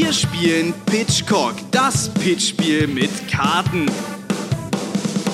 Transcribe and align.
Wir 0.00 0.12
spielen 0.12 0.72
Pitchcock, 0.86 1.54
das 1.72 2.08
Pitchspiel 2.08 2.86
mit 2.86 3.10
Karten. 3.28 3.86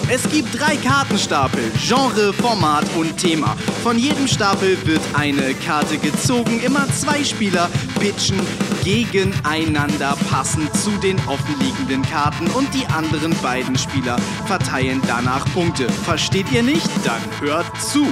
Es 0.08 0.26
gibt 0.30 0.58
drei 0.58 0.76
Kartenstapel, 0.76 1.70
Genre, 1.86 2.32
Format 2.32 2.86
und 2.96 3.14
Thema. 3.18 3.56
Von 3.82 3.98
jedem 3.98 4.26
Stapel 4.26 4.78
wird 4.86 5.02
eine 5.12 5.52
Karte 5.52 5.98
gezogen. 5.98 6.62
Immer 6.62 6.88
zwei 6.92 7.22
Spieler 7.22 7.68
pitchen 8.00 8.40
gegeneinander 8.82 10.16
passend 10.30 10.74
zu 10.74 10.92
den 10.92 11.18
offenliegenden 11.26 12.00
Karten 12.00 12.46
und 12.52 12.72
die 12.72 12.86
anderen 12.86 13.36
beiden 13.42 13.76
Spieler 13.76 14.16
verteilen 14.46 15.02
danach 15.06 15.44
Punkte. 15.52 15.92
Versteht 15.92 16.50
ihr 16.52 16.62
nicht? 16.62 16.88
Dann 17.04 17.20
hört 17.42 17.66
zu. 17.82 18.06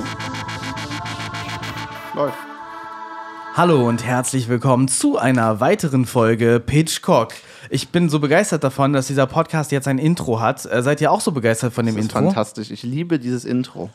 Läuft. 2.14 2.51
Hallo 3.54 3.86
und 3.86 4.04
herzlich 4.04 4.48
willkommen 4.48 4.88
zu 4.88 5.18
einer 5.18 5.60
weiteren 5.60 6.06
Folge 6.06 6.60
Pitchcock. 6.64 7.32
Ich 7.70 7.90
bin 7.90 8.08
so 8.08 8.18
begeistert 8.18 8.64
davon, 8.64 8.92
dass 8.92 9.06
dieser 9.08 9.26
Podcast 9.26 9.72
jetzt 9.72 9.88
ein 9.88 9.98
Intro 9.98 10.40
hat. 10.40 10.64
Äh, 10.66 10.82
seid 10.82 11.00
ihr 11.00 11.10
auch 11.12 11.20
so 11.20 11.32
begeistert 11.32 11.72
von 11.74 11.84
dem 11.84 11.96
Das 11.96 12.06
ist 12.06 12.12
Intro? 12.12 12.24
fantastisch. 12.26 12.70
Ich 12.70 12.82
liebe 12.82 13.18
dieses 13.18 13.44
Intro. 13.44 13.90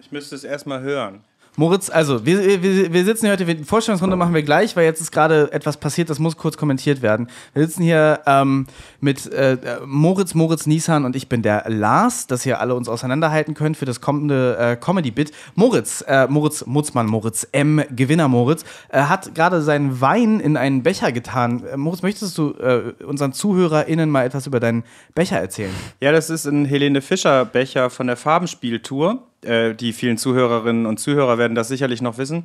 Ich 0.00 0.12
müsste 0.12 0.34
es 0.34 0.44
erstmal 0.44 0.80
hören. 0.82 1.20
Moritz, 1.56 1.88
also 1.88 2.26
wir, 2.26 2.62
wir, 2.62 2.92
wir 2.92 3.04
sitzen 3.04 3.26
hier 3.26 3.32
heute, 3.32 3.64
Vorstellungsrunde 3.64 4.16
machen 4.16 4.34
wir 4.34 4.42
gleich, 4.42 4.74
weil 4.74 4.84
jetzt 4.84 5.00
ist 5.00 5.12
gerade 5.12 5.52
etwas 5.52 5.76
passiert, 5.76 6.10
das 6.10 6.18
muss 6.18 6.36
kurz 6.36 6.56
kommentiert 6.56 7.00
werden. 7.00 7.28
Wir 7.52 7.64
sitzen 7.64 7.82
hier 7.84 8.20
ähm, 8.26 8.66
mit 9.00 9.32
äh, 9.32 9.56
Moritz, 9.86 10.34
Moritz 10.34 10.66
Nissan 10.66 11.04
und 11.04 11.14
ich 11.14 11.28
bin 11.28 11.42
der 11.42 11.64
Lars, 11.68 12.26
dass 12.26 12.44
ihr 12.44 12.60
alle 12.60 12.74
uns 12.74 12.88
auseinanderhalten 12.88 13.54
könnt 13.54 13.76
für 13.76 13.84
das 13.84 14.00
kommende 14.00 14.56
äh, 14.58 14.76
Comedy-Bit. 14.76 15.30
Moritz, 15.54 16.04
äh, 16.08 16.26
Moritz 16.26 16.66
Mutzmann, 16.66 17.06
Moritz 17.06 17.46
M, 17.52 17.82
Gewinner 17.90 18.26
Moritz, 18.26 18.64
äh, 18.88 19.02
hat 19.02 19.36
gerade 19.36 19.62
seinen 19.62 20.00
Wein 20.00 20.40
in 20.40 20.56
einen 20.56 20.82
Becher 20.82 21.12
getan. 21.12 21.64
Äh, 21.64 21.76
Moritz, 21.76 22.02
möchtest 22.02 22.36
du 22.36 22.50
äh, 22.54 22.94
unseren 23.04 23.32
ZuhörerInnen 23.32 24.10
mal 24.10 24.26
etwas 24.26 24.48
über 24.48 24.58
deinen 24.58 24.82
Becher 25.14 25.38
erzählen? 25.38 25.72
Ja, 26.00 26.10
das 26.10 26.30
ist 26.30 26.46
ein 26.46 26.64
Helene 26.64 27.00
Fischer 27.00 27.44
Becher 27.44 27.90
von 27.90 28.08
der 28.08 28.16
Farbenspieltour. 28.16 29.22
Äh, 29.44 29.74
die 29.74 29.92
vielen 29.92 30.18
Zuhörerinnen 30.18 30.86
und 30.86 30.98
Zuhörer 30.98 31.38
werden 31.38 31.54
das 31.54 31.68
sicherlich 31.68 32.02
noch 32.02 32.18
wissen. 32.18 32.44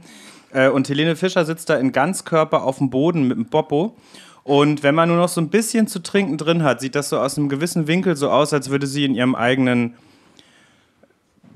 Äh, 0.52 0.69
und 0.69 0.89
Helene 0.89 1.16
Fischer 1.16 1.45
sitzt 1.45 1.69
da 1.69 1.75
in 1.75 1.92
Ganzkörper 1.92 2.64
auf 2.64 2.78
dem 2.78 2.89
Boden 2.89 3.28
mit 3.28 3.38
dem 3.38 3.45
Popo. 3.45 3.95
Und 4.44 4.83
wenn 4.83 4.95
man 4.95 5.09
nur 5.09 5.17
noch 5.17 5.30
so 5.30 5.42
ein 5.42 5.50
bisschen 5.50 5.88
zu 5.88 6.00
trinken 6.00 6.38
drin 6.38 6.64
hat, 6.64 6.81
sieht 6.81 6.95
das 6.95 7.09
so 7.09 7.20
aus 7.20 7.38
einem 7.38 7.50
gewissen 7.50 7.88
Winkel 7.88 8.16
so 8.16 8.30
aus, 8.30 8.53
als 8.53 8.70
würde 8.70 8.88
sie 8.88 9.05
in 9.05 9.14
ihrem 9.14 9.36
eigenen, 9.36 9.95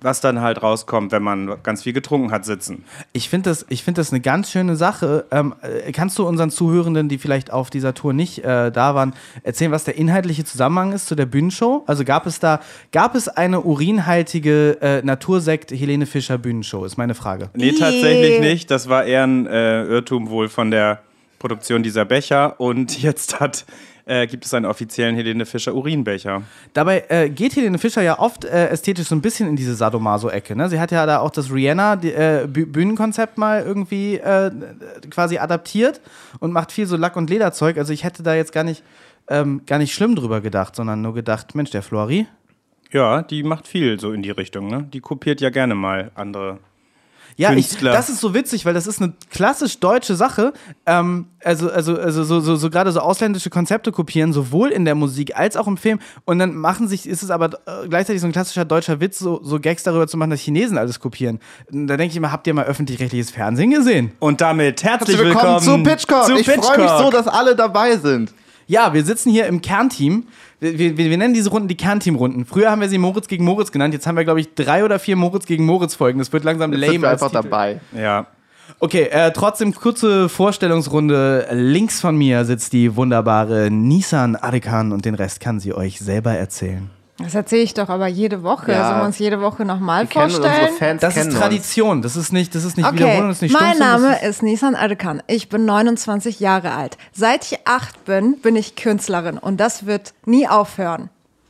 was 0.03 0.21
dann 0.21 0.41
halt 0.41 0.61
rauskommt, 0.61 1.11
wenn 1.11 1.23
man 1.23 1.55
ganz 1.63 1.83
viel 1.83 1.93
getrunken 1.93 2.31
hat, 2.31 2.45
sitzen. 2.45 2.83
Ich 3.13 3.29
finde 3.29 3.49
das, 3.49 3.65
ich 3.69 3.83
find 3.83 3.97
das 3.97 4.11
eine 4.11 4.19
ganz 4.19 4.51
schöne 4.51 4.75
Sache. 4.75 5.25
Ähm, 5.31 5.55
äh, 5.61 5.91
kannst 5.91 6.19
du 6.19 6.27
unseren 6.27 6.49
Zuhörenden, 6.49 7.09
die 7.09 7.17
vielleicht 7.17 7.51
auf 7.51 7.69
dieser 7.69 7.93
Tour 7.93 8.13
nicht 8.13 8.39
äh, 8.39 8.71
da 8.71 8.95
waren, 8.95 9.13
erzählen, 9.43 9.71
was 9.71 9.85
der 9.85 9.95
inhaltliche 9.95 10.43
Zusammenhang 10.43 10.91
ist 10.91 11.07
zu 11.07 11.15
der 11.15 11.25
Bühnenshow? 11.25 11.83
Also 11.87 12.03
gab 12.03 12.27
es 12.27 12.39
da, 12.39 12.59
gab 12.91 13.15
es 13.15 13.27
eine 13.27 13.61
urinhaltige 13.61 14.77
äh, 14.81 15.01
Natursekt 15.01 15.71
Helene 15.71 16.05
Fischer 16.05 16.37
Bühnenshow? 16.37 16.85
Ist 16.85 16.97
meine 16.97 17.15
Frage. 17.15 17.49
Nee, 17.55 17.71
tatsächlich 17.71 18.39
nicht. 18.39 18.69
Das 18.69 18.89
war 18.89 19.05
eher 19.05 19.23
ein 19.23 19.47
äh, 19.47 19.83
Irrtum 19.85 20.29
wohl 20.29 20.49
von 20.49 20.69
der 20.69 20.99
Produktion 21.39 21.83
dieser 21.83 22.05
Becher. 22.05 22.59
Und 22.59 23.01
jetzt 23.01 23.39
hat, 23.39 23.65
äh, 24.05 24.27
gibt 24.27 24.45
es 24.45 24.53
einen 24.53 24.65
offiziellen 24.65 25.15
Helene 25.15 25.45
Fischer 25.45 25.73
Urinbecher. 25.73 26.41
Dabei 26.73 27.05
äh, 27.09 27.29
geht 27.29 27.55
Helene 27.55 27.77
Fischer 27.77 28.01
ja 28.01 28.19
oft 28.19 28.45
äh, 28.45 28.67
ästhetisch 28.67 29.07
so 29.07 29.15
ein 29.15 29.21
bisschen 29.21 29.47
in 29.47 29.55
diese 29.55 29.75
Sadomaso-Ecke. 29.75 30.55
Ne? 30.55 30.69
Sie 30.69 30.79
hat 30.79 30.91
ja 30.91 31.05
da 31.05 31.19
auch 31.19 31.31
das 31.31 31.51
Rihanna 31.51 31.95
die, 31.95 32.11
äh, 32.11 32.45
Bü- 32.45 32.65
Bühnenkonzept 32.71 33.37
mal 33.37 33.61
irgendwie 33.63 34.15
äh, 34.17 34.51
quasi 35.09 35.37
adaptiert 35.37 36.01
und 36.39 36.51
macht 36.51 36.71
viel 36.71 36.85
so 36.85 36.97
Lack- 36.97 37.15
und 37.15 37.29
Lederzeug. 37.29 37.77
Also 37.77 37.93
ich 37.93 38.03
hätte 38.03 38.23
da 38.23 38.35
jetzt 38.35 38.51
gar 38.51 38.63
nicht, 38.63 38.83
ähm, 39.29 39.61
gar 39.65 39.77
nicht 39.79 39.93
schlimm 39.93 40.15
drüber 40.15 40.41
gedacht, 40.41 40.75
sondern 40.75 41.01
nur 41.01 41.13
gedacht, 41.13 41.55
Mensch, 41.55 41.71
der 41.71 41.83
Flori. 41.83 42.27
Ja, 42.91 43.21
die 43.23 43.41
macht 43.43 43.67
viel 43.67 43.99
so 43.99 44.11
in 44.11 44.21
die 44.21 44.31
Richtung. 44.31 44.67
Ne? 44.67 44.87
Die 44.93 44.99
kopiert 44.99 45.41
ja 45.41 45.49
gerne 45.49 45.75
mal 45.75 46.11
andere. 46.15 46.59
Ja, 47.37 47.51
ich, 47.53 47.77
das 47.79 48.09
ist 48.09 48.19
so 48.19 48.33
witzig, 48.33 48.65
weil 48.65 48.73
das 48.73 48.87
ist 48.87 49.01
eine 49.01 49.13
klassisch 49.31 49.79
deutsche 49.79 50.15
Sache. 50.15 50.53
Ähm, 50.85 51.27
also, 51.43 51.69
also, 51.69 51.97
also 51.97 52.23
so, 52.23 52.39
so, 52.39 52.55
so 52.55 52.69
gerade 52.69 52.91
so 52.91 52.99
ausländische 52.99 53.49
Konzepte 53.49 53.91
kopieren, 53.91 54.33
sowohl 54.33 54.69
in 54.69 54.85
der 54.85 54.95
Musik 54.95 55.35
als 55.35 55.57
auch 55.57 55.67
im 55.67 55.77
Film. 55.77 55.99
Und 56.25 56.39
dann 56.39 56.55
machen 56.55 56.87
sich, 56.87 57.07
ist 57.07 57.23
es 57.23 57.31
aber 57.31 57.53
äh, 57.65 57.87
gleichzeitig 57.89 58.21
so 58.21 58.27
ein 58.27 58.33
klassischer 58.33 58.65
deutscher 58.65 58.99
Witz, 58.99 59.19
so, 59.19 59.41
so 59.43 59.59
Gags 59.59 59.83
darüber 59.83 60.07
zu 60.07 60.17
machen, 60.17 60.29
dass 60.29 60.41
Chinesen 60.41 60.77
alles 60.77 60.99
kopieren. 60.99 61.39
Da 61.69 61.97
denke 61.97 62.11
ich 62.11 62.17
immer, 62.17 62.31
habt 62.31 62.47
ihr 62.47 62.53
mal 62.53 62.65
öffentlich-rechtliches 62.65 63.31
Fernsehen 63.31 63.71
gesehen? 63.71 64.11
Und 64.19 64.41
damit 64.41 64.83
herzlich, 64.83 65.17
Herzlich 65.17 65.35
willkommen, 65.35 65.59
zu 65.59 65.83
Pitchcock. 65.83 66.25
zu 66.25 66.35
ich 66.35 66.45
freue 66.45 66.77
mich 66.77 66.91
so, 66.91 67.09
dass 67.09 67.27
alle 67.27 67.55
dabei 67.55 67.97
sind. 67.97 68.33
Ja, 68.67 68.93
wir 68.93 69.03
sitzen 69.03 69.29
hier 69.31 69.47
im 69.47 69.61
Kernteam. 69.61 70.27
Wir, 70.63 70.97
wir, 70.97 71.17
nennen 71.17 71.33
diese 71.33 71.49
Runden 71.49 71.67
die 71.67 71.77
Kernteam-Runden. 71.77 72.45
Früher 72.45 72.71
haben 72.71 72.81
wir 72.81 72.89
sie 72.89 72.97
Moritz 72.97 73.27
gegen 73.27 73.43
Moritz 73.43 73.71
genannt. 73.71 73.93
Jetzt 73.93 74.07
haben 74.07 74.15
wir, 74.15 74.23
glaube 74.23 74.39
ich, 74.39 74.55
drei 74.55 74.85
oder 74.85 74.97
vier 74.97 75.15
Moritz 75.15 75.45
gegen 75.45 75.65
Moritz-Folgen. 75.65 76.19
Das 76.19 76.31
wird 76.31 76.43
langsam 76.43 76.71
Jetzt 76.71 76.81
lame. 76.81 76.91
sind 76.93 77.01
wir 77.01 77.09
einfach 77.09 77.31
Titel. 77.31 77.43
dabei. 77.43 77.81
Ja. 77.95 78.27
Okay, 78.79 79.09
äh, 79.11 79.31
trotzdem 79.31 79.73
kurze 79.73 80.29
Vorstellungsrunde. 80.29 81.47
Links 81.51 81.99
von 81.99 82.17
mir 82.17 82.45
sitzt 82.45 82.73
die 82.73 82.95
wunderbare 82.95 83.69
Nissan 83.69 84.35
Adekan 84.35 84.91
und 84.91 85.05
den 85.05 85.15
Rest 85.15 85.39
kann 85.39 85.59
sie 85.59 85.73
euch 85.73 85.99
selber 85.99 86.31
erzählen. 86.31 86.89
Das 87.19 87.35
erzähle 87.35 87.61
ich 87.61 87.73
doch 87.75 87.89
aber 87.89 88.07
jede 88.07 88.41
Woche. 88.41 88.71
Ja. 88.71 88.87
Sollen 88.87 89.01
wir 89.01 89.05
uns 89.05 89.19
jede 89.19 89.39
Woche 89.39 89.65
nochmal 89.65 90.07
vorstellen? 90.07 90.43
unsere 90.43 90.67
Fans. 90.77 91.01
Das 91.01 91.15
ist 91.15 91.31
Tradition, 91.31 92.01
das 92.01 92.15
ist 92.15 92.33
nicht, 92.33 92.55
das 92.55 92.63
ist 92.63 92.75
nicht 92.75 92.87
Okay, 92.87 92.95
Wiederholung, 92.95 93.27
das 93.29 93.37
ist 93.37 93.41
nicht 93.43 93.53
mein 93.59 93.77
Name 93.77 94.17
das 94.19 94.23
ist 94.23 94.43
Nissan 94.43 94.75
Adekan. 94.75 95.21
Ich 95.27 95.47
bin 95.47 95.65
29 95.65 96.39
Jahre 96.39 96.71
alt. 96.71 96.97
Seit 97.11 97.51
ich 97.51 97.67
acht 97.67 98.03
bin, 98.05 98.39
bin 98.41 98.55
ich 98.55 98.75
Künstlerin 98.75 99.37
und 99.37 99.57
das 99.59 99.85
wird 99.85 100.13
nie 100.25 100.47
aufhören. 100.47 101.09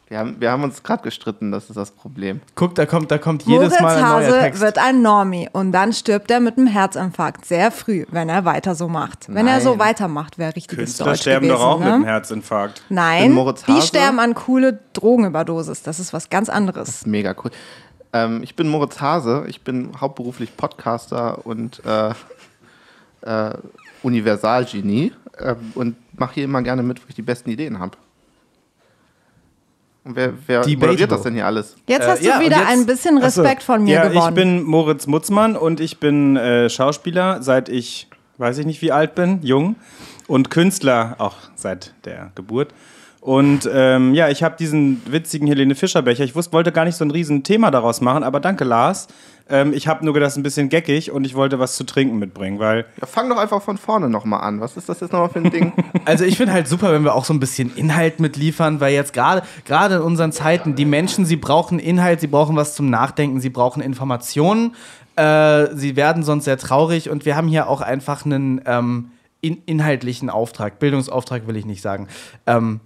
Wir 0.10 0.20
haben, 0.20 0.36
wir 0.40 0.52
haben 0.52 0.64
uns 0.64 0.84
gerade 0.84 1.02
gestritten, 1.02 1.52
das 1.52 1.70
ist 1.70 1.78
das 1.78 1.92
Problem. 1.92 2.42
Guck, 2.56 2.76
da 2.76 2.86
kommt, 2.86 3.10
da 3.10 3.18
kommt 3.18 3.44
jedes 3.44 3.70
Moritz 3.70 3.82
Mal 3.82 3.96
ein 3.96 4.02
neuer 4.02 4.28
Hase 4.28 4.40
Text. 4.40 4.62
wird 4.62 4.78
ein 4.78 5.02
Normie 5.02 5.50
und 5.54 5.72
dann 5.72 5.94
stirbt 5.94 6.30
er 6.30 6.40
mit 6.40 6.58
einem 6.58 6.68
Herzinfarkt 6.68 7.46
sehr 7.46 7.72
früh, 7.72 8.06
wenn 8.12 8.30
er 8.30 8.46
weiter 8.46 8.76
so 8.76 8.88
macht. 8.88 9.34
Wenn 9.34 9.48
er 9.48 9.62
so 9.62 9.80
weitermacht, 9.80 10.38
wäre 10.38 10.56
richtiges 10.56 10.78
Künstler 10.78 11.06
Deutsch 11.06 11.22
sterben 11.22 11.48
gewesen, 11.48 11.60
doch 11.60 11.68
auch 11.68 11.80
ne? 11.80 11.86
mit 11.86 11.94
einem 11.94 12.04
Herzinfarkt. 12.06 12.84
Nein, 12.90 13.32
Moritz 13.32 13.64
die 13.64 13.82
sterben 13.82 14.20
an 14.20 14.36
coole 14.36 14.80
Drogenüberdosis. 14.94 15.84
Das 15.84 16.00
ist 16.00 16.14
was 16.14 16.30
ganz 16.30 16.50
anderes. 16.50 17.06
Mega 17.06 17.34
cool. 17.44 17.52
Ähm, 18.12 18.44
ich 18.44 18.56
bin 18.56 18.68
Moritz 18.68 19.02
Hase. 19.02 19.46
Ich 19.48 19.64
bin 19.64 20.00
hauptberuflich 20.00 20.56
Podcaster 20.56 21.46
und 21.46 21.82
äh, 21.86 22.14
äh, 23.22 23.58
Universalgenie 24.04 25.12
ähm, 25.40 25.56
und 25.76 25.96
mache 26.20 26.36
hier 26.36 26.44
immer 26.44 26.62
gerne 26.62 26.84
mit, 26.84 27.02
wo 27.02 27.06
ich 27.08 27.16
die 27.16 27.22
besten 27.22 27.50
Ideen 27.50 27.80
habe. 27.80 27.98
Und 30.06 30.16
wer, 30.18 30.34
wer 30.48 30.60
moderiert 30.68 31.12
das 31.12 31.22
denn 31.22 31.34
hier 31.34 31.46
alles? 31.46 31.76
Jetzt 31.88 32.04
Äh, 32.06 32.08
hast 32.10 32.22
du 32.24 32.28
ja, 32.28 32.40
wieder 32.42 32.58
jetzt- 32.58 32.68
ein 32.68 32.86
bisschen. 32.86 33.18
Respekt 33.18 33.64
von 33.64 33.84
mir 33.84 33.94
Ja, 33.96 34.08
gewonnen. 34.08 34.28
ich 34.30 34.36
bin 34.36 34.64
Moritz 34.64 35.08
Mutzmann 35.08 35.56
und 35.56 35.80
ich 35.80 36.00
bin 36.00 36.36
äh, 36.36 36.70
Schauspieler, 36.70 37.42
seit 37.42 37.70
ich, 37.70 38.08
weiß 38.38 38.58
ich 38.58 38.66
nicht 38.66 38.82
wie 38.82 38.92
alt 38.92 39.16
bin, 39.16 39.40
jung. 39.44 39.76
Und 40.28 40.50
Künstler 40.50 41.16
auch 41.20 41.36
seit 41.56 41.94
der 42.06 42.32
Geburt. 42.36 42.74
Und 43.24 43.70
ähm, 43.74 44.14
ja, 44.14 44.28
ich 44.28 44.44
habe 44.44 44.58
diesen 44.58 45.02
witzigen 45.06 45.48
Helene 45.48 45.76
Fischer 45.76 46.02
Becher. 46.02 46.26
Ich 46.26 46.36
wusste, 46.36 46.52
wollte 46.52 46.74
gar 46.74 46.84
nicht 46.84 46.98
so 46.98 47.06
ein 47.06 47.12
riesen 47.12 47.44
Thema 47.44 47.72
daraus 47.72 48.02
machen, 48.02 48.22
aber 48.22 48.42
danke 48.42 48.66
Lars. 48.66 49.08
Ähm, 49.50 49.72
ich 49.72 49.88
habe 49.88 50.04
nur 50.04 50.14
gedacht, 50.14 50.28
es 50.28 50.34
ist 50.34 50.40
ein 50.40 50.44
bisschen 50.44 50.68
geckig 50.68 51.10
und 51.10 51.24
ich 51.24 51.34
wollte 51.34 51.58
was 51.58 51.78
zu 51.78 51.86
trinken 51.86 52.20
mitbringen, 52.20 52.60
weil 52.60 52.86
Ja, 53.00 53.08
fang 53.08 53.30
doch 53.30 53.38
einfach 53.38 53.62
von 53.62 53.78
vorne 53.78 54.10
nochmal 54.10 54.42
an. 54.42 54.60
Was 54.60 54.76
ist 54.76 54.90
das 54.90 55.00
jetzt 55.00 55.14
nochmal 55.14 55.30
für 55.30 55.40
ein 55.40 55.52
Ding? 55.52 55.72
Also 56.06 56.26
ich 56.26 56.36
finde 56.36 56.52
halt 56.52 56.68
super, 56.68 56.92
wenn 56.92 57.06
wir 57.06 57.16
auch 57.16 57.24
so 57.24 57.34
ein 57.34 57.40
bisschen 57.40 57.74
Inhalt 57.78 58.20
mitliefern, 58.20 58.82
weil 58.82 58.94
jetzt 58.94 59.14
gerade 59.14 59.44
gerade 59.64 59.96
in 59.96 60.02
unseren 60.02 60.34
Zeiten 60.34 60.76
die 60.76 60.84
Menschen, 60.84 61.26
sie 61.26 61.38
brauchen 61.38 61.80
Inhalt, 61.80 62.20
sie 62.20 62.28
brauchen 62.28 62.58
was 62.58 62.76
zum 62.76 62.90
Nachdenken, 62.90 63.40
sie 63.40 63.50
brauchen 63.50 63.82
Informationen, 63.82 64.76
äh, 65.16 65.68
sie 65.74 65.96
werden 65.96 66.24
sonst 66.24 66.44
sehr 66.44 66.58
traurig 66.58 67.10
und 67.10 67.26
wir 67.26 67.38
haben 67.38 67.48
hier 67.48 67.70
auch 67.70 67.80
einfach 67.80 68.26
einen 68.26 68.60
ähm, 68.66 69.12
in, 69.44 69.62
inhaltlichen 69.66 70.30
Auftrag, 70.30 70.80
Bildungsauftrag 70.80 71.48
will 71.48 71.58
ich 71.58 71.66
nicht 71.66 71.82
sagen. 71.82 72.08
Ähm, 72.48 72.80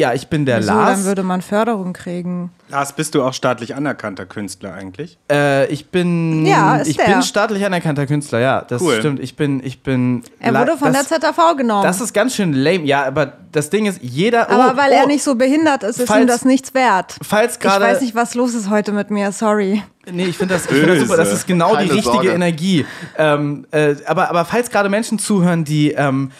ja, 0.00 0.14
ich 0.14 0.28
bin 0.28 0.46
der 0.46 0.58
Wieso, 0.60 0.72
Lars. 0.72 0.96
dann 0.98 1.04
würde 1.04 1.22
man 1.22 1.42
Förderung 1.42 1.92
kriegen. 1.92 2.50
Lars, 2.70 2.94
bist 2.94 3.14
du 3.14 3.22
auch 3.22 3.34
staatlich 3.34 3.74
anerkannter 3.74 4.24
Künstler 4.24 4.72
eigentlich? 4.72 5.18
Äh, 5.30 5.66
ich 5.66 5.90
bin 5.90 6.46
Ja, 6.46 6.76
ist 6.76 6.88
ich 6.88 6.96
der. 6.96 7.04
bin 7.04 7.22
staatlich 7.22 7.64
anerkannter 7.66 8.06
Künstler, 8.06 8.38
ja, 8.40 8.62
das 8.62 8.80
Cool. 8.80 8.96
stimmt. 8.98 9.20
Ich 9.20 9.36
bin 9.36 9.60
ich 9.64 9.82
bin 9.82 10.22
Er 10.38 10.54
wurde 10.54 10.76
von 10.78 10.92
das, 10.92 11.08
der 11.08 11.20
ZAV 11.20 11.56
genommen. 11.56 11.82
Das 11.82 12.00
ist 12.00 12.14
ganz 12.14 12.34
schön 12.34 12.52
lame. 12.54 12.84
Ja, 12.84 13.04
aber 13.04 13.32
das 13.52 13.68
Ding 13.68 13.84
ist, 13.86 14.00
jeder 14.02 14.48
aber 14.50 14.72
oh, 14.72 14.76
weil 14.76 14.90
oh, 14.92 14.94
er 15.00 15.06
nicht 15.06 15.22
so 15.22 15.34
behindert 15.34 15.82
ist, 15.82 15.98
ist 16.00 16.08
Falls- 16.08 16.22
ihm 16.22 16.26
das 16.26 16.44
nichts 16.44 16.72
wert. 16.72 17.16
falls 17.22 17.54
Ich 17.54 17.60
gerade 17.60 17.84
weiß 17.84 18.00
nicht, 18.00 18.14
was 18.14 18.34
los 18.34 18.54
ist 18.54 18.70
heute 18.70 18.92
mit 18.92 19.10
mir, 19.10 19.32
sorry. 19.32 19.82
Nee, 20.10 20.24
ich 20.24 20.38
finde 20.38 20.54
das, 20.54 20.64
ich 20.64 20.70
find 20.72 20.88
das 20.88 21.00
super. 21.00 21.16
Das 21.18 21.32
ist 21.32 21.46
genau 21.46 21.72
Keine 21.74 21.84
die 21.88 21.90
richtige 21.96 22.14
Sorge. 22.14 22.30
Energie. 22.30 22.86
Ähm, 23.18 23.66
äh, 23.70 23.96
aber, 24.06 24.30
aber 24.30 24.44
falls 24.46 24.70
gerade 24.70 24.88
Menschen 24.88 25.18
zuhören, 25.18 25.64
die 25.64 25.92
ähm, 25.92 26.30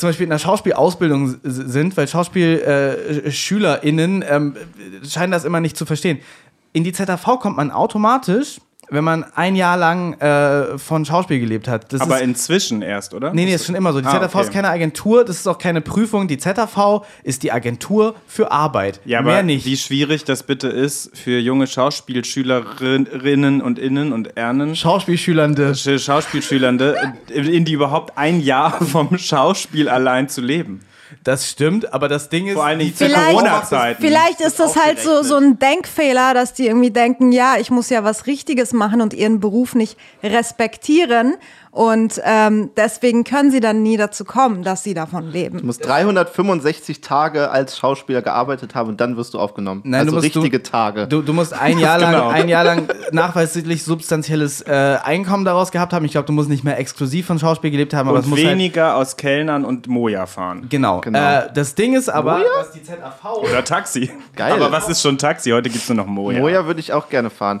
zum 0.00 0.08
Beispiel 0.08 0.24
in 0.24 0.30
der 0.30 0.38
Schauspielausbildung 0.38 1.36
sind, 1.42 1.96
weil 1.96 2.08
SchauspielschülerInnen 2.08 4.22
äh, 4.22 4.34
ähm, 4.34 4.56
scheinen 5.08 5.32
das 5.32 5.44
immer 5.44 5.60
nicht 5.60 5.76
zu 5.76 5.86
verstehen. 5.86 6.18
In 6.72 6.84
die 6.84 6.92
ZAV 6.92 7.38
kommt 7.38 7.56
man 7.56 7.70
automatisch, 7.70 8.60
wenn 8.90 9.04
man 9.04 9.24
ein 9.34 9.56
Jahr 9.56 9.76
lang 9.76 10.14
äh, 10.20 10.76
von 10.78 11.04
Schauspiel 11.04 11.40
gelebt 11.40 11.68
hat. 11.68 11.92
Das 11.92 12.00
Aber 12.00 12.16
ist, 12.16 12.22
inzwischen 12.24 12.82
erst, 12.82 13.14
oder? 13.14 13.32
Nee, 13.32 13.44
nee, 13.44 13.54
ist 13.54 13.66
schon 13.66 13.74
immer 13.74 13.92
so. 13.92 14.00
Die 14.00 14.06
Ah, 14.06 14.20
ZAV 14.20 14.34
okay. 14.34 14.44
ist 14.44 14.52
keine 14.52 14.68
Agentur, 14.68 15.24
das 15.24 15.36
ist 15.36 15.46
auch 15.46 15.58
keine 15.58 15.80
Prüfung. 15.80 16.26
Die 16.28 16.38
ZAV 16.38 17.02
ist 17.22 17.42
die 17.42 17.52
Agentur 17.52 18.14
für 18.26 18.50
Arbeit. 18.52 19.00
Ja, 19.04 19.20
aber 19.20 19.30
Mehr 19.32 19.42
nicht. 19.42 19.64
wie 19.66 19.76
schwierig 19.76 20.24
das 20.24 20.42
bitte 20.42 20.68
ist 20.68 21.16
für 21.16 21.38
junge 21.38 21.66
Schauspielschülerinnen 21.66 23.62
und 23.62 23.78
Innen 23.78 24.12
und 24.12 24.36
Ernen, 24.36 24.76
Schauspielschülernde. 24.76 25.72
Sch- 25.72 25.98
Schauspielschülernde, 25.98 27.14
in 27.32 27.64
die 27.64 27.72
überhaupt 27.72 28.16
ein 28.18 28.40
Jahr 28.40 28.72
vom 28.84 29.16
Schauspiel 29.18 29.88
allein 29.88 30.28
zu 30.28 30.40
leben. 30.40 30.80
Das 31.24 31.48
stimmt, 31.48 31.92
aber 31.92 32.08
das 32.08 32.28
Ding 32.28 32.46
ist. 32.46 32.54
Vor 32.54 32.64
allen 32.64 32.78
Dingen 32.78 32.94
zu 32.94 33.04
Vielleicht- 33.04 33.30
Corona-Zeiten. 33.30 34.02
Vielleicht 34.02 34.40
ist 34.40 34.58
das 34.60 34.76
halt 34.76 35.00
so, 35.00 35.22
so 35.22 35.36
ein 35.36 35.58
Denkfehler, 35.58 36.34
dass 36.34 36.52
die 36.54 36.66
irgendwie 36.66 36.90
denken, 36.90 37.32
ja, 37.32 37.56
ich 37.58 37.70
muss 37.70 37.90
ja 37.90 38.04
was 38.04 38.26
Richtiges 38.26 38.72
machen 38.72 39.00
und 39.00 39.14
ihren 39.14 39.40
Beruf 39.40 39.74
nicht 39.74 39.96
respektieren. 40.22 41.34
Und 41.72 42.20
ähm, 42.24 42.70
deswegen 42.76 43.22
können 43.22 43.52
sie 43.52 43.60
dann 43.60 43.82
nie 43.84 43.96
dazu 43.96 44.24
kommen, 44.24 44.64
dass 44.64 44.82
sie 44.82 44.92
davon 44.92 45.30
leben. 45.30 45.58
Du 45.58 45.66
musst 45.66 45.86
365 45.86 47.00
Tage 47.00 47.50
als 47.50 47.78
Schauspieler 47.78 48.22
gearbeitet 48.22 48.74
haben 48.74 48.88
und 48.88 49.00
dann 49.00 49.16
wirst 49.16 49.34
du 49.34 49.38
aufgenommen. 49.38 49.82
Nein, 49.84 50.00
also 50.00 50.10
du 50.10 50.16
musst, 50.16 50.24
richtige 50.24 50.58
du, 50.58 50.68
Tage. 50.68 51.06
Du, 51.06 51.22
du 51.22 51.32
musst 51.32 51.52
ein 51.52 51.78
Jahr 51.78 51.98
lang, 51.98 52.10
Genau. 52.12 52.28
ein 52.28 52.48
Jahr 52.48 52.64
lang 52.64 52.88
nachweislich 53.12 53.84
substanzielles 53.84 54.62
äh, 54.62 54.98
Einkommen 55.04 55.44
daraus 55.44 55.70
gehabt 55.70 55.92
haben. 55.92 56.04
Ich 56.04 56.10
glaube, 56.12 56.26
du 56.26 56.32
musst 56.32 56.48
nicht 56.48 56.64
mehr 56.64 56.76
exklusiv 56.76 57.26
von 57.26 57.38
Schauspiel 57.38 57.70
gelebt 57.70 57.94
haben, 57.94 58.08
aber 58.08 58.18
es 58.18 58.24
und 58.24 58.30
muss 58.30 58.40
halt, 58.40 58.50
weniger 58.50 58.96
aus 58.96 59.16
Kellnern 59.16 59.64
und 59.64 59.86
Moja 59.86 60.26
fahren. 60.26 60.66
Genau. 60.68 61.00
Genau. 61.02 61.18
Äh, 61.18 61.52
das 61.54 61.76
Ding 61.76 61.94
ist 61.94 62.08
aber, 62.08 62.42
dass 62.58 62.72
die 62.72 62.82
ZAV. 62.82 63.24
Oder 63.42 63.64
Taxi. 63.64 64.10
Geil. 64.34 64.52
Aber 64.54 64.72
was 64.72 64.88
ist 64.88 65.02
schon 65.02 65.18
Taxi? 65.18 65.50
Heute 65.50 65.70
gibt 65.70 65.82
es 65.84 65.88
nur 65.88 65.96
noch 65.96 66.06
Moja. 66.06 66.40
Moja 66.40 66.66
würde 66.66 66.80
ich 66.80 66.92
auch 66.92 67.08
gerne 67.08 67.30
fahren. 67.30 67.60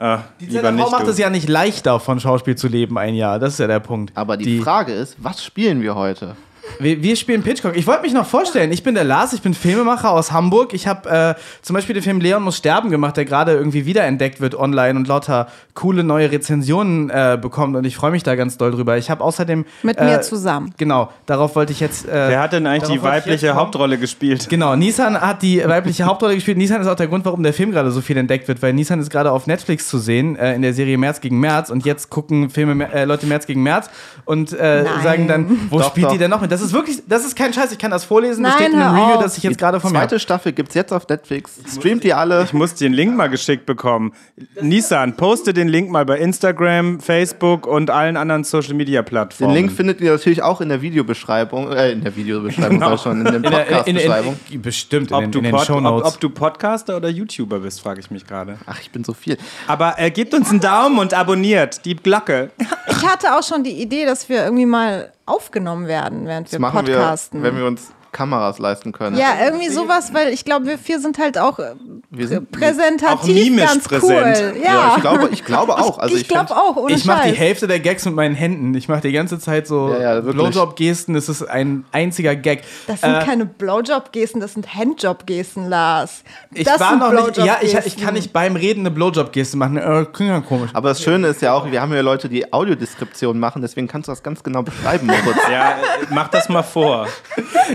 Ah, 0.00 0.20
Die 0.40 0.46
nicht. 0.46 0.90
macht 0.90 1.06
du. 1.06 1.10
es 1.10 1.18
ja 1.18 1.28
nicht 1.28 1.46
leichter, 1.46 2.00
von 2.00 2.18
Schauspiel 2.20 2.56
zu 2.56 2.68
leben 2.68 2.96
ein 2.96 3.14
Jahr. 3.14 3.38
Das 3.38 3.52
ist 3.52 3.58
ja 3.58 3.66
der 3.66 3.80
Punkt. 3.80 4.16
Aber 4.16 4.38
die, 4.38 4.58
Frage 4.58 4.92
ist, 4.92 5.16
was 5.18 5.44
spielen 5.44 5.82
wir 5.82 5.94
heute? 5.94 6.36
Wir, 6.78 7.02
wir 7.02 7.16
spielen 7.16 7.42
Pitchcock. 7.42 7.76
Ich 7.76 7.86
wollte 7.86 8.02
mich 8.02 8.12
noch 8.12 8.26
vorstellen. 8.26 8.72
Ich 8.72 8.82
bin 8.82 8.94
der 8.94 9.04
Lars, 9.04 9.32
ich 9.32 9.42
bin 9.42 9.54
Filmemacher 9.54 10.10
aus 10.10 10.32
Hamburg. 10.32 10.72
Ich 10.72 10.86
habe 10.86 11.36
äh, 11.36 11.62
zum 11.62 11.74
Beispiel 11.74 11.94
den 11.94 12.02
Film 12.02 12.20
Leon 12.20 12.42
muss 12.42 12.56
sterben 12.56 12.90
gemacht, 12.90 13.16
der 13.16 13.24
gerade 13.24 13.52
irgendwie 13.52 13.86
wiederentdeckt 13.86 14.40
wird 14.40 14.54
online 14.54 14.98
und 14.98 15.08
lauter 15.08 15.48
coole 15.74 16.04
neue 16.04 16.30
Rezensionen 16.30 17.10
äh, 17.10 17.38
bekommt. 17.40 17.76
Und 17.76 17.84
ich 17.84 17.96
freue 17.96 18.10
mich 18.10 18.22
da 18.22 18.34
ganz 18.34 18.56
doll 18.56 18.70
drüber. 18.70 18.96
Ich 18.98 19.10
habe 19.10 19.22
außerdem. 19.22 19.64
Mit 19.82 19.98
äh, 19.98 20.04
mir 20.04 20.20
zusammen. 20.22 20.74
Genau, 20.76 21.10
darauf 21.26 21.56
wollte 21.56 21.72
ich 21.72 21.80
jetzt. 21.80 22.08
Äh, 22.08 22.12
Wer 22.12 22.40
hat 22.40 22.52
denn 22.52 22.66
eigentlich 22.66 22.90
die 22.90 23.02
weibliche. 23.02 23.54
Hauptrolle 23.54 23.98
gespielt? 23.98 24.48
Genau, 24.48 24.76
Nissan 24.76 25.20
hat 25.20 25.42
die 25.42 25.62
weibliche 25.66 26.04
Hauptrolle 26.04 26.34
gespielt. 26.34 26.58
Nissan 26.58 26.80
ist 26.80 26.86
auch 26.86 26.96
der 26.96 27.08
Grund, 27.08 27.24
warum 27.24 27.42
der 27.42 27.52
Film 27.52 27.72
gerade 27.72 27.90
so 27.90 28.00
viel 28.00 28.16
entdeckt 28.16 28.48
wird, 28.48 28.62
weil 28.62 28.72
Nissan 28.72 29.00
ist 29.00 29.10
gerade 29.10 29.32
auf 29.32 29.46
Netflix 29.46 29.88
zu 29.88 29.98
sehen, 29.98 30.36
äh, 30.36 30.54
in 30.54 30.62
der 30.62 30.72
Serie 30.74 30.98
März 30.98 31.20
gegen 31.20 31.40
März. 31.40 31.70
Und 31.70 31.84
jetzt 31.84 32.10
gucken 32.10 32.50
Filme, 32.50 32.92
äh, 32.92 33.04
Leute 33.04 33.26
März 33.26 33.46
gegen 33.46 33.62
März 33.62 33.90
und 34.24 34.52
äh, 34.52 34.84
sagen 35.02 35.28
dann, 35.28 35.68
wo 35.70 35.78
Doch, 35.78 35.88
spielt 35.88 36.06
doch. 36.06 36.12
die 36.12 36.18
denn 36.18 36.30
noch 36.30 36.40
mit? 36.40 36.52
Das 36.52 36.59
ist 36.60 36.72
wirklich, 36.72 37.02
das 37.06 37.24
ist 37.24 37.36
kein 37.36 37.52
Scheiß, 37.52 37.72
ich 37.72 37.78
kann 37.78 37.90
das 37.90 38.04
vorlesen. 38.04 38.42
das 38.44 38.54
Nein, 38.54 38.62
steht 38.64 38.74
in 38.74 38.80
einem 38.80 38.96
Review, 38.96 39.20
das 39.20 39.36
ich 39.36 39.42
jetzt 39.44 39.58
gerade 39.58 39.80
von 39.80 39.92
mir 39.92 39.98
Zweite. 40.00 40.18
Staffel 40.20 40.52
gibt's 40.52 40.74
jetzt 40.74 40.92
auf 40.92 41.08
Netflix. 41.08 41.58
Streamt 41.74 42.04
die 42.04 42.14
alle. 42.14 42.44
Ich 42.44 42.52
muss 42.52 42.74
den 42.74 42.92
Link 42.92 43.16
mal 43.16 43.28
geschickt 43.28 43.66
bekommen. 43.66 44.12
Nissan, 44.60 45.16
poste 45.16 45.52
den 45.52 45.68
Link 45.68 45.90
mal 45.90 46.04
bei 46.04 46.18
Instagram, 46.18 47.00
Facebook 47.00 47.66
und 47.66 47.90
allen 47.90 48.16
anderen 48.16 48.44
Social 48.44 48.74
Media 48.74 49.02
Den 49.02 49.06
Plattformen. 49.08 49.54
Link 49.54 49.72
findet 49.72 50.00
ihr 50.00 50.12
natürlich 50.12 50.42
auch 50.42 50.60
in 50.60 50.68
der 50.68 50.82
Videobeschreibung, 50.82 51.72
äh, 51.72 51.92
in 51.92 52.02
der 52.02 52.14
Videobeschreibung, 52.16 52.78
Genau. 52.80 52.96
schon, 52.96 53.18
in 53.18 53.24
der 53.24 53.34
In 53.36 53.42
der, 53.42 53.50
in, 53.50 53.52
in, 53.52 53.62
Podcast-Beschreibung. 53.96 54.36
in, 54.50 54.62
bestimmt 54.62 55.10
in 55.10 55.14
ob, 55.16 55.20
den, 55.22 55.32
du 55.32 55.38
in 55.38 55.44
den 55.44 55.54
Pod, 55.54 55.70
ob, 55.70 56.04
ob 56.06 56.20
du 56.20 56.30
Podcaster 56.30 56.96
oder 56.96 57.08
YouTuber 57.08 57.60
bist, 57.60 57.80
frage 57.80 58.00
ich 58.00 58.10
mich 58.10 58.26
gerade. 58.26 58.58
Ach, 58.66 58.80
ich 58.80 58.90
bin 58.90 59.04
so 59.04 59.12
viel. 59.12 59.36
Aber 59.66 59.94
äh, 59.98 60.10
gebt 60.10 60.34
uns 60.34 60.50
einen 60.50 60.60
Daumen 60.60 60.98
und 60.98 61.14
abonniert 61.14 61.84
die 61.84 61.96
Glocke. 61.96 62.50
Ich 62.88 63.06
hatte 63.06 63.36
auch 63.36 63.42
schon 63.42 63.64
die 63.64 63.80
Idee, 63.82 64.04
dass 64.04 64.28
wir 64.28 64.44
irgendwie 64.44 64.66
mal 64.66 65.12
aufgenommen 65.30 65.86
werden, 65.86 66.26
während 66.26 66.52
Das 66.52 66.52
wir 66.60 66.70
podcasten. 66.70 67.42
wir, 67.42 67.50
wenn 67.50 67.58
wir 67.58 67.66
uns 67.66 67.92
Kameras 68.12 68.58
leisten 68.58 68.92
können. 68.92 69.16
ja, 69.16 69.28
irgendwie 69.44 69.68
sowas, 69.68 70.12
weil 70.12 70.32
ich 70.32 70.44
glaube, 70.44 70.66
wir 70.66 70.78
vier 70.78 70.98
sind 71.00 71.18
halt 71.18 71.38
auch 71.38 71.58
äh, 71.58 71.74
Wir 72.10 72.26
sind- 72.28 72.50
präsentativ 72.50 73.08
auch 73.20 73.24
mimisch 73.24 73.64
ganz 73.64 73.84
präsent. 73.88 74.10
cool. 74.56 74.62
Ja, 74.64 74.74
Ja, 74.74 74.92
ich 74.96 75.00
glaube, 75.02 75.28
ich 75.32 75.44
glaube 75.44 75.78
auch. 75.78 75.98
Also 75.98 76.14
ich 76.16 76.22
ich 76.22 76.28
glaube 76.28 76.56
auch, 76.56 76.76
ohne 76.76 76.92
ich 76.94 77.04
mache 77.04 77.28
die. 77.30 77.36
Hälfte 77.36 77.66
der 77.68 77.80
Gags 77.80 78.04
mit 78.04 78.14
meinen 78.14 78.34
Händen. 78.34 78.74
Ich 78.74 78.88
mache 78.88 79.00
die 79.02 79.12
ganze 79.12 79.38
Zeit 79.38 79.66
so 79.66 79.90
Ja, 79.94 80.14
ja. 80.14 80.20
Blowjob-Gesten. 80.20 81.14
Das 81.14 81.28
ist 81.28 81.42
ein 81.42 81.84
einziger 81.92 82.34
Gag. 82.36 82.62
Das 82.86 83.00
sind 83.00 83.14
Äh, 83.14 83.24
keine 83.24 83.46
Blowjob-Gesten, 83.46 84.40
das 84.40 84.54
sind 84.54 84.74
Handjob-Gesten, 84.74 85.68
Lars. 85.68 86.24
Ich 86.52 86.64
das 86.64 86.80
war 86.80 86.90
sind 86.90 86.98
noch 86.98 87.12
nicht. 87.26 87.36
Ja, 87.38 87.58
ich, 87.62 87.74
ich 87.74 87.96
kann 87.96 88.14
nicht 88.14 88.32
beim 88.32 88.56
Reden 88.56 88.80
eine 88.80 88.90
Blowjob-Geste 88.90 89.56
machen. 89.56 89.76
Äh, 89.76 90.06
klingt 90.12 90.30
ja 90.32 90.40
komisch. 90.40 90.70
Aber 90.74 90.88
das 90.90 91.02
Schöne 91.02 91.28
ist 91.28 91.42
ja 91.42 91.52
auch, 91.52 91.70
wir 91.70 91.80
haben 91.80 91.92
ja 91.92 92.00
Leute, 92.00 92.28
die 92.28 92.52
Audiodeskription 92.52 93.38
machen, 93.38 93.62
deswegen 93.62 93.86
kannst 93.88 94.08
du 94.08 94.12
das 94.12 94.22
ganz 94.22 94.42
genau 94.42 94.62
beschreiben, 94.62 95.06
Moritz. 95.06 95.38
Ja, 95.50 95.70
äh, 95.72 95.74
mach 96.10 96.28
das 96.28 96.48
mal 96.48 96.62
vor. 96.62 97.06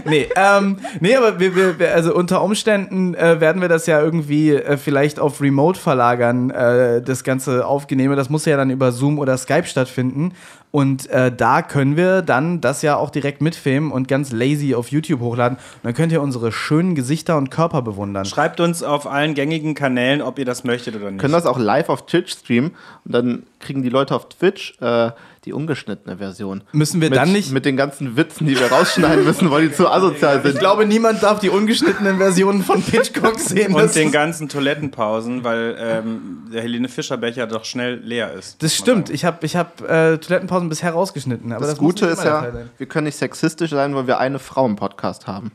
Nee, 0.05 0.25
ähm, 0.36 0.77
nee, 1.00 1.16
aber 1.16 1.39
wir, 1.39 1.56
wir, 1.56 1.80
wir, 1.80 1.94
also 1.94 2.13
unter 2.13 2.42
Umständen 2.42 3.13
äh, 3.16 3.39
werden 3.39 3.62
wir 3.62 3.69
das 3.69 3.86
ja 3.86 4.01
irgendwie 4.01 4.51
äh, 4.51 4.77
vielleicht 4.77 5.19
auf 5.19 5.42
Remote 5.42 5.80
verlagern, 5.80 6.50
äh, 6.50 7.01
das 7.01 7.24
ganze 7.24 7.66
Aufgenehme. 7.66 8.16
Das 8.16 8.30
muss 8.30 8.45
ja 8.45 8.57
dann 8.57 8.69
über 8.69 8.92
Zoom 8.92 9.19
oder 9.19 9.38
Skype 9.38 9.66
stattfinden. 9.66 10.33
Und 10.75 11.10
äh, 11.10 11.31
da 11.33 11.62
können 11.62 11.95
wir 11.95 12.22
dann 12.22 12.60
das 12.60 12.81
ja 12.81 12.98
auch 12.98 13.10
direkt 13.10 13.42
mitfilmen 13.42 13.94
und 13.94 14.10
ganz 14.10 14.33
lazy 14.33 14.75
auf 14.75 14.89
YouTube 14.89 15.22
hochladen. 15.22 15.57
Und 15.57 15.83
dann 15.83 15.94
könnt 15.94 16.12
ihr 16.12 16.22
unsere 16.22 16.51
schönen 16.51 16.95
Gesichter 16.95 17.38
und 17.38 17.50
Körper 17.50 17.81
bewundern. 17.81 18.25
Schreibt 18.25 18.60
uns 18.60 18.83
auf 18.83 19.07
allen 19.07 19.36
gängigen 19.36 19.74
Kanälen, 19.74 20.21
ob 20.21 20.38
ihr 20.38 20.44
das 20.44 20.66
möchtet 20.66 20.98
oder 20.98 21.12
nicht. 21.12 21.21
können 21.21 21.31
das 21.31 21.45
auch 21.45 21.57
live 21.57 21.88
auf 21.88 22.06
Twitch 22.07 22.33
streamen 22.33 22.71
und 23.06 23.13
dann 23.13 23.44
kriegen 23.62 23.83
die 23.83 23.89
Leute 23.89 24.13
auf 24.13 24.28
Twitch 24.28 24.74
äh, 24.81 25.12
die 25.45 25.53
ungeschnittene 25.53 26.18
Version. 26.18 26.63
Müssen 26.71 27.00
wir 27.01 27.09
mit, 27.09 27.18
dann 27.18 27.31
nicht- 27.31 27.51
Mit 27.51 27.65
den 27.65 27.77
ganzen 27.77 28.18
Witzen, 28.18 28.47
die 28.47 28.59
wir 28.59 28.71
rausschneiden 28.71 29.24
müssen, 29.24 29.50
weil 29.51 29.68
die 29.68 29.74
zu 29.74 29.89
asozial 29.89 30.42
sind. 30.44 30.53
Ich 30.56 30.59
glaube, 30.59 30.86
niemand 30.86 31.21
darf 31.24 31.39
die 31.39 31.50
ungeschnittenen 31.50 32.18
Versionen 32.18 32.63
von 32.63 32.81
Pitchcock 32.83 33.39
sehen. 33.39 33.74
und 33.74 33.95
den 33.95 34.07
ist- 34.07 34.12
ganzen 34.13 34.50
Toilettenpausen, 34.50 35.44
weil 35.44 35.75
ähm, 35.80 36.47
der 36.51 36.62
Helene 36.62 36.89
Fischer-Becher 36.89 37.47
doch 37.47 37.63
schnell 37.65 37.95
leer 38.03 38.33
ist. 38.33 38.62
das 38.63 38.75
stimmt. 38.75 39.09
Ich 39.09 39.24
habe 39.24 39.45
ich 39.45 39.56
hab, 39.56 39.81
äh, 39.81 40.18
Toilettenpausen 40.18 40.68
bisher 40.69 40.92
rausgeschnitten. 40.92 41.51
Aber 41.51 41.62
das, 41.62 41.69
das, 41.71 41.77
Gute 41.80 42.07
ist 42.07 42.24
ja, 42.24 42.47
wir 42.77 42.86
können 42.88 43.06
nicht 43.06 43.18
sexistisch 43.18 43.69
sein, 43.69 43.95
weil 43.95 44.07
wir 44.07 44.19
eine 44.19 44.39
Frau 44.39 44.65
im 44.65 44.75
Podcast 44.75 45.27
haben. 45.27 45.51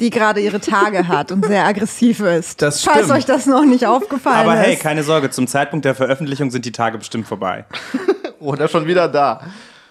Die 0.00 0.10
gerade 0.10 0.38
ihre 0.40 0.60
Tage 0.60 1.08
hat 1.08 1.32
und 1.32 1.44
sehr 1.44 1.66
aggressiv 1.66 2.20
ist. 2.20 2.62
Das 2.62 2.82
Falls 2.84 2.98
stimmt. 3.06 3.12
euch 3.18 3.24
das 3.24 3.46
noch 3.46 3.64
nicht 3.64 3.84
aufgefallen 3.84 4.36
Aber 4.48 4.54
hey, 4.54 4.74
ist. 4.74 4.82
keine 4.82 5.02
Sorge, 5.02 5.30
zum 5.30 5.48
Zeitpunkt 5.48 5.84
der 5.84 5.96
Veröffentlichung 5.96 6.52
sind 6.52 6.64
die 6.64 6.70
Tage 6.70 6.98
bestimmt 6.98 7.26
vorbei. 7.26 7.64
Oder 8.40 8.68
schon 8.68 8.86
wieder 8.86 9.08
da. 9.08 9.40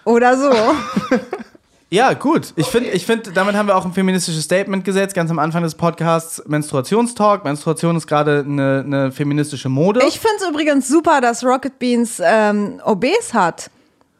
Oder 0.04 0.36
so. 0.36 0.50
Ja, 1.90 2.12
gut. 2.12 2.52
Ich 2.56 2.66
finde, 2.66 2.90
ich 2.90 3.06
find, 3.06 3.34
damit 3.34 3.56
haben 3.56 3.66
wir 3.66 3.74
auch 3.74 3.86
ein 3.86 3.94
feministisches 3.94 4.44
Statement 4.44 4.84
gesetzt, 4.84 5.14
ganz 5.14 5.30
am 5.30 5.38
Anfang 5.38 5.62
des 5.62 5.74
Podcasts. 5.74 6.42
Menstruationstalk. 6.46 7.44
Menstruation 7.44 7.96
ist 7.96 8.06
gerade 8.06 8.44
eine, 8.46 8.82
eine 8.84 9.10
feministische 9.10 9.70
Mode. 9.70 10.00
Ich 10.06 10.20
finde 10.20 10.36
es 10.38 10.48
übrigens 10.50 10.86
super, 10.86 11.22
dass 11.22 11.42
Rocket 11.42 11.78
Beans 11.78 12.20
ähm, 12.22 12.78
OBs 12.84 13.32
hat. 13.32 13.70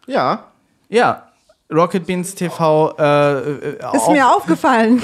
Ja, 0.06 0.44
ja. 0.88 1.27
Rocket 1.70 2.06
Beans 2.06 2.34
TV 2.34 2.94
äh, 2.98 3.40
äh, 3.40 3.76
Ist 3.76 3.84
auch 4.02 4.10
mir 4.10 4.26
aufgefallen. 4.26 4.98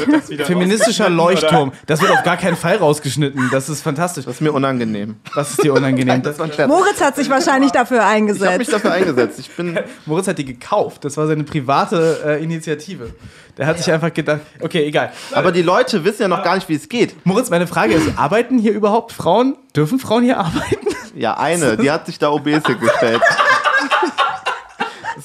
feministischer 0.45 1.11
Leuchtturm. 1.11 1.73
Das 1.87 2.01
wird 2.01 2.11
auf 2.11 2.23
gar 2.23 2.39
keinen 2.39 2.57
Fall 2.57 2.77
rausgeschnitten. 2.77 3.51
Das 3.53 3.69
ist 3.69 3.83
fantastisch. 3.83 4.25
das 4.25 4.37
ist 4.37 4.41
mir 4.41 4.53
unangenehm. 4.53 5.17
Was 5.35 5.51
ist 5.51 5.63
dir 5.63 5.75
unangenehm? 5.75 6.23
Das 6.23 6.39
war 6.39 6.47
ein 6.47 6.53
Scherz. 6.55 6.69
Moritz 6.69 7.03
hat 7.03 7.17
sich 7.17 7.29
wahrscheinlich 7.29 7.71
dafür 7.71 7.99
Ich 7.99 8.03
habe 8.05 8.15
mich 8.23 8.31
eingesetzt. 8.31 8.73
dafür 8.73 8.93
eingesetzt. 8.93 9.39
Ich 9.41 9.51
bin 9.51 9.79
Moritz 10.07 10.27
hat 10.27 10.39
die 10.39 10.47
gekauft. 10.47 11.05
Das 11.05 11.19
war 11.19 11.27
seine 11.27 11.45
private 11.45 12.23
äh, 12.25 12.43
Initiative. 12.43 13.11
Der 13.59 13.67
hat 13.67 13.77
sich 13.79 13.93
einfach 13.93 14.13
gedacht, 14.13 14.41
okay, 14.63 14.85
egal. 14.87 15.13
Aber 15.33 15.53
die 15.53 15.63
Leute 15.63 16.03
wissen 16.05 16.23
ja 16.23 16.29
noch 16.29 16.43
gar 16.43 16.55
nicht, 16.55 16.69
wie 16.71 16.75
es 16.77 16.89
geht. 16.89 17.15
Moritz, 17.27 17.51
meine 17.51 17.67
Frage 17.67 17.93
ist, 17.93 18.19
arbeiten 18.19 18.59
hier 18.59 18.73
überhaupt 18.73 19.13
Frauen? 19.13 19.57
Dürfen 19.77 19.99
Frauen 19.99 20.25
hier 20.25 20.39
arbeiten? 20.39 20.89
Ja, 21.15 21.35
eine, 21.37 21.77
die 21.77 21.91
hat 21.91 22.07
sich 22.07 22.19
da 22.19 22.31
OBs 22.31 22.67
hingestellt. 22.67 23.21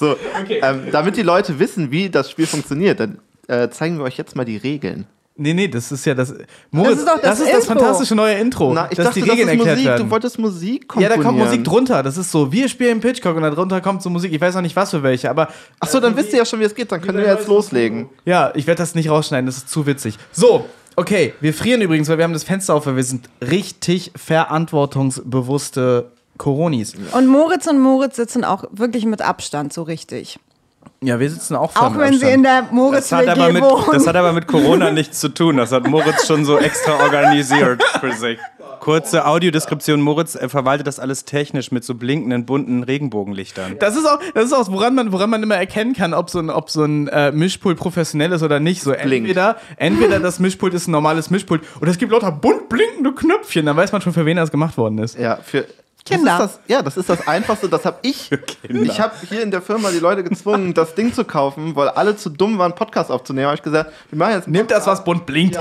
So, 0.00 0.16
ähm, 0.62 0.82
damit 0.90 1.16
die 1.16 1.22
Leute 1.22 1.58
wissen, 1.60 1.90
wie 1.92 2.10
das 2.10 2.30
Spiel 2.30 2.46
funktioniert, 2.46 2.98
dann 2.98 3.18
äh, 3.46 3.68
zeigen 3.70 3.98
wir 3.98 4.04
euch 4.04 4.16
jetzt 4.16 4.34
mal 4.34 4.44
die 4.44 4.56
Regeln. 4.56 5.06
Nee, 5.36 5.54
nee, 5.54 5.68
das 5.68 5.90
ist 5.90 6.04
ja 6.04 6.14
das. 6.14 6.34
Moritz, 6.70 6.98
ist 6.98 7.08
doch 7.08 7.14
das 7.14 7.38
das, 7.38 7.40
ist 7.40 7.54
das 7.54 7.66
fantastische 7.66 8.14
neue 8.14 8.34
Intro. 8.34 8.74
Na, 8.74 8.88
ich 8.90 8.96
dass 8.96 9.06
dachte, 9.06 9.22
die 9.22 9.28
Regeln 9.30 9.46
das 9.48 9.54
ist 9.54 9.58
erklärt 9.60 9.76
Musik. 9.76 9.86
werden. 9.88 10.04
Du 10.06 10.10
wolltest 10.10 10.38
Musik 10.38 10.82
Ja, 10.82 10.86
komponieren. 10.88 11.18
da 11.22 11.24
kommt 11.26 11.38
Musik 11.38 11.64
drunter. 11.64 12.02
Das 12.02 12.16
ist 12.18 12.30
so, 12.30 12.52
wir 12.52 12.68
spielen 12.68 13.00
Pitchcock 13.00 13.36
und 13.36 13.42
da 13.42 13.50
drunter 13.50 13.80
kommt 13.80 14.02
so 14.02 14.10
Musik. 14.10 14.32
Ich 14.34 14.40
weiß 14.40 14.54
noch 14.54 14.60
nicht, 14.62 14.76
was 14.76 14.90
für 14.90 15.02
welche, 15.02 15.30
aber 15.30 15.48
Achso, 15.78 15.98
dann 16.00 16.14
wisst 16.16 16.32
ihr 16.32 16.40
ja 16.40 16.44
schon, 16.44 16.60
wie 16.60 16.64
es 16.64 16.74
geht. 16.74 16.92
Dann 16.92 17.00
können 17.00 17.18
wir 17.18 17.26
jetzt 17.26 17.46
loslegen. 17.48 18.10
ja, 18.26 18.52
ich 18.54 18.66
werde 18.66 18.78
das 18.82 18.94
nicht 18.94 19.08
rausschneiden, 19.08 19.46
das 19.46 19.56
ist 19.56 19.70
zu 19.70 19.86
witzig. 19.86 20.18
So, 20.32 20.66
okay, 20.96 21.32
wir 21.40 21.54
frieren 21.54 21.80
übrigens, 21.80 22.08
weil 22.10 22.18
wir 22.18 22.24
haben 22.24 22.34
das 22.34 22.44
Fenster 22.44 22.74
auf, 22.74 22.84
weil 22.86 22.96
wir 22.96 23.04
sind 23.04 23.30
richtig 23.40 24.12
verantwortungsbewusste 24.16 26.10
Coronis. 26.40 26.94
Und 27.12 27.26
Moritz 27.26 27.66
und 27.66 27.78
Moritz 27.80 28.16
sitzen 28.16 28.44
auch 28.44 28.64
wirklich 28.72 29.04
mit 29.04 29.20
Abstand 29.20 29.74
so 29.74 29.82
richtig. 29.82 30.40
Ja, 31.02 31.20
wir 31.20 31.28
sitzen 31.30 31.54
auch 31.54 31.72
vor 31.72 31.88
Auch 31.88 31.98
wenn 31.98 32.14
sie 32.14 32.30
in 32.30 32.42
der 32.42 32.62
Das 32.62 32.72
Moritz 32.72 33.12
hat, 33.12 33.28
aber 33.28 33.52
mit, 33.52 33.62
wohnen. 33.62 33.84
das 33.92 34.06
hat 34.06 34.16
aber 34.16 34.32
mit 34.32 34.46
Corona 34.46 34.90
nichts 34.90 35.20
zu 35.20 35.28
tun. 35.28 35.58
Das 35.58 35.70
hat 35.70 35.86
Moritz 35.86 36.26
schon 36.26 36.46
so 36.46 36.58
extra 36.58 36.94
organisiert 37.02 37.82
für 38.00 38.12
sich. 38.12 38.38
Kurze 38.80 39.26
Audiodeskription. 39.26 40.00
Moritz 40.00 40.34
äh, 40.34 40.48
verwaltet 40.48 40.86
das 40.86 40.98
alles 40.98 41.26
technisch 41.26 41.70
mit 41.70 41.84
so 41.84 41.94
blinkenden, 41.94 42.46
bunten 42.46 42.82
Regenbogenlichtern. 42.84 43.76
Das 43.78 43.94
ist 43.94 44.06
auch, 44.06 44.18
das 44.32 44.46
ist 44.46 44.52
auch 44.54 44.70
woran, 44.72 44.94
man, 44.94 45.12
woran 45.12 45.28
man 45.28 45.42
immer 45.42 45.56
erkennen 45.56 45.92
kann, 45.92 46.14
ob 46.14 46.30
so 46.30 46.38
ein, 46.38 46.48
ob 46.48 46.70
so 46.70 46.84
ein 46.84 47.08
äh, 47.08 47.32
Mischpult 47.32 47.76
professionell 47.76 48.32
ist 48.32 48.42
oder 48.42 48.60
nicht. 48.60 48.82
So 48.82 48.92
entweder, 48.92 49.56
entweder 49.76 50.20
das 50.20 50.38
Mischpult 50.38 50.72
ist 50.72 50.88
ein 50.88 50.92
normales 50.92 51.28
Mischpult 51.28 51.62
oder 51.82 51.90
es 51.90 51.98
gibt 51.98 52.12
lauter 52.12 52.32
bunt 52.32 52.70
blinkende 52.70 53.12
Knöpfchen. 53.12 53.66
Dann 53.66 53.76
weiß 53.76 53.92
man 53.92 54.00
schon, 54.00 54.14
für 54.14 54.24
wen 54.24 54.38
das 54.38 54.50
gemacht 54.50 54.78
worden 54.78 54.96
ist. 54.98 55.18
Ja, 55.18 55.36
für 55.36 55.66
Kinder. 56.04 56.38
Das 56.38 56.50
ist 56.50 56.56
das, 56.56 56.60
ja, 56.68 56.82
das 56.82 56.96
ist 56.96 57.08
das 57.08 57.26
Einfachste. 57.28 57.68
Das 57.68 57.84
habe 57.84 57.98
ich. 58.02 58.30
Ich 58.90 59.00
habe 59.00 59.14
hier 59.28 59.42
in 59.42 59.50
der 59.50 59.62
Firma 59.62 59.90
die 59.90 59.98
Leute 59.98 60.22
gezwungen, 60.24 60.74
das 60.74 60.94
Ding 60.94 61.12
zu 61.12 61.24
kaufen, 61.24 61.74
weil 61.76 61.88
alle 61.88 62.16
zu 62.16 62.28
dumm 62.30 62.58
waren, 62.58 62.74
Podcast 62.74 63.10
aufzunehmen. 63.10 63.46
Habe 63.46 63.56
ich 63.56 63.62
gesagt, 63.62 63.92
wir 64.10 64.18
machen 64.18 64.32
jetzt 64.34 64.48
Nehmt 64.48 64.70
das, 64.70 64.86
was 64.86 65.04
bunt 65.04 65.26
blinkt. 65.26 65.58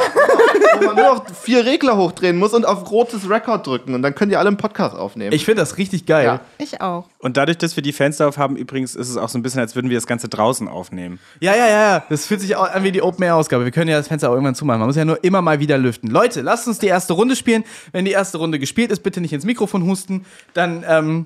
wo 0.80 0.86
man 0.86 0.96
nur 0.96 1.06
noch 1.16 1.26
vier 1.36 1.66
Regler 1.66 1.98
hochdrehen 1.98 2.38
muss 2.38 2.54
und 2.54 2.66
auf 2.66 2.90
rotes 2.92 3.30
Record 3.30 3.66
drücken 3.66 3.94
und 3.96 4.02
dann 4.02 4.16
könnt 4.16 4.32
ihr 4.32 4.40
alle 4.40 4.48
einen 4.50 4.58
Podcast 4.58 4.96
aufnehmen. 4.96 5.34
Ich 5.34 5.46
finde 5.46 5.62
das 5.62 5.78
richtig 5.78 6.06
geil. 6.06 6.26
Ja. 6.26 6.40
Ich 6.58 6.82
auch. 6.82 7.06
Und 7.20 7.38
dadurch, 7.38 7.58
dass 7.58 7.76
wir 7.76 7.84
die 7.84 7.92
Fenster 7.94 8.28
auf 8.28 8.38
haben, 8.38 8.56
übrigens 8.56 8.96
ist 8.96 9.10
es 9.10 9.18
auch 9.18 9.30
so 9.30 9.38
ein 9.38 9.42
bisschen, 9.44 9.60
als 9.60 9.76
würden 9.76 9.90
wir 9.90 9.98
das 9.98 10.08
Ganze 10.08 10.30
draußen 10.30 10.68
aufnehmen. 10.68 11.20
Ja, 11.40 11.56
ja, 11.56 11.68
ja, 11.68 11.82
ja. 11.94 12.04
Das 12.10 12.26
fühlt 12.26 12.42
sich 12.42 12.56
auch 12.56 12.70
an 12.70 12.84
wie 12.84 12.92
die 12.92 13.02
Open-Air-Ausgabe. 13.02 13.66
Wir 13.66 13.72
können 13.72 13.90
ja 13.90 13.98
das 13.98 14.08
Fenster 14.08 14.30
auch 14.30 14.34
irgendwann 14.34 14.56
zumachen. 14.56 14.80
Man 14.80 14.88
muss 14.88 14.96
ja 14.96 15.06
nur 15.06 15.24
immer 15.24 15.42
mal 15.42 15.60
wieder 15.60 15.78
lüften. 15.78 16.10
Leute, 16.10 16.42
lasst 16.42 16.68
uns 16.68 16.80
die 16.80 16.88
erste 16.88 17.14
Runde 17.14 17.36
spielen. 17.36 17.64
Wenn 17.92 18.06
die 18.06 18.12
erste 18.12 18.38
Runde 18.38 18.60
gespielt 18.60 18.92
ist, 18.92 19.04
bitte 19.04 19.20
nicht 19.22 19.34
ins 19.34 19.46
Mikrofon 19.46 19.84
husten. 19.86 20.26
Dann, 20.54 20.84
ähm, 20.88 21.26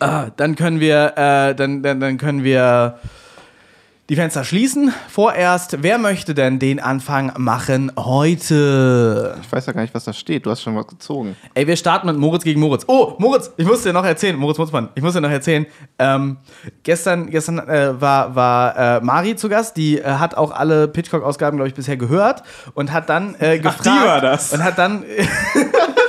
ah, 0.00 0.26
dann 0.36 0.56
können 0.56 0.80
wir, 0.80 1.12
äh, 1.16 1.54
dann, 1.54 1.82
dann, 1.82 2.00
dann 2.00 2.18
können 2.18 2.44
wir 2.44 2.98
die 4.12 4.16
Fenster 4.16 4.44
schließen. 4.44 4.92
Vorerst, 5.08 5.78
wer 5.82 5.96
möchte 5.96 6.34
denn 6.34 6.58
den 6.58 6.80
Anfang 6.80 7.32
machen 7.38 7.92
heute? 7.96 9.38
Ich 9.40 9.50
weiß 9.50 9.64
ja 9.64 9.72
gar 9.72 9.80
nicht, 9.80 9.94
was 9.94 10.04
da 10.04 10.12
steht. 10.12 10.44
Du 10.44 10.50
hast 10.50 10.60
schon 10.60 10.76
was 10.76 10.86
gezogen. 10.86 11.34
Ey, 11.54 11.66
wir 11.66 11.76
starten 11.76 12.08
mit 12.08 12.18
Moritz 12.18 12.44
gegen 12.44 12.60
Moritz. 12.60 12.84
Oh, 12.88 13.14
Moritz, 13.18 13.52
ich 13.56 13.64
muss 13.64 13.82
dir 13.82 13.94
noch 13.94 14.04
erzählen, 14.04 14.36
Moritz 14.36 14.58
Mutzmann, 14.58 14.90
ich 14.96 15.02
muss 15.02 15.14
dir 15.14 15.22
noch 15.22 15.30
erzählen. 15.30 15.66
Ähm, 15.98 16.36
gestern 16.82 17.30
gestern 17.30 17.58
äh, 17.60 17.98
war, 17.98 18.34
war 18.34 18.76
äh, 18.76 19.00
Mari 19.00 19.36
zu 19.36 19.48
Gast, 19.48 19.78
die 19.78 19.98
äh, 19.98 20.04
hat 20.04 20.34
auch 20.34 20.50
alle 20.50 20.88
Pitchcock-Ausgaben, 20.88 21.56
glaube 21.56 21.68
ich, 21.68 21.74
bisher 21.74 21.96
gehört 21.96 22.42
und 22.74 22.92
hat 22.92 23.08
dann 23.08 23.34
äh, 23.38 23.58
gefragt. 23.58 23.86
die 23.86 24.06
war 24.06 24.20
das. 24.20 24.52
Und 24.52 24.62
hat 24.62 24.76
dann. 24.76 25.04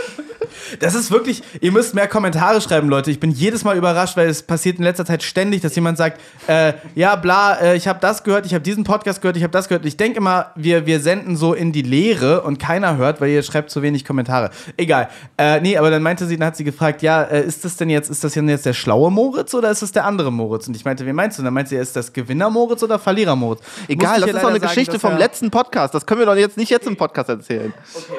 Das 0.79 0.95
ist 0.95 1.11
wirklich, 1.11 1.43
ihr 1.61 1.71
müsst 1.71 1.93
mehr 1.93 2.07
Kommentare 2.07 2.61
schreiben, 2.61 2.89
Leute. 2.89 3.11
Ich 3.11 3.19
bin 3.19 3.31
jedes 3.31 3.63
Mal 3.63 3.77
überrascht, 3.77 4.17
weil 4.17 4.27
es 4.27 4.43
passiert 4.43 4.77
in 4.77 4.83
letzter 4.83 5.05
Zeit 5.05 5.23
ständig, 5.23 5.61
dass 5.61 5.75
jemand 5.75 5.97
sagt, 5.97 6.19
äh, 6.47 6.73
ja, 6.95 7.15
bla, 7.15 7.55
äh, 7.55 7.75
ich 7.75 7.87
habe 7.87 7.99
das 8.01 8.23
gehört, 8.23 8.45
ich 8.45 8.53
habe 8.53 8.63
diesen 8.63 8.83
Podcast 8.83 9.21
gehört, 9.21 9.37
ich 9.37 9.43
habe 9.43 9.51
das 9.51 9.67
gehört. 9.67 9.85
Ich 9.85 9.97
denke 9.97 10.17
immer, 10.17 10.51
wir, 10.55 10.85
wir 10.85 10.99
senden 10.99 11.35
so 11.35 11.53
in 11.53 11.71
die 11.71 11.81
Leere 11.81 12.41
und 12.41 12.59
keiner 12.59 12.97
hört, 12.97 13.21
weil 13.21 13.29
ihr 13.29 13.43
schreibt 13.43 13.69
zu 13.69 13.81
wenig 13.81 14.05
Kommentare. 14.05 14.49
Egal. 14.77 15.09
Äh, 15.37 15.61
nee, 15.61 15.77
aber 15.77 15.89
dann 15.89 16.03
meinte 16.03 16.25
sie, 16.25 16.37
dann 16.37 16.47
hat 16.47 16.57
sie 16.57 16.63
gefragt, 16.63 17.01
ja, 17.01 17.23
äh, 17.23 17.43
ist 17.45 17.65
das 17.65 17.77
denn 17.77 17.89
jetzt, 17.89 18.09
ist 18.09 18.23
das 18.23 18.33
denn 18.33 18.49
jetzt 18.49 18.65
der 18.65 18.73
schlaue 18.73 19.11
Moritz 19.11 19.53
oder 19.53 19.69
ist 19.71 19.81
das 19.81 19.91
der 19.91 20.05
andere 20.05 20.31
Moritz? 20.31 20.67
Und 20.67 20.75
ich 20.75 20.85
meinte, 20.85 21.05
wie 21.05 21.13
meinst 21.13 21.37
du? 21.37 21.41
Und 21.41 21.45
dann 21.45 21.53
meinte 21.53 21.69
sie, 21.69 21.75
ist 21.75 21.95
das 21.95 22.13
Gewinner 22.13 22.49
Moritz 22.49 22.83
oder 22.83 22.99
Verlierer 22.99 23.35
Moritz? 23.35 23.61
Egal, 23.87 24.21
das 24.21 24.29
ist 24.29 24.35
doch 24.35 24.49
eine 24.49 24.59
sagen, 24.59 24.73
Geschichte 24.73 24.99
vom 24.99 25.17
letzten 25.17 25.51
Podcast. 25.51 25.93
Das 25.93 26.05
können 26.05 26.19
wir 26.19 26.25
doch 26.25 26.35
jetzt 26.35 26.57
nicht 26.57 26.69
jetzt 26.69 26.87
im 26.87 26.95
Podcast 26.95 27.29
erzählen. 27.29 27.73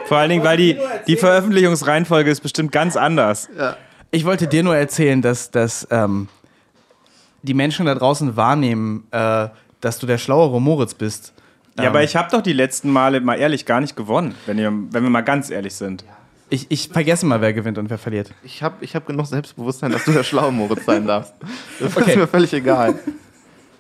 Vor 0.06 0.18
allen 0.18 0.30
Dingen, 0.30 0.44
weil 0.44 0.56
die, 0.56 0.78
die 1.06 1.16
Veröffentlichungsreihenfolge 1.16 2.30
ist 2.30 2.40
bestimmt 2.44 2.70
ganz 2.70 2.96
anders. 2.96 3.48
Ich 4.12 4.24
wollte 4.24 4.46
dir 4.46 4.62
nur 4.62 4.76
erzählen, 4.76 5.20
dass, 5.20 5.50
dass 5.50 5.88
ähm, 5.90 6.28
die 7.42 7.54
Menschen 7.54 7.86
da 7.86 7.94
draußen 7.96 8.36
wahrnehmen, 8.36 9.08
äh, 9.10 9.48
dass 9.80 9.98
du 9.98 10.06
der 10.06 10.18
schlauere 10.18 10.60
Moritz 10.60 10.94
bist. 10.94 11.32
Ja, 11.78 11.88
aber 11.88 12.04
ich 12.04 12.14
habe 12.14 12.30
doch 12.30 12.40
die 12.42 12.52
letzten 12.52 12.90
Male 12.90 13.20
mal 13.20 13.34
ehrlich 13.34 13.66
gar 13.66 13.80
nicht 13.80 13.96
gewonnen, 13.96 14.34
wenn, 14.46 14.58
ihr, 14.58 14.70
wenn 14.90 15.02
wir 15.02 15.10
mal 15.10 15.22
ganz 15.22 15.50
ehrlich 15.50 15.74
sind. 15.74 16.04
Ich, 16.50 16.66
ich 16.68 16.88
vergesse 16.90 17.26
mal, 17.26 17.40
wer 17.40 17.52
gewinnt 17.52 17.78
und 17.78 17.90
wer 17.90 17.98
verliert. 17.98 18.30
Ich 18.44 18.62
habe 18.62 18.76
ich 18.84 18.94
hab 18.94 19.06
genug 19.06 19.26
Selbstbewusstsein, 19.26 19.90
dass 19.90 20.04
du 20.04 20.12
der 20.12 20.22
schlaue 20.22 20.52
Moritz 20.52 20.84
sein 20.84 21.06
darfst. 21.06 21.34
Das 21.80 21.96
Okay. 21.96 22.10
ist 22.12 22.16
mir 22.16 22.28
völlig 22.28 22.52
egal. 22.52 22.94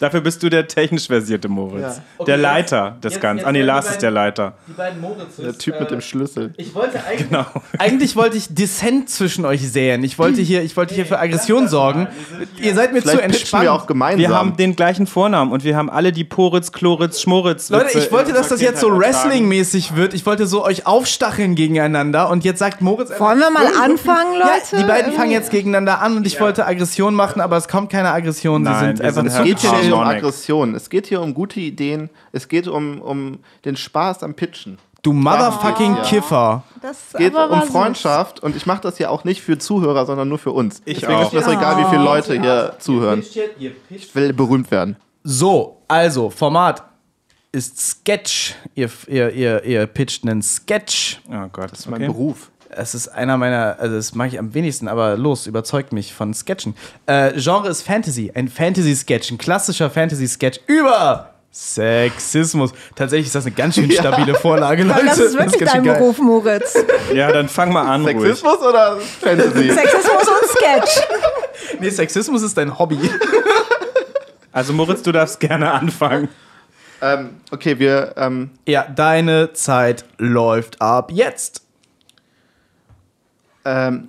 Dafür 0.04 0.20
bist 0.20 0.42
du 0.42 0.50
der 0.50 0.68
technisch 0.68 1.06
versierte 1.06 1.48
Moritz. 1.48 1.98
Okay, 2.18 2.26
der 2.26 2.34
jetzt- 2.36 2.42
Leiter 2.42 2.96
des 3.02 3.14
jetzt- 3.14 3.22
Ganzen. 3.22 3.46
Ah, 3.46 3.52
nee, 3.52 3.62
Lars 3.62 3.86
ist 3.86 4.02
der 4.02 4.08
beiden- 4.08 4.14
Leiter. 4.14 4.52
Die 4.68 4.72
beiden 4.74 5.00
Moritzes. 5.00 5.36
Der 5.42 5.56
Typ 5.56 5.80
mit 5.80 5.90
dem 5.90 6.02
Schlüssel. 6.02 6.52
Ich 6.58 6.74
wollte 6.74 7.02
eigentlich, 7.02 7.28
Genau. 7.30 7.46
eigentlich 7.78 8.14
wollte 8.16 8.36
ich 8.36 8.54
Dissent 8.54 9.08
zwischen 9.08 9.46
euch 9.46 9.66
säen. 9.66 10.04
Ich 10.04 10.18
wollte 10.18 10.42
hier, 10.42 10.62
ich 10.62 10.76
wollte 10.76 10.94
hier 10.94 11.06
für 11.06 11.18
Aggression 11.18 11.68
sorgen. 11.68 12.06
Ihr 12.60 12.74
seid 12.74 12.92
mir 12.92 12.98
zu 13.00 13.08
Vielleicht 13.08 13.22
pitchen 13.22 13.30
entspannt. 13.40 13.62
wir 13.64 13.72
auch 13.72 13.86
gemeinsam. 13.86 14.18
Wir 14.20 14.28
haben 14.36 14.56
den 14.58 14.76
gleichen 14.76 15.06
Vornamen 15.06 15.52
und 15.52 15.64
wir 15.64 15.74
haben 15.74 15.88
alle 15.88 16.12
die 16.12 16.24
Poritz, 16.24 16.70
Chloritz, 16.70 17.22
Schmoritz. 17.22 17.70
Leute, 17.70 17.98
ich 17.98 18.12
wollte, 18.12 18.34
dass 18.34 18.48
das 18.48 18.60
jetzt 18.60 18.80
so. 18.80 18.90
Wrestling-mäßig 18.98 19.96
wird. 19.96 20.12
Ich 20.12 20.26
wollte 20.26 20.46
so 20.46 20.64
euch 20.64 20.86
aufstacheln 20.86 21.54
gegeneinander 21.54 22.28
und 22.28 22.44
jetzt 22.44 22.58
sagt 22.58 22.82
Moritz 22.82 23.10
Wollen 23.18 23.38
wir 23.38 23.50
mal 23.50 23.66
anfangen, 23.82 24.34
Ja, 24.38 24.46
Leute? 24.56 24.82
die 24.82 24.84
beiden 24.88 25.12
fangen 25.14 25.30
jetzt 25.30 25.50
gegeneinander 25.50 26.02
an 26.02 26.16
und 26.18 26.26
ich 26.26 26.38
wollte 26.40 26.66
Aggression 26.66 27.14
machen, 27.14 27.40
aber 27.40 27.56
es 27.56 27.68
kommt 27.68 27.90
keine 27.90 28.10
Aggression. 28.10 28.64
Sie 28.64 28.70
Nein, 28.70 28.84
sind 28.96 28.98
wir 28.98 29.06
einfach 29.06 29.22
sind 29.22 29.58
zu 29.58 29.66
hier 29.96 30.02
um. 30.02 30.08
Aggression. 30.16 30.74
Es 30.74 30.90
geht 30.90 31.06
hier 31.06 31.20
um 31.20 31.34
gute 31.34 31.60
Ideen. 31.60 32.10
Es 32.32 32.48
geht 32.48 32.68
um, 32.68 33.00
um 33.00 33.38
den 33.64 33.76
Spaß 33.76 34.22
am 34.22 34.34
Pitchen. 34.34 34.78
Du 35.02 35.12
motherfucking 35.12 35.96
Ja. 35.96 36.02
Kiffer. 36.02 36.62
Das 36.80 36.98
Es 37.12 37.18
geht 37.18 37.36
aber 37.36 37.62
um. 37.62 37.68
Freundschaft 37.68 38.40
und 38.40 38.56
ich 38.56 38.64
mache 38.64 38.80
das 38.80 38.98
ja 38.98 39.10
auch 39.10 39.24
nicht 39.24 39.42
für 39.42 39.58
Zuhörer, 39.58 40.06
sondern 40.06 40.28
nur 40.28 40.38
für 40.38 40.52
uns. 40.52 40.80
Ich 40.86 41.00
Deswegen 41.00 41.18
auch. 41.18 41.26
ist 41.26 41.32
mir 41.34 41.40
das 41.40 41.48
egal, 41.52 41.78
wie 41.84 41.90
viele 41.90 42.02
Leute 42.02 42.40
hier 42.40 42.74
zuhören. 42.78 43.22
Ich 43.90 44.14
will 44.14 44.32
berühmt 44.32 44.70
werden. 44.70 44.96
So, 45.22 45.82
also, 45.88 46.30
Format 46.30 46.84
ist 47.52 47.78
Sketch. 47.78 48.54
Ihr, 48.74 48.90
ihr, 49.06 49.30
ihr, 49.32 49.64
ihr 49.64 49.86
pitcht 49.86 50.24
einen 50.24 50.42
Sketch. 50.42 51.20
Oh 51.28 51.48
Gott, 51.52 51.70
Das 51.72 51.80
ist 51.80 51.90
mein 51.90 52.02
okay. 52.02 52.12
Beruf. 52.12 52.50
Es 52.76 52.94
ist 52.94 53.08
einer 53.08 53.36
meiner, 53.36 53.76
also 53.78 53.96
das 53.96 54.14
mache 54.14 54.28
ich 54.28 54.38
am 54.38 54.54
wenigsten, 54.54 54.88
aber 54.88 55.16
los, 55.16 55.46
überzeugt 55.46 55.92
mich 55.92 56.14
von 56.14 56.34
Sketchen. 56.34 56.74
Äh, 57.06 57.32
Genre 57.40 57.68
ist 57.68 57.82
Fantasy, 57.82 58.32
ein 58.34 58.48
Fantasy-Sketch, 58.48 59.30
ein 59.30 59.38
klassischer 59.38 59.90
Fantasy-Sketch 59.90 60.60
über 60.66 61.30
Sexismus. 61.52 62.72
Tatsächlich 62.96 63.26
ist 63.28 63.34
das 63.36 63.46
eine 63.46 63.54
ganz 63.54 63.76
schön 63.76 63.90
stabile 63.92 64.34
Vorlage, 64.34 64.82
Leute. 64.82 65.06
Das 65.06 65.18
ist 65.18 65.38
wirklich 65.38 65.60
ganz 65.60 65.72
dein 65.72 65.84
schön 65.84 65.84
geil. 65.84 65.98
Beruf, 65.98 66.18
Moritz. 66.18 66.74
Ja, 67.14 67.30
dann 67.30 67.48
fang 67.48 67.72
mal 67.72 67.82
an, 67.86 68.02
ruhig. 68.02 68.16
Sexismus 68.16 68.58
oder 68.58 68.96
Fantasy? 69.20 69.70
Sexismus 69.70 70.22
und 70.28 70.48
Sketch. 70.50 71.00
Nee, 71.80 71.90
Sexismus 71.90 72.42
ist 72.42 72.56
dein 72.56 72.78
Hobby. 72.78 72.98
Also 74.52 74.72
Moritz, 74.72 75.02
du 75.02 75.12
darfst 75.12 75.40
gerne 75.40 75.72
anfangen. 75.72 76.28
ähm, 77.02 77.30
okay, 77.50 77.78
wir. 77.78 78.14
Ähm, 78.16 78.50
Ja, 78.66 78.86
deine 78.94 79.52
Zeit 79.52 80.04
läuft 80.18 80.80
ab 80.80 81.10
jetzt. 81.12 81.62
Ähm, 83.64 84.08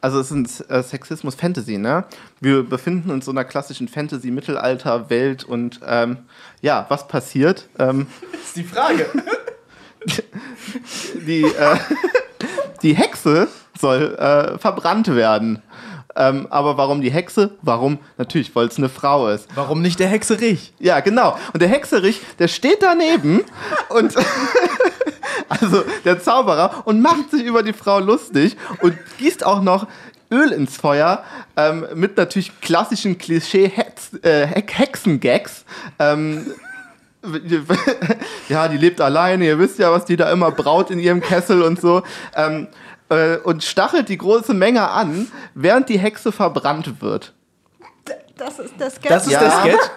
also 0.00 0.18
es 0.20 0.30
ist 0.30 0.70
äh, 0.70 0.82
Sexismus 0.82 1.34
Fantasy, 1.34 1.76
ne? 1.76 2.04
Wir 2.40 2.62
befinden 2.62 3.10
uns 3.10 3.26
in 3.26 3.26
so 3.26 3.30
einer 3.32 3.44
klassischen 3.44 3.86
Fantasy-Mittelalter-Welt 3.86 5.44
und 5.44 5.80
ähm, 5.86 6.18
ja, 6.62 6.86
was 6.88 7.06
passiert? 7.06 7.68
Ähm, 7.78 8.06
Das 8.32 8.40
ist 8.44 8.56
die 8.56 8.64
Frage. 8.64 9.06
die, 11.26 11.42
äh, 11.42 11.76
die 12.82 12.94
Hexe 12.94 13.48
soll 13.78 14.14
äh, 14.14 14.58
verbrannt 14.58 15.14
werden. 15.14 15.62
Ähm, 16.16 16.48
aber 16.50 16.76
warum 16.76 17.00
die 17.02 17.10
Hexe? 17.10 17.52
Warum? 17.62 17.98
Natürlich, 18.18 18.54
weil 18.56 18.66
es 18.66 18.78
eine 18.78 18.88
Frau 18.88 19.28
ist. 19.28 19.48
Warum 19.54 19.80
nicht 19.80 20.00
der 20.00 20.08
Hexerich? 20.08 20.72
Ja, 20.78 21.00
genau. 21.00 21.38
Und 21.52 21.62
der 21.62 21.68
Hexerich, 21.68 22.20
der 22.38 22.48
steht 22.48 22.82
daneben 22.82 23.42
und 23.90 24.14
also 25.48 25.82
der 26.04 26.20
Zauberer 26.22 26.82
und 26.84 27.00
macht 27.00 27.30
sich 27.30 27.44
über 27.44 27.62
die 27.62 27.72
Frau 27.72 28.00
lustig 28.00 28.56
und 28.80 28.96
gießt 29.18 29.44
auch 29.44 29.62
noch 29.62 29.86
Öl 30.32 30.52
ins 30.52 30.76
Feuer 30.76 31.24
ähm, 31.56 31.86
mit 31.94 32.16
natürlich 32.16 32.60
klassischen 32.60 33.18
Klischee-Hexengags. 33.18 35.64
Ähm, 35.98 36.52
ja, 38.48 38.68
die 38.68 38.76
lebt 38.78 39.00
alleine, 39.00 39.44
ihr 39.44 39.58
wisst 39.58 39.78
ja, 39.78 39.92
was 39.92 40.04
die 40.04 40.16
da 40.16 40.30
immer 40.32 40.50
braut 40.50 40.90
in 40.90 40.98
ihrem 40.98 41.20
Kessel 41.20 41.62
und 41.62 41.80
so. 41.80 42.02
Ähm, 42.34 42.68
äh, 43.08 43.36
und 43.38 43.62
stachelt 43.64 44.08
die 44.08 44.18
große 44.18 44.54
Menge 44.54 44.88
an, 44.88 45.30
während 45.54 45.88
die 45.88 45.98
Hexe 45.98 46.32
verbrannt 46.32 47.00
wird. 47.02 47.34
Das 48.36 48.58
ist 48.58 48.74
der 48.80 48.90
Sketch. 48.90 49.08
Das 49.08 49.26
ist 49.26 49.32
Ja. 49.32 49.40
der 49.40 49.50
Sketch? 49.50 49.76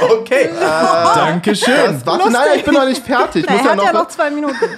Okay. 0.00 0.50
Dankeschön. 0.60 1.74
Das 1.86 2.06
war's. 2.06 2.30
Nein, 2.30 2.48
ich 2.56 2.64
bin 2.64 2.74
noch 2.74 2.86
nicht 2.86 3.04
fertig. 3.04 3.44
Ich 3.44 3.50
Na, 3.50 3.54
muss 3.56 3.62
er 3.62 3.64
ja 3.64 3.70
hat 3.70 3.76
noch, 3.76 3.84
ja 3.86 3.92
noch 3.92 4.08
zwei 4.08 4.30
Minuten. 4.30 4.56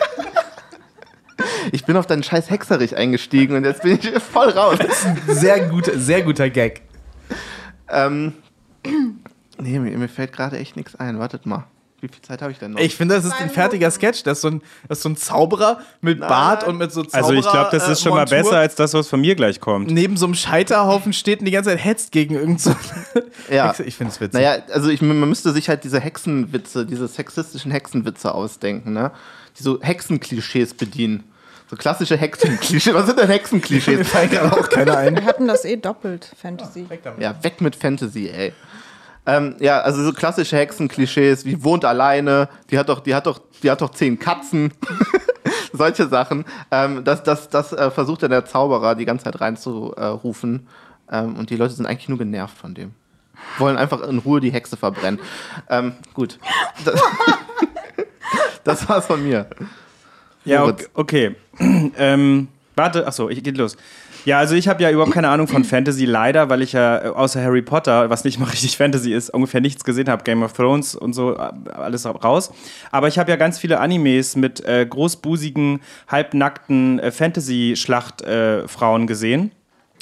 Ich 1.72 1.86
bin 1.86 1.96
auf 1.96 2.06
deinen 2.06 2.22
scheiß 2.22 2.50
Hexerich 2.50 2.98
eingestiegen 2.98 3.56
und 3.56 3.64
jetzt 3.64 3.80
bin 3.82 3.98
ich 3.98 4.10
voll 4.22 4.50
raus. 4.50 4.76
Sehr 5.26 5.68
guter, 5.68 5.98
sehr 5.98 6.20
guter 6.20 6.50
Gag. 6.50 6.82
ähm, 7.88 8.34
nee, 9.58 9.78
mir, 9.78 9.96
mir 9.96 10.08
fällt 10.08 10.34
gerade 10.34 10.58
echt 10.58 10.76
nichts 10.76 10.96
ein. 10.96 11.18
Wartet 11.18 11.46
mal. 11.46 11.64
Wie 12.00 12.08
viel 12.08 12.22
Zeit 12.22 12.40
habe 12.40 12.50
ich 12.50 12.58
denn 12.58 12.72
noch? 12.72 12.80
Ich 12.80 12.96
finde, 12.96 13.14
das 13.14 13.24
ist 13.26 13.34
ein 13.34 13.50
fertiger 13.50 13.90
Sketch. 13.90 14.22
Das 14.22 14.38
ist 14.38 14.42
so 14.42 14.48
ein, 14.48 14.62
das 14.88 14.98
ist 14.98 15.02
so 15.02 15.10
ein 15.10 15.16
Zauberer 15.16 15.80
mit 16.00 16.20
Bart 16.20 16.66
und 16.66 16.78
mit 16.78 16.92
so 16.92 17.02
Zauberer. 17.02 17.28
Also 17.28 17.34
ich 17.34 17.50
glaube, 17.50 17.68
das 17.72 17.88
ist 17.88 18.02
schon 18.02 18.12
mal 18.12 18.20
Montur. 18.20 18.38
besser 18.38 18.58
als 18.58 18.74
das, 18.74 18.94
was 18.94 19.08
von 19.08 19.20
mir 19.20 19.34
gleich 19.34 19.60
kommt. 19.60 19.90
Neben 19.90 20.16
so 20.16 20.24
einem 20.24 20.34
Scheiterhaufen 20.34 21.12
steht 21.12 21.40
und 21.40 21.44
die 21.44 21.50
ganze 21.50 21.70
Zeit 21.70 21.84
hetzt 21.84 22.12
gegen 22.12 22.34
irgend 22.36 22.60
so 22.60 22.74
ja. 23.50 23.68
Hexe. 23.68 23.84
Ich 23.84 23.96
finde 23.96 24.12
es 24.12 24.20
witzig. 24.20 24.40
Naja, 24.40 24.62
also 24.72 24.88
ich, 24.88 25.02
man 25.02 25.28
müsste 25.28 25.52
sich 25.52 25.68
halt 25.68 25.84
diese 25.84 26.00
Hexenwitze, 26.00 26.86
diese 26.86 27.06
sexistischen 27.06 27.70
Hexenwitze 27.70 28.34
ausdenken, 28.34 28.94
ne? 28.94 29.10
Die 29.58 29.62
so 29.62 29.80
Hexenklischees 29.82 30.74
bedienen. 30.74 31.24
So 31.68 31.76
klassische 31.76 32.16
Hexenklischees. 32.16 32.94
Was 32.94 33.06
sind 33.06 33.18
denn 33.18 33.28
Hexenklischees? 33.28 34.08
Fällt 34.08 34.32
gerade 34.32 34.52
auch 34.52 34.68
keiner 34.68 34.96
ein. 34.96 35.14
Wir 35.14 35.24
hatten 35.24 35.46
das 35.46 35.64
eh 35.64 35.76
doppelt, 35.76 36.28
Fantasy. 36.40 36.86
Ja, 37.20 37.36
weg 37.44 37.60
mit 37.60 37.76
Fantasy, 37.76 38.28
ey. 38.28 38.52
Ähm, 39.30 39.54
ja, 39.60 39.80
also 39.80 40.02
so 40.02 40.12
klassische 40.12 40.56
Hexenklischees 40.56 41.44
wie 41.44 41.62
wohnt 41.62 41.84
alleine, 41.84 42.48
die 42.68 42.76
hat 42.76 42.88
doch, 42.88 42.98
die 42.98 43.14
hat 43.14 43.26
doch, 43.26 43.40
die 43.62 43.70
hat 43.70 43.80
doch 43.80 43.90
zehn 43.90 44.18
Katzen. 44.18 44.72
Solche 45.72 46.08
Sachen. 46.08 46.44
Ähm, 46.72 47.04
das 47.04 47.22
das, 47.22 47.48
das 47.48 47.72
äh, 47.72 47.92
versucht 47.92 48.22
ja 48.22 48.28
der 48.28 48.44
Zauberer 48.44 48.96
die 48.96 49.04
ganze 49.04 49.26
Zeit 49.26 49.40
reinzurufen. 49.40 50.66
Ähm, 51.12 51.36
und 51.36 51.50
die 51.50 51.56
Leute 51.56 51.74
sind 51.74 51.86
eigentlich 51.86 52.08
nur 52.08 52.18
genervt 52.18 52.58
von 52.58 52.74
dem. 52.74 52.90
Wollen 53.58 53.76
einfach 53.76 54.00
in 54.02 54.18
Ruhe 54.18 54.40
die 54.40 54.50
Hexe 54.50 54.76
verbrennen. 54.76 55.20
Ähm, 55.68 55.92
gut. 56.12 56.40
Das, 56.84 57.00
das 58.64 58.88
war's 58.88 59.06
von 59.06 59.22
mir. 59.22 59.46
Ja, 60.44 60.64
okay. 60.64 60.86
okay. 60.94 61.36
ähm, 61.96 62.48
warte, 62.74 63.06
achso, 63.06 63.28
ich 63.28 63.44
geht 63.44 63.56
los. 63.56 63.76
Ja, 64.24 64.38
also 64.38 64.54
ich 64.54 64.68
habe 64.68 64.82
ja 64.82 64.90
überhaupt 64.90 65.12
keine 65.12 65.28
Ahnung 65.28 65.48
von 65.48 65.64
Fantasy, 65.64 66.04
leider, 66.04 66.48
weil 66.50 66.62
ich 66.62 66.72
ja 66.72 67.04
äh, 67.04 67.08
außer 67.08 67.42
Harry 67.42 67.62
Potter, 67.62 68.10
was 68.10 68.24
nicht 68.24 68.38
mal 68.38 68.46
richtig 68.50 68.76
Fantasy 68.76 69.12
ist, 69.12 69.30
ungefähr 69.30 69.60
nichts 69.60 69.84
gesehen 69.84 70.08
habe. 70.08 70.24
Game 70.24 70.42
of 70.42 70.52
Thrones 70.52 70.94
und 70.94 71.14
so, 71.14 71.36
äh, 71.36 71.50
alles 71.72 72.06
raus. 72.06 72.52
Aber 72.90 73.08
ich 73.08 73.18
habe 73.18 73.30
ja 73.30 73.36
ganz 73.36 73.58
viele 73.58 73.80
Animes 73.80 74.36
mit 74.36 74.64
äh, 74.64 74.86
großbusigen, 74.86 75.80
halbnackten 76.08 76.98
äh, 76.98 77.10
Fantasy-Schlachtfrauen 77.10 79.06
gesehen. 79.06 79.52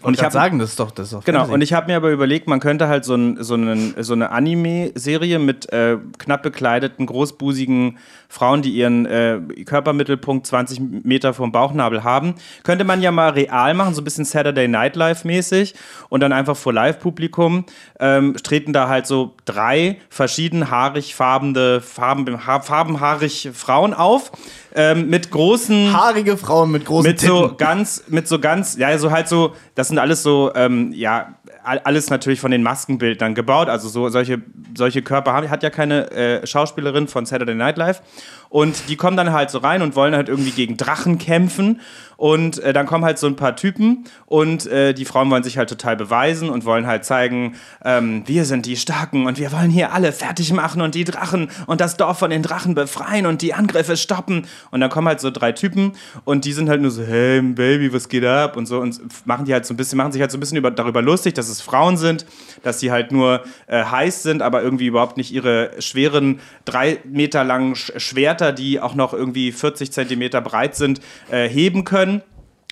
Und 0.02 0.14
ich 0.14 0.20
hab- 0.20 0.26
habe 0.26 0.32
sagen, 0.34 0.58
das 0.60 0.70
ist 0.70 0.78
doch 0.80 0.92
das 0.92 1.08
ist 1.08 1.12
doch 1.12 1.24
Genau, 1.24 1.38
Fantasy. 1.40 1.54
und 1.54 1.60
ich 1.62 1.72
habe 1.72 1.88
mir 1.90 1.96
aber 1.96 2.10
überlegt, 2.10 2.46
man 2.46 2.60
könnte 2.60 2.86
halt 2.86 3.04
so, 3.04 3.14
ein, 3.16 3.42
so, 3.42 3.54
einen, 3.54 3.94
so 4.02 4.12
eine 4.12 4.30
Anime-Serie 4.30 5.38
mit 5.40 5.72
äh, 5.72 5.96
knapp 6.18 6.42
bekleideten, 6.44 7.04
großbusigen 7.06 7.98
Frauen, 8.28 8.62
die 8.62 8.70
ihren 8.70 9.06
äh, 9.06 9.40
Körpermittelpunkt 9.64 10.46
20 10.46 10.80
Meter 11.04 11.34
vom 11.34 11.50
Bauchnabel 11.50 12.04
haben, 12.04 12.34
könnte 12.62 12.84
man 12.84 13.02
ja 13.02 13.10
mal 13.10 13.30
real 13.30 13.74
machen, 13.74 13.94
so 13.94 14.00
ein 14.00 14.04
bisschen 14.04 14.24
Saturday 14.24 14.68
Night 14.68 14.94
Live 14.96 15.24
mäßig 15.24 15.74
und 16.10 16.20
dann 16.20 16.32
einfach 16.32 16.56
vor 16.56 16.72
Live-Publikum 16.72 17.64
ähm, 17.98 18.36
treten 18.36 18.72
da 18.72 18.88
halt 18.88 19.06
so 19.06 19.34
drei 19.48 19.98
verschieden 20.10 20.70
haarig 20.70 21.14
farbende, 21.14 21.80
farben, 21.80 22.46
ha 22.46 22.60
farbenhaarig 22.60 23.50
Frauen 23.54 23.94
auf 23.94 24.30
ähm, 24.74 25.08
mit 25.08 25.30
großen 25.30 25.92
haarige 25.92 26.36
Frauen 26.36 26.70
mit 26.70 26.84
großen 26.84 27.10
mit 27.10 27.20
so 27.20 27.42
Titten. 27.42 27.56
ganz, 27.56 28.04
mit 28.08 28.28
so 28.28 28.38
ganz, 28.38 28.76
ja, 28.76 28.96
so 28.98 29.10
halt 29.10 29.28
so, 29.28 29.54
das 29.74 29.88
sind 29.88 29.98
alles 29.98 30.22
so, 30.22 30.52
ähm, 30.54 30.92
ja, 30.92 31.34
all- 31.64 31.80
alles 31.80 32.10
natürlich 32.10 32.40
von 32.40 32.50
den 32.50 32.62
Maskenbildern 32.62 33.34
gebaut. 33.34 33.68
Also 33.68 33.88
so 33.88 34.08
solche, 34.10 34.42
solche 34.76 35.02
Körper 35.02 35.32
haben, 35.32 35.48
hat 35.50 35.62
ja 35.62 35.70
keine 35.70 36.10
äh, 36.10 36.46
Schauspielerin 36.46 37.08
von 37.08 37.24
Saturday 37.26 37.54
Night 37.54 37.76
Live. 37.78 38.02
Und 38.48 38.88
die 38.88 38.96
kommen 38.96 39.16
dann 39.16 39.32
halt 39.32 39.50
so 39.50 39.58
rein 39.58 39.82
und 39.82 39.96
wollen 39.96 40.14
halt 40.14 40.28
irgendwie 40.28 40.52
gegen 40.52 40.76
Drachen 40.76 41.18
kämpfen. 41.18 41.80
Und 42.18 42.58
äh, 42.64 42.72
dann 42.72 42.86
kommen 42.86 43.04
halt 43.04 43.16
so 43.16 43.28
ein 43.28 43.36
paar 43.36 43.54
Typen 43.54 44.02
und 44.26 44.66
äh, 44.66 44.92
die 44.92 45.04
Frauen 45.04 45.30
wollen 45.30 45.44
sich 45.44 45.56
halt 45.56 45.68
total 45.68 45.94
beweisen 45.94 46.50
und 46.50 46.64
wollen 46.64 46.84
halt 46.84 47.04
zeigen, 47.04 47.54
ähm, 47.84 48.24
wir 48.26 48.44
sind 48.44 48.66
die 48.66 48.76
Starken 48.76 49.26
und 49.26 49.38
wir 49.38 49.52
wollen 49.52 49.70
hier 49.70 49.92
alle 49.92 50.10
fertig 50.10 50.52
machen 50.52 50.82
und 50.82 50.96
die 50.96 51.04
Drachen 51.04 51.48
und 51.66 51.80
das 51.80 51.96
Dorf 51.96 52.18
von 52.18 52.30
den 52.30 52.42
Drachen 52.42 52.74
befreien 52.74 53.24
und 53.24 53.40
die 53.40 53.54
Angriffe 53.54 53.96
stoppen. 53.96 54.48
Und 54.72 54.80
dann 54.80 54.90
kommen 54.90 55.06
halt 55.06 55.20
so 55.20 55.30
drei 55.30 55.52
Typen 55.52 55.92
und 56.24 56.44
die 56.44 56.52
sind 56.52 56.68
halt 56.68 56.82
nur 56.82 56.90
so, 56.90 57.04
hey 57.04 57.40
Baby, 57.40 57.92
was 57.92 58.08
geht 58.08 58.24
ab? 58.24 58.56
Und 58.56 58.66
so 58.66 58.80
und 58.80 58.98
machen 59.24 59.44
die 59.44 59.52
halt 59.52 59.64
so 59.64 59.72
ein 59.72 59.76
bisschen, 59.76 59.96
machen 59.96 60.10
sich 60.10 60.20
halt 60.20 60.32
so 60.32 60.38
ein 60.38 60.40
bisschen 60.40 60.58
über, 60.58 60.72
darüber 60.72 61.02
lustig, 61.02 61.34
dass 61.34 61.48
es 61.48 61.60
Frauen 61.60 61.96
sind, 61.96 62.26
dass 62.64 62.80
sie 62.80 62.90
halt 62.90 63.12
nur 63.12 63.44
äh, 63.68 63.84
heiß 63.84 64.24
sind, 64.24 64.42
aber 64.42 64.60
irgendwie 64.60 64.86
überhaupt 64.86 65.18
nicht 65.18 65.30
ihre 65.30 65.70
schweren, 65.78 66.40
drei 66.64 66.98
Meter 67.04 67.44
langen 67.44 67.76
Sch 67.76 67.92
Schwerter, 68.38 68.52
die 68.52 68.80
auch 68.80 68.94
noch 68.94 69.12
irgendwie 69.12 69.52
40 69.52 69.92
Zentimeter 69.92 70.40
breit 70.40 70.76
sind, 70.76 71.00
äh, 71.30 71.48
heben 71.48 71.84
können. 71.84 72.22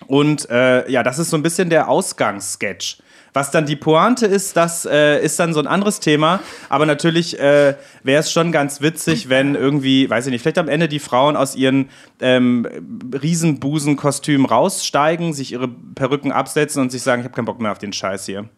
Und 0.06 0.48
äh, 0.50 0.88
ja, 0.90 1.02
das 1.02 1.18
ist 1.18 1.30
so 1.30 1.36
ein 1.36 1.42
bisschen 1.42 1.70
der 1.70 1.88
Ausgangssketch. 1.88 2.98
Was 3.32 3.50
dann 3.50 3.66
die 3.66 3.76
Pointe 3.76 4.26
ist, 4.26 4.56
das 4.56 4.86
äh, 4.86 5.22
ist 5.22 5.38
dann 5.38 5.52
so 5.52 5.60
ein 5.60 5.66
anderes 5.66 6.00
Thema. 6.00 6.40
Aber 6.68 6.86
natürlich 6.86 7.38
äh, 7.38 7.74
wäre 8.02 8.20
es 8.20 8.32
schon 8.32 8.50
ganz 8.52 8.80
witzig, 8.80 9.28
wenn 9.28 9.54
irgendwie, 9.54 10.08
weiß 10.08 10.26
ich 10.26 10.30
nicht, 10.32 10.42
vielleicht 10.42 10.58
am 10.58 10.68
Ende 10.68 10.88
die 10.88 11.00
Frauen 11.00 11.36
aus 11.36 11.54
ihren 11.54 11.90
ähm, 12.20 12.66
Riesenbusenkostümen 13.12 14.46
raussteigen, 14.46 15.34
sich 15.34 15.52
ihre 15.52 15.68
Perücken 15.68 16.32
absetzen 16.32 16.80
und 16.80 16.92
sich 16.92 17.02
sagen, 17.02 17.20
ich 17.20 17.24
habe 17.24 17.34
keinen 17.34 17.46
Bock 17.46 17.60
mehr 17.60 17.72
auf 17.72 17.78
den 17.78 17.92
Scheiß 17.92 18.24
hier. 18.24 18.48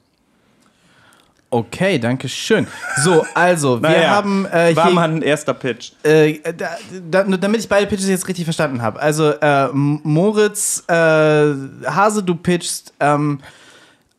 Okay, 1.50 1.98
danke 1.98 2.28
schön. 2.28 2.66
So, 3.02 3.24
also, 3.34 3.80
wir 3.80 3.88
Naja, 3.88 4.11
haben 4.11 4.44
äh, 4.46 4.76
war 4.76 4.84
hier 4.84 4.94
mal 4.94 5.08
ein 5.08 5.22
erster 5.22 5.54
Pitch. 5.54 5.92
äh, 6.02 6.40
da, 6.52 6.76
da, 7.11 7.24
damit 7.24 7.61
ich 7.61 7.68
beide 7.68 7.87
Pitches 7.87 8.06
jetzt 8.08 8.28
richtig 8.28 8.44
verstanden 8.44 8.82
habe. 8.82 9.00
Also, 9.00 9.30
äh, 9.30 9.68
Moritz, 9.72 10.84
äh, 10.88 10.92
Hase, 10.92 12.22
du 12.22 12.34
pitchst 12.34 12.92
ähm, 13.00 13.40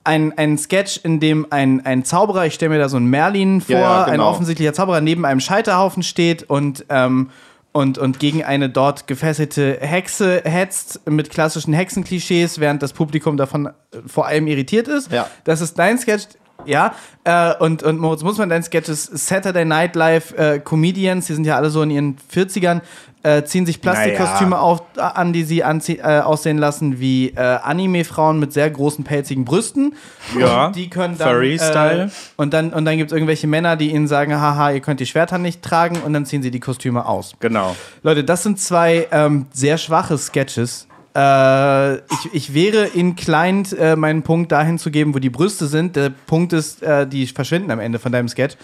ein, 0.04 0.36
ein 0.38 0.58
Sketch, 0.58 1.02
in 1.04 1.20
dem 1.20 1.46
ein, 1.52 1.86
ein 1.86 2.04
Zauberer, 2.04 2.48
ich 2.48 2.56
stelle 2.56 2.70
mir 2.70 2.80
da 2.80 2.90
so 2.90 2.98
einen 2.98 3.08
Merlin 3.08 3.62
vor, 3.62 3.76
Ja, 3.76 3.82
ja, 3.82 4.04
ein 4.06 4.14
genau. 4.14 4.30
offensichtlicher 4.30 4.74
Zauberer 4.74 5.02
neben 5.02 5.24
einem 5.24 5.40
Scheiterhaufen 5.40 6.02
steht 6.02 6.50
und, 6.50 6.86
ähm, 6.90 7.30
und, 7.74 8.00
und 8.00 8.20
gegen 8.20 8.44
eine 8.44 8.70
dort 8.70 9.06
gefesselte 9.06 9.78
Hexe 9.82 10.42
hetzt 10.46 11.08
mit 11.08 11.30
klassischen 11.30 11.74
Hexenklischees, 11.74 12.60
während 12.60 12.82
das 12.82 12.94
Publikum 12.94 13.38
davon 13.38 13.68
äh, 13.68 13.72
vor 14.08 14.26
allem 14.26 14.48
irritiert 14.48 14.88
ist. 14.88 15.12
Ja. 15.12 15.28
Das 15.44 15.62
ist 15.62 15.78
dein 15.78 16.00
Sketch. 16.00 16.26
Ja, 16.66 16.94
äh, 17.24 17.54
und, 17.56 17.84
und 17.84 18.00
Moritz 18.00 18.22
Mussmann, 18.24 18.50
dein 18.50 18.64
Sketch 18.64 18.90
ist 18.90 19.18
Saturday 19.28 19.66
Night 19.66 19.96
Live 19.96 20.34
äh, 20.38 20.60
Comedians, 20.60 21.28
die 21.28 21.34
sind 21.34 21.46
ja 21.46 21.56
alle 21.56 21.70
so 21.70 21.82
in 21.82 21.90
ihren 21.90 22.18
40ern, 22.34 22.82
äh, 23.24 23.44
ziehen 23.44 23.66
sich 23.66 23.82
Plastikkostüme 23.82 24.52
Naja. 24.52 24.62
auf, 24.62 24.82
äh, 24.96 25.02
an, 25.02 25.34
die 25.34 25.44
sie 25.44 25.60
äh, 25.60 26.20
aussehen 26.22 26.58
lassen 26.58 27.00
wie 27.00 27.30
äh, 27.30 27.40
Anime-Frauen 27.40 28.40
mit 28.40 28.54
sehr 28.54 28.70
großen, 28.70 29.04
pelzigen 29.04 29.46
Brüsten. 29.46 29.94
Ja, 30.38 30.68
Und 30.68 30.76
die 30.76 30.90
können 30.90 31.18
dann, 31.18 31.30
Furry-Style. 31.30 32.04
Äh, 32.06 32.10
und 32.38 32.54
dann, 32.54 32.72
und 32.74 32.86
dann 32.86 32.98
gibt 32.98 33.12
es 33.12 33.14
irgendwelche 33.16 33.48
Männer, 33.48 33.76
die 33.76 33.92
ihnen 33.92 34.08
sagen, 34.08 34.36
haha, 34.36 34.72
ihr 34.72 34.80
könnt 34.80 35.00
die 35.00 35.06
Schwerter 35.06 35.38
nicht 35.38 35.62
tragen 35.62 35.98
und 36.06 36.14
dann 36.14 36.26
ziehen 36.26 36.42
sie 36.42 36.52
die 36.52 36.60
Kostüme 36.60 37.06
aus. 37.06 37.34
Genau. 37.40 37.76
Leute, 38.04 38.24
das 38.24 38.44
sind 38.44 38.60
zwei 38.60 39.08
ähm, 39.12 39.48
sehr 39.52 39.78
schwache 39.78 40.18
Sketches. 40.18 40.88
Äh, 41.16 41.96
ich, 41.96 42.30
ich 42.34 42.54
wäre 42.54 42.86
inclined, 42.86 43.74
äh, 43.74 43.96
meinen 43.96 44.22
Punkt 44.22 44.52
dahin 44.52 44.78
zu 44.78 44.92
geben, 44.92 45.16
wo 45.16 45.20
die 45.20 45.30
Brüste 45.30 45.68
sind. 45.68 45.96
Der 45.96 46.10
Punkt 46.10 46.54
ist, 46.54 46.84
äh, 46.84 47.08
die 47.08 47.26
verschwinden 47.28 47.72
am 47.72 47.80
Ende 47.80 48.00
von 48.00 48.12
deinem 48.12 48.28
Sketch. 48.28 48.56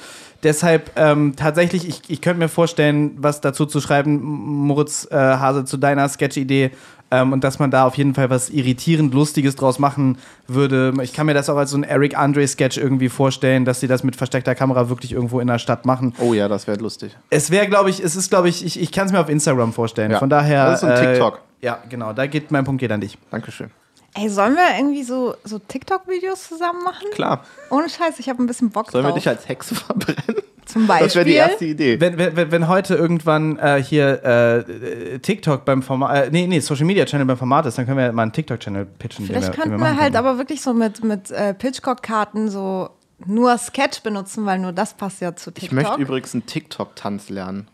Deshalb 0.43 0.91
ähm, 0.95 1.35
tatsächlich, 1.35 1.87
ich, 1.87 2.01
ich 2.07 2.21
könnte 2.21 2.39
mir 2.39 2.49
vorstellen, 2.49 3.15
was 3.17 3.41
dazu 3.41 3.65
zu 3.65 3.81
schreiben, 3.81 4.21
Moritz 4.21 5.07
äh, 5.09 5.15
Hase, 5.15 5.65
zu 5.65 5.77
deiner 5.77 6.07
Sketch-Idee. 6.07 6.71
Ähm, 7.11 7.33
und 7.33 7.43
dass 7.43 7.59
man 7.59 7.69
da 7.71 7.85
auf 7.85 7.95
jeden 7.95 8.15
Fall 8.15 8.29
was 8.29 8.49
irritierend 8.49 9.13
Lustiges 9.13 9.55
draus 9.55 9.77
machen 9.77 10.17
würde. 10.47 10.91
Ich 11.03 11.13
kann 11.13 11.27
mir 11.27 11.33
das 11.35 11.49
auch 11.49 11.57
als 11.57 11.71
so 11.71 11.77
ein 11.77 11.83
Eric 11.83 12.17
Andre-Sketch 12.17 12.77
irgendwie 12.77 13.09
vorstellen, 13.09 13.63
dass 13.63 13.79
sie 13.79 13.87
das 13.87 14.03
mit 14.03 14.15
versteckter 14.15 14.55
Kamera 14.55 14.89
wirklich 14.89 15.11
irgendwo 15.11 15.39
in 15.39 15.47
der 15.47 15.59
Stadt 15.59 15.85
machen. 15.85 16.13
Oh 16.19 16.33
ja, 16.33 16.47
das 16.47 16.65
wäre 16.67 16.79
lustig. 16.79 17.15
Es 17.29 17.51
wäre, 17.51 17.67
glaube 17.67 17.89
ich, 17.91 18.03
es 18.03 18.15
ist, 18.15 18.29
glaube 18.29 18.49
ich, 18.49 18.65
ich, 18.65 18.79
ich 18.79 18.91
kann 18.91 19.05
es 19.05 19.11
mir 19.11 19.19
auf 19.19 19.29
Instagram 19.29 19.71
vorstellen. 19.71 20.11
Ja. 20.11 20.19
Von 20.19 20.29
daher. 20.29 20.65
Das 20.65 20.81
ist 20.83 20.89
ein 20.89 21.11
TikTok. 21.13 21.41
Äh, 21.61 21.65
ja, 21.65 21.79
genau. 21.89 22.11
Da 22.13 22.25
geht 22.27 22.51
mein 22.51 22.63
Punkt 22.63 22.79
geht 22.79 22.91
an 22.91 23.01
dich. 23.01 23.17
Dankeschön. 23.29 23.69
Ey, 24.17 24.29
sollen 24.29 24.55
wir 24.55 24.77
irgendwie 24.77 25.03
so, 25.03 25.35
so 25.43 25.59
TikTok-Videos 25.59 26.47
zusammen 26.47 26.83
machen? 26.83 27.05
Klar. 27.13 27.43
Ohne 27.69 27.89
Scheiß, 27.89 28.17
ich 28.19 28.29
habe 28.29 28.41
ein 28.41 28.47
bisschen 28.47 28.69
Bock 28.69 28.89
Sollen 28.89 29.03
wir 29.03 29.09
drauf. 29.09 29.19
dich 29.19 29.27
als 29.27 29.47
Hexe 29.47 29.75
verbrennen? 29.75 30.41
Zum 30.65 30.87
Beispiel. 30.87 31.07
Das 31.07 31.15
wäre 31.15 31.25
die 31.25 31.33
erste 31.33 31.65
Idee. 31.65 31.99
Wenn, 32.01 32.17
wenn, 32.17 32.51
wenn 32.51 32.67
heute 32.67 32.95
irgendwann 32.95 33.57
äh, 33.59 33.81
hier 33.83 34.23
äh, 34.23 35.19
TikTok 35.19 35.63
beim 35.65 35.81
Format, 35.83 36.27
äh, 36.27 36.29
nee, 36.31 36.47
nee, 36.47 36.59
Social 36.59 36.85
Media 36.85 37.05
Channel 37.05 37.25
beim 37.25 37.37
Format 37.37 37.65
ist, 37.67 37.77
dann 37.77 37.85
können 37.85 37.97
wir 37.97 38.11
mal 38.11 38.23
einen 38.23 38.31
TikTok-Channel 38.33 38.85
pitchen. 38.85 39.25
Vielleicht 39.27 39.47
den 39.49 39.53
könnten 39.53 39.71
wir, 39.71 39.77
machen 39.77 39.99
halt 39.99 40.13
können. 40.13 40.25
aber 40.27 40.37
wirklich 40.37 40.61
so 40.61 40.73
mit, 40.73 41.03
mit 41.03 41.31
äh, 41.31 41.53
Pitchcock-Karten 41.53 42.49
so 42.49 42.89
nur 43.25 43.57
Sketch 43.57 44.01
benutzen, 44.03 44.45
weil 44.45 44.59
nur 44.59 44.73
das 44.73 44.93
passt 44.95 45.21
ja 45.21 45.35
zu 45.35 45.51
Ich 45.51 45.55
TikTok. 45.69 45.73
möchte 45.73 46.01
übrigens 46.01 46.33
einen 46.33 46.45
TikTok-Tanz 46.45 47.29
lernen. 47.29 47.67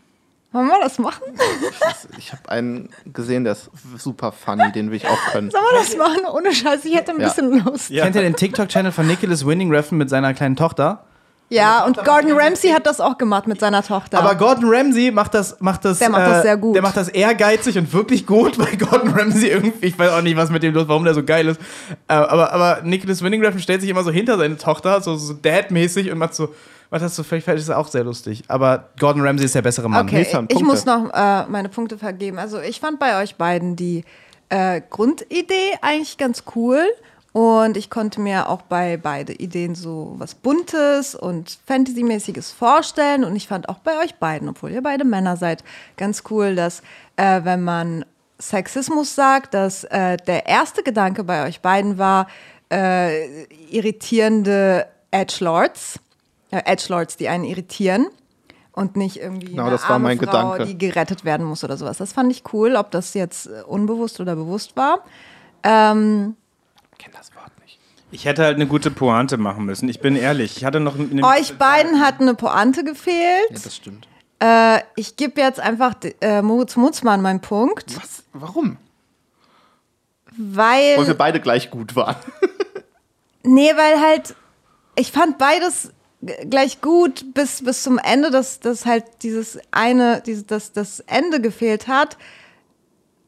Wollen 0.52 0.66
wir 0.68 0.80
das 0.82 0.98
machen? 0.98 1.22
Ich 2.18 2.30
habe 2.32 2.46
einen 2.50 2.90
gesehen, 3.10 3.44
der 3.44 3.54
ist 3.54 3.70
super 3.96 4.32
funny, 4.32 4.70
den 4.72 4.90
will 4.90 4.98
ich 4.98 5.06
auch 5.08 5.18
können. 5.32 5.50
Sollen 5.50 5.64
wir 5.64 5.78
das 5.78 5.96
machen? 5.96 6.26
Ohne 6.30 6.52
Scheiß, 6.54 6.84
ich 6.84 6.94
hätte 6.94 7.12
ein 7.12 7.20
Ja. 7.20 7.28
bisschen 7.28 7.64
Lust. 7.64 7.88
Ja, 7.88 8.04
Kennt 8.04 8.16
ihr 8.16 8.22
den 8.22 8.36
TikTok-Channel 8.36 8.92
von 8.92 9.06
Nicholas 9.06 9.46
Winning 9.46 9.70
Refn 9.74 9.96
mit 9.96 10.10
seiner 10.10 10.34
kleinen 10.34 10.56
Tochter? 10.56 11.06
Und 11.84 12.02
Gordon 12.04 12.32
Ramsay 12.32 12.70
hat 12.70 12.86
das 12.86 13.00
auch 13.00 13.18
gemacht 13.18 13.46
mit 13.46 13.60
seiner 13.60 13.82
Tochter. 13.82 14.18
Aber 14.18 14.34
Gordon 14.34 14.64
Ramsay 14.72 15.10
macht 15.10 15.34
das, 15.34 15.60
macht 15.60 15.84
das, 15.84 15.98
Der 15.98 16.08
macht 16.08 16.26
das 16.26 16.42
sehr 16.42 16.56
gut. 16.56 16.74
Der 16.74 16.82
macht 16.82 16.96
das 16.96 17.08
ehrgeizig 17.08 17.76
und 17.76 17.92
wirklich 17.92 18.26
gut, 18.26 18.58
weil 18.58 18.76
Gordon 18.76 19.10
Ramsay 19.10 19.48
irgendwie, 19.50 19.86
ich 19.86 19.98
weiß 19.98 20.12
auch 20.12 20.22
nicht, 20.22 20.36
was 20.36 20.50
mit 20.50 20.62
dem 20.62 20.72
los, 20.72 20.88
warum 20.88 21.04
der 21.04 21.14
so 21.14 21.22
geil 21.22 21.48
ist. 21.48 21.60
Äh, 22.08 22.14
aber, 22.14 22.52
aber 22.52 22.80
Nicholas 22.82 23.22
Winning 23.22 23.44
Refn 23.44 23.58
stellt 23.60 23.82
sich 23.82 23.90
immer 23.90 24.02
so 24.02 24.10
hinter 24.10 24.38
seine 24.38 24.56
Tochter, 24.56 25.00
so, 25.02 25.16
so 25.16 25.34
Dad-mäßig 25.34 26.10
und 26.10 26.18
macht 26.18 26.34
so, 26.34 26.54
macht 26.90 27.02
das 27.02 27.14
so, 27.14 27.22
vielleicht 27.22 27.44
vielleicht 27.44 27.62
ist 27.62 27.68
er 27.68 27.78
auch 27.78 27.88
sehr 27.88 28.04
lustig. 28.04 28.44
Aber 28.48 28.88
Gordon 28.98 29.22
Ramsay 29.26 29.44
ist 29.44 29.54
der 29.54 29.62
bessere 29.62 29.90
Mann. 29.90 30.06
Okay, 30.06 30.20
Nissan, 30.20 30.48
ich 30.50 30.62
muss 30.62 30.86
noch 30.86 31.12
äh, 31.12 31.44
meine 31.48 31.68
Punkte 31.68 31.98
vergeben. 31.98 32.38
Also 32.38 32.60
ich 32.60 32.80
fand 32.80 32.98
bei 32.98 33.22
euch 33.22 33.36
beiden 33.36 33.76
die 33.76 34.04
äh, 34.48 34.80
Grundidee 34.88 35.72
eigentlich 35.80 36.18
ganz 36.18 36.44
cool. 36.54 36.82
Und 37.32 37.78
ich 37.78 37.88
konnte 37.88 38.20
mir 38.20 38.50
auch 38.50 38.62
bei 38.62 38.98
beide 38.98 39.32
Ideen 39.32 39.74
so 39.74 40.14
was 40.18 40.34
Buntes 40.34 41.14
und 41.14 41.58
Fantasy-mäßiges 41.66 42.52
vorstellen. 42.52 43.24
Und 43.24 43.36
ich 43.36 43.48
fand 43.48 43.70
auch 43.70 43.78
bei 43.78 43.98
euch 44.02 44.16
beiden, 44.16 44.50
obwohl 44.50 44.70
ihr 44.70 44.82
beide 44.82 45.04
Männer 45.04 45.38
seid, 45.38 45.64
ganz 45.96 46.24
cool, 46.30 46.54
dass 46.54 46.82
äh, 47.16 47.40
wenn 47.44 47.62
man 47.62 48.04
Sexismus 48.38 49.14
sagt, 49.14 49.54
dass 49.54 49.84
äh, 49.84 50.18
der 50.18 50.46
erste 50.46 50.82
Gedanke 50.82 51.24
bei 51.24 51.46
euch 51.46 51.60
beiden 51.60 51.96
war, 51.96 52.26
äh, 52.70 53.44
irritierende 53.70 54.86
Edgelords, 55.10 56.00
äh, 56.50 56.60
Edgelords, 56.66 57.16
die 57.16 57.28
einen 57.28 57.44
irritieren 57.44 58.08
und 58.72 58.96
nicht 58.96 59.18
irgendwie 59.18 59.46
Genau, 59.50 59.62
eine 59.64 59.72
das 59.72 59.82
war 59.84 59.92
arme 59.92 60.08
mein 60.08 60.18
Frau, 60.18 60.26
Gedanke. 60.26 60.66
die 60.66 60.76
gerettet 60.76 61.24
werden 61.24 61.46
muss 61.46 61.64
oder 61.64 61.78
sowas. 61.78 61.96
Das 61.98 62.12
fand 62.12 62.30
ich 62.30 62.42
cool, 62.52 62.76
ob 62.76 62.90
das 62.90 63.14
jetzt 63.14 63.48
unbewusst 63.66 64.20
oder 64.20 64.34
bewusst 64.36 64.76
war. 64.76 65.00
Ähm, 65.62 66.36
kenne 67.02 67.14
das 67.16 67.34
Wort 67.34 67.52
nicht. 67.62 67.78
Ich 68.10 68.26
hätte 68.26 68.44
halt 68.44 68.56
eine 68.56 68.66
gute 68.66 68.90
Pointe 68.90 69.38
machen 69.38 69.64
müssen. 69.64 69.88
Ich 69.88 70.00
bin 70.00 70.16
ehrlich. 70.16 70.58
Ich 70.58 70.64
hatte 70.64 70.80
noch 70.80 70.98
eine. 70.98 71.24
euch 71.24 71.56
beiden 71.56 72.00
hat 72.00 72.20
eine 72.20 72.34
Pointe 72.34 72.84
gefehlt. 72.84 73.50
Ja, 73.50 73.58
das 73.62 73.76
stimmt. 73.76 74.06
Äh, 74.38 74.80
ich 74.96 75.16
gebe 75.16 75.40
jetzt 75.40 75.60
einfach 75.60 75.94
äh, 76.20 76.42
Moritz 76.42 76.76
Mutzmann 76.76 77.22
meinen 77.22 77.40
Punkt, 77.40 77.96
Was? 77.96 78.24
Warum? 78.32 78.76
weil. 80.36 80.98
Weil 80.98 81.06
wir 81.06 81.14
beide 81.18 81.40
gleich 81.40 81.70
gut 81.70 81.96
waren. 81.96 82.16
Nee, 83.44 83.72
weil 83.74 84.00
halt, 84.00 84.36
ich 84.94 85.10
fand 85.10 85.36
beides 85.36 85.90
gleich 86.48 86.80
gut 86.80 87.34
bis, 87.34 87.64
bis 87.64 87.82
zum 87.82 87.98
Ende, 87.98 88.30
dass, 88.30 88.60
dass 88.60 88.86
halt 88.86 89.04
dieses 89.22 89.58
eine, 89.72 90.20
dieses, 90.24 90.46
dass 90.46 90.70
das 90.70 91.00
Ende 91.00 91.40
gefehlt 91.40 91.88
hat. 91.88 92.16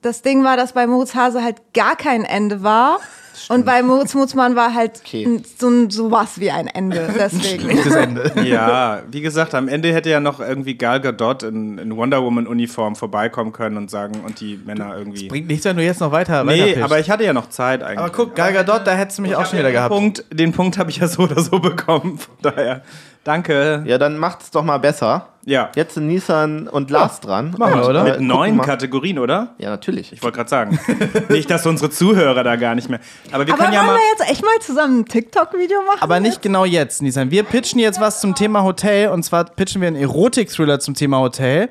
Das 0.02 0.22
Ding 0.22 0.44
war, 0.44 0.56
dass 0.56 0.72
bei 0.74 0.87
Moritz 0.87 1.16
Hase 1.16 1.42
halt 1.42 1.74
gar 1.74 1.96
kein 1.96 2.24
Ende 2.24 2.62
war. 2.62 3.00
Und 3.49 3.64
bei 3.66 3.83
Moritz 3.83 4.14
Mutzmann 4.14 4.57
war 4.57 4.75
halt 4.75 5.01
Okay. 5.05 5.40
so, 5.59 5.68
ein- 5.68 5.90
so 5.90 6.11
was 6.11 6.38
wie 6.40 6.51
ein 6.51 6.66
Ende. 6.66 7.09
Deswegen. 7.18 7.68
Das 7.85 7.94
Ende. 7.94 8.33
Ja, 8.44 9.03
wie 9.11 9.20
gesagt, 9.20 9.55
am 9.55 9.68
Ende 9.68 9.92
hätte 9.92 10.11
ja 10.11 10.20
noch 10.20 10.40
irgendwie 10.40 10.77
Gal 10.77 11.01
Gadot 11.01 11.42
in, 11.42 11.79
in 11.79 11.97
Wonder 11.97 12.23
Woman 12.23 12.47
Uniform 12.47 12.97
vorbeikommen 12.97 13.53
können 13.53 13.77
und 13.77 13.90
sagen 13.90 14.20
und 14.27 14.40
die 14.40 14.59
Männer 14.64 14.97
irgendwie. 14.97 15.29
Bringt 15.29 15.49
nichts, 15.49 15.64
wenn 15.64 15.77
du 15.77 15.83
jetzt 15.85 16.01
noch 16.01 16.12
weiter 16.12 16.44
Nee, 16.44 16.81
aber 16.81 16.99
ich 17.01 17.11
hatte 17.11 17.25
ja 17.25 17.33
noch 17.33 17.49
Zeit 17.49 17.83
eigentlich. 17.83 17.99
Aber 17.99 18.11
guck, 18.11 18.35
Gal 18.35 18.53
Gadot, 18.53 18.87
da 18.87 18.92
hättest 18.92 19.18
du 19.18 19.23
mich 19.23 19.35
auch 19.37 19.47
schon 19.47 19.59
wieder 19.59 19.68
den 19.68 19.75
gehabt. 19.75 19.92
Punkt, 19.94 20.25
den 20.33 20.53
Punkt 20.53 20.79
habe 20.79 20.90
ich 20.90 20.99
ja 20.99 21.09
so 21.09 21.23
oder 21.23 21.40
so 21.40 21.59
bekommen. 21.61 22.18
Von 22.18 22.35
daher, 22.42 22.83
danke. 23.24 23.82
Ja, 23.87 23.98
dann 23.98 24.18
macht's 24.18 24.50
doch 24.50 24.62
mal 24.62 24.78
besser. 24.78 25.28
Ja, 25.46 25.70
Jetzt 25.74 25.94
sind 25.94 26.06
Nissan 26.06 26.68
und 26.68 26.90
Lars 26.90 27.20
dran. 27.20 27.54
machen 27.58 27.74
wir, 27.80 27.87
oder? 27.88 28.06
äh, 28.06 28.10
mit 28.12 28.20
neun 28.22 28.60
Kategorien, 28.62 29.18
oder? 29.18 29.54
Ja, 29.58 29.68
natürlich. 29.68 30.10
Ich 30.12 30.22
wollte 30.22 30.37
gerade 30.38 30.48
sagen. 30.48 30.78
Nicht, 31.28 31.50
dass 31.50 31.66
unsere 31.66 31.90
Zuhörer 31.90 32.42
da 32.44 32.56
gar 32.56 32.74
nicht 32.74 32.88
mehr. 32.88 32.98
Aber 33.30 33.46
wir 33.46 33.52
Aber 33.52 33.64
können 33.64 33.76
wollen 33.76 33.87
ja 33.87 33.92
mal. 33.92 33.98
wir 33.98 34.18
jetzt 34.18 34.30
echt 34.30 34.42
mal 34.42 34.58
zusammen 34.60 35.00
ein 35.00 35.04
TikTok-Video 35.04 35.82
machen? 35.82 35.98
Aber 36.00 36.18
nicht 36.20 36.40
genau 36.40 36.64
jetzt, 36.64 37.02
Nissan. 37.02 37.30
Wir 37.30 37.42
pitchen 37.42 37.78
jetzt 37.78 38.00
was 38.00 38.22
zum 38.22 38.34
Thema 38.34 38.62
Hotel 38.62 39.08
und 39.10 39.22
zwar 39.22 39.44
pitchen 39.44 39.82
wir 39.82 39.88
einen 39.88 39.96
Erotik-Thriller 39.96 40.80
zum 40.80 40.94
Thema 40.94 41.18
Hotel. 41.18 41.68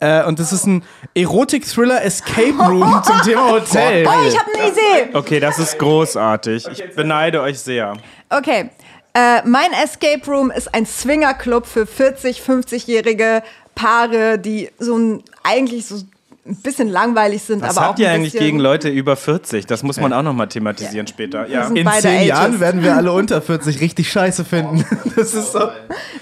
Äh, 0.00 0.24
und 0.24 0.38
das 0.38 0.52
ist 0.52 0.66
ein 0.66 0.82
Erotik-Thriller 1.14 2.02
Escape 2.04 2.58
Room 2.58 3.00
zum 3.04 3.22
Thema 3.22 3.52
Hotel. 3.52 4.06
Oh, 4.06 4.28
ich 4.28 4.38
habe 4.38 4.50
eine 4.58 4.70
Idee. 4.70 5.16
Okay, 5.16 5.40
das 5.40 5.58
ist 5.58 5.78
großartig. 5.78 6.66
Ich 6.70 6.84
beneide 6.94 7.40
euch 7.40 7.58
sehr. 7.58 7.94
Okay. 8.28 8.68
Äh, 9.16 9.46
mein 9.46 9.72
Escape 9.72 10.28
Room 10.28 10.50
ist 10.50 10.74
ein 10.74 10.86
Swingerclub 10.86 11.66
für 11.66 11.86
40, 11.86 12.40
50-jährige 12.40 13.44
Paare, 13.76 14.38
die 14.40 14.70
so 14.78 14.98
ein, 14.98 15.22
eigentlich 15.44 15.86
so 15.86 16.02
ein 16.46 16.56
bisschen 16.56 16.88
langweilig 16.88 17.42
sind, 17.42 17.62
Was 17.62 17.76
aber 17.76 17.86
auch 17.86 17.90
habt 17.90 17.98
ihr 18.00 18.08
ein 18.10 18.16
eigentlich 18.16 18.34
gegen 18.34 18.58
Leute 18.58 18.88
über 18.90 19.16
40? 19.16 19.64
Das 19.66 19.82
muss 19.82 19.98
man 19.98 20.12
auch 20.12 20.22
nochmal 20.22 20.48
thematisieren 20.48 21.06
später. 21.06 21.48
Ja. 21.48 21.68
In 21.68 21.74
zehn 22.00 22.16
Ages. 22.18 22.26
Jahren 22.28 22.60
werden 22.60 22.82
wir 22.82 22.94
alle 22.96 23.12
unter 23.14 23.40
40 23.40 23.80
richtig 23.80 24.10
scheiße 24.12 24.44
finden. 24.44 24.84
Das 25.16 25.32
ist 25.32 25.52
so. 25.52 25.68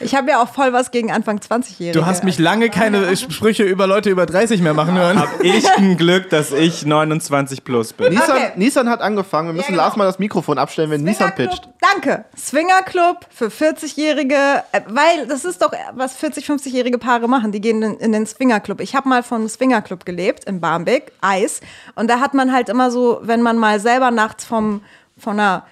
Ich 0.00 0.14
habe 0.14 0.28
ja 0.32 0.42
auch 0.42 0.52
voll 0.52 0.74
was 0.74 0.90
gegen 0.90 1.11
Anfang 1.11 1.38
20-Jährige. 1.38 1.98
Du 1.98 2.04
hast 2.04 2.24
mich 2.24 2.38
lange 2.38 2.68
keine 2.68 3.16
Sprüche 3.16 3.62
über 3.62 3.87
Leute 3.87 4.11
über 4.11 4.26
30 4.26 4.61
mehr 4.61 4.74
machen 4.74 4.96
hören. 4.98 5.18
Hab 5.18 5.42
ich 5.42 5.66
ein 5.78 5.96
Glück, 5.96 6.28
dass 6.28 6.52
ich 6.52 6.85
29 6.85 7.64
plus 7.64 7.94
bin. 7.94 8.12
Nissan, 8.12 8.30
Okay. 8.37 8.50
Nissan 8.56 8.90
hat 8.90 9.00
angefangen. 9.00 9.48
Wir 9.48 9.54
müssen 9.54 9.68
genau. 9.72 9.85
Lars 9.85 9.96
mal 9.96 10.04
das 10.04 10.18
Mikrofon 10.18 10.58
abstellen, 10.58 10.90
wenn 10.90 11.02
Nissan 11.04 11.30
Swingerclub- 11.32 11.48
pitcht. 11.48 11.68
Danke. 11.94 12.24
Swingerclub 12.37 13.26
für 13.30 13.46
40-Jährige, 13.46 14.35
äh, 14.72 14.80
weil 14.88 15.26
das 15.26 15.46
ist 15.46 15.62
doch, 15.62 15.72
was 15.94 16.14
40, 16.16 16.46
50-jährige 16.46 16.98
Paare 16.98 17.28
machen. 17.28 17.50
Die 17.52 17.61
gehen 17.62 17.82
in, 17.82 17.94
in 17.96 18.12
den 18.12 18.26
Swingerclub. 18.26 18.80
Ich 18.82 18.94
habe 18.94 19.08
mal 19.08 19.22
vom 19.22 19.48
Swingerclub 19.48 20.04
gelebt 20.12 20.44
in 20.44 20.61
Barmbek, 20.61 21.12
Eis. 21.20 21.61
Und 21.94 22.09
da 22.09 22.20
hat 22.20 22.35
man 22.35 22.53
halt 22.53 22.68
immer 22.68 22.90
so, 22.90 23.20
wenn 23.22 23.42
man 23.42 23.57
mal 23.57 23.81
selber 23.81 24.11
nachts 24.11 24.44
vom, 24.44 24.83
von 25.16 25.40
einer 25.40 25.64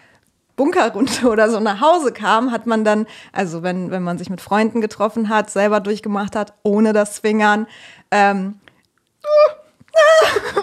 Bunkerrunde 0.57 1.23
oder 1.31 1.51
so 1.51 1.61
nach 1.61 1.81
Hause 1.81 2.13
kam, 2.13 2.53
hat 2.53 2.67
man 2.67 2.85
dann, 2.85 3.07
also 3.33 3.63
wenn, 3.63 3.91
wenn 3.91 4.03
man 4.03 4.19
sich 4.19 4.31
mit 4.31 4.41
Freunden 4.41 4.81
getroffen 4.81 5.29
hat, 5.29 5.51
selber 5.51 5.81
durchgemacht 5.81 6.37
hat, 6.37 6.55
ohne 6.63 6.93
das 6.93 7.17
Swingern, 7.17 7.67
ähm, 8.11 8.61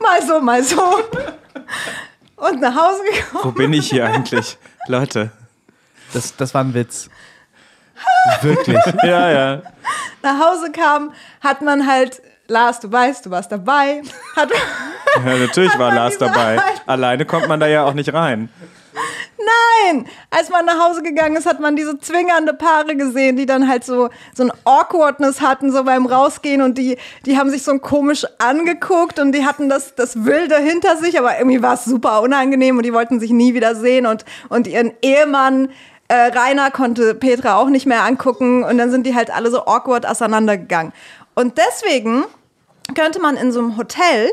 mal 0.00 0.22
so, 0.26 0.40
mal 0.40 0.62
so. 0.62 0.82
Und 2.36 2.60
nach 2.60 2.74
Hause 2.74 3.02
gekommen. 3.04 3.44
Wo 3.44 3.52
bin 3.52 3.72
ich 3.72 3.90
hier 3.90 4.06
eigentlich? 4.06 4.58
Leute. 4.86 5.30
Das, 6.12 6.34
das 6.36 6.54
war 6.54 6.64
ein 6.64 6.74
Witz. 6.74 7.08
Wirklich. 8.42 8.78
Ja, 9.02 9.30
ja. 9.30 9.62
nach 10.22 10.38
Hause 10.38 10.72
kam, 10.72 11.12
hat 11.40 11.62
man 11.62 11.86
halt, 11.86 12.22
Lars, 12.50 12.80
du 12.80 12.90
weißt, 12.90 13.26
du 13.26 13.30
warst 13.30 13.52
dabei, 13.52 14.02
hat, 14.36 14.50
ja 15.24 15.36
natürlich 15.38 15.78
war 15.78 15.94
Lars 15.94 16.18
dabei. 16.18 16.58
Alleine 16.86 17.24
kommt 17.24 17.48
man 17.48 17.60
da 17.60 17.66
ja 17.66 17.84
auch 17.84 17.94
nicht 17.94 18.12
rein. 18.12 18.48
nein, 19.38 20.06
als 20.30 20.50
man 20.50 20.66
nach 20.66 20.78
Hause 20.84 21.02
gegangen 21.02 21.36
ist, 21.36 21.46
hat 21.46 21.60
man 21.60 21.76
diese 21.76 21.98
zwingernde 22.00 22.52
Paare 22.54 22.96
gesehen, 22.96 23.36
die 23.36 23.46
dann 23.46 23.68
halt 23.68 23.84
so, 23.84 24.10
so 24.34 24.42
ein 24.42 24.52
Awkwardness 24.64 25.40
hatten, 25.40 25.70
so 25.72 25.84
beim 25.84 26.06
Rausgehen 26.06 26.60
und 26.60 26.76
die, 26.76 26.98
die 27.24 27.38
haben 27.38 27.50
sich 27.50 27.62
so 27.62 27.78
komisch 27.78 28.26
angeguckt 28.38 29.20
und 29.20 29.32
die 29.32 29.46
hatten 29.46 29.68
das, 29.68 29.94
das 29.94 30.24
Wilde 30.24 30.56
hinter 30.56 30.96
sich, 30.96 31.18
aber 31.18 31.38
irgendwie 31.38 31.62
war 31.62 31.74
es 31.74 31.84
super 31.84 32.20
unangenehm 32.20 32.76
und 32.76 32.84
die 32.84 32.92
wollten 32.92 33.20
sich 33.20 33.30
nie 33.30 33.54
wieder 33.54 33.76
sehen 33.76 34.06
und, 34.06 34.24
und 34.48 34.66
ihren 34.66 34.92
Ehemann, 35.02 35.68
äh, 36.08 36.32
Rainer 36.36 36.72
konnte 36.72 37.14
Petra 37.14 37.54
auch 37.54 37.68
nicht 37.68 37.86
mehr 37.86 38.02
angucken 38.02 38.64
und 38.64 38.76
dann 38.78 38.90
sind 38.90 39.06
die 39.06 39.14
halt 39.14 39.30
alle 39.30 39.50
so 39.50 39.66
awkward 39.66 40.04
auseinandergegangen. 40.04 40.92
Und 41.34 41.56
deswegen 41.56 42.24
könnte 42.94 43.20
man 43.20 43.36
in 43.36 43.52
so 43.52 43.60
einem 43.60 43.76
Hotel, 43.76 44.30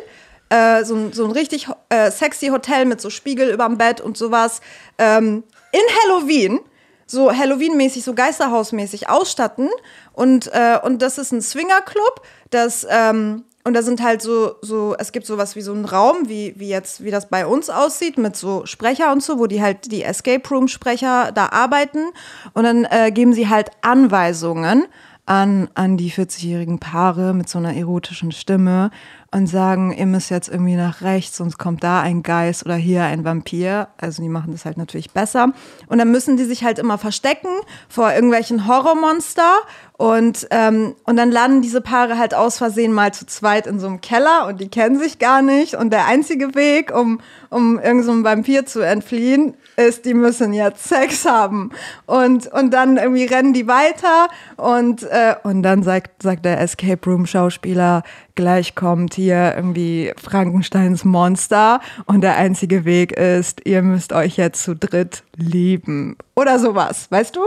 äh, 0.50 0.84
so, 0.84 0.96
ein, 0.96 1.14
so 1.14 1.26
ein 1.26 1.32
richtig 1.32 1.68
äh, 1.90 2.12
sexy 2.12 2.48
Hotel 2.48 2.86
mit 2.86 3.02
so 3.02 3.10
Spiegel 3.10 3.50
überm 3.50 3.78
Bett 3.78 4.02
und 4.02 4.18
sowas, 4.18 4.62
ähm, 4.98 5.44
in 5.72 5.82
Halloween, 6.04 6.60
so 7.06 7.32
Halloween-mäßig, 7.32 8.04
so 8.04 8.14
Geisterhausmäßig 8.14 9.10
ausstatten. 9.10 9.70
Und, 10.14 10.48
äh, 10.54 10.80
und 10.82 11.02
das 11.02 11.18
ist 11.18 11.32
ein 11.32 11.42
Swingerclub, 11.42 12.22
das, 12.50 12.86
ähm, 12.90 13.44
und 13.64 13.74
da 13.74 13.82
sind 13.82 14.02
halt 14.02 14.22
so, 14.22 14.56
so, 14.62 14.96
es 14.98 15.12
gibt 15.12 15.26
sowas 15.26 15.58
wie 15.58 15.62
so 15.62 15.74
einen 15.74 15.84
Raum, 15.84 16.30
wie, 16.30 16.54
wie 16.58 16.70
jetzt, 16.70 17.04
wie 17.04 17.12
das 17.12 17.28
bei 17.28 17.46
uns 17.46 17.70
aussieht, 17.70 18.18
mit 18.18 18.38
so 18.38 18.66
Sprecher 18.66 19.12
und 19.12 19.22
so, 19.22 19.40
wo 19.40 19.48
die 19.48 19.62
halt 19.62 19.92
die 19.92 20.04
Escape 20.04 20.48
Room-Sprecher 20.50 21.34
da 21.34 21.50
arbeiten. 21.50 22.06
Und 22.54 22.64
dann 22.64 22.86
äh, 22.86 23.12
geben 23.12 23.34
sie 23.34 23.50
halt 23.50 23.72
Anweisungen 23.82 24.86
an, 25.28 25.68
an 25.76 25.98
die 25.98 26.12
40-jährigen 26.12 26.80
Paare 26.80 27.34
mit 27.34 27.50
so 27.50 27.60
einer 27.60 27.76
erotischen 27.76 28.32
Stimme 28.32 28.90
und 29.32 29.48
sagen, 29.48 29.92
ihr 29.92 30.06
müsst 30.06 30.30
jetzt 30.30 30.48
irgendwie 30.48 30.76
nach 30.76 31.02
rechts, 31.02 31.38
sonst 31.38 31.58
kommt 31.58 31.84
da 31.84 32.02
ein 32.02 32.24
Geist 32.24 32.66
oder 32.66 32.76
hier 32.76 33.04
ein 33.04 33.26
Vampir. 33.26 33.90
Also 33.98 34.22
die 34.22 34.30
machen 34.30 34.52
das 34.52 34.66
halt 34.66 34.78
natürlich 34.78 35.12
besser. 35.12 35.54
Und 35.88 35.98
dann 35.98 36.12
müssen 36.12 36.38
die 36.38 36.46
sich 36.46 36.64
halt 36.64 36.80
immer 36.80 36.98
verstecken 36.98 37.50
vor 37.90 38.14
irgendwelchen 38.14 38.68
Horrormonster 38.68 39.54
und, 39.98 40.48
ähm, 40.52 40.96
und 41.06 41.18
dann 41.18 41.32
landen 41.32 41.64
diese 41.64 41.82
Paare 41.82 42.20
halt 42.20 42.36
aus 42.36 42.60
Versehen 42.60 42.94
mal 42.94 43.16
zu 43.16 43.26
zweit 43.26 43.66
in 43.66 43.80
so 43.80 43.88
einem 43.88 44.00
Keller 44.00 44.46
und 44.48 44.62
die 44.62 44.70
kennen 44.70 45.00
sich 45.00 45.18
gar 45.18 45.42
nicht. 45.42 45.74
Und 45.74 45.92
der 45.92 46.06
einzige 46.06 46.54
Weg, 46.54 46.96
um, 46.96 47.20
um 47.50 47.80
irgendeinem 47.80 48.20
so 48.20 48.24
Vampir 48.24 48.66
zu 48.68 48.82
entfliehen, 48.82 49.56
ist, 49.76 50.06
die 50.06 50.14
müssen 50.14 50.54
jetzt 50.54 50.88
Sex 50.88 51.26
haben. 51.26 51.72
Und, 52.06 52.46
und 52.46 52.72
dann 52.76 52.98
irgendwie 52.98 53.26
rennen 53.26 53.54
die 53.54 53.68
weiter 53.68 54.28
und, 54.56 55.02
äh, 55.02 55.36
und 55.42 55.64
dann 55.64 55.82
sagt, 55.82 56.22
sagt 56.22 56.46
der 56.46 56.62
Escape 56.62 57.04
Room 57.10 57.26
Schauspieler, 57.26 58.04
gleich 58.38 58.76
kommt 58.76 59.16
hier 59.16 59.54
irgendwie 59.58 60.14
Frankensteins 60.16 61.04
Monster 61.04 61.82
und 62.06 62.22
der 62.22 62.38
einzige 62.38 62.86
Weg 62.86 63.12
ist, 63.12 63.66
ihr 63.66 63.82
müsst 63.82 64.14
euch 64.14 64.38
jetzt 64.38 64.64
zu 64.64 64.76
dritt 64.76 65.24
lieben. 65.36 66.16
Oder 66.36 66.60
sowas, 66.60 67.12
weißt 67.12 67.36
du? 67.36 67.42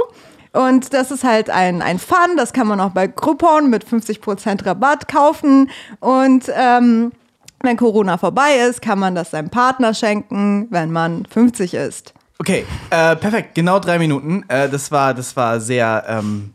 Und 0.53 0.93
das 0.93 1.11
ist 1.11 1.25
halt 1.25 1.49
ein, 1.49 1.81
ein 1.81 1.99
Fun, 1.99 2.37
das 2.37 2.53
kann 2.53 2.67
man 2.67 2.81
auch 2.81 2.91
bei 2.91 3.07
Groupon 3.07 3.71
mit 3.71 3.87
50% 3.87 4.67
Rabatt 4.67 5.09
kaufen. 5.09 5.71
Und 6.01 6.51
ähm, 6.55 7.13
wenn 7.63 7.77
Corona 7.77 8.19
vorbei 8.19 8.57
ist, 8.69 8.83
kann 8.83 8.99
man 8.99 9.15
das 9.15 9.31
seinem 9.31 9.49
Partner 9.49 9.95
schenken, 9.95 10.67
wenn 10.71 10.91
man 10.91 11.25
50 11.27 11.75
ist. 11.75 12.13
Okay, 12.39 12.67
äh, 12.91 13.17
perfekt, 13.17 13.55
genau 13.55 13.79
drei 13.79 13.99
Minuten. 13.99 14.45
Äh, 14.49 14.69
das 14.69 14.91
war, 14.91 15.15
das 15.15 15.37
war 15.37 15.61
sehr, 15.61 16.05
ähm, 16.09 16.53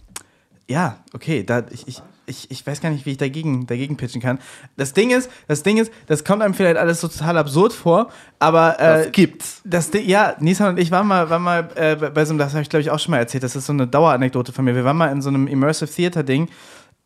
ja, 0.68 0.98
okay, 1.14 1.44
da, 1.44 1.64
ich, 1.70 1.88
ich, 1.88 2.02
ich, 2.26 2.50
ich 2.52 2.66
weiß 2.66 2.82
gar 2.82 2.90
nicht, 2.90 3.06
wie 3.06 3.12
ich 3.12 3.18
dagegen, 3.18 3.68
dagegen 3.68 3.98
pitchen 3.98 4.22
kann. 4.22 4.40
Das 4.78 4.94
Ding 4.94 5.12
ist, 5.12 5.30
das 5.48 5.64
Ding 5.64 5.78
ist, 5.78 5.92
das 6.08 6.24
kommt 6.24 6.42
einem 6.42 6.54
vielleicht 6.54 6.78
alles 6.78 7.02
so 7.02 7.08
total 7.08 7.38
absurd 7.38 7.74
vor, 7.74 8.10
aber 8.40 8.80
äh, 8.80 9.04
Das 9.04 9.12
gibt's. 9.12 9.62
das 9.64 9.92
Ding, 9.92 10.08
ja, 10.08 10.36
Nissan 10.40 10.70
und 10.70 10.80
ich 10.80 10.92
waren 10.92 11.08
mal, 11.08 11.30
waren 11.30 11.44
mal 11.44 11.70
äh, 11.76 11.96
bei 11.96 12.26
so 12.26 12.32
einem, 12.32 12.40
das 12.40 12.54
habe 12.54 12.62
ich 12.62 12.70
glaube 12.70 12.82
ich 12.82 12.92
auch 12.92 13.00
schon 13.00 13.12
mal 13.12 13.18
erzählt, 13.20 13.44
das 13.44 13.56
ist 13.56 13.66
so 13.66 13.74
eine 13.74 13.88
Daueranekdote 13.88 14.52
von 14.52 14.66
mir. 14.66 14.76
Wir 14.76 14.86
waren 14.86 14.98
mal 14.98 15.12
in 15.12 15.22
so 15.22 15.30
einem 15.30 15.48
Immersive 15.48 15.92
Theater 15.92 16.24
Ding 16.24 16.50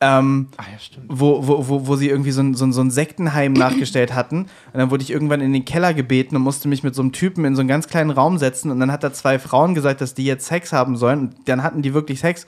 Ähm, 0.02 0.48
Ah 0.56 0.64
ja, 0.72 0.78
wo, 1.10 1.46
wo, 1.46 1.68
wo, 1.68 1.88
wo 1.88 1.96
sie 1.98 2.08
irgendwie 2.08 2.32
so 2.32 2.42
ein, 2.42 2.54
so, 2.54 2.66
ein, 2.66 2.72
so 2.72 2.80
ein 2.80 2.90
Sektenheim 2.90 3.52
nachgestellt 3.52 4.14
hatten. 4.16 4.44
Und 4.72 4.80
dann 4.80 4.92
wurde 4.92 5.04
ich 5.04 5.12
irgendwann 5.12 5.42
in 5.42 5.52
den 5.52 5.66
Keller 5.66 5.94
gebeten 5.94 6.38
und 6.38 6.42
musste 6.42 6.70
mich 6.70 6.84
mit 6.84 6.96
so 6.96 7.02
einem 7.02 7.12
Typen 7.12 7.44
in 7.44 7.54
so 7.54 7.60
einen 7.60 7.68
ganz 7.68 7.88
kleinen 7.90 8.10
Raum 8.10 8.38
setzen. 8.38 8.72
Und 8.72 8.80
dann 8.80 8.94
hat 8.94 9.04
da 9.04 9.12
zwei 9.12 9.40
Frauen 9.40 9.76
gesagt, 9.76 10.00
dass 10.00 10.14
die 10.14 10.24
jetzt 10.24 10.46
Sex 10.46 10.72
haben 10.72 10.96
sollen. 10.96 11.20
Und 11.20 11.50
dann 11.50 11.64
hatten 11.64 11.82
die 11.82 11.94
wirklich 11.94 12.22
Sex 12.22 12.48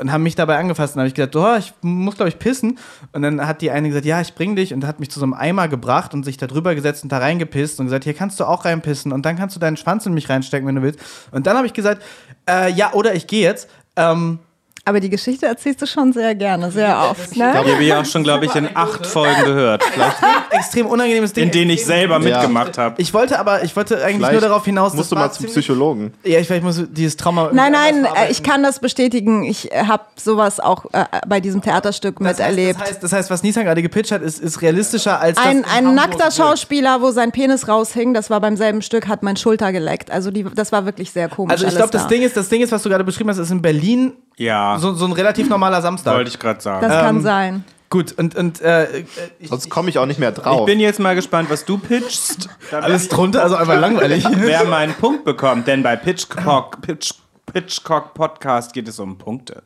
und 0.00 0.12
haben 0.12 0.22
mich 0.22 0.34
dabei 0.34 0.58
angefasst. 0.58 0.94
Und 0.94 1.00
habe 1.00 1.08
ich 1.08 1.14
gesagt, 1.14 1.36
oh, 1.36 1.56
ich 1.56 1.72
muss, 1.82 2.16
glaube 2.16 2.28
ich, 2.28 2.38
pissen. 2.38 2.78
Und 3.12 3.22
dann 3.22 3.46
hat 3.46 3.60
die 3.60 3.70
eine 3.70 3.88
gesagt, 3.88 4.06
ja, 4.06 4.20
ich 4.20 4.34
bring 4.34 4.56
dich. 4.56 4.74
Und 4.74 4.86
hat 4.86 5.00
mich 5.00 5.10
zu 5.10 5.18
so 5.18 5.24
einem 5.24 5.34
Eimer 5.34 5.68
gebracht 5.68 6.14
und 6.14 6.24
sich 6.24 6.36
da 6.36 6.46
drüber 6.46 6.74
gesetzt 6.74 7.02
und 7.02 7.12
da 7.12 7.18
reingepisst 7.18 7.80
und 7.80 7.86
gesagt, 7.86 8.04
hier 8.04 8.14
kannst 8.14 8.40
du 8.40 8.44
auch 8.44 8.64
reinpissen. 8.64 9.12
Und 9.12 9.24
dann 9.24 9.36
kannst 9.36 9.56
du 9.56 9.60
deinen 9.60 9.76
Schwanz 9.76 10.06
in 10.06 10.14
mich 10.14 10.28
reinstecken, 10.28 10.66
wenn 10.66 10.76
du 10.76 10.82
willst. 10.82 11.00
Und 11.30 11.46
dann 11.46 11.56
habe 11.56 11.66
ich 11.66 11.72
gesagt, 11.72 12.02
äh, 12.48 12.70
ja, 12.72 12.92
oder 12.92 13.14
ich 13.14 13.26
gehe 13.26 13.42
jetzt. 13.42 13.68
Ähm, 13.96 14.38
Aber 14.86 15.00
die 15.00 15.08
Geschichte 15.08 15.46
erzählst 15.46 15.80
du 15.80 15.86
schon 15.86 16.12
sehr 16.12 16.34
gerne, 16.34 16.70
sehr 16.70 16.98
oft. 17.10 17.34
Ne? 17.36 17.52
Die 17.64 17.72
habe 17.72 17.84
ich 17.84 17.94
auch 17.94 18.04
schon, 18.04 18.22
glaube 18.22 18.44
ich, 18.44 18.54
in 18.54 18.68
acht 18.74 19.06
Folgen 19.06 19.44
gehört, 19.44 19.82
vielleicht, 19.82 20.16
extrem 20.50 20.86
unangenehmes 20.86 21.32
Ding. 21.32 21.44
in 21.44 21.50
denen 21.50 21.70
ich 21.70 21.86
selber 21.86 22.18
mitgemacht 22.18 22.76
habe. 22.76 23.00
Ich 23.00 23.14
wollte 23.14 23.38
aber, 23.38 23.64
ich 23.64 23.74
wollte 23.76 23.96
eigentlich 23.96 24.16
Vielleicht 24.16 24.32
nur 24.32 24.40
darauf 24.42 24.64
hinaus, 24.64 24.92
musst 24.92 25.00
das 25.00 25.08
du 25.08 25.14
mal 25.14 25.32
zum 25.32 25.46
Psychologen. 25.46 26.12
Ja, 26.22 26.38
ich, 26.38 26.46
vielleicht 26.46 26.64
muss 26.64 26.82
dieses 26.90 27.16
Trauma. 27.16 27.50
Nein, 27.52 27.72
nein, 27.72 28.04
äh, 28.04 28.30
ich 28.30 28.42
kann 28.42 28.62
das 28.62 28.78
bestätigen. 28.78 29.44
Ich 29.44 29.70
habe 29.74 30.04
sowas 30.16 30.60
auch 30.60 30.84
äh, 30.92 31.04
bei 31.26 31.40
diesem 31.40 31.62
Theaterstück 31.62 32.18
das 32.18 32.28
heißt, 32.28 32.38
miterlebt. 32.40 32.80
Das 32.80 32.88
heißt, 32.88 33.02
das 33.02 33.12
heißt, 33.12 33.30
was 33.30 33.42
Nissan 33.42 33.64
gerade 33.64 33.80
gepitcht 33.80 34.12
hat, 34.12 34.20
ist, 34.20 34.38
ist 34.38 34.60
realistischer 34.60 35.18
als 35.18 35.36
das 35.36 35.46
ein 35.46 35.58
in 35.58 35.64
ein 35.64 35.94
nackter. 35.94 36.30
Schauspieler, 36.30 37.00
wo 37.00 37.10
sein 37.10 37.32
Penis 37.32 37.68
raushing, 37.68 38.12
das 38.12 38.28
war 38.28 38.40
beim 38.40 38.56
selben 38.56 38.82
Stück, 38.82 39.08
hat 39.08 39.22
mein 39.22 39.36
Schulter 39.36 39.72
geleckt. 39.72 40.10
Also 40.10 40.30
die, 40.30 40.44
das 40.54 40.72
war 40.72 40.84
wirklich 40.84 41.10
sehr 41.10 41.28
komisch. 41.28 41.52
Also 41.52 41.66
ich 41.66 41.74
glaube, 41.74 41.90
das 41.90 42.02
da. 42.02 42.08
Ding 42.08 42.22
ist, 42.22 42.36
das 42.36 42.48
Ding 42.48 42.60
ist, 42.60 42.72
was 42.72 42.82
du 42.82 42.90
gerade 42.90 43.04
beschrieben 43.04 43.30
hast, 43.30 43.38
ist 43.38 43.50
in 43.50 43.62
Berlin 43.62 44.12
Ja, 44.36 44.78
so, 44.78 44.94
so 44.94 45.04
ein 45.04 45.12
relativ 45.12 45.48
normaler 45.48 45.80
Samstag. 45.80 46.14
wollte 46.14 46.30
ich 46.30 46.38
gerade 46.38 46.60
sagen. 46.60 46.86
Das 46.86 47.00
kann 47.00 47.16
ähm, 47.16 47.22
sein. 47.22 47.64
Gut, 47.90 48.12
und, 48.12 48.34
und 48.34 48.60
äh, 48.60 49.04
ich, 49.38 49.48
Sonst 49.48 49.70
komme 49.70 49.88
ich 49.88 49.98
auch 49.98 50.06
nicht 50.06 50.18
mehr 50.18 50.32
drauf. 50.32 50.60
Ich 50.60 50.66
bin 50.66 50.80
jetzt 50.80 50.98
mal 50.98 51.14
gespannt, 51.14 51.48
was 51.48 51.64
du 51.64 51.78
pitchst. 51.78 52.48
alles 52.72 53.08
drunter, 53.08 53.42
also 53.42 53.54
einfach 53.54 53.78
langweilig. 53.78 54.24
Wer 54.36 54.64
meinen 54.64 54.94
Punkt 54.94 55.24
bekommt, 55.24 55.68
denn 55.68 55.84
bei 55.84 55.94
Pitchcock, 55.94 56.80
Pitch, 56.82 57.12
Pitchcock 57.46 58.14
Podcast 58.14 58.72
geht 58.72 58.88
es 58.88 58.98
um 58.98 59.16
Punkte. 59.16 59.62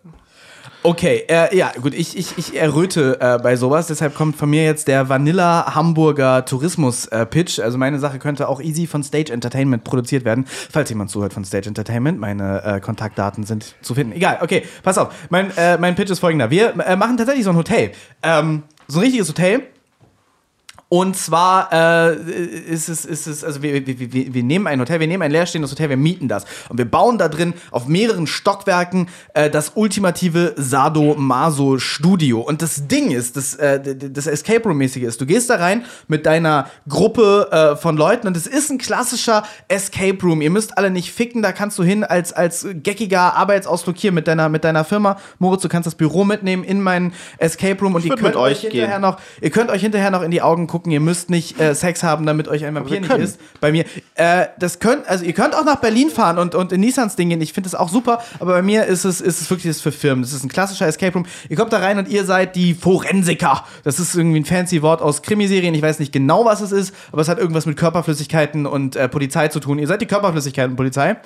Okay, 0.84 1.24
äh, 1.28 1.56
ja, 1.56 1.72
gut, 1.82 1.92
ich, 1.92 2.16
ich, 2.16 2.38
ich 2.38 2.56
erröte 2.56 3.18
äh, 3.20 3.38
bei 3.42 3.56
sowas, 3.56 3.88
deshalb 3.88 4.14
kommt 4.14 4.36
von 4.36 4.48
mir 4.48 4.62
jetzt 4.62 4.86
der 4.86 5.08
Vanilla 5.08 5.74
Hamburger 5.74 6.44
Tourismus-Pitch. 6.44 7.58
also 7.58 7.78
meine 7.78 7.98
Sache 7.98 8.20
könnte 8.20 8.48
auch 8.48 8.60
easy 8.60 8.86
von 8.86 9.02
Stage 9.02 9.32
Entertainment 9.32 9.82
produziert 9.82 10.24
werden. 10.24 10.44
Falls 10.46 10.88
jemand 10.88 11.10
zuhört 11.10 11.32
von 11.32 11.44
Stage 11.44 11.68
Entertainment, 11.68 12.20
meine 12.20 12.62
äh, 12.62 12.80
Kontaktdaten 12.80 13.42
sind 13.44 13.74
zu 13.82 13.94
finden. 13.94 14.12
Egal, 14.12 14.38
okay, 14.40 14.62
pass 14.84 14.98
auf. 14.98 15.12
Mein, 15.30 15.50
äh, 15.56 15.78
mein 15.78 15.96
Pitch 15.96 16.10
ist 16.10 16.20
folgender. 16.20 16.50
Wir 16.50 16.74
äh, 16.78 16.94
machen 16.94 17.16
tatsächlich 17.16 17.44
so 17.44 17.50
ein 17.50 17.56
Hotel. 17.56 17.90
Ähm, 18.22 18.62
so 18.86 19.00
ein 19.00 19.02
richtiges 19.02 19.28
Hotel. 19.28 19.62
Und 20.90 21.16
zwar 21.16 21.70
äh, 21.72 22.14
ist 22.14 22.88
es, 22.88 23.04
ist 23.04 23.26
es, 23.26 23.44
also 23.44 23.62
wir, 23.62 23.86
wir, 23.86 23.98
wir, 24.12 24.34
wir 24.34 24.42
nehmen 24.42 24.66
ein 24.66 24.80
Hotel, 24.80 25.00
wir 25.00 25.06
nehmen 25.06 25.22
ein 25.22 25.30
leerstehendes 25.30 25.70
Hotel, 25.70 25.90
wir 25.90 25.96
mieten 25.96 26.28
das. 26.28 26.44
Und 26.68 26.78
wir 26.78 26.90
bauen 26.90 27.18
da 27.18 27.28
drin 27.28 27.54
auf 27.70 27.86
mehreren 27.86 28.26
Stockwerken 28.26 29.08
äh, 29.34 29.50
das 29.50 29.72
ultimative 29.74 30.54
Sado-Maso-Studio. 30.56 32.40
Und 32.40 32.62
das 32.62 32.88
Ding 32.88 33.10
ist, 33.10 33.36
das, 33.36 33.54
äh, 33.56 33.96
das 33.96 34.26
Escape 34.26 34.66
Room-mäßige 34.66 35.02
ist, 35.02 35.20
du 35.20 35.26
gehst 35.26 35.50
da 35.50 35.56
rein 35.56 35.84
mit 36.08 36.26
deiner 36.26 36.68
Gruppe 36.88 37.48
äh, 37.50 37.76
von 37.76 37.96
Leuten 37.96 38.26
und 38.26 38.36
es 38.36 38.46
ist 38.46 38.70
ein 38.70 38.78
klassischer 38.78 39.42
Escape 39.68 40.18
Room. 40.22 40.40
Ihr 40.40 40.50
müsst 40.50 40.78
alle 40.78 40.90
nicht 40.90 41.12
ficken, 41.12 41.42
da 41.42 41.52
kannst 41.52 41.78
du 41.78 41.82
hin 41.82 42.02
als, 42.02 42.32
als 42.32 42.66
geckiger 42.72 43.34
Arbeitsausflug 43.36 43.96
hier 43.98 44.12
mit 44.12 44.26
deiner, 44.26 44.48
mit 44.48 44.64
deiner 44.64 44.84
Firma. 44.84 45.18
Moritz, 45.38 45.62
du 45.62 45.68
kannst 45.68 45.86
das 45.86 45.94
Büro 45.96 46.24
mitnehmen 46.24 46.64
in 46.64 46.80
meinen 46.80 47.12
Escape 47.36 47.78
Room 47.82 47.94
und 47.94 48.04
ihr 48.06 48.16
könnt 48.16 48.36
euch 48.36 48.48
euch 48.48 48.60
hinterher 48.60 48.88
gehen. 48.88 49.00
noch, 49.02 49.20
ihr 49.42 49.50
könnt 49.50 49.70
euch 49.70 49.82
hinterher 49.82 50.10
noch 50.10 50.22
in 50.22 50.30
die 50.30 50.40
Augen 50.40 50.66
gucken. 50.66 50.77
Ihr 50.86 51.00
müsst 51.00 51.30
nicht 51.30 51.60
äh, 51.60 51.74
Sex 51.74 52.02
haben, 52.02 52.26
damit 52.26 52.48
euch 52.48 52.64
ein 52.64 52.74
Vampir 52.74 53.00
nicht 53.00 53.10
ist. 53.10 53.40
Bei 53.60 53.72
mir, 53.72 53.84
äh, 54.14 54.46
das 54.58 54.78
könnt, 54.78 55.08
also 55.08 55.24
ihr 55.24 55.32
könnt 55.32 55.54
auch 55.54 55.64
nach 55.64 55.76
Berlin 55.76 56.10
fahren 56.10 56.38
und, 56.38 56.54
und 56.54 56.72
in 56.72 56.80
Nissans 56.80 57.16
Ding 57.16 57.28
gehen. 57.30 57.40
Ich 57.40 57.52
finde 57.52 57.68
das 57.68 57.78
auch 57.78 57.88
super, 57.88 58.20
aber 58.38 58.52
bei 58.52 58.62
mir 58.62 58.86
ist 58.86 59.04
es, 59.04 59.20
ist 59.20 59.40
es 59.40 59.50
wirklich 59.50 59.72
das 59.72 59.80
für 59.80 59.92
Firmen. 59.92 60.22
Das 60.22 60.32
ist 60.32 60.44
ein 60.44 60.48
klassischer 60.48 60.86
Escape 60.86 61.14
Room. 61.14 61.26
Ihr 61.48 61.56
kommt 61.56 61.72
da 61.72 61.78
rein 61.78 61.98
und 61.98 62.08
ihr 62.08 62.24
seid 62.24 62.56
die 62.56 62.74
Forensiker. 62.74 63.64
Das 63.84 63.98
ist 63.98 64.14
irgendwie 64.14 64.40
ein 64.40 64.44
fancy 64.44 64.82
Wort 64.82 65.02
aus 65.02 65.22
Krimiserien. 65.22 65.74
Ich 65.74 65.82
weiß 65.82 65.98
nicht 65.98 66.12
genau, 66.12 66.44
was 66.44 66.60
es 66.60 66.72
ist, 66.72 66.94
aber 67.12 67.22
es 67.22 67.28
hat 67.28 67.38
irgendwas 67.38 67.66
mit 67.66 67.76
Körperflüssigkeiten 67.76 68.66
und 68.66 68.96
äh, 68.96 69.08
Polizei 69.08 69.48
zu 69.48 69.60
tun. 69.60 69.78
Ihr 69.78 69.86
seid 69.86 70.00
die 70.00 70.06
Körperflüssigkeiten-Polizei. 70.06 71.16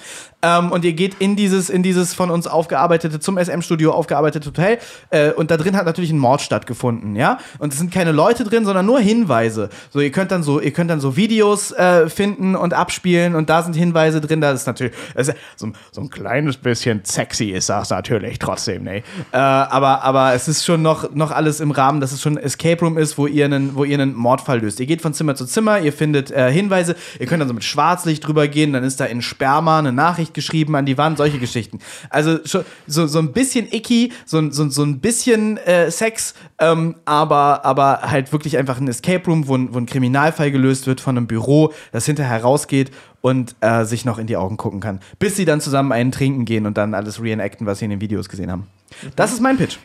Ähm, 0.43 0.73
und 0.73 0.85
ihr 0.85 0.93
geht 0.93 1.17
in 1.21 1.37
dieses, 1.37 1.71
in 1.71 1.83
dieses 1.83 2.15
von 2.15 2.31
uns 2.31 2.47
aufgearbeitete, 2.47 3.21
zum 3.21 3.39
SM-Studio 3.39 3.93
aufgearbeitete 3.93 4.49
Hotel. 4.49 4.79
Äh, 5.11 5.33
und 5.33 5.51
da 5.51 5.57
drin 5.57 5.77
hat 5.77 5.87
natürlich 5.87 6.11
ein 6.11 6.19
Mord 6.19 6.41
stattgefunden, 6.41 7.17
ja. 7.17 7.39
Und 7.59 7.73
es 7.73 7.79
sind 7.79 7.93
keine 7.93 8.13
Leute 8.13 8.45
drin, 8.45 8.65
sondern 8.65 8.87
nur 8.87 9.01
Hinweise. 9.01 9.42
So, 9.91 10.01
ihr 10.01 10.11
könnt 10.11 10.31
dann 10.31 10.43
so, 10.43 10.61
ihr 10.61 10.71
könnt 10.73 10.91
dann 10.91 11.01
so 11.01 11.17
Videos 11.17 11.73
äh, 11.73 12.09
finden 12.09 12.55
und 12.57 12.75
abspielen 12.75 13.35
und 13.35 13.49
da 13.51 13.63
sind 13.63 13.75
Hinweise 13.75 14.21
drin. 14.21 14.41
Da 14.41 14.53
ist 14.53 14.67
natürlich 14.67 14.93
das 15.15 15.33
so, 15.57 15.67
ein- 15.67 15.75
so 15.91 16.01
ein 16.01 16.11
kleines 16.11 16.57
bisschen 16.57 17.01
sexy 17.05 17.51
ist 17.51 17.69
das 17.69 17.91
natürlich 17.91 18.39
trotzdem, 18.39 18.85
ne? 18.85 18.97
Äh, 19.33 19.37
aber, 19.37 20.03
aber 20.03 20.35
es 20.35 20.49
ist 20.49 20.65
schon 20.65 20.83
noch, 20.83 21.15
noch 21.15 21.31
alles 21.31 21.61
im 21.61 21.71
Rahmen, 21.71 22.01
dass 22.01 22.13
es 22.13 22.21
schon 22.21 22.37
ein 22.39 22.43
Escape 22.45 22.81
Room 22.85 22.99
ist, 22.99 23.19
wo 23.19 23.27
ihr 23.27 23.45
einen, 23.47 23.75
wo 23.75 23.85
ihr 23.85 23.95
einen 23.99 24.15
Mordfall 24.15 24.61
löst. 24.61 24.81
Ihr 24.81 24.87
geht 24.87 25.01
von 25.03 25.15
Zimmer 25.15 25.35
zu 25.35 25.47
Zimmer, 25.47 25.81
ihr 25.81 25.93
findet 25.93 26.31
äh, 26.31 26.53
Hinweise, 26.53 26.95
ihr 27.19 27.27
könnt 27.27 27.41
dann 27.41 27.49
so 27.49 27.55
mit 27.55 27.65
Schwarzlicht 27.65 28.27
drüber 28.27 28.49
gehen, 28.49 28.73
dann 28.73 28.85
ist 28.85 29.01
da 29.01 29.05
in 29.07 29.23
Sperma 29.23 29.79
eine 29.79 29.93
Nachricht 29.93 30.35
geschrieben 30.35 30.77
an 30.77 30.85
die 30.87 30.99
Wand, 30.99 31.19
solche 31.19 31.39
Geschichten. 31.39 31.79
Also 32.11 32.39
so, 32.45 32.63
so 32.87 33.19
ein 33.19 33.33
bisschen 33.33 33.67
icky, 33.73 34.13
so, 34.27 34.39
ein- 34.39 34.53
so, 34.53 34.69
so 34.69 34.83
ein 34.83 35.01
bisschen 35.01 35.57
äh, 35.59 35.91
Sex, 35.91 36.35
ähm, 36.59 36.97
aber, 37.05 37.65
aber 37.65 38.01
halt 38.03 38.33
wirklich 38.33 38.59
einfach 38.59 38.79
ein 38.79 38.89
Escape 38.89 39.25
Room, 39.27 39.32
wo, 39.49 39.57
ein- 39.57 39.75
wo 39.75 39.79
ein 39.79 39.87
Kriminalfall 39.87 40.51
gelöst 40.51 40.87
wird 40.87 41.01
von 41.01 41.17
einem 41.17 41.27
Büro, 41.27 41.73
das 41.93 42.07
hinterher 42.07 42.43
rausgeht 42.43 42.91
und 43.21 43.55
äh, 43.61 43.85
sich 43.85 44.05
noch 44.05 44.19
in 44.19 44.27
die 44.27 44.37
Augen 44.37 44.57
gucken 44.57 44.81
kann. 44.81 45.01
Bis 45.19 45.37
sie 45.37 45.45
dann 45.45 45.61
zusammen 45.61 45.93
einen 45.93 46.13
trinken 46.13 46.45
gehen 46.45 46.67
und 46.67 46.77
dann 46.79 46.95
alles 46.95 47.23
reenacten, 47.23 47.67
was 47.67 47.79
sie 47.79 47.87
in 47.87 47.91
den 47.91 48.01
Videos 48.01 48.29
gesehen 48.29 48.51
haben. 48.51 48.67
Das 49.17 49.33
ist 49.33 49.41
mein 49.41 49.57
Pitch. 49.57 49.79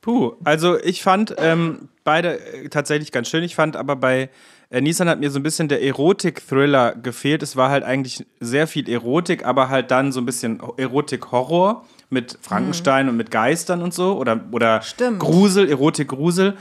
Puh, 0.00 0.34
also 0.44 0.78
ich 0.78 1.02
fand 1.02 1.34
ähm, 1.38 1.88
beide 2.04 2.38
äh, 2.38 2.68
tatsächlich 2.68 3.10
ganz 3.10 3.28
schön. 3.28 3.42
Ich 3.42 3.56
fand 3.56 3.74
aber 3.76 3.96
bei 3.96 4.30
äh, 4.70 4.80
Nissan 4.80 5.08
hat 5.08 5.18
mir 5.18 5.30
so 5.32 5.40
ein 5.40 5.42
bisschen 5.42 5.66
der 5.68 5.82
Erotik-Thriller 5.82 6.94
gefehlt. 6.94 7.42
Es 7.42 7.56
war 7.56 7.70
halt 7.70 7.82
eigentlich 7.82 8.24
sehr 8.38 8.68
viel 8.68 8.88
Erotik, 8.88 9.44
aber 9.44 9.68
halt 9.68 9.90
dann 9.90 10.12
so 10.12 10.20
ein 10.20 10.26
bisschen 10.26 10.60
Erotik-Horror 10.76 11.84
mit 12.08 12.38
Frankenstein 12.40 13.08
und 13.08 13.16
mit 13.16 13.32
Geistern 13.32 13.82
und 13.82 13.92
so. 13.94 14.16
Oder, 14.16 14.44
oder 14.52 14.80
Stimmt. 14.82 15.18
Grusel, 15.18 15.68
Erotik-Grusel. 15.68 16.56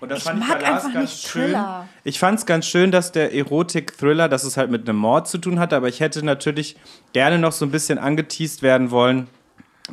Und 0.00 0.10
das 0.10 0.18
Ich 0.18 0.24
fand 0.24 0.42
ich 0.42 0.48
mag 0.48 0.58
bei 0.58 0.68
Lars 0.68 0.84
einfach 0.84 0.94
ganz 0.94 1.22
schön. 1.22 1.42
Thriller. 1.42 1.88
Ich 2.04 2.18
fand 2.18 2.38
es 2.38 2.46
ganz 2.46 2.66
schön, 2.66 2.90
dass 2.90 3.12
der 3.12 3.34
Erotik-Thriller, 3.34 4.28
dass 4.28 4.44
es 4.44 4.56
halt 4.56 4.70
mit 4.70 4.88
einem 4.88 4.98
Mord 4.98 5.28
zu 5.28 5.38
tun 5.38 5.58
hatte, 5.58 5.76
aber 5.76 5.88
ich 5.88 6.00
hätte 6.00 6.24
natürlich 6.24 6.76
gerne 7.12 7.38
noch 7.38 7.52
so 7.52 7.66
ein 7.66 7.70
bisschen 7.70 7.98
angeteased 7.98 8.62
werden 8.62 8.90
wollen, 8.90 9.28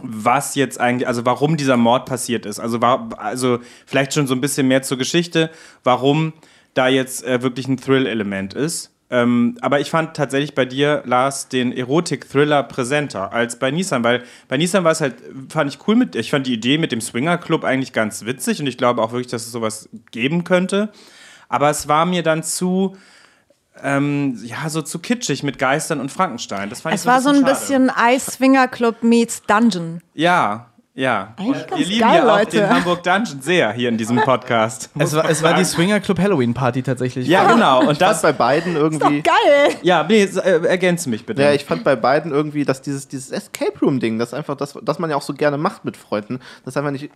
was 0.02 0.56
jetzt 0.56 0.80
eigentlich, 0.80 1.08
also 1.08 1.26
warum 1.26 1.58
dieser 1.58 1.78
Mord 1.78 2.06
passiert 2.06 2.46
ist. 2.46 2.60
Also, 2.60 2.82
war, 2.82 3.10
also 3.18 3.60
vielleicht 3.86 4.14
schon 4.14 4.28
so 4.28 4.36
ein 4.36 4.42
bisschen 4.42 4.68
mehr 4.68 4.82
zur 4.84 4.98
Geschichte, 4.98 5.50
warum 5.84 6.34
da 6.74 6.88
jetzt 6.88 7.26
äh, 7.26 7.42
wirklich 7.42 7.68
ein 7.68 7.78
Thrill-Element 7.78 8.54
ist. 8.54 8.94
Ähm, 9.10 9.58
aber 9.62 9.80
ich 9.80 9.90
fand 9.90 10.16
tatsächlich 10.18 10.54
bei 10.54 10.66
dir, 10.66 11.02
Lars, 11.06 11.48
den 11.48 11.72
Erotik-Thriller 11.72 12.64
präsenter 12.64 13.32
als 13.32 13.58
bei 13.58 13.72
Nissan, 13.72 14.04
weil 14.04 14.24
bei 14.50 14.58
Nissan 14.58 14.84
war 14.84 14.92
es 14.92 15.00
halt, 15.00 15.16
fand 15.50 15.74
ich 15.74 15.88
cool 15.88 15.96
mit, 15.96 16.16
ich 16.16 16.30
fand 16.30 16.46
die 16.46 16.54
Idee 16.54 16.78
mit 16.78 16.92
dem 16.92 17.00
Swinger-Club 17.00 17.64
eigentlich 17.64 17.94
ganz 17.94 18.26
witzig 18.26 18.60
und 18.60 18.68
ich 18.68 18.78
glaube 18.78 19.02
auch 19.02 19.14
wirklich, 19.14 19.32
dass 19.32 19.46
es 19.46 19.52
sowas 19.52 19.88
geben 20.12 20.44
könnte. 20.44 20.90
Aber 21.48 21.70
es 21.70 21.88
war 21.88 22.06
mir 22.06 22.22
dann 22.22 22.44
zu, 22.44 22.98
ähm, 23.82 24.38
ja, 24.44 24.70
so 24.70 24.82
zu 24.82 25.00
kitschig 25.00 25.42
mit 25.44 25.58
Geistern 25.58 26.02
und 26.02 26.12
Frankenstein. 26.12 26.70
Das 26.70 26.82
fand 26.82 26.96
Es 26.96 27.02
ich 27.02 27.08
war 27.08 27.22
so 27.22 27.30
ein 27.30 27.46
bisschen 27.46 27.90
Ice 28.14 28.32
Swinger 28.32 28.68
Club 28.68 29.04
meets 29.04 29.42
Dungeon. 29.44 30.02
Ja, 30.14 30.72
ja. 30.98 31.34
Eigentlich 31.38 31.62
Und 31.62 31.68
ganz 31.68 31.80
wir 31.80 31.88
lieben 31.88 32.00
geil, 32.02 32.16
ja 32.18 32.24
auch 32.34 32.38
Leute. 32.40 32.58
den 32.58 32.70
Hamburg 32.70 33.04
Dungeon 33.04 33.42
sehr 33.42 33.72
hier 33.72 33.90
in 33.90 33.98
diesem 33.98 34.18
Podcast. 34.18 34.90
Es 35.00 35.16
war, 35.16 35.30
es 35.30 35.44
war 35.44 35.54
die 35.54 35.64
Swinger 35.64 36.00
Club 36.00 36.20
Halloween 36.20 36.54
Party 36.54 36.82
tatsächlich. 36.84 37.28
ja, 37.28 37.52
genau. 37.54 37.82
Und 37.82 37.92
Ich 37.94 38.00
fand 38.00 38.02
das. 38.02 38.22
bei 38.24 38.34
beiden 38.34 38.76
irgendwie. 38.76 39.22
Geil! 39.22 39.76
Ja, 39.84 40.04
nee, 40.04 40.24
äh, 40.24 40.66
ergänze 40.66 41.10
mich 41.10 41.26
bitte. 41.26 41.42
Ja, 41.44 41.54
ich 41.54 41.66
fand 41.66 41.84
bei 41.84 41.96
beiden 41.96 42.32
irgendwie, 42.32 42.66
dass 42.66 42.82
dieses, 42.82 43.08
dieses 43.08 43.32
Escape 43.32 43.80
Room-Ding, 43.82 44.18
das 44.20 44.34
einfach 44.34 44.58
das, 44.58 44.78
das 44.82 44.98
man 45.00 45.10
ja 45.10 45.16
auch 45.16 45.22
so 45.22 45.34
gerne 45.34 45.58
macht 45.58 45.86
mit 45.86 45.96
Freunden, 45.98 46.40
das 46.66 46.74
ist 46.74 46.78
einfach 46.78 46.92
nicht 46.92 47.12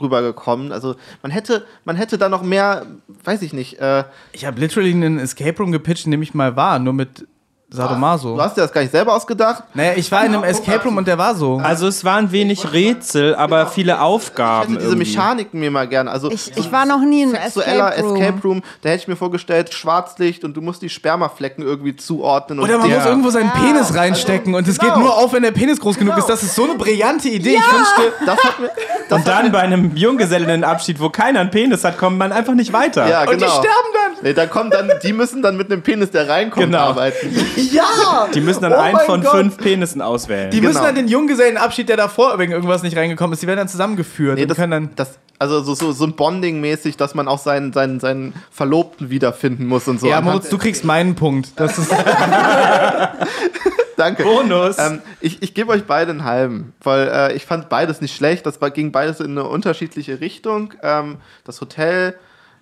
rübergekommen. 0.00 0.72
Also 0.72 0.96
man 1.22 1.30
hätte, 1.30 1.64
man 1.84 1.96
hätte 1.96 2.18
da 2.18 2.28
noch 2.28 2.42
mehr, 2.42 2.86
weiß 3.24 3.42
ich 3.42 3.52
nicht, 3.52 3.78
äh, 3.80 4.04
Ich 4.32 4.44
habe 4.46 4.58
literally 4.60 4.92
einen 4.92 5.18
Escape 5.18 5.58
Room 5.58 5.72
gepitcht, 5.72 6.06
in 6.06 6.10
dem 6.10 6.22
ich 6.22 6.34
mal 6.34 6.56
war, 6.56 6.78
nur 6.78 6.92
mit 6.94 7.26
Sadomaso. 7.68 8.36
du 8.36 8.40
hast 8.40 8.56
dir 8.56 8.60
das 8.60 8.72
gar 8.72 8.80
nicht 8.82 8.92
selber 8.92 9.12
ausgedacht. 9.14 9.64
Naja, 9.74 9.94
ich 9.96 10.10
war 10.12 10.24
in 10.24 10.32
einem 10.34 10.44
Escape 10.44 10.84
Room 10.84 10.98
und 10.98 11.08
der 11.08 11.18
war 11.18 11.34
so. 11.34 11.58
also 11.62 11.88
es 11.88 12.04
waren 12.04 12.30
wenig 12.30 12.72
Rätsel, 12.72 13.34
aber 13.34 13.66
viele 13.66 13.94
Ich 13.94 13.98
Aufgaben. 13.98 14.74
hätte 14.74 14.84
diese. 14.84 14.94
Mechaniken 14.96 15.58
mir 15.58 15.72
mal 15.72 15.88
gerne. 15.88 16.10
Also 16.12 16.30
Ich, 16.30 16.56
ich 16.56 16.70
war 16.70 16.86
noch 16.86 17.00
nie 17.00 17.22
in 17.22 17.34
einem 17.34 17.44
Escape 17.44 18.00
Room. 18.02 18.16
Escape 18.16 18.42
Room, 18.44 18.62
da 18.82 18.88
hätte 18.90 19.02
ich 19.02 19.08
mir 19.08 19.16
vorgestellt, 19.16 19.74
Schwarzlicht 19.74 20.44
und 20.44 20.56
du 20.56 20.60
musst 20.60 20.80
die 20.80 20.88
Spermaflecken 20.88 21.64
irgendwie 21.64 21.96
zuordnen. 21.96 22.60
Oder 22.60 22.74
und 22.74 22.80
man 22.82 22.88
der- 22.90 22.98
muss 23.00 23.06
irgendwo 23.08 23.30
seinen 23.30 23.50
Penis 23.50 23.94
reinstecken 23.94 24.54
und 24.54 24.68
es 24.68 24.78
geht 24.78 24.88
genau. 24.88 25.00
nur 25.00 25.16
auf, 25.18 25.32
wenn 25.32 25.42
der 25.42 25.50
Penis 25.50 25.80
groß 25.80 25.98
genug 25.98 26.16
ist. 26.18 26.28
Das 26.28 26.44
ist 26.44 26.54
so 26.54 26.64
eine 26.64 26.74
brillante 26.74 27.28
Idee. 27.28 27.56
Ich 27.56 27.72
wünschte, 27.72 28.12
das 28.26 28.38
hat 28.44 28.60
mir, 28.60 28.70
Und 29.10 29.26
dann 29.26 29.50
bei 29.50 29.58
einem 29.60 29.96
Junggesellenabschied, 29.96 31.00
wo 31.00 31.10
keiner 31.10 31.40
einen 31.40 31.50
Penis 31.50 31.82
hat, 31.84 31.98
kommt 31.98 32.16
man 32.18 32.30
einfach 32.30 32.54
nicht 32.54 32.72
weiter. 32.72 33.08
Ja, 33.08 33.24
genau. 33.24 33.32
Und 33.32 33.40
die 33.40 33.46
sterben 33.48 33.68
dann. 33.92 34.12
Nee, 34.22 34.32
da 34.34 34.46
kommt 34.46 34.72
dann, 34.72 34.90
die 35.02 35.12
müssen 35.12 35.42
dann 35.42 35.56
mit 35.56 35.70
einem 35.70 35.82
Penis, 35.82 36.10
der 36.10 36.28
reinkommt, 36.28 36.64
Genau. 36.66 36.78
arbeiten. 36.78 37.34
Ja! 37.56 38.28
Die 38.34 38.40
müssen 38.40 38.62
dann 38.62 38.72
Oh 38.72 38.76
einen 38.76 38.98
von 39.00 39.22
Gott. 39.22 39.30
fünf 39.32 39.56
Penissen 39.56 40.02
auswählen. 40.02 40.50
Die 40.50 40.60
müssen 40.60 40.74
Genau. 40.74 40.86
dann 40.86 40.94
den 40.94 41.08
Junggesellenabschied, 41.08 41.88
der 41.88 41.96
davor 41.96 42.38
wegen 42.38 42.52
irgendwas 42.52 42.82
nicht 42.82 42.96
reingekommen 42.96 43.32
ist, 43.32 43.42
die 43.42 43.46
werden 43.46 43.58
dann 43.58 43.68
zusammengeführt 43.68 44.36
Nee, 44.36 44.42
und 44.42 44.48
das, 44.50 44.56
können 44.58 44.70
dann. 44.70 44.90
das, 44.96 45.18
also 45.38 45.62
so, 45.62 45.74
so, 45.74 45.92
so 45.92 46.04
ein 46.04 46.14
Bonding-mäßig, 46.14 46.96
dass 46.96 47.14
man 47.14 47.28
auch 47.28 47.38
seinen, 47.38 47.72
seinen, 47.72 48.00
seinen 48.00 48.34
Verlobten 48.50 49.10
wiederfinden 49.10 49.66
muss 49.66 49.88
und 49.88 50.00
so. 50.00 50.06
ja, 50.06 50.20
Moritz, 50.20 50.48
du 50.48 50.58
kriegst 50.58 50.84
meinen 50.84 51.14
Punkt. 51.14 51.50
Das 51.56 51.78
ist, 51.78 51.90
Danke. 53.96 54.24
Bonus. 54.24 54.78
Ähm, 54.78 55.00
ich 55.20 55.42
ich 55.42 55.54
gebe 55.54 55.72
euch 55.72 55.84
beide 55.84 56.10
einen 56.10 56.24
halben, 56.24 56.74
weil 56.82 57.08
äh, 57.08 57.32
ich 57.34 57.46
fand 57.46 57.70
beides 57.70 58.02
nicht 58.02 58.14
schlecht. 58.14 58.44
Das 58.44 58.60
war, 58.60 58.70
ging 58.70 58.92
beides 58.92 59.20
in 59.20 59.30
eine 59.30 59.44
unterschiedliche 59.44 60.20
Richtung. 60.20 60.74
Ähm, 60.82 61.16
das 61.44 61.60
Hotel 61.62 62.14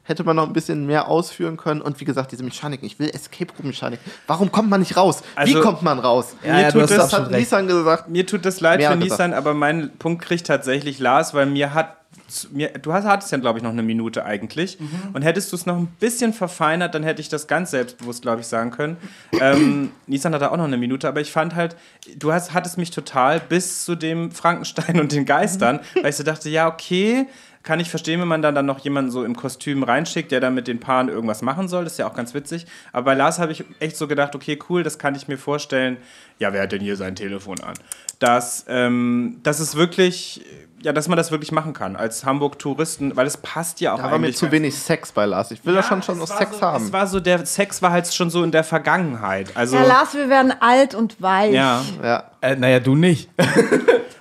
hätte 0.04 0.22
man 0.24 0.36
noch 0.36 0.46
ein 0.46 0.52
bisschen 0.52 0.86
mehr 0.86 1.08
ausführen 1.08 1.56
können. 1.56 1.80
Und 1.82 1.98
wie 2.00 2.04
gesagt, 2.04 2.30
diese 2.32 2.44
Mechaniken. 2.44 2.86
Ich 2.86 2.98
will 2.98 3.08
Escape 3.10 3.52
Room 3.58 3.66
Mechanik. 3.68 3.98
Warum 4.26 4.52
kommt 4.52 4.70
man 4.70 4.80
nicht 4.80 4.96
raus? 4.96 5.22
wie 5.34 5.40
Also- 5.40 5.60
kommt 5.62 5.82
man 5.82 5.98
raus? 5.98 6.36
Ja, 6.44 6.60
ja, 6.60 6.70
tut 6.70 6.90
das- 6.90 7.12
hat. 7.12 7.30
Nissan 7.30 7.66
gesagt. 7.66 8.08
Mir 8.08 8.26
tut 8.26 8.44
das 8.44 8.60
leid 8.60 8.80
für 8.82 8.88
gesagt. 8.88 9.02
Nissan, 9.02 9.34
aber 9.34 9.52
mein 9.54 9.90
Punkt 9.98 10.22
kriegt 10.22 10.46
tatsächlich 10.46 10.98
Lars, 11.00 11.34
weil 11.34 11.46
mir 11.46 11.74
hat. 11.74 11.96
Mir, 12.52 12.68
du 12.70 12.92
hast, 12.92 13.04
hattest 13.04 13.32
ja, 13.32 13.38
glaube 13.38 13.58
ich, 13.58 13.62
noch 13.64 13.72
eine 13.72 13.82
Minute 13.82 14.24
eigentlich. 14.24 14.78
Mhm. 14.80 14.88
Und 15.14 15.22
hättest 15.22 15.50
du 15.52 15.56
es 15.56 15.66
noch 15.66 15.76
ein 15.76 15.88
bisschen 15.98 16.32
verfeinert, 16.32 16.94
dann 16.94 17.02
hätte 17.02 17.20
ich 17.20 17.28
das 17.28 17.48
ganz 17.48 17.72
selbstbewusst, 17.72 18.22
glaube 18.22 18.40
ich, 18.40 18.46
sagen 18.46 18.70
können. 18.70 18.96
ähm, 19.40 19.90
Nissan 20.06 20.32
hatte 20.32 20.50
auch 20.52 20.56
noch 20.56 20.64
eine 20.64 20.76
Minute, 20.76 21.08
aber 21.08 21.20
ich 21.20 21.32
fand 21.32 21.54
halt, 21.56 21.76
du 22.16 22.32
hast, 22.32 22.54
hattest 22.54 22.78
mich 22.78 22.90
total 22.92 23.40
bis 23.40 23.84
zu 23.84 23.94
dem 23.96 24.30
Frankenstein 24.30 25.00
und 25.00 25.10
den 25.12 25.24
Geistern, 25.26 25.80
Mhm. 25.94 26.02
weil 26.02 26.10
ich 26.10 26.16
so 26.16 26.22
dachte, 26.22 26.48
ja, 26.48 26.68
okay, 26.68 27.26
kann 27.64 27.80
ich 27.80 27.90
verstehen, 27.90 28.20
wenn 28.20 28.28
man 28.28 28.42
dann, 28.42 28.54
dann 28.54 28.66
noch 28.66 28.78
jemanden 28.80 29.10
so 29.10 29.24
im 29.24 29.34
Kostüm 29.34 29.82
reinschickt, 29.82 30.30
der 30.30 30.40
dann 30.40 30.54
mit 30.54 30.68
den 30.68 30.80
Paaren 30.80 31.08
irgendwas 31.08 31.42
machen 31.42 31.66
soll. 31.66 31.84
Das 31.84 31.94
ist 31.94 31.98
ja 31.98 32.06
auch 32.06 32.14
ganz 32.14 32.34
witzig. 32.34 32.66
Aber 32.92 33.06
bei 33.06 33.14
Lars 33.14 33.38
habe 33.38 33.52
ich 33.52 33.64
echt 33.80 33.96
so 33.96 34.06
gedacht, 34.06 34.34
okay, 34.34 34.58
cool, 34.68 34.82
das 34.82 34.98
kann 34.98 35.14
ich 35.14 35.28
mir 35.28 35.38
vorstellen. 35.38 35.96
Ja, 36.38 36.52
wer 36.52 36.62
hat 36.62 36.72
denn 36.72 36.82
hier 36.82 36.96
sein 36.96 37.16
Telefon 37.16 37.60
an? 37.60 37.74
Dass, 38.24 38.64
ähm, 38.68 39.40
dass 39.42 39.60
es 39.60 39.76
wirklich, 39.76 40.42
ja, 40.80 40.94
dass 40.94 41.08
man 41.08 41.18
das 41.18 41.30
wirklich 41.30 41.52
machen 41.52 41.74
kann 41.74 41.94
als 41.94 42.24
Hamburg-Touristen, 42.24 43.14
weil 43.16 43.26
es 43.26 43.36
passt 43.36 43.82
ja 43.82 43.92
auch 43.92 43.98
Da 43.98 44.10
war 44.10 44.18
mir 44.18 44.32
zu 44.32 44.50
wenig 44.50 44.78
Sex 44.78 45.12
bei 45.12 45.26
Lars. 45.26 45.50
Ich 45.50 45.64
will 45.66 45.74
ja, 45.74 45.82
schon 45.82 46.02
schon 46.02 46.18
es 46.18 46.30
noch 46.30 46.38
Sex 46.38 46.58
so, 46.58 46.62
haben. 46.62 46.86
Es 46.86 46.92
war 46.92 47.06
so, 47.06 47.20
der 47.20 47.44
Sex 47.44 47.82
war 47.82 47.90
halt 47.90 48.12
schon 48.14 48.30
so 48.30 48.42
in 48.42 48.50
der 48.50 48.64
Vergangenheit. 48.64 49.50
Also, 49.54 49.76
Ja, 49.76 49.84
Lars, 49.84 50.14
wir 50.14 50.30
werden 50.30 50.54
alt 50.58 50.94
und 50.94 51.20
weich. 51.20 51.52
ja, 51.52 51.82
ja. 52.02 52.24
äh, 52.40 52.56
naja, 52.56 52.80
du 52.80 52.94
nicht. 52.94 53.28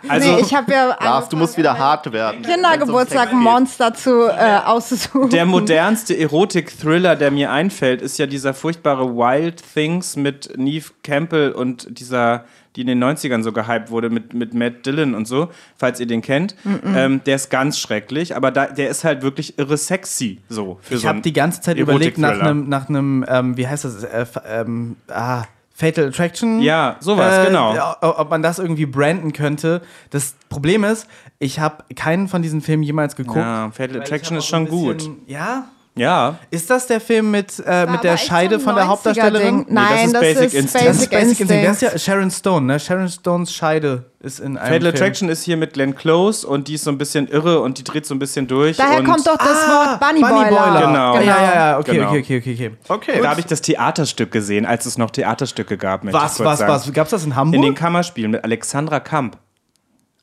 also 0.10 0.36
nee, 0.36 0.42
ich 0.42 0.54
habe 0.54 0.70
ja 0.74 0.98
Lars, 1.00 1.30
du 1.30 1.38
musst 1.38 1.58
wieder 1.58 1.78
hart 1.78 2.12
werden. 2.12 2.42
Kindergeburtstag 2.42 3.32
Monster 3.32 3.94
zu 3.94 4.28
äh, 4.28 4.60
auszusuchen. 4.66 5.30
der 5.30 5.46
modernste 5.46 6.18
Erotik-Thriller, 6.18 7.16
der 7.16 7.32
mir 7.32 7.52
einfällt, 7.52 8.02
ist 8.02 8.20
ja 8.20 8.26
dieser 8.26 8.54
furchtbare 8.54 9.16
Wild 9.16 9.64
Things 9.74 10.18
mit 10.18 10.58
Neve 10.58 10.92
Campbell 11.04 11.54
und 11.54 12.00
dieser, 12.00 12.44
die 12.76 12.82
in 12.82 12.88
den 12.88 13.04
90ern 13.04 13.44
so 13.44 13.52
gehypt 13.52 13.92
wurde, 13.92 14.10
mit, 14.10 14.34
mit 14.34 14.54
Matt 14.54 14.86
Dillon 14.86 15.14
und 15.16 15.28
so, 15.28 15.50
falls 15.78 16.00
ihr 16.00 16.08
den 16.08 16.22
kennt. 16.22 16.56
Ähm, 16.96 17.22
der 17.26 17.36
ist 17.36 17.50
ganz 17.50 17.80
schrecklich, 17.80 18.36
aber 18.36 18.52
da, 18.52 18.68
der 18.68 18.90
ist 18.90 19.04
halt 19.04 19.22
wirklich 19.22 19.58
irre 19.60 19.78
sexy, 19.78 20.42
so. 20.50 20.80
Für 20.82 20.96
Ich 20.96 21.02
so 21.02 21.08
habe 21.08 21.22
die 21.22 21.34
ganze 21.34 21.62
Zeit 21.62 21.78
überlegt 21.78 22.18
nach 22.18 22.40
einem, 22.40 22.70
nach 22.70 22.90
einem, 22.90 23.26
ähm, 23.28 23.58
wie 23.58 23.68
heißt 23.68 23.86
das, 23.86 24.04
äh, 24.04 24.26
ähm, 24.48 24.96
ah, 25.08 25.44
Fatal 25.76 26.08
Attraction. 26.08 26.62
Ja, 26.62 26.98
sowas, 27.00 27.48
genau. 27.48 27.74
ja, 27.74 27.98
Ob 28.02 28.30
man 28.30 28.44
das 28.44 28.60
irgendwie 28.60 28.86
branden 28.86 29.34
könnte. 29.34 29.82
Das 30.12 30.36
Problem 30.48 30.84
ist, 30.84 31.08
ich 31.40 31.60
habe 31.60 31.84
keinen 31.96 32.28
von 32.28 32.44
diesen 32.44 32.62
Filmen 32.62 32.84
jemals 32.84 33.16
geguckt. 33.16 33.38
Ja, 33.38 33.72
Fatal 33.72 34.02
Attraction 34.02 34.38
ist 34.38 34.46
schon 34.46 34.68
gut. 34.68 35.10
Ja? 35.26 35.66
Ja. 35.96 36.40
Ist 36.50 36.72
das 36.72 36.88
der 36.88 37.00
Film 37.00 37.30
mit, 37.30 37.62
äh, 37.68 37.86
mit 37.86 38.04
der 38.04 38.18
Scheide 38.18 38.60
von 38.60 38.74
der 38.74 38.86
90er 38.86 38.88
Hauptdarstellerin? 38.88 39.66
Ding. 39.66 39.74
Nein, 39.76 40.12
das 40.12 40.22
das 40.22 40.24
ist 40.24 40.32
ist, 40.32 40.40
Basic 40.40 40.54
Instinct. 40.60 40.74
Basic, 40.74 40.88
Das 40.88 40.98
ist 40.98 41.10
Basic 41.12 41.30
Instinct. 41.30 41.50
Wer 41.52 41.62
ist 41.62 41.68
Instinct. 41.84 41.94
ja 41.94 42.00
Sharon 42.00 42.32
Stone, 42.32 42.66
ne? 42.66 42.80
Sharon 42.80 43.10
Stones 43.10 43.54
Scheide 43.54 44.06
ist 44.20 44.40
in 44.40 44.58
einem 44.58 44.74
Fatal 44.74 44.80
Film. 44.82 44.96
Attraction 44.96 45.30
ist 45.30 45.44
hier 45.44 45.56
mit 45.56 45.74
Glenn 45.74 45.94
Close 45.96 46.48
und 46.48 46.68
die 46.68 46.74
ist 46.74 46.84
so 46.86 46.90
ein 46.92 46.98
bisschen 46.98 47.28
irre 47.28 47.60
und 47.62 47.78
die 47.78 47.84
dreht 47.84 48.08
so 48.08 48.16
ein 48.16 48.20
bisschen 48.20 48.48
durch. 48.48 48.78
Daher 48.78 49.00
und 49.00 49.06
kommt 49.06 49.28
doch 49.28 49.38
das 49.38 49.48
Wort 49.68 50.00
Bunny, 50.00 50.22
Boiler. 50.22 50.82
Genau. 50.88 51.16
Ja, 51.18 51.22
ja, 51.22 51.54
ja, 51.56 51.78
okay, 51.80 51.92
Genau. 51.94 52.10
okay, 52.10 52.20
okay, 52.22 52.38
okay, 52.40 52.54
okay. 52.54 52.72
Okay. 52.88 53.22
Da 53.22 53.30
habe 53.30 53.40
ich 53.42 53.46
das 53.46 53.62
Theaterstück 53.62 54.32
gesehen, 54.32 54.66
als 54.66 54.88
es 54.88 54.98
noch 54.98 55.12
Theaterstücke 55.12 55.78
gab. 55.78 56.04
möchte 56.04 56.20
Was, 56.20 56.40
was, 56.40 56.60
sagen. 56.60 56.72
was? 56.72 56.92
Gab's 56.92 57.12
das 57.12 57.24
in 57.24 57.36
Hamburg? 57.36 57.56
In 57.56 57.62
den 57.62 57.76
Kammerspielen 57.76 58.32
mit 58.32 58.44
Alexandra 58.44 59.00
Kamp. 59.00 59.38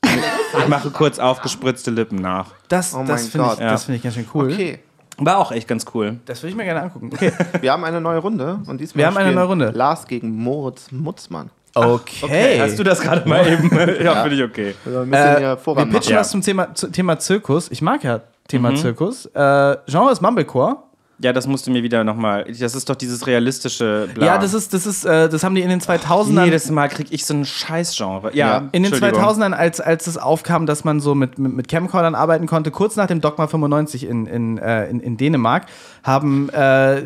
Ich 0.03 0.67
mache 0.67 0.91
kurz 0.91 1.17
aufgespritzte 1.17 1.91
Lippen 1.91 2.17
nach. 2.17 2.47
das 2.67 2.93
Oh 2.93 3.03
das 3.07 3.29
finde 3.29 3.51
ich, 3.53 3.59
das 3.59 3.85
find 3.85 3.97
ich 3.97 4.03
ganz 4.03 4.15
schön 4.15 4.27
cool. 4.33 4.51
Okay. 4.51 4.79
War 5.25 5.37
auch 5.37 5.51
echt 5.51 5.67
ganz 5.67 5.85
cool. 5.93 6.19
Das 6.25 6.41
würde 6.41 6.51
ich 6.51 6.55
mir 6.55 6.65
gerne 6.65 6.81
angucken. 6.81 7.09
Okay. 7.13 7.31
Wir 7.61 7.71
haben 7.71 7.83
eine 7.83 8.01
neue 8.01 8.19
Runde. 8.19 8.59
Und 8.67 8.79
diesmal 8.81 8.99
Wir 8.99 9.07
haben 9.07 9.17
eine 9.17 9.31
neue 9.31 9.45
Runde. 9.45 9.71
Lars 9.71 10.07
gegen 10.07 10.35
Moritz 10.35 10.91
Mutzmann. 10.91 11.49
Okay. 11.73 12.59
Hast 12.59 12.77
du 12.77 12.83
das 12.83 12.99
gerade 12.99 13.27
mal 13.27 13.47
eben? 13.47 13.69
ja, 14.03 14.23
finde 14.23 14.35
ich 14.35 14.43
okay. 14.43 14.75
Also 14.85 14.99
ein 14.99 15.09
bisschen 15.09 15.25
Äh, 15.25 15.37
hier 15.37 15.57
wir 15.63 15.75
pitchen 15.75 15.91
machen. 15.93 16.09
Ja. 16.09 16.19
was 16.19 16.31
zum 16.31 16.41
Thema, 16.41 16.73
zu, 16.73 16.91
Thema 16.91 17.17
Zirkus. 17.19 17.71
Ich 17.71 17.81
mag 17.81 18.03
ja 18.03 18.21
Thema 18.47 18.75
Zirkus. 18.75 19.25
Äh, 19.27 19.77
Genre 19.87 20.11
ist 20.11 20.21
Mumblecore. 20.21 20.77
Ja, 21.23 21.33
das 21.33 21.45
musst 21.45 21.67
du 21.67 21.71
mir 21.71 21.83
wieder 21.83 22.03
nochmal. 22.03 22.45
Das 22.59 22.73
ist 22.73 22.89
doch 22.89 22.95
dieses 22.95 23.27
realistische 23.27 24.09
Bla. 24.13 24.25
Ja, 24.25 24.37
das 24.39 24.53
ist, 24.55 24.73
das 24.73 24.85
ist, 24.87 25.05
äh, 25.05 25.29
das 25.29 25.43
haben 25.43 25.53
die 25.53 25.61
in 25.61 25.69
den 25.69 25.79
2000ern. 25.79 26.45
Jedes 26.45 26.71
Mal 26.71 26.87
krieg 26.89 27.07
ich 27.11 27.25
so 27.25 27.33
ein 27.35 27.45
Scheißgenre. 27.45 28.31
Ja, 28.33 28.47
Ja. 28.47 28.57
in 28.71 28.81
den 28.83 28.91
Entschuldigung. 28.91 29.23
2000ern, 29.23 29.53
als, 29.53 29.79
als 29.79 30.07
es 30.07 30.17
aufkam, 30.17 30.65
dass 30.65 30.83
man 30.83 30.99
so 30.99 31.13
mit, 31.13 31.37
mit, 31.37 31.53
mit 31.53 31.67
Camcordern 31.67 32.15
arbeiten 32.15 32.47
konnte, 32.47 32.71
kurz 32.71 32.95
nach 32.95 33.05
dem 33.07 33.21
Dogma 33.21 33.45
95 33.47 34.07
in, 34.07 34.25
in, 34.25 34.57
äh, 34.57 34.89
in, 34.89 34.99
in 34.99 35.17
Dänemark, 35.17 35.67
haben 36.03 36.49
äh, 36.49 37.03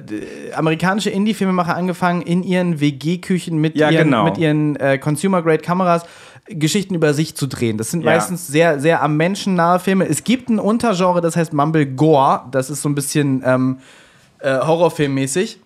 amerikanische 0.56 1.10
Indie-Filmemacher 1.10 1.76
angefangen, 1.76 2.22
in 2.22 2.44
ihren 2.44 2.80
WG-Küchen 2.80 3.58
mit, 3.58 3.76
Ja, 3.76 3.90
ihren, 3.90 4.06
genau. 4.06 4.24
mit 4.24 4.38
ihren 4.38 4.78
äh, 4.78 4.98
Consumer-Grade-Kameras 4.98 6.04
Geschichten 6.48 6.94
über 6.94 7.14
sich 7.16 7.36
zu 7.36 7.48
drehen. 7.48 7.78
Das 7.78 7.90
sind 7.92 8.04
Ja. 8.04 8.12
meistens 8.12 8.48
sehr, 8.48 8.80
sehr 8.80 9.02
am 9.02 9.18
Menschen 9.18 9.56
nahe 9.56 9.80
Filme. 9.80 10.08
Es 10.08 10.24
gibt 10.24 10.48
ein 10.50 10.60
Untergenre, 10.60 11.20
das 11.20 11.36
heißt 11.36 11.54
Mumble 11.54 11.88
Gore. 11.88 12.42
Das 12.52 12.70
ist 12.70 12.82
so 12.84 12.88
ein 12.90 12.94
bisschen 12.96 13.42
ähm, 13.44 13.80
äh, 14.40 14.60
Horrorfilmmäßig. 14.60 15.60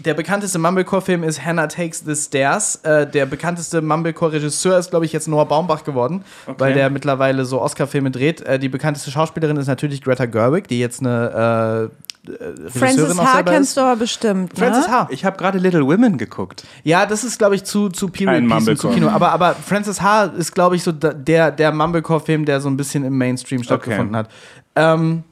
Der 0.00 0.14
bekannteste 0.14 0.58
Mumblecore-Film 0.58 1.22
ist 1.22 1.44
Hannah 1.44 1.68
Takes 1.68 2.00
the 2.04 2.16
Stairs. 2.16 2.76
Äh, 2.82 3.06
der 3.06 3.26
bekannteste 3.26 3.80
Mumblecore-Regisseur 3.80 4.76
ist, 4.76 4.90
glaube 4.90 5.04
ich, 5.04 5.12
jetzt 5.12 5.28
Noah 5.28 5.46
Baumbach 5.46 5.84
geworden, 5.84 6.24
weil 6.58 6.74
der 6.74 6.90
mittlerweile 6.90 7.44
so 7.44 7.62
Oscar-Filme 7.62 8.10
dreht. 8.10 8.40
Äh, 8.40 8.58
die 8.58 8.68
bekannteste 8.68 9.12
Schauspielerin 9.12 9.56
ist 9.56 9.68
natürlich 9.68 10.02
Greta 10.02 10.26
Gerwig, 10.26 10.66
die 10.66 10.80
jetzt 10.80 11.00
eine 11.00 11.90
äh, 11.90 12.04
äh, 12.26 13.12
auch 13.18 13.34
H. 13.34 13.42
kennst 13.42 13.76
du 13.76 13.82
aber 13.82 13.96
bestimmt. 13.96 14.58
Francis 14.58 14.86
ne? 14.86 14.92
H. 14.92 15.08
Ich 15.10 15.24
habe 15.24 15.36
gerade 15.36 15.58
Little 15.58 15.86
Women 15.86 16.18
geguckt. 16.18 16.64
Ja, 16.82 17.06
das 17.06 17.22
ist, 17.22 17.38
glaube 17.38 17.54
ich, 17.54 17.64
zu, 17.64 17.88
zu 17.90 18.08
Period 18.08 18.36
Ein 18.36 18.48
Piece 18.48 18.64
zu 18.64 18.70
Mumblecore. 18.70 18.94
Kino. 18.94 19.08
Aber, 19.08 19.30
aber 19.30 19.54
Francis 19.54 20.00
H. 20.00 20.24
ist, 20.24 20.54
glaube 20.54 20.74
ich, 20.74 20.82
so 20.82 20.90
der, 20.90 21.50
der 21.50 21.72
Mumblecore-Film, 21.72 22.46
der 22.46 22.60
so 22.60 22.68
ein 22.68 22.76
bisschen 22.76 23.04
im 23.04 23.16
Mainstream 23.16 23.62
stattgefunden 23.62 24.16
hat. 24.16 24.28
Ähm, 24.74 25.22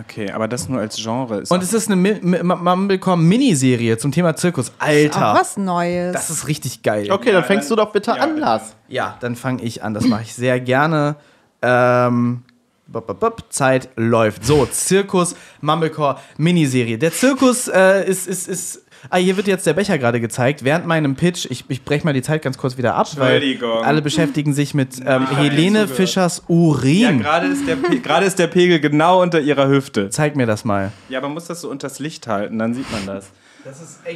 Okay, 0.00 0.30
aber 0.32 0.48
das 0.48 0.68
nur 0.68 0.80
als 0.80 0.96
Genre 0.96 1.40
ist. 1.40 1.50
und 1.52 1.62
es 1.62 1.72
ist 1.72 1.90
eine 1.90 1.96
Mi- 1.96 2.20
Mi- 2.20 2.42
Mumblecore-Miniserie 2.42 3.96
zum 3.98 4.12
Thema 4.12 4.34
Zirkus. 4.34 4.72
Alter, 4.78 5.32
Auch 5.32 5.40
was 5.40 5.56
Neues. 5.56 6.12
das 6.12 6.30
ist 6.30 6.48
richtig 6.48 6.82
geil. 6.82 7.10
Okay, 7.12 7.32
dann 7.32 7.44
fängst 7.44 7.70
du 7.70 7.76
doch 7.76 7.92
bitte 7.92 8.12
an, 8.20 8.36
Lars. 8.38 8.74
Ja, 8.88 9.16
dann 9.20 9.36
fange 9.36 9.62
ich 9.62 9.82
an. 9.82 9.94
Das 9.94 10.04
mache 10.06 10.22
ich 10.22 10.34
sehr 10.34 10.58
gerne. 10.60 11.16
Ähm, 11.62 12.42
bop, 12.86 13.06
bop, 13.06 13.20
bop, 13.20 13.44
Zeit 13.50 13.88
läuft. 13.96 14.44
So, 14.44 14.66
Zirkus, 14.66 15.36
Mumblecore, 15.60 16.16
Miniserie. 16.38 16.98
Der 16.98 17.12
Zirkus 17.12 17.68
äh, 17.68 18.04
ist, 18.08 18.26
ist, 18.26 18.48
ist. 18.48 18.83
Ah, 19.10 19.16
hier 19.18 19.36
wird 19.36 19.46
jetzt 19.46 19.66
der 19.66 19.74
Becher 19.74 19.98
gerade 19.98 20.20
gezeigt. 20.20 20.64
Während 20.64 20.86
meinem 20.86 21.14
Pitch, 21.14 21.46
ich, 21.50 21.64
ich 21.68 21.84
breche 21.84 22.04
mal 22.04 22.12
die 22.12 22.22
Zeit 22.22 22.42
ganz 22.42 22.58
kurz 22.58 22.76
wieder 22.78 22.94
ab, 22.94 23.08
weil 23.16 23.34
Entschuldigung. 23.34 23.84
alle 23.84 24.02
beschäftigen 24.02 24.54
sich 24.54 24.74
mit 24.74 24.98
ähm, 24.98 25.04
Nein, 25.04 25.36
Helene 25.36 25.80
zugehört. 25.80 25.90
Fischers 25.90 26.42
ja, 26.48 26.54
Urin. 26.54 27.20
gerade 27.20 27.46
ist, 27.46 27.66
der 27.66 27.76
gerade 27.76 28.26
ist 28.26 28.38
der 28.38 28.46
Pegel 28.46 28.80
genau 28.80 29.22
unter 29.22 29.40
ihrer 29.40 29.68
Hüfte. 29.68 30.10
Zeig 30.10 30.36
mir 30.36 30.46
das 30.46 30.64
mal. 30.64 30.92
Ja, 31.08 31.20
man 31.20 31.32
muss 31.32 31.46
das 31.46 31.60
so 31.60 31.70
unters 31.70 31.98
Licht 31.98 32.26
halten, 32.26 32.58
dann 32.58 32.74
sieht 32.74 32.90
man 32.90 33.06
das. 33.06 33.30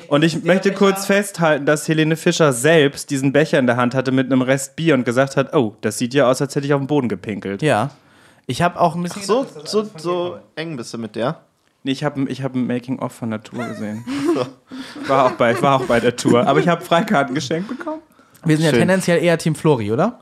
Und 0.09 0.25
ich 0.25 0.45
möchte 0.45 0.73
kurz 0.73 1.07
festhalten, 1.07 1.65
dass 1.65 1.89
Helene 1.89 2.17
Fischer 2.17 2.53
selbst 2.53 3.11
diesen 3.11 3.33
Becher 3.33 3.59
in 3.59 3.67
der 3.67 3.77
Hand 3.77 3.95
hatte 3.95 4.13
mit 4.13 4.27
einem 4.27 4.43
Rest 4.43 4.77
Bier 4.77 4.95
und 4.95 5.05
gesagt 5.05 5.37
hat, 5.37 5.55
oh, 5.55 5.75
das 5.81 5.99
sieht 5.99 6.13
ja 6.15 6.29
aus, 6.29 6.43
als 6.43 6.55
hätte 6.55 6.67
ich 6.67 6.75
auf 6.75 6.81
den 6.81 6.87
Boden 6.87 7.09
gepinkelt. 7.09 7.63
Ja. 7.63 7.91
Ich 8.47 8.63
habe 8.63 8.81
auch 8.81 8.95
ein 8.95 9.03
bisschen. 9.03 9.23
So, 9.23 9.41
gedacht, 9.41 9.65
das 9.65 9.71
so, 9.71 9.91
so 9.97 10.39
eng 10.55 10.77
bist 10.77 10.93
du 10.93 10.99
mit 10.99 11.17
der. 11.17 11.41
Nee, 11.85 11.93
ich 11.93 12.05
habe 12.05 12.29
ich 12.29 12.43
hab 12.43 12.55
ein 12.55 12.67
Making-of 12.67 13.13
von 13.13 13.31
der 13.31 13.43
Tour 13.43 13.65
gesehen. 13.67 14.05
War 15.07 15.27
auch 15.27 15.33
bei, 15.33 15.53
ich 15.53 15.63
war 15.63 15.81
auch 15.81 15.85
bei 15.87 16.01
der 16.01 16.17
Tour. 16.17 16.47
Aber 16.47 16.61
ich 16.61 16.69
habe 16.69 16.85
Freikarten 16.85 17.35
geschenkt 17.35 17.69
bekommen. 17.69 18.03
Wir 18.45 18.57
sind 18.57 18.65
ja 18.65 18.71
Schön. 18.71 18.81
tendenziell 18.81 19.23
eher 19.23 19.39
Team 19.39 19.55
Flori, 19.55 19.93
oder? 19.93 20.21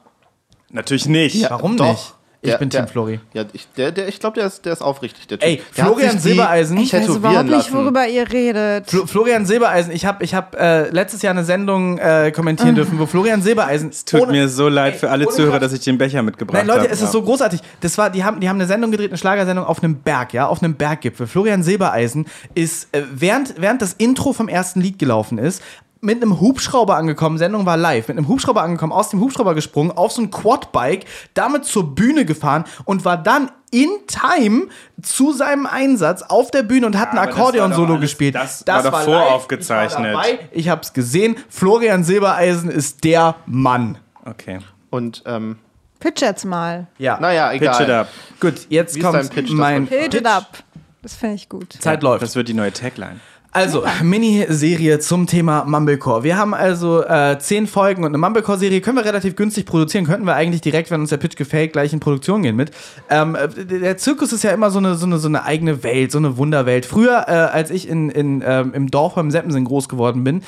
Natürlich 0.71 1.07
nicht. 1.07 1.49
Warum 1.51 1.77
doch. 1.77 1.91
nicht? 1.91 2.15
Ich 2.47 2.53
Der- 2.53 2.59
bin 2.59 2.71
Team 2.71 2.81
der- 2.83 2.87
Flori. 2.89 3.21
Ja, 3.35 3.45
ich, 3.53 3.67
der, 3.77 3.91
der, 3.91 4.07
ich 4.09 4.21
glaube, 4.21 4.37
der 4.39 4.47
ist, 4.47 4.65
der 4.65 4.73
ist 4.73 4.81
aufrichtig, 4.83 5.27
der 5.27 5.39
Typ. 5.39 5.49
Ey, 5.49 5.63
Der 5.77 5.85
Florian 5.85 6.19
Silbereisen- 6.19 6.79
Ich 6.79 6.93
weiß 6.93 7.09
überhaupt 7.09 7.45
nicht, 7.49 7.73
worüber 7.73 8.07
ihr 8.07 8.31
redet. 8.31 8.89
Flo 8.89 9.07
Florian 9.07 9.45
Silbereisen, 9.47 9.91
ich 9.93 10.07
habe 10.07 10.23
ich 10.25 10.35
hab, 10.35 10.55
äh, 10.55 10.89
letztes 10.91 11.23
Jahr 11.23 11.33
eine 11.33 11.45
Sendung 11.45 11.99
äh, 11.99 12.31
kommentieren 12.35 12.75
dürfen, 12.77 12.99
wo 12.99 13.07
Florian 13.07 13.43
Silbereisen. 13.43 13.89
Es 13.91 14.05
Tut 14.05 14.31
mir 14.31 14.49
so 14.49 14.69
leid 14.69 14.95
für 14.97 15.11
alle 15.11 15.27
Zuhörer, 15.29 15.59
dass 15.59 15.73
ich 15.73 15.81
den 15.81 15.99
Becher 15.99 16.23
mitgebracht 16.23 16.59
Nein, 16.65 16.71
habe. 16.71 16.83
Leute, 16.83 16.93
es 16.93 17.03
ist 17.03 17.11
so 17.13 17.23
großartig. 17.23 17.61
Das 17.81 17.99
war, 17.99 18.11
die 18.11 18.23
haben, 18.23 18.39
die 18.41 18.49
haben 18.49 18.57
eine 18.57 18.67
Sendung 18.67 18.93
gedreht, 18.93 19.11
eine 19.11 19.19
Schlagersendung 19.19 19.65
auf 19.67 19.83
einem 19.83 19.97
Berg, 19.97 20.33
ja, 20.33 20.47
auf 20.47 20.63
einem 20.63 20.75
Berggipfel. 20.75 21.27
Florian 21.27 21.63
Silbereisen 21.65 22.27
ist, 22.55 22.89
äh, 22.93 23.03
während, 23.13 23.55
während 23.61 23.83
das 23.83 23.93
Intro 23.95 24.33
vom 24.33 24.49
ersten 24.49 24.81
Lied 24.81 24.99
gelaufen 25.01 25.39
ist, 25.39 25.63
mit 26.01 26.23
einem 26.23 26.41
Hubschrauber 26.41 26.97
angekommen, 26.97 27.39
Sendung 27.39 27.67
war 27.67 27.77
live, 27.77 28.09
mit 28.09 28.19
einem 28.19 28.29
Hubschrauber 28.29 28.63
angekommen, 28.63 28.93
aus 28.93 29.11
dem 29.11 29.21
Hubschrauber 29.21 29.55
gesprungen, 29.55 29.93
auf 29.93 30.13
so 30.13 30.23
ein 30.23 30.31
Quadbike, 30.31 31.05
damit 31.35 31.65
zur 31.65 31.95
Bühne 31.95 32.25
gefahren 32.25 32.65
und 32.85 33.05
war 33.05 33.17
dann 33.17 33.51
in 33.71 33.91
Time 34.07 34.69
zu 35.03 35.33
seinem 35.33 35.67
Einsatz 35.67 36.23
auf 36.23 36.51
der 36.51 36.63
Bühne 36.63 36.87
und 36.87 36.97
hat 36.99 37.11
ein 37.11 37.17
das 37.17 37.27
war 37.27 37.33
Akkordeon-Solo 37.33 37.99
gespielt. 37.99 38.35
das 38.35 38.67
war 38.67 38.83
davor 38.83 39.15
live, 39.17 39.31
aufgezeichnet. 39.33 40.09
Ich, 40.09 40.15
war 40.15 40.23
dabei, 40.23 40.49
ich 40.53 40.69
hab's 40.69 40.93
gesehen. 40.93 41.37
Florian 41.49 42.05
Silbereisen 42.05 42.71
ist 42.71 43.05
der 43.05 43.37
Mann. 43.47 43.99
Okay. 44.25 44.61
Und, 44.91 45.23
ähm, 45.27 45.59
Pitch 45.99 46.21
jetzt 46.21 46.45
mal. 46.45 46.87
Ja. 46.99 47.19
naja, 47.21 47.53
egal. 47.53 47.77
Pitch 47.77 47.85
it 47.85 47.91
up. 47.91 48.09
Gut, 48.39 48.55
jetzt 48.69 48.95
Wie 48.95 48.99
ist 48.99 49.05
kommt 49.05 49.19
dein 49.19 49.29
Pitch, 49.29 49.49
das 49.49 49.57
mein 49.57 49.91
wollte 49.91 50.09
Pitch 50.09 50.15
it 50.21 50.27
up. 50.27 50.59
Das 51.03 51.15
finde 51.15 51.37
ich 51.37 51.49
gut. 51.49 51.73
Zeit 51.73 52.03
läuft. 52.03 52.23
Das 52.23 52.37
wird 52.37 52.49
die 52.49 52.55
neue 52.55 52.73
Tagline. 52.73 53.21
Also, 53.57 53.85
Miniserie 54.03 54.99
zum 54.99 55.27
Thema 55.27 55.65
Mumblecore. 55.65 56.23
Wir 56.23 56.37
haben 56.37 56.53
also 56.53 57.03
äh, 57.03 57.39
zehn 57.39 57.67
Folgen 57.67 58.05
und 58.05 58.11
eine 58.11 58.19
Mumblecore-Serie 58.19 58.83
können 58.83 58.99
wir 58.99 59.05
relativ 59.07 59.35
günstig 59.35 59.65
produzieren. 59.65 60.05
Könnten 60.05 60.27
wir 60.27 60.35
eigentlich 60.35 60.61
direkt, 60.61 60.91
wenn 60.91 61.01
uns 61.01 61.09
der 61.09 61.17
Pitch 61.17 61.37
gefällt, 61.37 61.73
gleich 61.73 61.95
in 61.95 61.99
Produktion 61.99 62.43
gehen 62.43 62.55
mit. 62.55 62.71
Ähm, 63.09 63.35
äh, 63.35 63.49
der 63.49 63.97
Zirkus 63.97 64.35
ist 64.35 64.45
ja 64.45 64.51
immer 64.51 64.71
so 64.71 64.79
eine, 64.79 64.95
so 64.97 65.07
eine, 65.07 65.17
so 65.17 65.29
eine 65.29 65.45
eigene 65.45 65.83
Welt, 65.83 66.13
so 66.13 66.19
eine 66.19 66.37
Wunderwelt. 66.37 66.85
Früher, 66.85 67.25
äh, 67.29 67.31
als 67.31 67.71
ich 67.71 67.89
in, 67.89 68.11
in, 68.11 68.45
ähm, 68.47 68.75
im 68.75 68.91
Dorf 68.91 69.15
beim 69.15 69.31
Seppensen 69.31 69.65
groß 69.65 69.89
geworden 69.89 70.23
bin, 70.23 70.43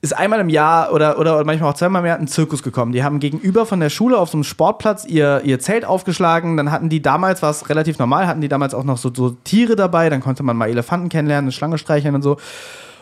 ist 0.00 0.16
einmal 0.16 0.40
im 0.40 0.48
Jahr 0.48 0.92
oder, 0.92 1.18
oder 1.18 1.44
manchmal 1.44 1.70
auch 1.70 1.74
zweimal 1.74 2.02
im 2.02 2.06
Jahr 2.06 2.18
ein 2.18 2.28
Zirkus 2.28 2.62
gekommen. 2.62 2.92
Die 2.92 3.02
haben 3.02 3.18
gegenüber 3.18 3.66
von 3.66 3.80
der 3.80 3.90
Schule 3.90 4.16
auf 4.18 4.30
so 4.30 4.36
einem 4.36 4.44
Sportplatz 4.44 5.04
ihr, 5.04 5.42
ihr 5.44 5.58
Zelt 5.58 5.84
aufgeschlagen. 5.84 6.56
Dann 6.56 6.70
hatten 6.70 6.88
die 6.88 7.02
damals, 7.02 7.42
war 7.42 7.50
es 7.50 7.68
relativ 7.68 7.98
normal, 7.98 8.26
hatten 8.26 8.40
die 8.40 8.48
damals 8.48 8.74
auch 8.74 8.84
noch 8.84 8.98
so, 8.98 9.12
so 9.12 9.30
Tiere 9.30 9.74
dabei. 9.74 10.08
Dann 10.08 10.20
konnte 10.20 10.42
man 10.42 10.56
mal 10.56 10.68
Elefanten 10.68 11.08
kennenlernen, 11.08 11.46
eine 11.46 11.52
Schlange 11.52 11.78
streicheln 11.78 12.14
und 12.14 12.22
so. 12.22 12.36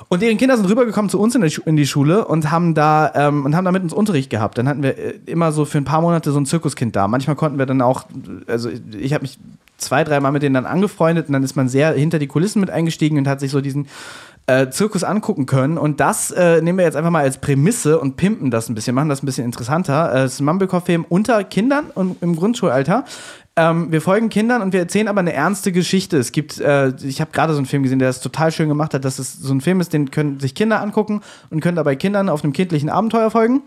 Und 0.09 0.22
deren 0.22 0.38
Kinder 0.38 0.57
sind 0.57 0.68
rübergekommen 0.68 1.11
zu 1.11 1.18
uns 1.18 1.34
in 1.34 1.42
in 1.42 1.76
die 1.76 1.86
Schule 1.86 2.26
und 2.26 2.51
haben 2.51 2.74
da 2.74 3.12
ähm, 3.14 3.44
und 3.44 3.57
haben 3.57 3.64
da 3.64 3.72
uns 3.72 3.92
Unterricht 3.92 4.30
gehabt. 4.30 4.57
Dann 4.57 4.68
hatten 4.68 4.82
wir 4.82 4.97
äh, 4.97 5.14
immer 5.26 5.51
so 5.53 5.64
für 5.64 5.78
ein 5.78 5.84
paar 5.84 6.01
Monate 6.01 6.30
so 6.30 6.38
ein 6.38 6.47
Zirkuskind 6.47 6.94
da. 6.94 7.09
Manchmal 7.09 7.34
konnten 7.34 7.59
wir 7.59 7.66
dann 7.66 7.82
auch, 7.82 8.05
also 8.47 8.70
ich 8.97 9.12
habe 9.12 9.22
mich 9.22 9.38
zwei, 9.78 10.05
dreimal 10.05 10.32
mit 10.32 10.42
denen 10.42 10.55
dann 10.55 10.66
angefreundet 10.66 11.26
und 11.26 11.32
dann 11.32 11.42
ist 11.42 11.57
man 11.57 11.68
sehr 11.68 11.92
hinter 11.92 12.18
die 12.18 12.28
Kulissen 12.28 12.61
mit 12.61 12.70
eingestiegen 12.70 13.18
und 13.18 13.28
hat 13.28 13.40
sich 13.40 13.51
so 13.51 13.61
diesen 13.61 13.88
äh, 14.47 14.70
Zirkus 14.70 15.05
angucken 15.05 15.47
können. 15.47 15.78
Und 15.78 16.01
das 16.01 16.30
äh, 16.30 16.61
nehmen 16.62 16.78
wir 16.78 16.84
jetzt 16.84 16.97
einfach 16.97 17.11
mal 17.11 17.22
als 17.22 17.38
Prämisse 17.38 17.99
und 17.99 18.16
pimpen 18.16 18.51
das 18.51 18.68
ein 18.68 18.74
bisschen, 18.74 18.94
machen 18.94 19.09
das 19.09 19.22
ein 19.22 19.26
bisschen 19.26 19.44
interessanter. 19.44 20.14
Äh, 20.14 20.24
Es 20.24 20.34
ist 20.34 20.40
ein 20.40 20.44
Mumblecore-Film 20.44 21.05
unter 21.09 21.42
Kindern 21.44 21.86
und 21.94 22.22
im 22.22 22.36
Grundschulalter. 22.36 23.05
Ähm, 23.59 23.90
wir 23.90 24.03
folgen 24.03 24.28
Kindern 24.28 24.61
und 24.62 24.72
wir 24.72 24.80
erzählen 24.80 25.09
aber 25.09 25.20
eine 25.20 25.32
ernste 25.32 25.72
Geschichte. 25.72 26.18
Es 26.18 26.30
gibt, 26.30 26.61
äh, 26.61 26.92
ich 27.03 27.20
habe 27.20 27.32
gerade 27.32 27.55
so 27.55 27.59
einen 27.59 27.66
Film 27.66 27.82
gesehen, 27.82 27.99
der 27.99 28.09
das 28.09 28.20
total 28.20 28.53
schön 28.53 28.68
gemacht 28.68 28.92
hat, 28.92 29.05
dass 29.05 29.18
es 29.18 29.32
so 29.34 29.53
ein 29.53 29.62
Film 29.62 29.80
ist, 29.80 29.92
den 29.92 30.11
können 30.11 30.38
sich 30.40 30.55
Kinder 30.55 30.82
angucken 30.82 31.22
und 31.51 31.61
können 31.61 31.76
dabei 31.76 31.97
Kindern 31.97 32.28
auf 32.28 32.44
einem 32.44 32.53
kindlichen 32.53 32.90
Abenteuer 32.90 33.30
folgen. 33.30 33.62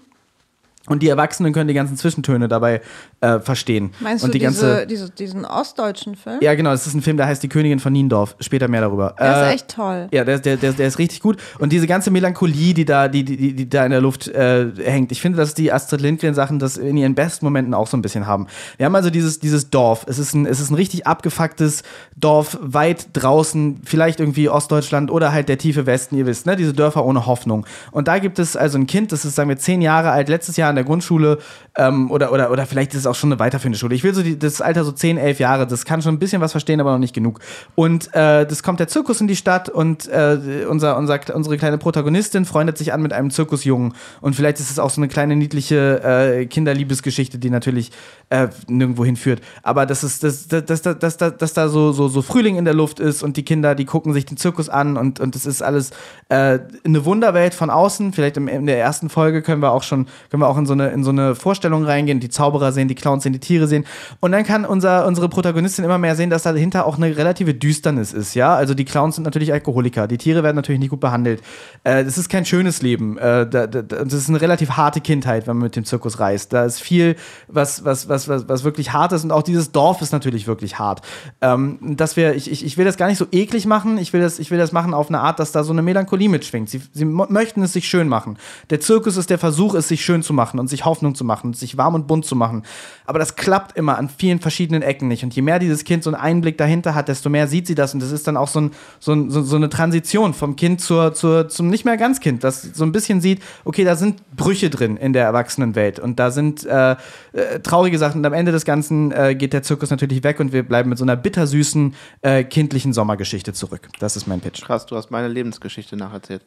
Und 0.89 1.01
die 1.01 1.07
Erwachsenen 1.07 1.53
können 1.53 1.69
die 1.69 1.73
ganzen 1.73 1.95
Zwischentöne 1.95 2.47
dabei 2.49 2.81
äh, 3.21 3.39
verstehen. 3.39 3.91
Meinst 4.01 4.23
und 4.25 4.33
du 4.33 4.39
die 4.39 4.45
diese, 4.45 4.85
diese, 4.87 5.09
diesen 5.09 5.45
ostdeutschen 5.45 6.15
Film? 6.15 6.39
ja, 6.41 6.53
genau, 6.55 6.71
das 6.71 6.85
ist 6.87 6.93
ein 6.95 7.01
Film, 7.01 7.15
der 7.17 7.27
heißt 7.27 7.41
Die 7.41 7.47
Königin 7.49 7.79
von 7.79 7.93
Niendorf. 7.93 8.35
Später 8.39 8.67
mehr 8.67 8.81
darüber. 8.81 9.15
Der 9.19 9.27
Äh, 9.27 9.47
ist 9.47 9.53
echt 9.53 9.67
toll. 9.75 10.07
ja, 10.11 10.23
der, 10.25 10.39
der, 10.39 10.57
der, 10.57 10.73
der 10.73 10.87
ist 10.87 10.99
richtig 10.99 11.21
gut. 11.21 11.37
Und 11.59 11.71
diese 11.71 11.87
ganze 11.87 12.11
Melancholie, 12.11 12.73
die 12.73 12.85
da, 12.85 13.07
die, 13.07 13.23
die, 13.23 13.53
die 13.53 13.69
da 13.69 13.85
in 13.85 13.91
der 13.91 14.01
Luft 14.01 14.27
äh, 14.27 14.67
hängt, 14.83 15.11
ich 15.11 15.21
finde, 15.21 15.37
dass 15.37 15.53
die 15.53 15.71
Astrid 15.71 16.01
Lindgren-Sachen 16.01 16.59
das 16.59 16.77
in 16.77 16.97
ihren 16.97 17.15
besten 17.15 17.45
Momenten 17.45 17.73
auch 17.73 17.87
so 17.87 17.95
ein 17.95 18.01
bisschen 18.01 18.25
haben. 18.27 18.47
Wir 18.77 18.85
haben 18.85 18.95
also 18.95 19.09
dieses, 19.09 19.39
dieses 19.39 19.69
Dorf. 19.69 20.05
Es 20.07 20.17
ist, 20.19 20.33
ein, 20.33 20.45
es 20.45 20.59
ist 20.59 20.71
ein 20.71 20.75
richtig 20.75 21.05
abgefucktes 21.05 21.83
Dorf, 22.17 22.57
weit 22.61 23.07
draußen, 23.13 23.81
vielleicht 23.85 24.19
irgendwie 24.19 24.49
Ostdeutschland 24.49 25.11
oder 25.11 25.31
halt 25.31 25.49
der 25.49 25.57
tiefe 25.57 25.85
Westen, 25.85 26.17
ihr 26.17 26.25
wisst, 26.25 26.45
ne? 26.45 26.55
Diese 26.55 26.73
Dörfer 26.73 27.05
ohne 27.05 27.25
Hoffnung. 27.25 27.65
Und 27.91 28.07
da 28.07 28.19
gibt 28.19 28.39
es 28.39 28.55
also 28.55 28.77
ein 28.77 28.87
Kind, 28.87 29.11
das 29.11 29.25
ist, 29.25 29.35
sagen 29.35 29.49
wir, 29.49 29.57
zehn 29.57 29.81
Jahre 29.81 30.11
alt, 30.11 30.29
letztes 30.29 30.57
Jahr 30.57 30.69
in 30.69 30.75
der 30.79 30.85
Grundschule 30.85 31.37
ähm, 31.79 32.11
oder, 32.11 32.33
oder, 32.33 32.51
oder 32.51 32.65
vielleicht 32.65 32.93
ist 32.93 32.99
es 33.01 33.07
auch 33.07 33.15
schon 33.15 33.31
eine 33.31 33.39
weiterführende 33.39 33.77
Schule. 33.77 33.95
Ich 33.95 34.03
will 34.03 34.13
so 34.13 34.21
die, 34.21 34.37
das 34.37 34.59
Alter 34.61 34.83
so 34.83 34.91
10, 34.91 35.17
11 35.17 35.39
Jahre, 35.39 35.65
das 35.65 35.85
kann 35.85 36.01
schon 36.01 36.15
ein 36.15 36.19
bisschen 36.19 36.41
was 36.41 36.51
verstehen, 36.51 36.81
aber 36.81 36.91
noch 36.91 36.99
nicht 36.99 37.15
genug. 37.15 37.39
Und 37.75 38.13
äh, 38.13 38.45
das 38.45 38.63
kommt 38.63 38.81
der 38.81 38.89
Zirkus 38.89 39.21
in 39.21 39.27
die 39.27 39.37
Stadt 39.37 39.69
und 39.69 40.07
äh, 40.09 40.65
unser, 40.69 40.97
unser, 40.97 41.19
unsere 41.33 41.57
kleine 41.57 41.77
Protagonistin 41.77 42.43
freundet 42.43 42.77
sich 42.77 42.91
an 42.91 43.01
mit 43.01 43.13
einem 43.13 43.31
Zirkusjungen. 43.31 43.93
Und 44.19 44.35
vielleicht 44.35 44.59
ist 44.59 44.69
es 44.69 44.77
auch 44.77 44.89
so 44.89 44.99
eine 44.99 45.07
kleine 45.07 45.37
niedliche 45.37 46.03
äh, 46.03 46.45
Kinderliebesgeschichte, 46.47 47.39
die 47.39 47.49
natürlich 47.49 47.91
äh, 48.29 48.49
nirgendwo 48.67 49.05
hinführt. 49.05 49.41
Aber 49.63 49.85
dass 49.85 50.03
es, 50.03 50.19
dass, 50.19 50.49
dass, 50.49 50.65
dass, 50.65 50.81
dass, 50.81 50.99
dass, 50.99 51.17
dass, 51.17 51.37
dass 51.37 51.53
da 51.53 51.69
so, 51.69 51.93
so, 51.93 52.09
so 52.09 52.21
Frühling 52.21 52.57
in 52.57 52.65
der 52.65 52.73
Luft 52.73 52.99
ist 52.99 53.23
und 53.23 53.37
die 53.37 53.43
Kinder, 53.43 53.73
die 53.73 53.85
gucken 53.85 54.11
sich 54.11 54.25
den 54.25 54.35
Zirkus 54.35 54.67
an 54.67 54.97
und, 54.97 55.21
und 55.21 55.35
es 55.35 55.45
ist 55.45 55.61
alles 55.61 55.91
äh, 56.27 56.59
eine 56.83 57.05
Wunderwelt 57.05 57.53
von 57.53 57.69
außen. 57.69 58.11
Vielleicht 58.11 58.35
im, 58.35 58.49
in 58.49 58.65
der 58.65 58.79
ersten 58.79 59.09
Folge 59.09 59.41
können 59.41 59.61
wir 59.61 59.71
auch 59.71 59.83
schon, 59.83 60.07
können 60.29 60.43
wir 60.43 60.47
auch 60.47 60.57
in 60.57 60.65
so 60.65 60.73
eine, 60.73 60.89
in 60.89 61.03
so 61.03 61.11
eine 61.11 61.35
Vorstellung 61.35 61.68
reingehen, 61.73 62.19
die 62.19 62.29
Zauberer 62.29 62.71
sehen, 62.71 62.87
die 62.87 62.95
Clowns 62.95 63.23
sehen, 63.23 63.33
die 63.33 63.39
Tiere 63.39 63.67
sehen. 63.67 63.85
Und 64.19 64.31
dann 64.31 64.43
kann 64.43 64.65
unser, 64.65 65.07
unsere 65.07 65.29
Protagonistin 65.29 65.83
immer 65.85 65.97
mehr 65.97 66.15
sehen, 66.15 66.29
dass 66.29 66.43
dahinter 66.43 66.85
auch 66.85 66.97
eine 66.97 67.15
relative 67.17 67.53
Düsternis 67.53 68.13
ist, 68.13 68.35
ja. 68.35 68.55
Also 68.55 68.73
die 68.73 68.85
Clowns 68.85 69.15
sind 69.15 69.23
natürlich 69.23 69.51
Alkoholiker, 69.51 70.07
die 70.07 70.17
Tiere 70.17 70.43
werden 70.43 70.55
natürlich 70.55 70.79
nicht 70.79 70.91
gut 70.91 70.99
behandelt. 70.99 71.41
Äh, 71.83 72.03
ist 72.19 72.29
kein 72.29 72.45
schönes 72.45 72.81
Leben. 72.81 73.17
Äh, 73.17 73.49
da, 73.49 73.67
da, 73.67 73.81
das 73.81 74.13
ist 74.13 74.29
eine 74.29 74.41
relativ 74.41 74.71
harte 74.71 75.01
Kindheit, 75.01 75.47
wenn 75.47 75.57
man 75.57 75.65
mit 75.65 75.75
dem 75.75 75.85
Zirkus 75.85 76.19
reist. 76.19 76.53
Da 76.53 76.65
ist 76.65 76.81
viel, 76.81 77.15
was, 77.47 77.85
was, 77.85 78.09
was, 78.09 78.27
was, 78.27 78.47
was 78.47 78.63
wirklich 78.63 78.93
hart 78.93 79.11
ist 79.13 79.23
und 79.23 79.31
auch 79.31 79.41
dieses 79.41 79.71
Dorf 79.71 80.01
ist 80.01 80.11
natürlich 80.11 80.47
wirklich 80.47 80.77
hart. 80.77 81.01
Ähm, 81.41 81.79
dass 81.81 82.15
wir, 82.15 82.35
ich, 82.35 82.51
ich, 82.51 82.65
ich 82.65 82.77
will 82.77 82.85
das 82.85 82.97
gar 82.97 83.07
nicht 83.07 83.17
so 83.17 83.25
eklig 83.31 83.65
machen, 83.65 83.97
ich 83.97 84.13
will 84.13 84.21
das, 84.21 84.39
ich 84.39 84.51
will 84.51 84.57
das 84.57 84.71
machen 84.71 84.93
auf 84.93 85.09
eine 85.09 85.19
Art, 85.19 85.39
dass 85.39 85.51
da 85.51 85.63
so 85.63 85.71
eine 85.71 85.81
Melancholie 85.81 86.29
mitschwingt. 86.29 86.69
Sie, 86.69 86.81
sie 86.93 87.05
möchten 87.05 87.63
es 87.63 87.73
sich 87.73 87.87
schön 87.87 88.07
machen. 88.07 88.37
Der 88.69 88.79
Zirkus 88.79 89.17
ist 89.17 89.29
der 89.29 89.39
Versuch, 89.39 89.73
es 89.73 89.87
sich 89.87 90.03
schön 90.03 90.21
zu 90.21 90.33
machen 90.33 90.59
und 90.59 90.67
sich 90.67 90.85
Hoffnung 90.85 91.15
zu 91.15 91.23
machen 91.23 91.53
sich 91.59 91.77
warm 91.77 91.95
und 91.95 92.07
bunt 92.07 92.25
zu 92.25 92.35
machen. 92.35 92.63
Aber 93.05 93.19
das 93.19 93.35
klappt 93.35 93.77
immer 93.77 93.97
an 93.97 94.09
vielen 94.09 94.39
verschiedenen 94.39 94.81
Ecken 94.81 95.07
nicht. 95.07 95.23
Und 95.23 95.35
je 95.35 95.41
mehr 95.41 95.59
dieses 95.59 95.83
Kind 95.83 96.03
so 96.03 96.09
einen 96.09 96.21
Einblick 96.21 96.57
dahinter 96.57 96.95
hat, 96.95 97.07
desto 97.07 97.29
mehr 97.29 97.47
sieht 97.47 97.67
sie 97.67 97.75
das. 97.75 97.93
Und 97.93 98.01
das 98.01 98.11
ist 98.11 98.27
dann 98.27 98.37
auch 98.37 98.47
so, 98.47 98.61
ein, 98.61 98.71
so, 98.99 99.13
ein, 99.13 99.29
so, 99.29 99.55
eine 99.55 99.69
Transition 99.69 100.33
vom 100.33 100.55
Kind 100.55 100.81
zur, 100.81 101.13
zur, 101.13 101.49
zum 101.49 101.69
nicht 101.69 101.85
mehr 101.85 101.97
ganz 101.97 102.19
Kind, 102.19 102.43
das 102.43 102.61
so 102.61 102.83
ein 102.83 102.91
bisschen 102.91 103.21
sieht, 103.21 103.41
okay, 103.65 103.83
da 103.83 103.95
sind 103.95 104.21
Brüche 104.35 104.69
drin 104.69 104.97
in 104.97 105.13
der 105.13 105.25
Erwachsenenwelt. 105.25 105.99
Und 105.99 106.19
da 106.19 106.31
sind 106.31 106.65
äh, 106.65 106.91
äh, 107.33 107.59
traurige 107.61 107.97
Sachen. 107.97 108.19
Und 108.19 108.25
am 108.25 108.33
Ende 108.33 108.51
des 108.51 108.65
Ganzen 108.65 109.11
äh, 109.11 109.35
geht 109.35 109.53
der 109.53 109.63
Zirkus 109.63 109.89
natürlich 109.89 110.23
weg 110.23 110.39
und 110.39 110.53
wir 110.53 110.63
bleiben 110.63 110.89
mit 110.89 110.97
so 110.97 111.03
einer 111.03 111.15
bittersüßen, 111.15 111.95
äh, 112.21 112.43
kindlichen 112.43 112.93
Sommergeschichte 112.93 113.53
zurück. 113.53 113.89
Das 113.99 114.15
ist 114.15 114.27
mein 114.27 114.39
Pitch. 114.39 114.61
Krass, 114.61 114.85
du 114.85 114.95
hast 114.95 115.11
meine 115.11 115.27
Lebensgeschichte 115.27 115.95
nacherzählt. 115.97 116.43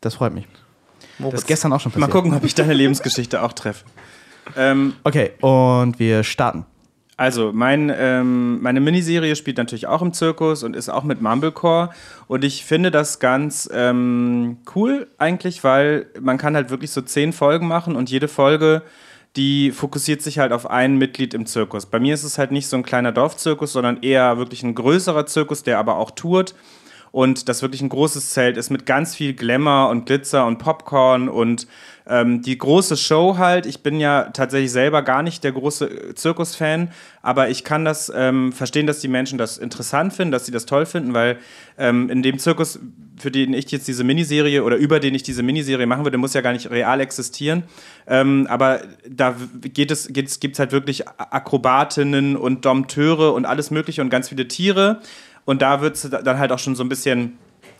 Das 0.00 0.14
freut 0.14 0.34
mich. 0.34 0.46
Das 1.18 1.20
Moritz. 1.20 1.40
ist 1.40 1.46
gestern 1.46 1.72
auch 1.72 1.80
schon 1.80 1.92
Mal 1.92 2.00
passiert. 2.06 2.12
gucken, 2.12 2.34
ob 2.34 2.44
ich 2.44 2.54
deine 2.54 2.74
Lebensgeschichte 2.74 3.42
auch 3.42 3.52
treffe. 3.52 3.84
Ähm, 4.56 4.94
Okay, 5.04 5.32
und 5.40 5.98
wir 5.98 6.22
starten. 6.24 6.66
Also, 7.16 7.52
mein, 7.52 7.92
ähm, 7.96 8.60
meine 8.60 8.80
Miniserie 8.80 9.36
spielt 9.36 9.56
natürlich 9.58 9.86
auch 9.86 10.02
im 10.02 10.12
Zirkus 10.12 10.64
und 10.64 10.74
ist 10.74 10.88
auch 10.88 11.04
mit 11.04 11.22
Mumblecore. 11.22 11.90
Und 12.26 12.42
ich 12.42 12.64
finde 12.64 12.90
das 12.90 13.20
ganz 13.20 13.68
ähm, 13.72 14.58
cool 14.74 15.06
eigentlich, 15.16 15.62
weil 15.62 16.06
man 16.20 16.38
kann 16.38 16.56
halt 16.56 16.70
wirklich 16.70 16.90
so 16.90 17.00
zehn 17.02 17.32
Folgen 17.32 17.68
machen 17.68 17.94
und 17.94 18.10
jede 18.10 18.26
Folge, 18.26 18.82
die 19.36 19.70
fokussiert 19.70 20.22
sich 20.22 20.40
halt 20.40 20.52
auf 20.52 20.68
ein 20.68 20.96
Mitglied 20.98 21.34
im 21.34 21.46
Zirkus. 21.46 21.86
Bei 21.86 22.00
mir 22.00 22.14
ist 22.14 22.24
es 22.24 22.36
halt 22.36 22.50
nicht 22.50 22.66
so 22.66 22.76
ein 22.76 22.82
kleiner 22.82 23.12
Dorfzirkus, 23.12 23.72
sondern 23.72 24.02
eher 24.02 24.36
wirklich 24.38 24.64
ein 24.64 24.74
größerer 24.74 25.26
Zirkus, 25.26 25.62
der 25.62 25.78
aber 25.78 25.96
auch 25.98 26.10
tourt. 26.10 26.54
Und 27.14 27.48
das 27.48 27.62
wirklich 27.62 27.80
ein 27.80 27.90
großes 27.90 28.30
Zelt 28.30 28.56
ist 28.56 28.70
mit 28.70 28.86
ganz 28.86 29.14
viel 29.14 29.34
Glamour 29.34 29.88
und 29.88 30.06
Glitzer 30.06 30.46
und 30.46 30.58
Popcorn 30.58 31.28
und 31.28 31.68
ähm, 32.08 32.42
die 32.42 32.58
große 32.58 32.96
Show 32.96 33.38
halt. 33.38 33.66
Ich 33.66 33.84
bin 33.84 34.00
ja 34.00 34.30
tatsächlich 34.32 34.72
selber 34.72 35.02
gar 35.02 35.22
nicht 35.22 35.44
der 35.44 35.52
große 35.52 35.86
äh, 35.86 36.14
Zirkusfan, 36.16 36.90
aber 37.22 37.50
ich 37.50 37.62
kann 37.62 37.84
das 37.84 38.12
ähm, 38.12 38.52
verstehen, 38.52 38.88
dass 38.88 38.98
die 38.98 39.06
Menschen 39.06 39.38
das 39.38 39.58
interessant 39.58 40.12
finden, 40.12 40.32
dass 40.32 40.44
sie 40.46 40.50
das 40.50 40.66
toll 40.66 40.86
finden, 40.86 41.14
weil 41.14 41.38
ähm, 41.78 42.10
in 42.10 42.24
dem 42.24 42.40
Zirkus, 42.40 42.80
für 43.16 43.30
den 43.30 43.54
ich 43.54 43.70
jetzt 43.70 43.86
diese 43.86 44.02
Miniserie 44.02 44.64
oder 44.64 44.74
über 44.74 44.98
den 44.98 45.14
ich 45.14 45.22
diese 45.22 45.44
Miniserie 45.44 45.86
machen 45.86 46.04
würde, 46.04 46.18
muss 46.18 46.34
ja 46.34 46.40
gar 46.40 46.52
nicht 46.52 46.68
real 46.72 47.00
existieren. 47.00 47.62
Ähm, 48.08 48.48
aber 48.50 48.80
da 49.08 49.36
geht 49.60 49.92
es, 49.92 50.08
geht 50.08 50.26
es, 50.26 50.40
gibt 50.40 50.56
es 50.56 50.58
halt 50.58 50.72
wirklich 50.72 51.08
Akrobatinnen 51.08 52.36
und 52.36 52.64
Dompteure 52.64 53.32
und 53.34 53.46
alles 53.46 53.70
Mögliche 53.70 54.02
und 54.02 54.10
ganz 54.10 54.30
viele 54.30 54.48
Tiere. 54.48 55.00
Und 55.44 55.62
da 55.62 55.80
wird 55.80 55.96
es 55.96 56.08
dann 56.08 56.38
halt 56.38 56.52
auch 56.52 56.58
schon 56.58 56.76
so 56.76 56.84
ein 56.84 56.88
bisschen 56.88 57.38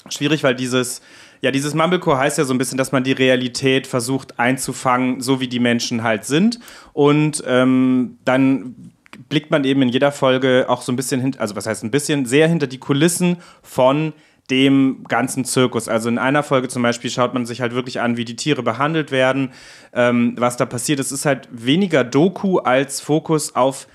schwierig, 0.09 0.45
weil 0.45 0.55
dieses, 0.55 1.01
ja, 1.41 1.51
dieses 1.51 1.75
Mumblecore 1.75 2.19
heißt 2.19 2.39
ja 2.39 2.45
so 2.45 2.55
ein 2.55 2.59
bisschen, 2.59 2.79
dass 2.79 2.93
man 2.93 3.05
die 3.05 3.13
Realität 3.13 3.87
versucht 3.87 4.39
einzufangen, 4.39 5.21
so 5.21 5.41
wie 5.41 5.49
die 5.49 5.61
Menschen 5.61 6.03
halt 6.03 6.25
sind. 6.25 6.59
Und 6.93 7.43
ähm, 7.47 8.19
dann 8.25 8.93
blickt 9.29 9.51
man 9.51 9.65
eben 9.65 9.83
in 9.83 9.89
jeder 9.89 10.13
Folge 10.13 10.67
auch 10.69 10.83
so 10.83 10.93
ein 10.93 10.97
bisschen 10.97 11.21
hinter, 11.21 11.41
also 11.41 11.57
was 11.57 11.67
heißt 11.67 11.85
ein 11.85 11.91
bisschen, 11.91 12.27
sehr 12.27 12.49
hinter 12.49 12.67
die 12.67 12.79
Kulissen 12.79 13.39
von 13.63 14.13
dem 14.51 15.05
ganzen 15.09 15.45
Zirkus. 15.45 15.89
Also 15.89 16.09
in 16.09 16.19
einer 16.19 16.43
Folge 16.43 16.69
zum 16.69 16.83
Beispiel 16.83 17.11
schaut 17.11 17.33
man 17.33 17.47
sich 17.47 17.61
halt 17.63 17.75
wirklich 17.75 18.01
an, 18.01 18.17
wie 18.17 18.27
die 18.27 18.37
Tiere 18.37 18.63
behandelt 18.63 19.11
werden, 19.11 19.53
ähm, 19.95 20.35
was 20.39 20.57
da 20.59 20.67
passiert. 20.67 21.01
Es 21.01 21.13
ist 21.13 21.25
halt 21.25 21.49
weniger 21.51 22.05
Doku 22.05 22.59
als 22.59 23.01
Fokus 23.01 23.55
auf 23.55 23.87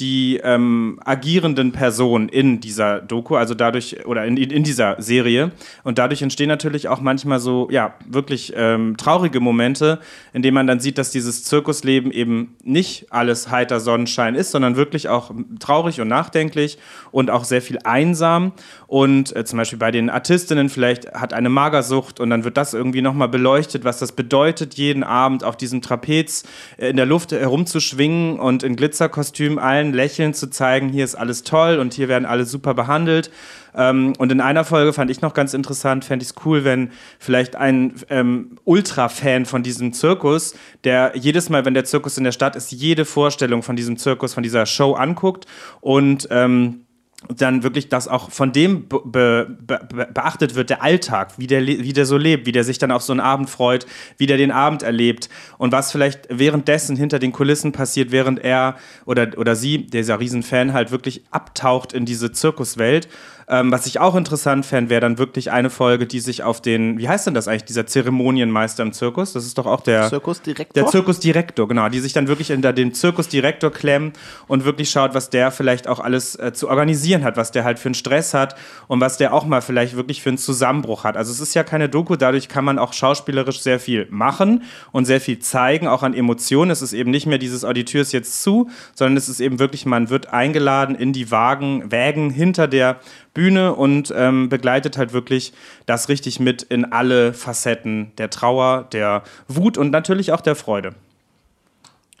die 0.00 0.40
ähm, 0.42 1.00
agierenden 1.04 1.72
Personen 1.72 2.28
in 2.28 2.60
dieser 2.60 3.00
Doku, 3.00 3.36
also 3.36 3.54
dadurch, 3.54 4.06
oder 4.06 4.24
in, 4.24 4.36
in 4.36 4.62
dieser 4.62 5.00
Serie. 5.00 5.50
Und 5.82 5.98
dadurch 5.98 6.22
entstehen 6.22 6.48
natürlich 6.48 6.88
auch 6.88 7.00
manchmal 7.00 7.40
so, 7.40 7.68
ja, 7.70 7.94
wirklich 8.06 8.52
ähm, 8.56 8.96
traurige 8.96 9.40
Momente, 9.40 9.98
in 10.32 10.42
denen 10.42 10.54
man 10.54 10.66
dann 10.66 10.80
sieht, 10.80 10.98
dass 10.98 11.10
dieses 11.10 11.44
Zirkusleben 11.44 12.12
eben 12.12 12.56
nicht 12.62 13.06
alles 13.10 13.50
heiter 13.50 13.80
Sonnenschein 13.80 14.34
ist, 14.34 14.52
sondern 14.52 14.76
wirklich 14.76 15.08
auch 15.08 15.32
traurig 15.58 16.00
und 16.00 16.08
nachdenklich 16.08 16.78
und 17.10 17.30
auch 17.30 17.44
sehr 17.44 17.62
viel 17.62 17.78
einsam. 17.84 18.52
Und 18.86 19.34
äh, 19.34 19.44
zum 19.44 19.56
Beispiel 19.56 19.78
bei 19.78 19.90
den 19.90 20.10
Artistinnen 20.10 20.68
vielleicht 20.68 21.12
hat 21.12 21.32
eine 21.32 21.48
Magersucht 21.48 22.20
und 22.20 22.30
dann 22.30 22.44
wird 22.44 22.56
das 22.56 22.72
irgendwie 22.72 23.02
nochmal 23.02 23.28
beleuchtet, 23.28 23.84
was 23.84 23.98
das 23.98 24.12
bedeutet, 24.12 24.74
jeden 24.74 25.02
Abend 25.02 25.44
auf 25.44 25.56
diesem 25.56 25.82
Trapez 25.82 26.44
äh, 26.76 26.90
in 26.90 26.96
der 26.96 27.06
Luft 27.06 27.32
herumzuschwingen 27.32 28.38
und 28.38 28.62
in 28.62 28.76
Glitzerkostüm 28.76 29.58
allen 29.58 29.87
Lächeln 29.92 30.34
zu 30.34 30.48
zeigen, 30.50 30.88
hier 30.88 31.04
ist 31.04 31.14
alles 31.14 31.42
toll 31.42 31.78
und 31.78 31.94
hier 31.94 32.08
werden 32.08 32.24
alle 32.24 32.44
super 32.44 32.74
behandelt. 32.74 33.30
Ähm, 33.74 34.14
und 34.18 34.32
in 34.32 34.40
einer 34.40 34.64
Folge 34.64 34.92
fand 34.92 35.10
ich 35.10 35.20
noch 35.20 35.34
ganz 35.34 35.54
interessant, 35.54 36.04
fände 36.04 36.22
ich 36.22 36.30
es 36.30 36.34
cool, 36.44 36.64
wenn 36.64 36.90
vielleicht 37.18 37.56
ein 37.56 37.94
ähm, 38.10 38.58
Ultra-Fan 38.64 39.46
von 39.46 39.62
diesem 39.62 39.92
Zirkus, 39.92 40.54
der 40.84 41.12
jedes 41.14 41.50
Mal, 41.50 41.64
wenn 41.64 41.74
der 41.74 41.84
Zirkus 41.84 42.18
in 42.18 42.24
der 42.24 42.32
Stadt 42.32 42.56
ist, 42.56 42.72
jede 42.72 43.04
Vorstellung 43.04 43.62
von 43.62 43.76
diesem 43.76 43.96
Zirkus, 43.96 44.34
von 44.34 44.42
dieser 44.42 44.66
Show 44.66 44.94
anguckt 44.94 45.46
und 45.80 46.28
ähm, 46.30 46.84
dann 47.26 47.64
wirklich 47.64 47.88
das 47.88 48.06
auch 48.06 48.30
von 48.30 48.52
dem 48.52 48.88
be 48.88 49.00
be 49.04 50.08
beachtet 50.14 50.54
wird, 50.54 50.70
der 50.70 50.82
Alltag, 50.82 51.32
wie 51.36 51.48
der, 51.48 51.66
wie 51.66 51.92
der 51.92 52.06
so 52.06 52.16
lebt, 52.16 52.46
wie 52.46 52.52
der 52.52 52.62
sich 52.62 52.78
dann 52.78 52.92
auf 52.92 53.02
so 53.02 53.12
einen 53.12 53.20
Abend 53.20 53.50
freut, 53.50 53.86
wie 54.18 54.26
der 54.26 54.36
den 54.36 54.52
Abend 54.52 54.84
erlebt 54.84 55.28
und 55.58 55.72
was 55.72 55.90
vielleicht 55.90 56.28
währenddessen 56.30 56.96
hinter 56.96 57.18
den 57.18 57.32
Kulissen 57.32 57.72
passiert, 57.72 58.12
während 58.12 58.38
er 58.38 58.76
oder, 59.04 59.36
oder 59.36 59.56
sie, 59.56 59.86
dieser 59.86 60.20
Riesenfan, 60.20 60.72
halt 60.72 60.92
wirklich 60.92 61.24
abtaucht 61.32 61.92
in 61.92 62.06
diese 62.06 62.30
Zirkuswelt 62.30 63.08
ähm, 63.50 63.72
was 63.72 63.86
ich 63.86 63.98
auch 63.98 64.14
interessant 64.14 64.66
fände, 64.66 64.90
wäre 64.90 65.00
dann 65.00 65.16
wirklich 65.16 65.50
eine 65.50 65.70
Folge, 65.70 66.06
die 66.06 66.20
sich 66.20 66.42
auf 66.42 66.60
den, 66.60 66.98
wie 66.98 67.08
heißt 67.08 67.26
denn 67.26 67.34
das 67.34 67.48
eigentlich, 67.48 67.64
dieser 67.64 67.86
Zeremonienmeister 67.86 68.82
im 68.82 68.92
Zirkus? 68.92 69.32
Das 69.32 69.46
ist 69.46 69.56
doch 69.56 69.64
auch 69.64 69.80
der 69.80 70.08
Zirkusdirektor? 70.08 70.82
Der 70.82 70.90
Zirkusdirektor, 70.90 71.66
genau. 71.66 71.88
Die 71.88 72.00
sich 72.00 72.12
dann 72.12 72.28
wirklich 72.28 72.48
hinter 72.48 72.74
den 72.74 72.92
Zirkusdirektor 72.92 73.72
klemmen 73.72 74.12
und 74.48 74.66
wirklich 74.66 74.90
schaut, 74.90 75.14
was 75.14 75.30
der 75.30 75.50
vielleicht 75.50 75.88
auch 75.88 75.98
alles 75.98 76.36
äh, 76.36 76.52
zu 76.52 76.68
organisieren 76.68 77.24
hat, 77.24 77.38
was 77.38 77.50
der 77.50 77.64
halt 77.64 77.78
für 77.78 77.88
einen 77.88 77.94
Stress 77.94 78.34
hat 78.34 78.54
und 78.86 79.00
was 79.00 79.16
der 79.16 79.32
auch 79.32 79.46
mal 79.46 79.62
vielleicht 79.62 79.96
wirklich 79.96 80.22
für 80.22 80.28
einen 80.28 80.38
Zusammenbruch 80.38 81.04
hat. 81.04 81.16
Also 81.16 81.32
es 81.32 81.40
ist 81.40 81.54
ja 81.54 81.64
keine 81.64 81.88
Doku, 81.88 82.16
dadurch 82.16 82.48
kann 82.48 82.66
man 82.66 82.78
auch 82.78 82.92
schauspielerisch 82.92 83.60
sehr 83.60 83.80
viel 83.80 84.06
machen 84.10 84.62
und 84.92 85.06
sehr 85.06 85.22
viel 85.22 85.38
zeigen, 85.38 85.88
auch 85.88 86.02
an 86.02 86.12
Emotionen. 86.12 86.70
Es 86.70 86.82
ist 86.82 86.92
eben 86.92 87.10
nicht 87.10 87.26
mehr 87.26 87.38
dieses, 87.38 87.64
oh, 87.64 87.72
die 87.72 87.86
Tür 87.86 88.02
ist 88.02 88.12
jetzt 88.12 88.42
zu, 88.42 88.68
sondern 88.94 89.16
es 89.16 89.30
ist 89.30 89.40
eben 89.40 89.58
wirklich, 89.58 89.86
man 89.86 90.10
wird 90.10 90.34
eingeladen 90.34 90.94
in 90.94 91.14
die 91.14 91.30
Wagen, 91.30 91.90
Wägen 91.90 92.28
hinter 92.28 92.68
der 92.68 93.00
Bühne 93.34 93.74
und 93.74 94.12
ähm, 94.16 94.48
begleitet 94.48 94.98
halt 94.98 95.12
wirklich 95.12 95.52
das 95.86 96.08
richtig 96.08 96.40
mit 96.40 96.62
in 96.62 96.92
alle 96.92 97.32
Facetten 97.32 98.12
der 98.18 98.30
Trauer, 98.30 98.88
der 98.92 99.22
Wut 99.46 99.78
und 99.78 99.90
natürlich 99.90 100.32
auch 100.32 100.40
der 100.40 100.56
Freude. 100.56 100.94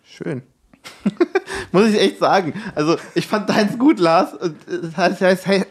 Schön. 0.04 0.42
Muss 1.72 1.88
ich 1.88 2.00
echt 2.00 2.18
sagen. 2.18 2.54
Also, 2.74 2.96
ich 3.14 3.26
fand 3.26 3.48
deins 3.48 3.78
gut, 3.78 3.98
Lars. 3.98 4.36
Das 4.66 4.96
heißt, 4.96 5.20
das 5.20 5.46
heißt, 5.46 5.66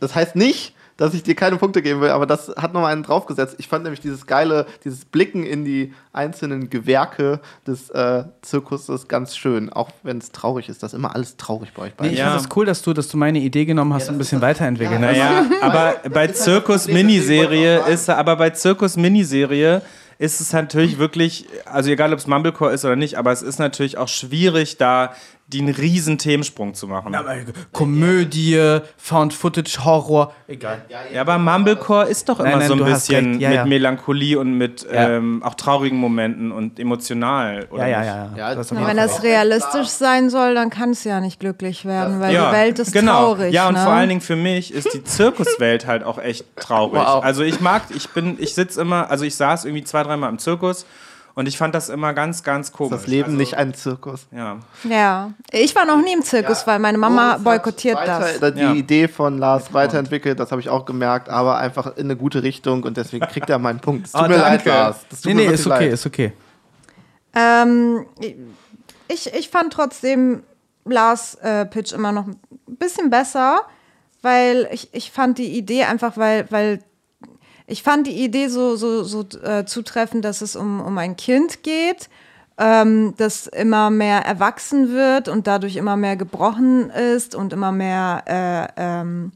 das 0.00 0.14
heißt 0.14 0.36
nicht, 0.36 0.74
dass 1.00 1.14
ich 1.14 1.22
dir 1.22 1.34
keine 1.34 1.56
Punkte 1.56 1.80
geben 1.80 2.02
will, 2.02 2.10
aber 2.10 2.26
das 2.26 2.48
hat 2.58 2.74
nochmal 2.74 2.92
einen 2.92 3.02
draufgesetzt. 3.02 3.54
Ich 3.58 3.68
fand 3.68 3.84
nämlich 3.84 4.00
dieses 4.00 4.26
geile, 4.26 4.66
dieses 4.84 5.06
Blicken 5.06 5.44
in 5.44 5.64
die 5.64 5.94
einzelnen 6.12 6.68
Gewerke 6.68 7.40
des 7.66 7.88
äh, 7.88 8.24
Zirkuses 8.42 9.08
ganz 9.08 9.34
schön, 9.34 9.72
auch 9.72 9.88
wenn 10.02 10.18
es 10.18 10.30
traurig 10.30 10.68
ist. 10.68 10.82
Das 10.82 10.92
ist 10.92 10.98
immer 10.98 11.14
alles 11.14 11.38
traurig 11.38 11.72
bei 11.72 11.84
euch 11.84 11.88
Nee, 11.92 11.94
beiden. 11.96 12.12
ich 12.12 12.18
Ja. 12.18 12.26
finde 12.32 12.44
es 12.44 12.56
cool, 12.56 12.66
dass 12.66 12.82
du, 12.82 12.92
dass 12.92 13.08
du 13.08 13.16
meine 13.16 13.38
Idee 13.38 13.64
genommen 13.64 13.94
hast 13.94 14.08
und 14.08 14.16
ein 14.16 14.18
bisschen 14.18 14.42
weiterentwickelt 14.42 15.00
hast. 15.00 15.16
Naja, 15.16 15.44
aber 15.62 15.94
bei 16.10 16.26
Zirkus 16.28 16.86
Miniserie 16.86 17.78
ist, 17.88 18.10
aber 18.10 18.36
bei 18.36 18.50
Zirkus 18.50 18.96
Miniserie 18.96 19.80
ist 20.18 20.42
es 20.42 20.52
natürlich 20.52 20.98
wirklich, 20.98 21.46
also 21.64 21.88
egal 21.90 22.12
ob 22.12 22.18
es 22.18 22.26
Mumblecore 22.26 22.72
ist 22.74 22.84
oder 22.84 22.94
nicht, 22.94 23.16
aber 23.16 23.32
es 23.32 23.40
ist 23.40 23.58
natürlich 23.58 23.96
auch 23.96 24.08
schwierig, 24.08 24.76
da 24.76 25.14
den 25.52 25.68
riesen 25.68 26.18
Themensprung 26.18 26.74
zu 26.74 26.86
machen. 26.86 27.14
Aber 27.14 27.34
Komödie, 27.72 28.78
Found 28.96 29.34
Footage, 29.34 29.84
Horror, 29.84 30.32
egal. 30.46 30.82
Ja, 31.12 31.20
aber 31.20 31.38
Mumblecore 31.38 32.08
ist 32.08 32.28
doch 32.28 32.38
immer 32.40 32.50
Nein, 32.50 32.58
nein, 32.60 32.68
so 32.68 32.74
ein 32.74 32.84
bisschen. 32.84 33.40
Ja, 33.40 33.48
mit 33.48 33.56
ja. 33.56 33.64
Melancholie 33.64 34.38
und 34.38 34.54
mit 34.54 34.86
Ja. 34.90 35.10
ähm, 35.10 35.42
auch 35.42 35.54
traurigen 35.54 35.98
Momenten 35.98 36.52
und 36.52 36.78
emotional. 36.78 37.66
Oder 37.70 37.86
Ja, 37.86 37.88
ja, 37.88 38.04
ja. 38.04 38.30
ja. 38.36 38.50
Ja, 38.52 38.56
hast 38.56 38.72
na, 38.72 38.86
Wenn 38.86 38.96
das 38.96 39.22
realistisch 39.22 39.88
sein 39.88 40.30
soll, 40.30 40.54
dann 40.54 40.70
kann 40.70 40.90
es 40.90 41.04
ja 41.04 41.20
nicht 41.20 41.40
glücklich 41.40 41.84
werden, 41.84 42.20
weil 42.20 42.32
Ja, 42.32 42.50
die 42.50 42.56
Welt 42.56 42.78
ist 42.78 42.92
genau. 42.92 43.34
traurig. 43.34 43.52
Ja, 43.52 43.68
und 43.68 43.74
ne? 43.74 43.82
vor 43.82 43.92
allen 43.92 44.08
Dingen 44.08 44.20
für 44.20 44.36
mich 44.36 44.72
ist 44.72 44.94
die 44.94 45.02
Zirkuswelt 45.04 45.86
halt 45.86 46.04
auch 46.04 46.18
echt 46.18 46.44
traurig. 46.56 47.00
Wow. 47.10 47.24
Also 47.24 47.42
ich 47.42 47.60
mag, 47.60 47.82
ich 47.94 48.10
bin, 48.10 48.36
ich 48.38 48.54
sitze 48.54 48.80
immer, 48.80 49.10
also 49.10 49.24
ich 49.24 49.34
saß 49.34 49.64
irgendwie 49.64 49.84
zwei, 49.84 50.02
dreimal 50.02 50.28
im 50.30 50.38
Zirkus 50.38 50.84
und 51.40 51.46
ich 51.46 51.58
fand 51.58 51.74
das 51.74 51.88
immer 51.88 52.14
ganz, 52.14 52.42
ganz 52.44 52.70
komisch. 52.70 52.92
das 53.00 53.06
Leben 53.08 53.24
also, 53.30 53.36
nicht 53.38 53.56
ein 53.56 53.74
Zirkus. 53.74 54.26
Ja. 54.30 54.58
Ja, 54.88 55.32
ich 55.50 55.74
war 55.74 55.84
noch 55.86 56.00
nie 56.00 56.12
im 56.12 56.22
Zirkus, 56.22 56.66
weil 56.66 56.78
meine 56.78 56.98
Mama 56.98 57.38
boykottiert 57.38 57.96
weiter, 57.96 58.26
das. 58.40 58.54
Die 58.54 58.60
Ja. 58.60 58.72
Idee 58.72 59.08
von 59.08 59.38
Lars 59.38 59.72
weiterentwickelt, 59.72 60.38
das 60.38 60.52
habe 60.52 60.60
ich 60.60 60.68
auch 60.68 60.84
gemerkt, 60.84 61.28
aber 61.28 61.58
einfach 61.58 61.96
in 61.96 62.04
eine 62.06 62.16
gute 62.16 62.42
Richtung 62.44 62.84
und 62.84 62.96
deswegen 62.96 63.26
kriegt 63.26 63.50
er 63.50 63.58
meinen 63.58 63.80
Punkt. 63.80 64.06
Es 64.06 64.12
tut 64.12 64.22
Oh, 64.22 64.28
mir 64.28 64.36
leid, 64.36 64.60
danke. 64.64 64.68
Lars. 64.70 64.96
Das 65.10 65.20
tut 65.22 65.34
Nee, 65.34 65.46
nee, 65.48 65.52
ist 65.52 65.66
okay, 65.66 65.84
leid. 65.86 65.92
ist 65.92 66.06
okay. 66.06 66.32
Ähm, 67.34 68.06
ich, 69.08 69.32
ich 69.34 69.48
fand 69.48 69.72
trotzdem 69.72 70.42
Lars 70.84 71.34
äh, 71.36 71.64
Pitch 71.66 71.92
immer 71.92 72.12
noch 72.12 72.26
ein 72.26 72.38
bisschen 72.66 73.10
besser, 73.10 73.62
weil 74.22 74.68
ich, 74.72 74.88
ich 74.92 75.10
fand 75.10 75.38
die 75.38 75.56
Idee 75.56 75.84
einfach, 75.84 76.16
weil, 76.16 76.46
weil 76.50 76.80
ich 77.70 77.82
fand 77.82 78.06
die 78.06 78.24
Idee 78.24 78.48
so, 78.48 78.76
so, 78.76 79.04
so 79.04 79.24
äh, 79.42 79.64
zutreffend, 79.64 80.24
dass 80.24 80.40
es 80.42 80.56
um, 80.56 80.80
um 80.80 80.98
ein 80.98 81.16
Kind 81.16 81.62
geht, 81.62 82.08
ähm, 82.58 83.14
das 83.16 83.46
immer 83.46 83.90
mehr 83.90 84.20
erwachsen 84.20 84.92
wird 84.92 85.28
und 85.28 85.46
dadurch 85.46 85.76
immer 85.76 85.96
mehr 85.96 86.16
gebrochen 86.16 86.90
ist 86.90 87.34
und 87.34 87.52
immer 87.52 87.70
mehr 87.70 88.24
äh, 88.26 89.00
ähm, 89.00 89.32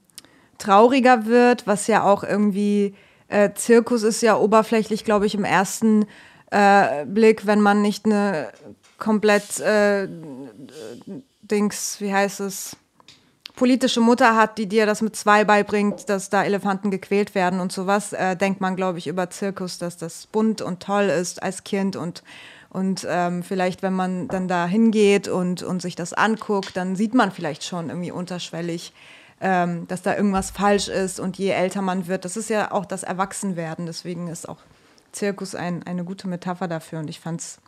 trauriger 0.59 1.26
wird, 1.26 1.66
was 1.66 1.87
ja 1.87 2.03
auch 2.03 2.24
irgendwie 2.24 2.95
äh, 3.28 3.51
Zirkus 3.55 4.03
ist 4.03 4.20
ja 4.20 4.37
oberflächlich, 4.37 5.05
glaube 5.05 5.26
ich, 5.26 5.35
im 5.35 5.45
ersten 5.45 6.07
äh, 6.51 7.07
Blick, 7.07 7.47
wenn 7.47 7.61
man 7.61 7.82
nicht 7.82 8.05
eine 8.05 8.49
komplett 8.99 9.61
äh, 9.61 10.09
Dings, 11.43 12.01
wie 12.01 12.12
heißt 12.12 12.41
es, 12.41 12.76
politische 13.57 14.00
Mutter 14.00 14.36
hat, 14.36 14.59
die 14.59 14.66
dir 14.66 14.86
das 14.86 15.00
mit 15.00 15.14
zwei 15.16 15.44
beibringt, 15.44 16.09
dass 16.09 16.28
da 16.28 16.44
Elefanten 16.44 16.90
gequält 16.90 17.34
werden 17.34 17.61
und 17.61 17.72
sowas, 17.72 18.12
äh, 18.12 18.36
denkt 18.36 18.61
man, 18.61 18.76
glaube 18.76 18.98
ich, 18.98 19.07
über 19.07 19.30
Zirkus, 19.30 19.78
dass 19.78 19.96
das 19.96 20.26
bunt 20.26 20.61
und 20.61 20.80
toll 20.80 21.05
ist 21.05 21.42
als 21.42 21.64
Kind 21.64 21.96
und 21.96 22.22
und 22.74 23.07
ähm, 23.09 23.44
vielleicht, 23.44 23.84
wenn 23.84 23.92
man 23.92 24.26
dann 24.26 24.48
da 24.48 24.66
hingeht 24.66 25.28
und, 25.28 25.62
und 25.62 25.80
sich 25.80 25.94
das 25.94 26.12
anguckt, 26.12 26.76
dann 26.76 26.96
sieht 26.96 27.14
man 27.14 27.30
vielleicht 27.30 27.62
schon 27.62 27.88
irgendwie 27.88 28.11
unterschwellig, 28.11 28.92
ähm, 29.40 29.86
dass 29.86 30.02
da 30.02 30.16
irgendwas 30.16 30.50
falsch 30.50 30.88
ist. 30.88 31.20
Und 31.20 31.38
je 31.38 31.50
älter 31.50 31.82
man 31.82 32.09
wird, 32.09 32.24
das 32.24 32.36
ist 32.36 32.50
ja 32.50 32.72
auch 32.72 32.84
das 32.84 33.05
Erwachsenwerden. 33.05 33.86
Deswegen 33.86 34.26
ist 34.26 34.48
auch 34.48 34.59
Zirkus 35.12 35.55
ein, 35.55 35.84
eine 35.84 36.02
gute 36.02 36.26
Metapher 36.26 36.66
dafür. 36.66 36.98
Und 36.98 37.09
ich 37.09 37.20
fand 37.20 37.42
es 37.42 37.59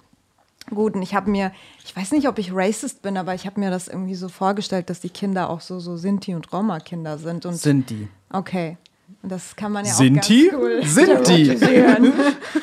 gut. 0.75 0.95
Und 0.95 1.03
ich 1.03 1.14
habe 1.14 1.31
mir, 1.31 1.53
ich 1.85 1.97
weiß 1.97 2.12
nicht, 2.12 2.29
ob 2.29 2.39
ich 2.39 2.51
racist 2.55 3.03
bin, 3.03 3.17
aber 3.17 3.35
ich 3.35 3.47
habe 3.47 3.61
mir 3.61 3.71
das 3.71 3.89
irgendwie 3.89 4.14
so 4.14 4.29
vorgestellt, 4.29 4.91
dass 4.91 5.01
die 5.01 5.11
Kinder 5.11 5.51
auch 5.51 5.61
so, 5.61 5.79
so 5.81 5.97
Sinti- 5.97 6.35
und 6.35 6.53
Roma-Kinder 6.53 7.19
sind. 7.19 7.47
Und 7.47 7.55
Sind 7.57 7.91
die. 7.91 8.09
okay. 8.33 8.77
Und 9.23 9.31
das 9.33 9.55
kann 9.57 9.73
man 9.73 9.85
ja 9.85 9.93
Sinti? 9.93 10.51
auch 10.55 10.61
ganz 10.61 10.62
cool 10.62 10.85
Sind 10.85 11.29
die? 11.29 11.45
stereotypieren. 11.57 12.12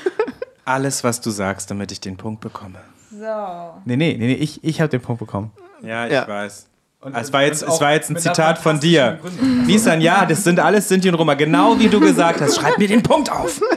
Alles, 0.66 1.04
was 1.04 1.20
du 1.22 1.30
sagst, 1.30 1.70
damit 1.72 1.92
ich 1.92 2.00
den 2.02 2.16
Punkt 2.18 2.42
bekomme. 2.42 2.80
So. 3.12 3.18
Nee, 3.86 3.98
nee, 3.98 4.16
nee, 4.18 4.28
nee 4.28 4.34
ich, 4.34 4.64
ich 4.64 4.80
habe 4.82 4.90
den 4.90 5.02
Punkt 5.02 5.20
bekommen. 5.20 5.52
Ja, 5.82 6.06
ich 6.06 6.14
Ja. 6.14 6.28
weiß. 6.28 6.68
Und- 7.02 7.16
es, 7.16 7.34
war 7.34 7.44
jetzt, 7.44 7.64
es 7.64 7.82
war 7.82 7.92
jetzt 7.94 8.10
ein 8.10 8.18
Zitat 8.18 8.58
von 8.60 8.80
dir. 8.80 9.20
Nisan, 9.66 10.00
ja, 10.00 10.26
das 10.26 10.44
sind 10.46 10.60
alles 10.60 10.88
Sinti 10.88 11.10
und 11.10 11.16
Roma. 11.16 11.34
Genau 11.34 11.78
wie 11.80 11.90
du 11.90 12.00
gesagt 12.00 12.40
hast. 12.40 12.56
Schreib 12.56 12.78
mir 12.78 12.88
den 12.88 13.04
Punkt 13.04 13.30
auf. 13.32 13.60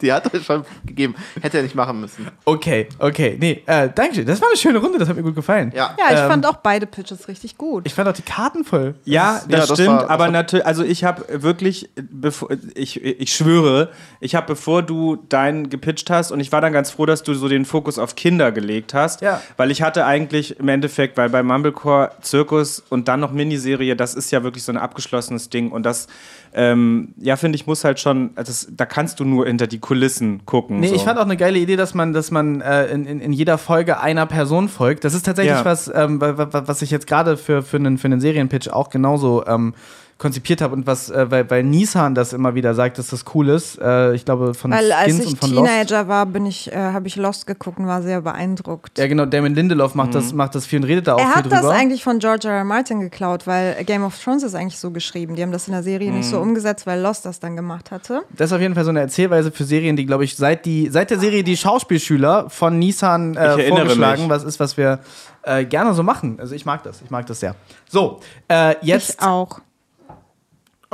Die 0.00 0.12
hat 0.12 0.32
er 0.34 0.40
schon 0.40 0.64
gegeben. 0.84 1.14
Hätte 1.40 1.58
er 1.58 1.62
nicht 1.62 1.74
machen 1.74 2.00
müssen. 2.00 2.28
Okay, 2.44 2.88
okay. 2.98 3.36
Nee, 3.40 3.62
äh, 3.66 3.88
danke 3.94 4.16
schön. 4.16 4.26
Das 4.26 4.40
war 4.40 4.48
eine 4.48 4.56
schöne 4.56 4.78
Runde, 4.78 4.98
das 4.98 5.08
hat 5.08 5.16
mir 5.16 5.22
gut 5.22 5.34
gefallen. 5.36 5.72
Ja. 5.74 5.94
Ja, 5.98 6.12
ich 6.12 6.18
Ähm, 6.20 6.28
fand 6.28 6.46
auch 6.46 6.56
beide 6.56 6.86
Pitches 6.86 7.28
richtig 7.28 7.56
gut. 7.56 7.86
Ich 7.86 7.94
fand 7.94 8.08
auch 8.08 8.12
die 8.12 8.22
Karten 8.22 8.64
voll. 8.64 8.94
Ja, 9.04 9.34
das, 9.34 9.46
ja, 9.48 9.66
das 9.66 9.70
stimmt, 9.78 9.88
war- 10.00 10.10
aber 10.10 10.28
natürlich, 10.30 10.66
also 10.66 10.82
ich 10.84 11.04
habe 11.04 11.42
wirklich, 11.42 11.90
bevor, 12.10 12.48
ich, 12.74 13.02
ich 13.02 13.32
schwöre, 13.34 13.90
ich 14.20 14.34
habe, 14.34 14.46
bevor 14.48 14.82
du 14.82 15.16
deinen 15.28 15.70
gepitcht 15.70 16.10
hast, 16.10 16.32
und 16.32 16.40
ich 16.40 16.50
war 16.52 16.60
dann 16.60 16.72
ganz 16.72 16.90
froh, 16.90 17.06
dass 17.06 17.22
du 17.22 17.34
so 17.34 17.48
den 17.48 17.64
Fokus 17.64 17.98
auf 17.98 18.16
Kinder 18.16 18.52
gelegt 18.52 18.94
hast, 18.94 19.20
Ja. 19.20 19.40
weil 19.56 19.70
ich 19.70 19.82
hatte 19.82 20.04
eigentlich 20.06 20.58
im 20.58 20.68
Endeffekt, 20.68 21.16
weil 21.16 21.28
bei 21.30 21.42
Mumblecore 21.42 22.10
Zirkus 22.20 22.82
und 22.90 23.08
dann 23.08 23.20
noch 23.20 23.30
Miniserie, 23.32 23.94
das 23.96 24.14
ist 24.14 24.30
ja 24.32 24.42
wirklich 24.42 24.64
so 24.64 24.72
ein 24.72 24.78
abgeschlossenes 24.78 25.50
Ding 25.50 25.70
und 25.70 25.84
das, 25.84 26.08
ähm, 26.54 27.14
ja, 27.18 27.36
finde 27.36 27.56
ich, 27.56 27.66
muss 27.66 27.82
halt 27.84 27.98
schon, 28.00 28.30
also 28.36 28.50
das, 28.50 28.68
da 28.70 28.86
kannst 28.86 29.18
du 29.20 29.24
nur 29.24 29.46
hinter 29.46 29.66
die 29.66 29.80
Kulissen 29.80 30.46
gucken. 30.46 30.80
Nee, 30.80 30.88
so. 30.88 30.94
ich 30.94 31.02
fand 31.02 31.18
auch 31.18 31.24
eine 31.24 31.36
geile 31.36 31.58
Idee, 31.58 31.76
dass 31.76 31.94
man, 31.94 32.12
dass 32.12 32.30
man 32.30 32.60
äh, 32.60 32.86
in, 32.86 33.06
in, 33.06 33.20
in 33.20 33.32
jeder 33.32 33.58
Folge 33.58 34.00
einer 34.00 34.26
Person 34.26 34.68
folgt. 34.68 35.04
Das 35.04 35.14
ist 35.14 35.24
tatsächlich 35.26 35.54
Ja. 35.56 35.64
was, 35.64 35.90
ähm, 35.92 36.20
wa- 36.20 36.38
wa- 36.38 36.62
was 36.66 36.80
ich 36.82 36.90
jetzt 36.90 37.06
gerade 37.06 37.36
für, 37.36 37.62
für, 37.62 37.76
einen, 37.78 37.98
für 37.98 38.06
einen 38.06 38.20
Serienpitch 38.20 38.68
auch 38.68 38.88
genauso 38.90 39.44
ähm, 39.46 39.74
konzipiert 40.16 40.60
habe 40.60 40.74
und 40.74 40.86
was, 40.86 41.10
äh, 41.10 41.30
weil, 41.30 41.50
weil 41.50 41.62
Nissan 41.64 42.14
das 42.14 42.32
immer 42.32 42.54
wieder 42.54 42.74
sagt, 42.74 42.98
dass 42.98 43.08
das 43.08 43.24
cool 43.34 43.48
ist. 43.48 43.78
Äh, 43.80 44.14
ich 44.14 44.24
glaube, 44.24 44.54
von 44.54 44.70
Weil 44.70 44.92
als 44.92 45.06
Skins 45.06 45.20
ich 45.24 45.30
und 45.32 45.38
von 45.40 45.50
Lost. 45.50 45.66
Teenager 45.66 46.08
war, 46.08 46.24
bin 46.26 46.46
ich, 46.46 46.72
äh, 46.72 46.76
habe 46.76 47.08
ich 47.08 47.16
Lost 47.16 47.46
geguckt 47.48 47.78
und 47.78 47.86
war 47.88 48.00
sehr 48.00 48.20
beeindruckt. 48.22 48.96
Ja, 48.98 49.06
genau, 49.08 49.26
Damon 49.26 49.54
Lindelof 49.54 49.94
macht, 49.96 50.14
das, 50.14 50.32
macht 50.32 50.54
das 50.54 50.66
viel 50.66 50.78
und 50.78 50.84
redet 50.84 51.08
da 51.08 51.14
auch 51.14 51.18
er 51.18 51.26
viel 51.26 51.34
hat 51.34 51.52
das 51.52 51.60
drüber. 51.62 51.74
eigentlich 51.74 52.04
von 52.04 52.20
George 52.20 52.46
R. 52.48 52.54
R. 52.58 52.64
Martin 52.64 53.00
geklaut, 53.00 53.46
weil 53.48 53.82
Game 53.84 54.04
of 54.04 54.16
Thrones 54.22 54.44
ist 54.44 54.54
eigentlich 54.54 54.78
so 54.78 54.92
geschrieben. 54.92 55.34
Die 55.34 55.42
haben 55.42 55.52
das 55.52 55.66
in 55.66 55.72
der 55.72 55.82
Serie 55.82 56.10
nicht 56.12 56.26
Mhm. 56.26 56.30
so 56.30 56.38
umgesetzt, 56.40 56.86
weil 56.86 57.00
Lost 57.00 57.26
das 57.26 57.40
dann 57.40 57.56
gemacht 57.56 57.90
hatte. 57.90 58.22
Das 58.36 58.50
ist 58.50 58.52
auf 58.54 58.60
jeden 58.60 58.74
Fall 58.74 58.84
so 58.84 58.90
eine 58.90 59.00
Erzählweise 59.00 59.50
für 59.50 59.64
Serien, 59.64 59.96
die, 59.96 60.06
glaube 60.06 60.24
ich, 60.24 60.36
seit, 60.36 60.64
die, 60.64 60.88
seit 60.90 61.10
der 61.10 61.18
Serie 61.18 61.42
Die 61.42 61.56
Schauspielschüler 61.56 62.48
von 62.50 62.78
Nissan 62.78 63.32
Ich 63.32 63.38
äh, 63.38 63.42
erinnere 63.42 63.78
vorgeschlagen, 63.80 64.22
mich. 64.22 64.30
was 64.30 64.44
ist, 64.44 64.60
was 64.60 64.76
wir 64.76 65.00
äh, 65.42 65.64
gerne 65.64 65.92
so 65.92 66.02
machen. 66.02 66.38
Also 66.40 66.54
ich 66.54 66.64
mag 66.64 66.82
das, 66.84 67.02
ich 67.02 67.10
mag 67.10 67.26
das 67.26 67.40
sehr. 67.40 67.54
So, 67.90 68.20
äh, 68.48 68.76
jetzt 68.82 69.10
Ich 69.14 69.20
auch. 69.20 69.60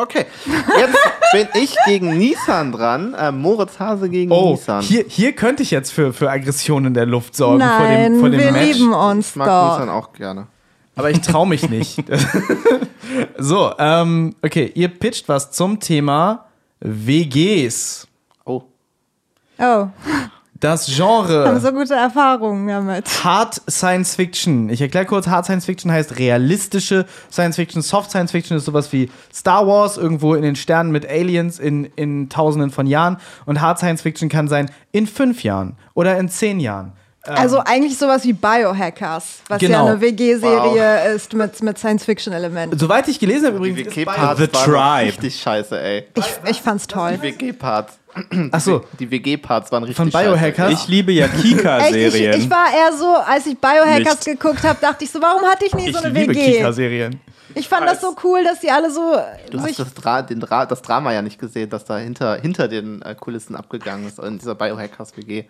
Okay. 0.01 0.25
Jetzt 0.79 0.97
bin 1.33 1.63
ich 1.63 1.77
gegen 1.87 2.17
Nissan 2.17 2.73
dran. 2.73 3.15
Äh, 3.15 3.33
Moritz 3.33 3.79
Hase 3.79 4.09
gegen 4.09 4.31
Oh, 4.33 4.53
Nissan. 4.53 4.83
hier, 4.83 5.05
hier 5.07 5.33
könnte 5.33 5.63
ich 5.63 5.71
jetzt 5.71 5.93
für, 5.93 6.13
für 6.13 6.31
Aggression 6.31 6.87
in 6.87 6.95
der 6.95 7.07
Luft 7.07 7.37
sorgen 7.37 7.59
Nein, 7.59 7.79
vor 7.79 7.89
dem, 7.89 8.21
vor 8.21 8.31
dem 8.31 8.41
wir 8.41 8.53
Match. 8.53 8.73
lieben 8.79 8.93
uns 8.95 9.31
ich 9.31 9.37
mag 9.37 9.47
doch. 9.49 9.73
Nissan 9.79 9.89
auch 9.91 10.13
gerne. 10.13 10.47
Aber 10.97 11.11
ich 11.11 11.21
traue 11.21 11.47
mich 11.47 11.69
nicht. 11.69 12.03
so, 13.39 13.73
ähm, 13.79 14.35
okay, 14.43 14.71
ihr 14.75 14.89
pitcht 14.89 15.29
was 15.29 15.51
zum 15.53 15.81
Thema 15.81 16.47
WGs. 16.81 18.07
Oh. 18.45 18.63
Oh, 19.59 19.87
Das 20.61 20.87
haben 20.89 20.95
Genre 20.97 21.61
so 21.61 21.73
gute 21.73 21.95
Erfahrungen 21.95 22.69
damit. 22.69 23.25
Hard 23.25 23.61
Science 23.69 24.15
Fiction. 24.15 24.69
Ich 24.69 24.81
erkläre 24.81 25.07
kurz, 25.07 25.27
Hard 25.27 25.47
Science 25.47 25.65
Fiction 25.65 25.91
heißt 25.91 26.19
realistische 26.19 27.07
Science 27.33 27.57
Fiction. 27.57 27.83
Soft 27.83 28.11
Science 28.11 28.31
Fiction 28.31 28.57
ist 28.57 28.67
sowas 28.67 28.93
wie 28.93 29.11
Star 29.33 29.67
Wars, 29.67 29.97
irgendwo 29.97 30.35
in 30.35 30.43
den 30.43 30.57
Sternen 30.57 30.93
mit 30.93 31.09
Aliens 31.09 31.59
in, 31.59 31.87
in 31.97 32.29
tausenden 32.29 32.71
von 32.71 32.87
Jahren. 32.87 33.17
Und 33.47 33.61
Hard 33.61 33.79
Science 33.79 34.03
Fiction 34.03 34.29
kann 34.29 34.49
sein 34.49 34.71
in 34.93 35.07
fünf 35.07 35.43
Jahren 35.43 35.77
oder 35.95 36.19
in 36.19 36.29
zehn 36.29 36.61
Jahren. 36.61 36.93
Also 37.23 37.59
eigentlich 37.65 37.99
sowas 37.99 38.25
wie 38.25 38.33
Biohackers, 38.33 39.41
was 39.49 39.59
Genau. 39.59 39.85
ja 39.87 39.93
eine 39.93 40.01
WG-Serie 40.01 41.13
ist 41.13 41.33
mit, 41.35 41.63
mit 41.63 41.79
Science-Fiction-Elementen. 41.79 42.79
Soweit 42.79 43.09
ich 43.09 43.19
gelesen 43.21 43.47
habe, 43.49 43.61
Die 43.61 43.71
übrigens. 43.71 43.89
ist 43.91 43.97
WG-Parts 43.97 44.41
The 44.41 44.47
Tribe. 44.47 45.07
richtig 45.07 45.41
scheiße, 45.41 45.81
ey. 45.81 46.07
Ich, 46.15 46.25
ich 46.51 46.63
fand's 46.63 46.87
toll. 46.87 47.19
Die 47.19 47.23
WG-Parts. 47.23 47.99
Achso, 48.51 48.85
Die 48.99 49.11
WG-Parts 49.11 49.71
waren 49.71 49.85
richtig 49.85 49.97
Von 49.99 50.11
scheiße. 50.11 50.31
Biohackers? 50.31 50.73
Ich 50.73 50.89
liebe 50.89 51.13
ja 51.13 51.27
Echt, 51.27 51.35
ich, 51.45 51.57
Kika-Serien. 51.59 52.41
ich 52.41 52.51
war 52.51 52.67
eher 52.73 52.93
so, 52.97 53.15
als 53.17 53.47
ich 53.47 53.59
Biohackers 53.59 54.27
Nicht. 54.27 54.41
geguckt 54.41 54.63
habe, 54.65 54.79
dachte 54.81 55.05
ich 55.05 55.11
so, 55.11 55.21
warum 55.21 55.43
hatte 55.43 55.67
ich 55.67 55.75
nie 55.75 55.89
ich 55.91 55.97
so 55.97 56.03
eine 56.03 56.19
liebe 56.19 56.35
WG? 56.35 56.53
Kika-Serien. 56.57 57.21
Ich 57.55 57.69
fand 57.69 57.87
das 57.87 58.01
so 58.01 58.17
cool, 58.25 58.43
dass 58.45 58.61
die 58.61 58.71
alle 58.71 58.91
so 58.91 59.15
Du 59.51 59.59
sich 59.59 59.79
hast 59.79 59.81
das, 59.81 59.95
Dra 59.95 60.23
den 60.23 60.41
Dra 60.41 60.67
das 60.67 60.81
Drama 60.83 61.13
ja 61.13 61.21
nicht 61.21 61.39
gesehen, 61.39 61.69
das 61.69 61.85
da 61.85 61.99
hinter, 61.99 62.37
hinter 62.41 62.67
den 62.69 63.03
äh, 63.03 63.15
Kulissen 63.15 63.57
abgegangen 63.57 64.07
ist 64.07 64.19
in 64.21 64.39
dieser 64.39 64.55
Biohackers-WG. 64.55 65.45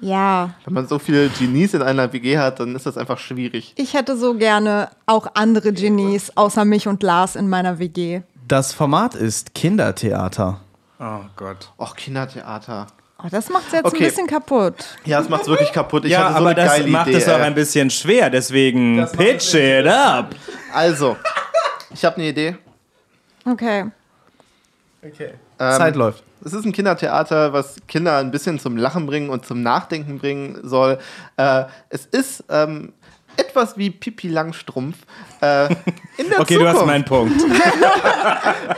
Ja, 0.00 0.50
Wenn 0.64 0.74
man 0.74 0.88
so 0.88 0.98
viele 0.98 1.28
Genies 1.28 1.72
in 1.74 1.82
einer 1.82 2.12
WG 2.12 2.36
hat, 2.38 2.60
dann 2.60 2.74
ist 2.74 2.84
das 2.86 2.98
einfach 2.98 3.18
schwierig. 3.18 3.72
ich 3.76 3.94
hätte 3.94 4.16
so 4.16 4.34
gerne 4.34 4.90
auch 5.06 5.28
andere 5.34 5.72
Genies 5.72 6.36
außer 6.36 6.64
mich 6.64 6.88
und 6.88 7.02
Lars 7.02 7.36
in 7.36 7.48
meiner 7.48 7.78
WG. 7.78 8.22
Das 8.48 8.72
Format 8.72 9.14
ist 9.14 9.54
Kindertheater. 9.54 10.60
Oh 11.00 11.20
Gott. 11.36 11.70
Och, 11.78 11.96
Kindertheater. 11.96 12.86
Oh, 13.22 13.28
das 13.30 13.48
macht's 13.48 13.72
jetzt 13.72 13.86
Okay. 13.86 13.96
ein 13.96 14.08
bisschen 14.10 14.26
kaputt. 14.26 14.74
Ja, 15.06 15.18
das 15.20 15.28
macht's 15.30 15.46
wirklich 15.48 15.72
kaputt. 15.72 16.04
Ich 16.04 16.10
ja, 16.12 16.24
hatte 16.24 16.32
so 16.32 16.36
aber 16.38 16.46
eine 16.50 16.54
das 16.56 16.68
geile 16.72 16.88
macht 16.88 17.06
Idee, 17.08 17.16
es 17.18 17.28
auch 17.28 17.38
ey. 17.38 17.42
ein 17.42 17.54
bisschen 17.54 17.88
schwer, 17.90 18.28
deswegen 18.28 18.98
Das 18.98 19.14
macht 19.14 19.24
pitch 19.24 19.54
es 19.54 19.54
it 19.54 19.86
up. 19.86 20.34
Also, 20.74 21.16
ich 21.92 22.04
habe 22.04 22.16
eine 22.16 22.28
Idee. 22.28 22.56
Okay. 23.46 23.84
Okay. 25.02 25.30
Ähm, 25.58 25.72
Zeit 25.78 25.96
läuft. 25.96 26.22
Es 26.44 26.52
ist 26.52 26.64
ein 26.64 26.72
Kindertheater, 26.72 27.52
was 27.52 27.76
Kinder 27.88 28.18
ein 28.18 28.30
bisschen 28.30 28.58
zum 28.58 28.76
Lachen 28.76 29.06
bringen 29.06 29.30
und 29.30 29.46
zum 29.46 29.62
Nachdenken 29.62 30.18
bringen 30.18 30.58
soll. 30.62 30.98
Äh, 31.36 31.64
es 31.88 32.06
ist 32.06 32.44
ähm, 32.50 32.92
etwas 33.36 33.76
wie 33.78 33.90
Pipi 33.90 34.28
Langstrumpf. 34.28 34.96
Äh, 35.40 35.66
in 36.18 36.28
der 36.30 36.40
Okay, 36.40 36.54
Zukunft. 36.54 36.60
du 36.60 36.78
hast 36.78 36.86
meinen 36.86 37.04
Punkt. 37.04 37.34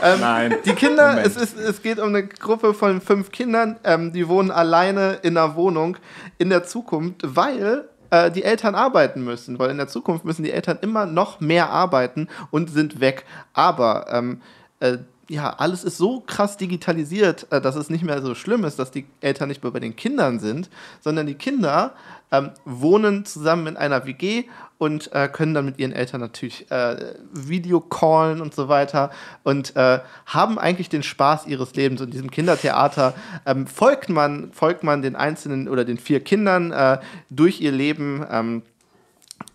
Nein. 0.19 0.55
Die 0.65 0.73
Kinder, 0.73 1.09
Moment. 1.09 1.27
es, 1.27 1.35
ist, 1.35 1.57
es 1.57 1.81
geht 1.81 1.99
um 1.99 2.09
eine 2.09 2.25
Gruppe 2.25 2.73
von 2.73 3.01
fünf 3.01 3.31
Kindern, 3.31 3.77
ähm, 3.83 4.13
die 4.13 4.27
wohnen 4.27 4.51
alleine 4.51 5.19
in 5.23 5.37
einer 5.37 5.55
Wohnung 5.55 5.97
in 6.37 6.49
der 6.49 6.63
Zukunft, 6.63 7.21
weil 7.23 7.87
äh, 8.09 8.31
die 8.31 8.43
Eltern 8.43 8.75
arbeiten 8.75 9.23
müssen. 9.23 9.59
Weil 9.59 9.69
in 9.71 9.77
der 9.77 9.87
Zukunft 9.87 10.25
müssen 10.25 10.43
die 10.43 10.51
Eltern 10.51 10.79
immer 10.81 11.05
noch 11.05 11.39
mehr 11.39 11.69
arbeiten 11.69 12.29
und 12.49 12.69
sind 12.69 12.99
weg. 13.01 13.25
Aber 13.53 14.07
ähm, 14.11 14.41
äh, 14.79 14.97
ja, 15.29 15.49
alles 15.49 15.83
ist 15.83 15.97
so 15.97 16.21
krass 16.21 16.57
digitalisiert, 16.57 17.47
äh, 17.51 17.59
dass 17.61 17.75
es 17.75 17.89
nicht 17.89 18.03
mehr 18.03 18.21
so 18.21 18.35
schlimm 18.35 18.63
ist, 18.63 18.79
dass 18.79 18.91
die 18.91 19.05
Eltern 19.21 19.49
nicht 19.49 19.63
mehr 19.63 19.71
bei 19.71 19.79
den 19.79 19.95
Kindern 19.95 20.39
sind, 20.39 20.69
sondern 21.01 21.27
die 21.27 21.35
Kinder 21.35 21.93
ähm, 22.31 22.51
wohnen 22.65 23.25
zusammen 23.25 23.67
in 23.67 23.77
einer 23.77 24.05
WG 24.05 24.45
und 24.77 25.11
äh, 25.13 25.27
können 25.27 25.53
dann 25.53 25.65
mit 25.65 25.79
ihren 25.79 25.91
Eltern 25.91 26.21
natürlich 26.21 26.69
äh, 26.71 27.13
Videocallen 27.33 28.41
und 28.41 28.53
so 28.53 28.69
weiter 28.69 29.11
und 29.43 29.75
äh, 29.75 29.99
haben 30.25 30.59
eigentlich 30.59 30.89
den 30.89 31.03
Spaß 31.03 31.47
ihres 31.47 31.73
Lebens. 31.75 32.01
Und 32.01 32.13
diesem 32.13 32.31
Kindertheater 32.31 33.13
ähm, 33.45 33.67
folgt, 33.67 34.09
man, 34.09 34.51
folgt 34.53 34.83
man 34.83 35.01
den 35.01 35.15
einzelnen 35.15 35.67
oder 35.67 35.83
den 35.83 35.97
vier 35.97 36.19
Kindern 36.19 36.71
äh, 36.71 36.99
durch 37.29 37.61
ihr 37.61 37.71
Leben 37.71 38.25
ähm, 38.29 38.61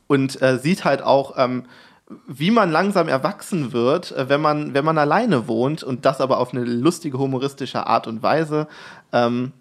und 0.06 0.40
äh, 0.42 0.58
sieht 0.58 0.84
halt 0.84 1.02
auch, 1.02 1.34
ähm, 1.38 1.64
wie 2.26 2.50
man 2.50 2.70
langsam 2.70 3.08
erwachsen 3.08 3.72
wird, 3.72 4.12
äh, 4.12 4.28
wenn, 4.28 4.40
man, 4.40 4.74
wenn 4.74 4.84
man 4.84 4.98
alleine 4.98 5.48
wohnt 5.48 5.82
und 5.82 6.04
das 6.04 6.20
aber 6.20 6.38
auf 6.38 6.52
eine 6.52 6.64
lustige, 6.64 7.18
humoristische 7.18 7.86
Art 7.86 8.06
und 8.06 8.22
Weise. 8.22 8.68
Ähm, 9.12 9.52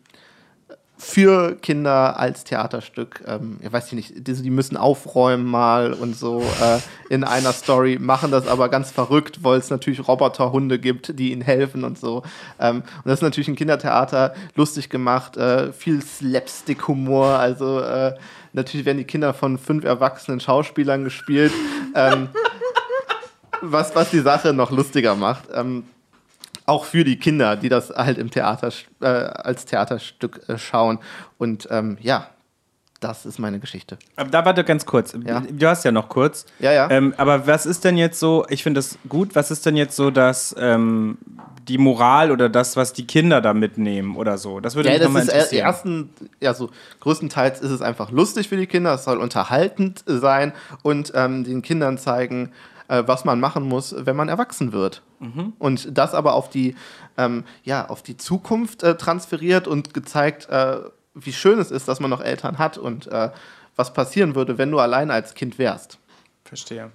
für 1.01 1.55
Kinder 1.55 2.19
als 2.19 2.43
Theaterstück. 2.43 3.23
Ähm, 3.25 3.57
ich 3.63 3.73
weiß 3.73 3.91
nicht, 3.93 4.27
die, 4.27 4.33
die 4.33 4.49
müssen 4.51 4.77
aufräumen 4.77 5.45
mal 5.45 5.93
und 5.93 6.15
so 6.15 6.41
äh, 6.61 6.77
in 7.11 7.23
einer 7.23 7.53
Story, 7.53 7.97
machen 7.99 8.29
das 8.29 8.47
aber 8.47 8.69
ganz 8.69 8.91
verrückt, 8.91 9.43
weil 9.43 9.57
es 9.57 9.71
natürlich 9.71 10.07
Roboterhunde 10.07 10.77
gibt, 10.77 11.17
die 11.17 11.31
ihnen 11.31 11.41
helfen 11.41 11.85
und 11.85 11.97
so. 11.97 12.21
Ähm, 12.59 12.77
und 12.77 13.05
das 13.05 13.15
ist 13.15 13.23
natürlich 13.23 13.47
ein 13.47 13.55
Kindertheater, 13.55 14.35
lustig 14.55 14.91
gemacht, 14.91 15.37
äh, 15.37 15.73
viel 15.73 16.03
Slapstick-Humor, 16.03 17.29
also 17.29 17.79
äh, 17.79 18.13
natürlich 18.53 18.85
werden 18.85 18.97
die 18.97 19.05
Kinder 19.05 19.33
von 19.33 19.57
fünf 19.57 19.83
erwachsenen 19.83 20.39
Schauspielern 20.39 21.03
gespielt, 21.03 21.51
ähm, 21.95 22.29
was, 23.61 23.95
was 23.95 24.11
die 24.11 24.19
Sache 24.19 24.53
noch 24.53 24.71
lustiger 24.71 25.15
macht. 25.15 25.45
Ähm, 25.53 25.83
auch 26.65 26.85
für 26.85 27.03
die 27.03 27.17
Kinder, 27.17 27.55
die 27.55 27.69
das 27.69 27.89
halt 27.89 28.17
im 28.17 28.29
Theater 28.29 28.71
äh, 29.01 29.05
als 29.07 29.65
Theaterstück 29.65 30.47
äh, 30.47 30.57
schauen. 30.57 30.99
Und 31.37 31.67
ähm, 31.71 31.97
ja, 32.01 32.29
das 33.01 33.25
ist 33.25 33.39
meine 33.39 33.59
Geschichte. 33.59 33.97
Aber 34.15 34.29
da 34.29 34.45
warte 34.45 34.63
ganz 34.63 34.85
kurz. 34.85 35.13
Ja. 35.25 35.41
Du 35.41 35.67
hast 35.67 35.83
ja 35.83 35.91
noch 35.91 36.07
kurz. 36.07 36.45
Ja, 36.59 36.71
ja. 36.71 36.89
Ähm, 36.89 37.13
aber 37.17 37.47
was 37.47 37.65
ist 37.65 37.83
denn 37.83 37.97
jetzt 37.97 38.19
so, 38.19 38.45
ich 38.47 38.63
finde 38.63 38.77
das 38.77 38.97
gut, 39.09 39.35
was 39.35 39.51
ist 39.51 39.65
denn 39.65 39.75
jetzt 39.75 39.95
so, 39.95 40.11
dass 40.11 40.55
ähm, 40.57 41.17
die 41.67 41.77
Moral 41.77 42.31
oder 42.31 42.47
das, 42.47 42.77
was 42.77 42.93
die 42.93 43.05
Kinder 43.07 43.41
da 43.41 43.53
mitnehmen 43.53 44.15
oder 44.15 44.37
so? 44.37 44.59
Das 44.59 44.75
würde 44.75 44.89
Ja, 44.89 44.95
mich 44.95 45.03
nochmal 45.03 45.23
ist 45.23 45.29
äh, 45.29 45.33
interessieren. 45.33 45.65
ersten, 45.65 46.09
ja, 46.39 46.53
so 46.53 46.69
größtenteils 47.01 47.59
ist 47.59 47.71
es 47.71 47.81
einfach 47.81 48.11
lustig 48.11 48.47
für 48.49 48.57
die 48.57 48.67
Kinder, 48.67 48.93
es 48.93 49.03
soll 49.03 49.17
unterhaltend 49.17 50.03
sein 50.05 50.53
und 50.83 51.11
ähm, 51.15 51.43
den 51.43 51.61
Kindern 51.63 51.97
zeigen, 51.97 52.51
äh, 52.87 53.03
was 53.05 53.25
man 53.25 53.39
machen 53.39 53.63
muss, 53.63 53.95
wenn 53.97 54.15
man 54.15 54.29
erwachsen 54.29 54.73
wird. 54.73 55.01
Mhm. 55.19 55.53
Und 55.59 55.97
das 55.97 56.13
aber 56.13 56.33
auf 56.35 56.49
die, 56.49 56.75
ähm, 57.17 57.45
ja, 57.63 57.87
auf 57.89 58.03
die 58.03 58.17
Zukunft 58.17 58.83
äh, 58.83 58.95
transferiert 58.95 59.67
und 59.67 59.93
gezeigt, 59.93 60.49
äh, 60.49 60.77
wie 61.13 61.33
schön 61.33 61.59
es 61.59 61.71
ist, 61.71 61.87
dass 61.87 61.99
man 61.99 62.09
noch 62.09 62.21
Eltern 62.21 62.57
hat 62.57 62.77
und 62.77 63.07
äh, 63.07 63.29
was 63.75 63.93
passieren 63.93 64.35
würde, 64.35 64.57
wenn 64.57 64.71
du 64.71 64.79
allein 64.79 65.11
als 65.11 65.33
Kind 65.33 65.57
wärst. 65.57 65.97
Verstehe. 66.45 66.91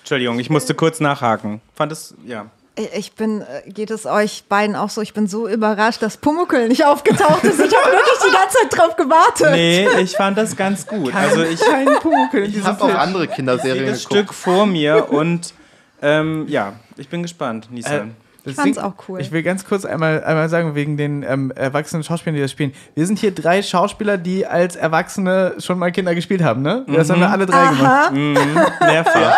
Entschuldigung, 0.00 0.38
ich 0.38 0.50
musste 0.50 0.74
kurz 0.74 1.00
nachhaken. 1.00 1.60
Fand 1.74 1.92
es, 1.92 2.14
ja. 2.26 2.46
Ich 2.92 3.12
bin, 3.12 3.40
äh, 3.42 3.62
geht 3.70 3.90
es 3.90 4.04
euch 4.04 4.44
beiden 4.48 4.74
auch 4.74 4.90
so? 4.90 5.00
Ich 5.00 5.14
bin 5.14 5.28
so 5.28 5.48
überrascht, 5.48 6.02
dass 6.02 6.16
Pumuckl 6.16 6.66
nicht 6.68 6.84
aufgetaucht 6.84 7.44
ist. 7.44 7.60
Ich 7.60 7.72
habe 7.74 7.86
wirklich 7.92 8.18
die 8.26 8.32
ganze 8.32 8.56
Zeit 8.58 8.76
drauf 8.78 8.96
gewartet. 8.96 9.52
Nee, 9.52 9.88
ich 10.00 10.16
fand 10.16 10.36
das 10.36 10.56
ganz 10.56 10.84
gut. 10.86 11.14
Also 11.14 11.42
ich 11.44 11.60
Kein 11.60 11.86
Pumuckl 12.00 12.38
in 12.38 12.50
Ich 12.50 12.64
habe 12.64 12.82
auch 12.82 12.86
Film. 12.86 12.98
andere 12.98 13.28
Kinderserien 13.28 13.86
das 13.86 14.00
geguckt. 14.08 14.18
Stück 14.18 14.34
vor 14.34 14.66
mir 14.66 15.08
und 15.10 15.54
ähm, 16.02 16.46
ja, 16.48 16.74
ich 16.96 17.08
bin 17.08 17.22
gespannt, 17.22 17.68
Nissan. 17.70 18.16
Das 18.44 18.54
fand's 18.54 18.76
Ding- 18.76 18.84
auch 18.84 18.94
cool. 19.08 19.20
Ich 19.20 19.32
will 19.32 19.42
ganz 19.42 19.64
kurz 19.64 19.84
einmal, 19.84 20.22
einmal 20.24 20.48
sagen, 20.48 20.74
wegen 20.74 20.96
den 20.96 21.22
ähm, 21.22 21.50
erwachsenen 21.54 22.02
Schauspielern, 22.04 22.36
die 22.36 22.42
das 22.42 22.50
spielen. 22.50 22.72
Wir 22.94 23.06
sind 23.06 23.18
hier 23.18 23.30
drei 23.34 23.62
Schauspieler, 23.62 24.18
die 24.18 24.46
als 24.46 24.76
Erwachsene 24.76 25.54
schon 25.58 25.78
mal 25.78 25.90
Kinder 25.92 26.14
gespielt 26.14 26.42
haben, 26.42 26.62
ne? 26.62 26.84
Das 26.86 27.08
haben 27.10 27.20
wir 27.20 27.30
alle 27.30 27.46
drei 27.46 27.68
gemacht. 27.68 28.12
Aha. 28.12 28.86
Mehrfach. 28.86 29.36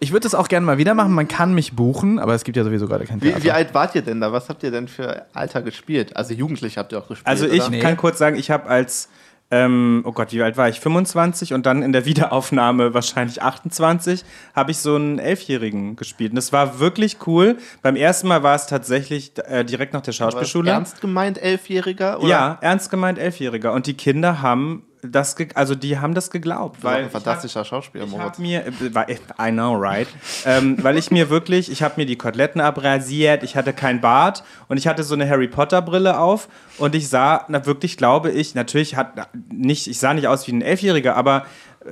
Ich 0.00 0.10
würde 0.10 0.24
das 0.24 0.34
auch 0.34 0.48
gerne 0.48 0.66
mal 0.66 0.78
wieder 0.78 0.94
machen. 0.94 1.12
Man 1.12 1.28
kann 1.28 1.54
mich 1.54 1.74
buchen, 1.76 2.18
aber 2.18 2.34
es 2.34 2.42
gibt 2.42 2.56
ja 2.56 2.64
sowieso 2.64 2.88
gerade 2.88 3.04
kein 3.04 3.20
Theater. 3.20 3.38
Wie, 3.38 3.44
wie 3.44 3.52
alt 3.52 3.72
wart 3.72 3.94
ihr 3.94 4.02
denn 4.02 4.20
da? 4.20 4.32
Was 4.32 4.48
habt 4.48 4.62
ihr 4.64 4.70
denn 4.72 4.88
für 4.88 5.26
Alter 5.32 5.62
gespielt? 5.62 6.16
Also 6.16 6.34
Jugendlich 6.34 6.76
habt 6.76 6.90
ihr 6.92 6.98
auch 6.98 7.06
gespielt. 7.06 7.26
Also 7.28 7.46
ich 7.46 7.60
oder? 7.60 7.70
Nee. 7.70 7.78
kann 7.78 7.96
kurz 7.96 8.18
sagen, 8.18 8.36
ich 8.36 8.50
habe 8.50 8.68
als, 8.68 9.08
ähm, 9.52 10.02
oh 10.06 10.12
Gott, 10.12 10.32
wie 10.32 10.42
alt 10.42 10.56
war 10.56 10.70
ich? 10.70 10.80
25 10.80 11.52
und 11.52 11.66
dann 11.66 11.82
in 11.82 11.92
der 11.92 12.04
Wiederaufnahme 12.06 12.94
wahrscheinlich 12.94 13.42
28, 13.42 14.24
habe 14.56 14.70
ich 14.70 14.78
so 14.78 14.96
einen 14.96 15.18
Elfjährigen 15.18 15.94
gespielt. 15.94 16.32
Und 16.32 16.36
das 16.36 16.52
war 16.52 16.80
wirklich 16.80 17.18
cool. 17.26 17.58
Beim 17.82 17.94
ersten 17.94 18.28
Mal 18.28 18.42
war 18.42 18.56
es 18.56 18.66
tatsächlich 18.66 19.32
äh, 19.46 19.62
direkt 19.64 19.92
nach 19.92 20.00
der 20.00 20.12
Schauspielschule. 20.12 20.70
Ernst 20.70 21.02
gemeint 21.02 21.36
Elfjähriger? 21.36 22.18
Oder? 22.20 22.28
Ja, 22.28 22.58
ernst 22.62 22.90
gemeint 22.90 23.18
Elfjähriger. 23.18 23.74
Und 23.74 23.86
die 23.86 23.94
Kinder 23.94 24.40
haben 24.40 24.84
das, 25.02 25.36
also 25.54 25.74
die 25.74 25.98
haben 25.98 26.14
das 26.14 26.30
geglaubt. 26.30 26.76
Das 26.76 26.84
Weil 26.84 27.04
ein 27.04 27.10
fantastischer 27.10 27.64
Schauspieler, 27.64 28.04
ich 28.04 28.10
Moritz. 28.10 28.38
mir, 28.38 28.64
äh, 28.66 29.16
I 29.40 29.50
know, 29.50 29.74
right? 29.74 30.06
ähm, 30.46 30.76
weil 30.82 30.96
ich 30.96 31.10
mir 31.10 31.28
wirklich, 31.28 31.70
ich 31.70 31.82
habe 31.82 31.94
mir 31.96 32.06
die 32.06 32.16
Koteletten 32.16 32.60
abrasiert, 32.60 33.42
ich 33.42 33.56
hatte 33.56 33.72
kein 33.72 34.00
Bart 34.00 34.44
und 34.68 34.76
ich 34.76 34.86
hatte 34.86 35.02
so 35.02 35.14
eine 35.14 35.28
Harry 35.28 35.48
Potter 35.48 35.82
Brille 35.82 36.18
auf 36.18 36.48
und 36.78 36.94
ich 36.94 37.08
sah, 37.08 37.44
na 37.48 37.66
wirklich, 37.66 37.96
glaube 37.96 38.30
ich, 38.30 38.54
natürlich 38.54 38.96
hat 38.96 39.28
nicht, 39.50 39.88
ich 39.88 39.98
sah 39.98 40.14
nicht 40.14 40.28
aus 40.28 40.46
wie 40.46 40.52
ein 40.52 40.62
Elfjähriger, 40.62 41.16
aber 41.16 41.46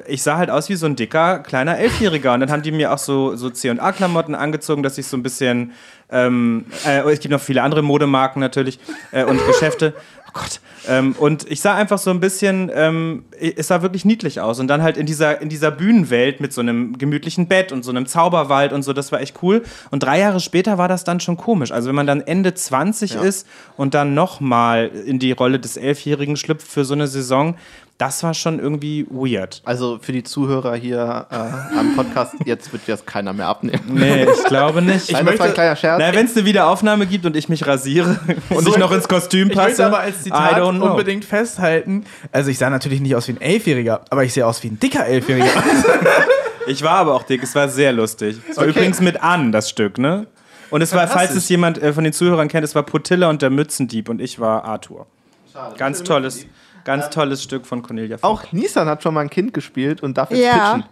ich 0.07 0.23
sah 0.23 0.37
halt 0.37 0.51
aus 0.51 0.69
wie 0.69 0.77
so 0.77 0.87
ein 0.87 0.97
dicker, 0.97 1.41
kleiner 1.41 1.79
Elfjähriger. 1.79 2.35
Und 2.35 2.41
dann 2.41 2.51
haben 2.51 2.63
die 2.63 2.73
mir 2.73 2.93
auch 2.93 2.99
so, 2.99 3.37
so 3.37 3.51
C&A-Klamotten 3.51 4.35
angezogen, 4.35 4.83
dass 4.83 4.99
ich 4.99 5.07
so 5.07 5.17
ein 5.17 5.23
bisschen, 5.23 5.73
ähm, 6.11 6.67
äh, 6.87 7.01
es 7.11 7.21
gibt 7.21 7.33
noch 7.33 7.41
viele 7.41 7.63
andere 7.63 7.83
Modemarken 7.83 8.41
natürlich 8.41 8.79
äh, 9.11 9.25
und 9.25 9.45
Geschäfte. 9.47 9.95
Oh 10.31 10.39
Gott. 10.39 10.61
Ähm, 10.89 11.14
und 11.18 11.51
ich 11.51 11.61
sah 11.61 11.74
einfach 11.74 11.99
so 11.99 12.11
ein 12.11 12.20
bisschen, 12.20 12.70
ähm, 12.72 13.24
es 13.39 13.66
sah 13.68 13.83
wirklich 13.83 14.05
niedlich 14.05 14.41
aus. 14.41 14.61
Und 14.61 14.68
dann 14.68 14.83
halt 14.83 14.97
in 14.97 15.07
dieser, 15.07 15.41
in 15.41 15.49
dieser 15.49 15.70
Bühnenwelt 15.70 16.41
mit 16.41 16.53
so 16.53 16.61
einem 16.61 16.97
gemütlichen 16.99 17.49
Bett 17.49 17.72
und 17.72 17.85
so 17.85 17.91
einem 17.91 18.07
Zauberwald 18.07 18.72
und 18.72 18.83
so, 18.83 18.93
das 18.93 19.11
war 19.12 19.20
echt 19.20 19.43
cool. 19.43 19.62
Und 19.91 20.03
drei 20.03 20.20
Jahre 20.20 20.41
später 20.41 20.78
war 20.78 20.89
das 20.89 21.05
dann 21.05 21.20
schon 21.20 21.37
komisch. 21.37 21.72
Also 21.72 21.89
wenn 21.89 21.97
man 21.97 22.07
dann 22.07 22.20
Ende 22.20 22.55
20 22.55 23.16
ist 23.16 23.47
und 23.76 23.95
dann 23.95 24.14
nochmal 24.14 24.89
in 24.89 25.18
die 25.18 25.33
Rolle 25.33 25.59
des 25.59 25.76
Elfjährigen 25.76 26.37
schlüpft 26.37 26.66
für 26.66 26.85
so 26.85 26.95
eine 26.95 27.09
Saison, 27.09 27.57
das 28.01 28.22
war 28.22 28.32
schon 28.32 28.59
irgendwie 28.59 29.07
weird. 29.11 29.61
Also 29.66 29.98
für 30.01 30.12
die 30.12 30.22
Zuhörer 30.22 30.74
hier 30.74 31.26
äh, 31.30 31.78
am 31.78 31.94
Podcast, 31.96 32.34
jetzt 32.46 32.72
wird 32.72 32.82
das 32.86 33.05
keiner 33.05 33.32
mehr 33.34 33.46
abnehmen. 33.46 33.82
Nee, 33.88 34.24
ich 34.24 34.44
glaube 34.44 34.80
nicht. 34.80 35.12
Nein, 35.12 35.26
das 35.26 35.38
war 35.38 35.46
ein 35.46 35.53
kleiner 35.55 35.76
Scherz. 35.76 35.98
Na, 36.01 36.14
wenn 36.14 36.24
es 36.24 36.34
eine 36.36 36.46
Wiederaufnahme 36.46 37.07
gibt 37.07 37.26
und 37.26 37.36
ich 37.36 37.48
mich 37.51 37.66
rasiere 37.66 38.18
und 38.48 38.66
ich 38.66 38.78
noch 38.78 38.90
ins 38.92 39.07
Kostüm 39.07 39.51
Ich 39.51 39.55
passe, 39.55 39.68
möchte 39.68 39.86
aber 39.86 39.98
als 40.01 40.22
Zitat 40.22 40.61
unbedingt 40.62 41.24
festhalten, 41.26 42.05
also 42.32 42.51
ich 42.51 42.57
sah 42.59 42.70
natürlich 42.70 43.01
nicht 43.01 43.14
aus 43.14 43.28
wie 43.28 43.32
ein 43.32 43.40
Elfjähriger, 43.40 44.01
aber 44.09 44.24
ich 44.24 44.32
sehe 44.32 44.46
aus 44.46 44.62
wie 44.62 44.68
ein 44.68 44.80
dicker 44.80 45.07
Elfjähriger. 45.07 45.51
Ich 46.66 46.82
war 46.82 46.92
aber 46.98 47.14
auch 47.14 47.22
dick, 47.24 47.42
es 47.42 47.55
war 47.55 47.68
sehr 47.68 47.92
lustig. 47.92 48.36
Es 48.48 48.57
war 48.57 48.64
Okay. 48.64 48.70
übrigens 48.72 49.01
mit 49.01 49.22
an, 49.22 49.51
das 49.51 49.70
Stück, 49.70 49.98
ne? 49.98 50.26
Und 50.68 50.82
es 50.82 50.94
war, 50.94 51.09
falls 51.09 51.34
es 51.34 51.48
jemand 51.48 51.82
äh, 51.82 51.92
von 51.92 52.05
den 52.05 52.12
Zuhörern 52.12 52.46
kennt, 52.46 52.64
es 52.64 52.74
war 52.76 52.84
Potilla 52.84 53.28
und 53.28 53.42
der 53.42 53.51
Mützendieb 53.51 54.09
und 54.09 54.20
ich 54.20 54.38
war 54.38 54.64
Arthur. 54.64 55.07
Ganz 55.76 56.03
tolles, 56.03 56.46
ganz 56.84 57.11
tolles 57.11 57.42
Stück 57.42 57.66
von 57.66 57.82
Cornelia 57.82 58.18
Funke. 58.18 58.26
Auch 58.26 58.53
Nissan 58.53 58.88
hat 58.88 59.03
schon 59.03 59.14
mal 59.14 59.20
ein 59.20 59.30
Kind 59.30 59.55
gespielt 59.55 60.03
und 60.03 60.16
darf 60.18 60.30
jetzt 60.30 60.42
Ja. 60.44 60.74
pitchen. 60.74 60.84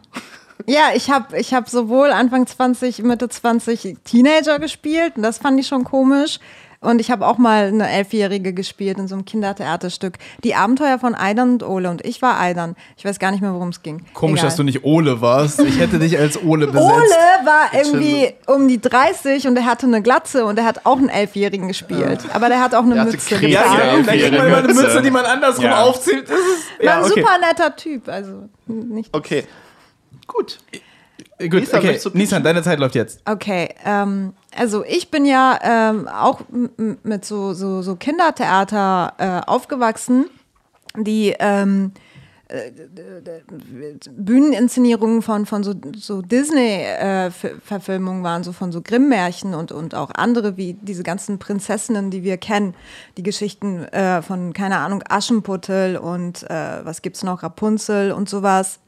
Ja, 0.66 0.90
ich 0.94 1.10
habe 1.10 1.38
ich 1.38 1.54
hab 1.54 1.68
sowohl 1.68 2.10
Anfang 2.10 2.46
20, 2.46 3.02
Mitte 3.04 3.28
20 3.28 3.98
Teenager 4.04 4.58
gespielt 4.58 5.14
und 5.16 5.22
das 5.22 5.38
fand 5.38 5.60
ich 5.60 5.68
schon 5.68 5.84
komisch. 5.84 6.40
Und 6.80 7.00
ich 7.00 7.10
habe 7.10 7.26
auch 7.26 7.38
mal 7.38 7.66
eine 7.66 7.88
Elfjährige 7.90 8.52
gespielt 8.52 8.98
in 8.98 9.08
so 9.08 9.16
einem 9.16 9.24
Kindertheaterstück. 9.24 10.14
Die 10.44 10.54
Abenteuer 10.54 11.00
von 11.00 11.16
Aidan 11.16 11.54
und 11.54 11.62
Ole. 11.64 11.90
Und 11.90 12.04
ich 12.06 12.22
war 12.22 12.38
Aidan. 12.40 12.76
Ich 12.96 13.04
weiß 13.04 13.18
gar 13.18 13.32
nicht 13.32 13.40
mehr, 13.40 13.52
worum 13.52 13.70
es 13.70 13.82
ging. 13.82 14.04
Komisch, 14.14 14.38
Egal. 14.40 14.46
dass 14.50 14.56
du 14.56 14.62
nicht 14.62 14.84
Ole 14.84 15.20
warst. 15.20 15.60
Ich 15.60 15.80
hätte 15.80 15.98
dich 15.98 16.16
als 16.16 16.40
Ole 16.40 16.66
besetzt. 16.68 16.84
Ole 16.84 17.46
war 17.46 17.74
irgendwie 17.74 18.32
um 18.46 18.68
die 18.68 18.80
30 18.80 19.48
und 19.48 19.56
er 19.56 19.64
hatte 19.64 19.86
eine 19.86 20.02
Glatze 20.02 20.44
und 20.44 20.56
er 20.56 20.64
hat 20.66 20.86
auch 20.86 20.98
einen 20.98 21.08
Elfjährigen 21.08 21.66
gespielt. 21.66 22.20
Aber 22.32 22.48
der 22.48 22.60
hat 22.60 22.76
auch 22.76 22.84
eine 22.84 22.94
Der 22.94 23.04
Mütze. 23.06 23.34
Krebs. 23.36 23.52
Ja, 23.52 23.64
Ja, 23.64 23.74
ja, 23.78 23.96
ja, 23.96 24.02
da 24.02 24.12
kriegt 24.12 24.30
man 24.30 24.40
eine 24.40 24.48
immer 24.48 24.56
eine 24.58 24.74
Mütze. 24.74 25.02
Die 25.02 25.10
man 25.10 25.24
andersrum 25.24 25.64
Ja. 25.64 25.82
aufzieht. 25.82 26.28
Das 26.28 26.38
ist, 26.38 26.78
War 26.78 26.84
ja, 26.84 26.98
ein 26.98 27.04
okay. 27.10 27.20
super 27.20 27.38
netter 27.40 27.74
Typ. 27.76 28.08
Also 28.08 28.48
nicht. 28.66 29.14
Okay. 29.16 29.44
Gut. 30.28 30.58
Gut, 31.38 31.60
Nissan, 31.60 31.78
okay. 31.78 32.00
Nissan, 32.14 32.42
deine 32.42 32.62
Zeit 32.62 32.80
läuft 32.80 32.96
jetzt. 32.96 33.20
Okay, 33.24 33.68
ähm, 33.84 34.32
also 34.56 34.84
ich 34.84 35.10
bin 35.10 35.24
ja 35.24 35.58
ähm, 35.62 36.08
auch 36.08 36.40
mit 37.04 37.24
so, 37.24 37.52
so, 37.52 37.82
so 37.82 37.94
Kindertheater 37.94 39.12
äh, 39.18 39.48
aufgewachsen, 39.48 40.28
die 40.96 41.36
ähm, 41.38 41.92
äh, 42.48 42.72
Bühneninszenierungen 44.16 45.22
von, 45.22 45.46
von 45.46 45.62
so, 45.62 45.74
so 45.94 46.22
Disney-Verfilmungen 46.22 48.24
waren, 48.24 48.42
so 48.42 48.52
von 48.52 48.72
so 48.72 48.80
Grimm-Märchen 48.80 49.54
und, 49.54 49.70
und 49.70 49.94
auch 49.94 50.10
andere, 50.14 50.56
wie 50.56 50.74
diese 50.74 51.02
ganzen 51.02 51.38
Prinzessinnen, 51.38 52.10
die 52.10 52.24
wir 52.24 52.38
kennen, 52.38 52.74
die 53.16 53.22
Geschichten 53.22 53.84
äh, 53.84 54.22
von, 54.22 54.54
keine 54.54 54.78
Ahnung, 54.78 55.04
Aschenputtel 55.08 55.98
und 55.98 56.42
äh, 56.50 56.84
was 56.84 57.02
gibt's 57.02 57.22
noch, 57.22 57.42
Rapunzel 57.42 58.10
und 58.10 58.28
sowas. 58.28 58.80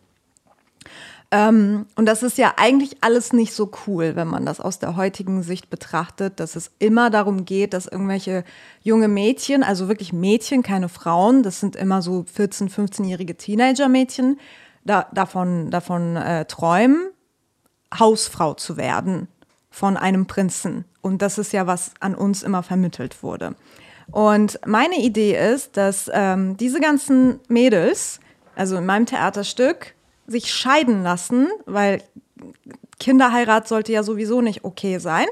Ähm, 1.32 1.86
und 1.94 2.06
das 2.06 2.22
ist 2.24 2.38
ja 2.38 2.54
eigentlich 2.56 2.98
alles 3.02 3.32
nicht 3.32 3.54
so 3.54 3.70
cool, 3.86 4.16
wenn 4.16 4.26
man 4.26 4.44
das 4.44 4.60
aus 4.60 4.80
der 4.80 4.96
heutigen 4.96 5.42
Sicht 5.42 5.70
betrachtet, 5.70 6.40
dass 6.40 6.56
es 6.56 6.72
immer 6.80 7.08
darum 7.08 7.44
geht, 7.44 7.72
dass 7.72 7.86
irgendwelche 7.86 8.42
junge 8.82 9.06
Mädchen, 9.06 9.62
also 9.62 9.86
wirklich 9.86 10.12
Mädchen, 10.12 10.62
keine 10.64 10.88
Frauen, 10.88 11.44
das 11.44 11.60
sind 11.60 11.76
immer 11.76 12.02
so 12.02 12.24
14-, 12.36 12.68
15-jährige 12.68 13.36
Teenager-Mädchen, 13.36 14.40
da, 14.84 15.06
davon, 15.12 15.70
davon 15.70 16.16
äh, 16.16 16.46
träumen, 16.46 17.10
Hausfrau 17.96 18.54
zu 18.54 18.76
werden 18.76 19.28
von 19.70 19.96
einem 19.96 20.26
Prinzen. 20.26 20.84
Und 21.00 21.22
das 21.22 21.38
ist 21.38 21.52
ja, 21.52 21.66
was 21.66 21.92
an 22.00 22.16
uns 22.16 22.42
immer 22.42 22.64
vermittelt 22.64 23.22
wurde. 23.22 23.54
Und 24.10 24.58
meine 24.66 24.96
Idee 24.96 25.38
ist, 25.52 25.76
dass 25.76 26.10
ähm, 26.12 26.56
diese 26.56 26.80
ganzen 26.80 27.38
Mädels, 27.46 28.18
also 28.56 28.76
in 28.76 28.86
meinem 28.86 29.06
Theaterstück, 29.06 29.94
sich 30.30 30.52
scheiden 30.54 31.02
lassen, 31.02 31.48
weil 31.66 32.02
Kinderheirat 33.00 33.66
sollte 33.66 33.92
ja 33.92 34.02
sowieso 34.02 34.40
nicht 34.40 34.64
okay 34.64 34.98
sein. 34.98 35.26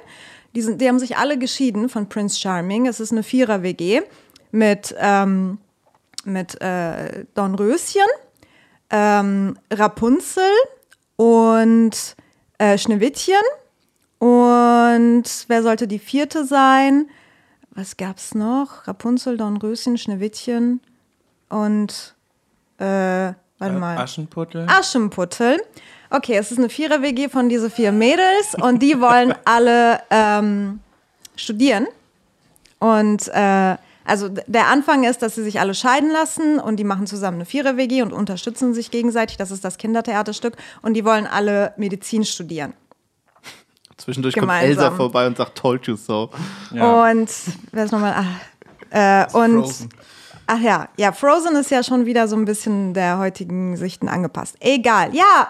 Die, 0.54 0.62
sind, 0.62 0.80
die 0.80 0.88
haben 0.88 0.98
sich 0.98 1.16
alle 1.16 1.38
geschieden 1.38 1.88
von 1.88 2.08
Prince 2.08 2.38
Charming. 2.38 2.86
Es 2.86 2.98
ist 2.98 3.12
eine 3.12 3.22
Vierer-WG 3.22 4.02
mit, 4.50 4.94
ähm, 4.98 5.58
mit 6.24 6.60
äh, 6.60 7.24
Dornröschen, 7.34 8.02
ähm, 8.90 9.56
Rapunzel 9.72 10.50
und 11.16 12.16
äh, 12.58 12.76
Schneewittchen. 12.76 13.34
Und 14.18 15.24
wer 15.46 15.62
sollte 15.62 15.86
die 15.86 16.00
vierte 16.00 16.44
sein? 16.44 17.08
Was 17.70 17.96
gab's 17.96 18.34
noch? 18.34 18.88
Rapunzel, 18.88 19.36
Dornröschen, 19.36 19.96
Schneewittchen 19.96 20.80
und 21.48 22.16
äh, 22.78 23.32
warte 23.58 23.74
mal. 23.74 23.98
Aschenputtel. 23.98 24.66
Aschenputtel. 24.68 25.60
Okay, 26.10 26.36
es 26.36 26.50
ist 26.50 26.58
eine 26.58 26.70
Vierer-WG 26.70 27.28
von 27.28 27.48
diese 27.48 27.70
vier 27.70 27.92
Mädels 27.92 28.54
und 28.60 28.82
die 28.82 29.00
wollen 29.00 29.34
alle 29.44 30.00
ähm, 30.10 30.80
studieren. 31.36 31.86
Und 32.78 33.28
äh, 33.28 33.76
also 34.04 34.28
der 34.28 34.68
Anfang 34.68 35.04
ist, 35.04 35.20
dass 35.20 35.34
sie 35.34 35.42
sich 35.42 35.60
alle 35.60 35.74
scheiden 35.74 36.10
lassen 36.10 36.58
und 36.58 36.76
die 36.76 36.84
machen 36.84 37.06
zusammen 37.06 37.38
eine 37.38 37.44
Vierer-WG 37.44 38.00
und 38.02 38.14
unterstützen 38.14 38.72
sich 38.72 38.90
gegenseitig. 38.90 39.36
Das 39.36 39.50
ist 39.50 39.64
das 39.64 39.76
Kindertheaterstück. 39.76 40.56
Und 40.80 40.94
die 40.94 41.04
wollen 41.04 41.26
alle 41.26 41.74
Medizin 41.76 42.24
studieren. 42.24 42.72
Zwischendurch 43.98 44.34
Gemeinsam. 44.34 44.76
kommt 44.76 44.78
Elsa 44.78 44.96
vorbei 44.96 45.26
und 45.26 45.36
sagt, 45.36 45.58
told 45.58 45.86
you 45.86 45.96
so. 45.96 46.30
Ja. 46.72 47.10
Und 47.10 47.30
wer 47.72 47.84
ist 47.84 47.90
nochmal? 47.90 48.14
Ah, 48.90 49.24
äh, 49.24 49.26
und 49.36 49.64
Frozen. 49.64 49.90
Ach 50.48 50.60
ja, 50.60 50.88
ja, 50.96 51.12
Frozen 51.12 51.54
ist 51.56 51.70
ja 51.70 51.82
schon 51.84 52.06
wieder 52.06 52.26
so 52.26 52.34
ein 52.34 52.44
bisschen 52.44 52.94
der 52.94 53.18
heutigen 53.18 53.76
Sichten 53.76 54.08
angepasst. 54.08 54.56
Egal, 54.60 55.14
ja. 55.14 55.48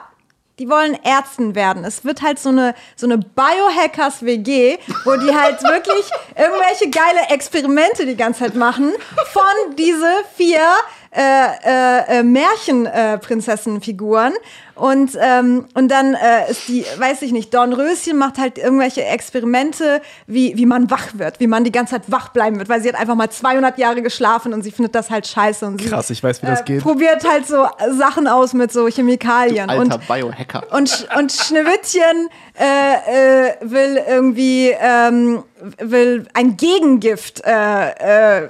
Die 0.58 0.68
wollen 0.68 0.98
Ärzten 1.04 1.54
werden. 1.54 1.84
Es 1.84 2.04
wird 2.04 2.20
halt 2.20 2.40
so 2.40 2.48
eine, 2.48 2.74
so 2.96 3.06
eine 3.06 3.16
Biohackers-WG, 3.18 4.78
wo 5.04 5.14
die 5.14 5.32
halt 5.32 5.62
wirklich 5.62 6.10
irgendwelche 6.36 6.90
geile 6.90 7.28
Experimente 7.32 8.04
die 8.04 8.16
ganze 8.16 8.40
Zeit 8.40 8.56
machen 8.56 8.92
von 9.32 9.76
diese 9.76 10.10
vier 10.34 10.66
äh, 11.10 11.20
äh, 11.64 12.18
äh, 12.18 12.22
Märchenprinzessenfiguren. 12.22 14.34
und, 14.74 15.16
ähm, 15.20 15.66
und 15.74 15.88
dann 15.88 16.14
äh, 16.14 16.50
ist 16.50 16.68
die, 16.68 16.84
weiß 16.98 17.22
ich 17.22 17.32
nicht, 17.32 17.52
Dornröschen 17.52 18.16
macht 18.16 18.38
halt 18.38 18.58
irgendwelche 18.58 19.04
Experimente, 19.04 20.00
wie, 20.26 20.56
wie 20.56 20.66
man 20.66 20.90
wach 20.90 21.08
wird, 21.14 21.40
wie 21.40 21.46
man 21.46 21.64
die 21.64 21.72
ganze 21.72 21.94
Zeit 21.94 22.10
wach 22.12 22.28
bleiben 22.28 22.58
wird, 22.58 22.68
weil 22.68 22.82
sie 22.82 22.88
hat 22.90 22.96
einfach 22.96 23.14
mal 23.14 23.30
200 23.30 23.78
Jahre 23.78 24.02
geschlafen 24.02 24.52
und 24.52 24.62
sie 24.62 24.70
findet 24.70 24.94
das 24.94 25.08
halt 25.10 25.26
scheiße. 25.26 25.66
Und 25.66 25.80
sie, 25.80 25.88
Krass, 25.88 26.10
ich 26.10 26.22
weiß, 26.22 26.42
wie 26.42 26.46
das 26.46 26.60
äh, 26.60 26.64
geht. 26.64 26.82
probiert 26.82 27.26
halt 27.28 27.46
so 27.46 27.66
Sachen 27.96 28.28
aus 28.28 28.52
mit 28.52 28.70
so 28.72 28.86
Chemikalien. 28.86 29.70
Alter 29.70 29.94
und 29.96 30.06
Biohacker. 30.08 30.64
und, 30.72 31.08
und 31.18 31.32
Schneewittchen 31.32 32.28
äh, 32.58 33.48
äh, 33.48 33.54
will 33.62 34.00
irgendwie 34.06 34.74
ähm, 34.78 35.42
will 35.78 36.28
ein 36.34 36.56
Gegengift 36.56 37.42
äh, 37.44 37.50
äh, 37.50 38.44
äh, 38.44 38.48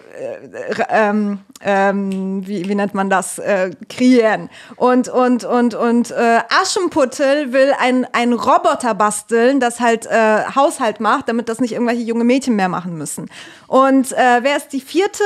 ähm, 0.90 1.40
ähm, 1.60 2.46
wie, 2.46 2.68
wie 2.68 2.74
nennt 2.74 2.94
man 2.94 3.10
das 3.10 3.38
äh, 3.38 3.70
kreieren 3.88 4.50
und 4.76 5.08
und 5.08 5.44
und 5.44 5.74
und 5.74 6.10
äh, 6.10 6.40
Aschenputtel 6.62 7.52
will 7.52 7.72
ein 7.78 8.06
ein 8.12 8.32
Roboter 8.32 8.94
basteln 8.94 9.60
das 9.60 9.80
halt 9.80 10.06
äh, 10.06 10.44
Haushalt 10.54 11.00
macht 11.00 11.28
damit 11.28 11.48
das 11.48 11.60
nicht 11.60 11.72
irgendwelche 11.72 12.02
junge 12.02 12.24
Mädchen 12.24 12.56
mehr 12.56 12.68
machen 12.68 12.96
müssen 12.96 13.30
und 13.66 14.12
äh, 14.12 14.38
wer 14.42 14.56
ist 14.56 14.72
die 14.72 14.80
vierte 14.80 15.24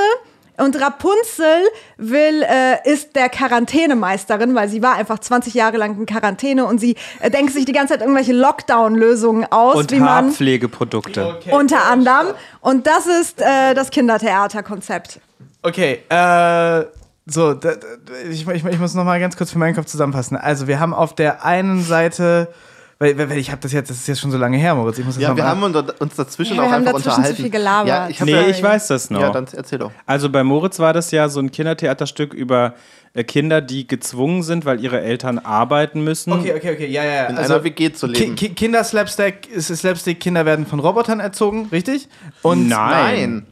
und 0.59 0.81
Rapunzel 0.81 1.63
will, 1.97 2.43
äh, 2.43 2.91
ist 2.91 3.17
der 3.17 3.29
Quarantänemeisterin, 3.29 4.55
weil 4.55 4.69
sie 4.69 4.83
war 4.83 4.95
einfach 4.95 5.19
20 5.19 5.55
Jahre 5.55 5.77
lang 5.77 5.99
in 5.99 6.07
Quarantäne 6.07 6.67
und 6.67 6.79
sie 6.79 6.97
äh, 7.21 7.31
denkt 7.31 7.53
sich 7.53 7.65
die 7.65 7.73
ganze 7.73 7.95
Zeit 7.95 8.03
irgendwelche 8.03 8.33
Lockdown-Lösungen 8.33 9.47
aus, 9.51 9.77
Und 9.77 9.91
wie 9.93 10.01
man 10.01 10.27
Haarpflegeprodukte. 10.27 11.41
unter 11.51 11.87
anderem. 11.87 12.29
Und 12.61 12.87
das 12.87 13.07
ist 13.07 13.41
äh, 13.41 13.75
das 13.75 13.91
Kindertheaterkonzept. 13.91 15.21
Okay, 15.63 16.01
äh, 16.09 16.85
so, 17.27 17.55
da, 17.55 17.75
da, 17.75 17.77
ich, 18.31 18.47
ich, 18.49 18.65
ich 18.65 18.79
muss 18.79 18.95
noch 18.95 19.05
mal 19.05 19.21
ganz 19.21 19.37
kurz 19.37 19.53
für 19.53 19.59
meinen 19.59 19.75
Kopf 19.77 19.87
zusammenfassen. 19.87 20.37
Also, 20.37 20.67
wir 20.67 20.81
haben 20.81 20.93
auf 20.93 21.15
der 21.15 21.45
einen 21.45 21.83
Seite, 21.85 22.49
weil, 22.99 23.17
weil 23.17 23.39
ich 23.39 23.51
habe 23.53 23.61
das 23.61 23.73
jetzt, 23.73 23.91
das 23.91 23.99
ist 23.99 24.09
jetzt 24.09 24.21
schon 24.21 24.33
so 24.33 24.39
lange 24.39 24.57
her, 24.59 24.75
Moritz, 24.75 24.99
ich 24.99 25.05
muss 25.05 25.15
das 25.15 25.23
Ja, 25.23 25.29
noch 25.31 25.37
wir 25.37 25.45
mal- 25.45 25.51
haben 25.51 25.63
uns 25.63 25.77
uns 26.01 26.17
dazwischen 26.17 26.57
Ja, 26.57 26.63
wir 26.63 26.67
auch 26.69 26.73
haben 26.73 26.81
einfach 26.87 26.93
dazwischen 26.95 27.11
zu 27.11 27.17
unterhalten. 27.19 27.43
viel 27.43 27.51
gelabert. 27.51 27.89
Ja, 27.89 28.09
ich 28.09 28.21
Nee, 28.21 28.33
ja, 28.33 28.41
ich 28.49 28.63
weiß 28.63 28.89
das 28.89 29.11
noch. 29.11 29.21
Ja, 29.21 29.31
dann 29.31 29.47
erzähl 29.53 29.79
doch. 29.79 29.93
Also 30.05 30.31
bei 30.31 30.43
Moritz 30.43 30.81
war 30.81 30.93
das 30.93 31.11
ja 31.13 31.29
so 31.29 31.39
ein 31.39 31.53
Kindertheaterstück 31.53 32.35
über 32.35 32.75
äh, 33.15 33.23
Kinder, 33.23 33.61
die 33.61 33.87
gezwungen 33.87 34.43
sind, 34.43 34.65
weil 34.65 34.81
ihre 34.83 35.01
Eltern 35.01 35.39
arbeiten 35.39 36.03
müssen. 36.03 36.33
Okay, 36.33 36.55
okay, 36.57 36.73
okay, 36.73 36.87
ja, 36.89 37.05
ja. 37.05 37.13
ja. 37.13 37.25
In 37.27 37.37
also, 37.39 37.55
einer 37.55 37.65
WG 37.65 37.93
zu 37.93 38.07
leben. 38.09 38.35
Ki 38.35 38.49
Ki 38.49 38.55
Kinder-Slapstick, 38.55 39.49
ist 39.49 39.69
Slapstick, 39.69 40.19
Kinder 40.19 40.45
werden 40.45 40.67
von 40.67 40.81
Robotern 40.81 41.21
erzogen, 41.21 41.69
richtig? 41.71 42.09
Und 42.43 42.69
Nein. 42.69 42.89
Nein. 42.91 43.47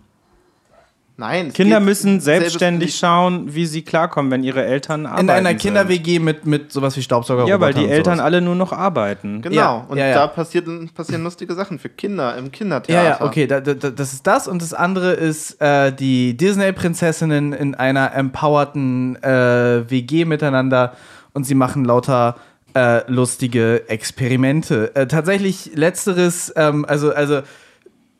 Nein. 1.20 1.52
Kinder 1.52 1.80
müssen 1.80 2.18
selbstständig 2.20 2.96
schauen, 2.96 3.54
wie 3.54 3.66
sie 3.66 3.82
klarkommen, 3.82 4.32
wenn 4.32 4.42
ihre 4.42 4.64
Eltern 4.64 5.04
arbeiten. 5.04 5.28
in 5.28 5.30
einer. 5.30 5.54
Kinder-WG 5.54 6.18
mit, 6.18 6.46
mit 6.46 6.72
sowas 6.72 6.96
wie 6.96 7.02
Staubsauger. 7.02 7.46
Ja, 7.46 7.60
weil 7.60 7.74
die 7.74 7.86
Eltern 7.86 8.14
sowas. 8.14 8.24
alle 8.24 8.40
nur 8.40 8.54
noch 8.54 8.72
arbeiten. 8.72 9.42
Genau. 9.42 9.54
Ja, 9.54 9.86
und 9.86 9.98
ja, 9.98 10.06
ja. 10.06 10.14
da 10.14 10.26
passieren, 10.28 10.88
passieren 10.94 11.22
lustige 11.22 11.54
Sachen 11.54 11.78
für 11.78 11.90
Kinder 11.90 12.38
im 12.38 12.46
Ja, 12.46 12.50
Kindertheater. 12.50 13.04
ja, 13.04 13.20
okay, 13.20 13.46
da, 13.46 13.60
da, 13.60 13.74
das 13.74 14.14
ist 14.14 14.26
das. 14.26 14.48
Und 14.48 14.62
das 14.62 14.72
andere 14.72 15.12
ist 15.12 15.60
äh, 15.60 15.92
die 15.92 16.38
Disney-Prinzessinnen 16.38 17.52
in 17.52 17.74
einer 17.74 18.14
empowerten 18.14 19.22
äh, 19.22 19.90
WG 19.90 20.24
miteinander 20.24 20.94
und 21.34 21.44
sie 21.44 21.54
machen 21.54 21.84
lauter 21.84 22.36
äh, 22.74 23.02
lustige 23.10 23.90
Experimente. 23.90 24.94
Äh, 24.94 25.06
tatsächlich 25.06 25.72
letzteres, 25.74 26.50
ähm, 26.56 26.86
also, 26.88 27.12
also 27.12 27.42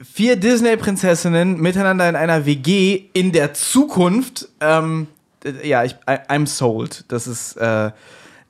vier 0.02 0.36
Disney-Prinzessinnen 0.36 1.60
miteinander 1.60 2.08
in 2.08 2.16
einer 2.16 2.46
WG 2.46 3.04
in 3.12 3.32
der 3.32 3.54
Zukunft. 3.54 4.48
Ähm, 4.60 5.06
äh, 5.44 5.68
ja, 5.68 5.84
ich, 5.84 5.92
I, 6.08 6.14
I'm 6.28 6.46
sold. 6.46 7.04
Das 7.08 7.26
ist. 7.26 7.56
Äh, 7.56 7.90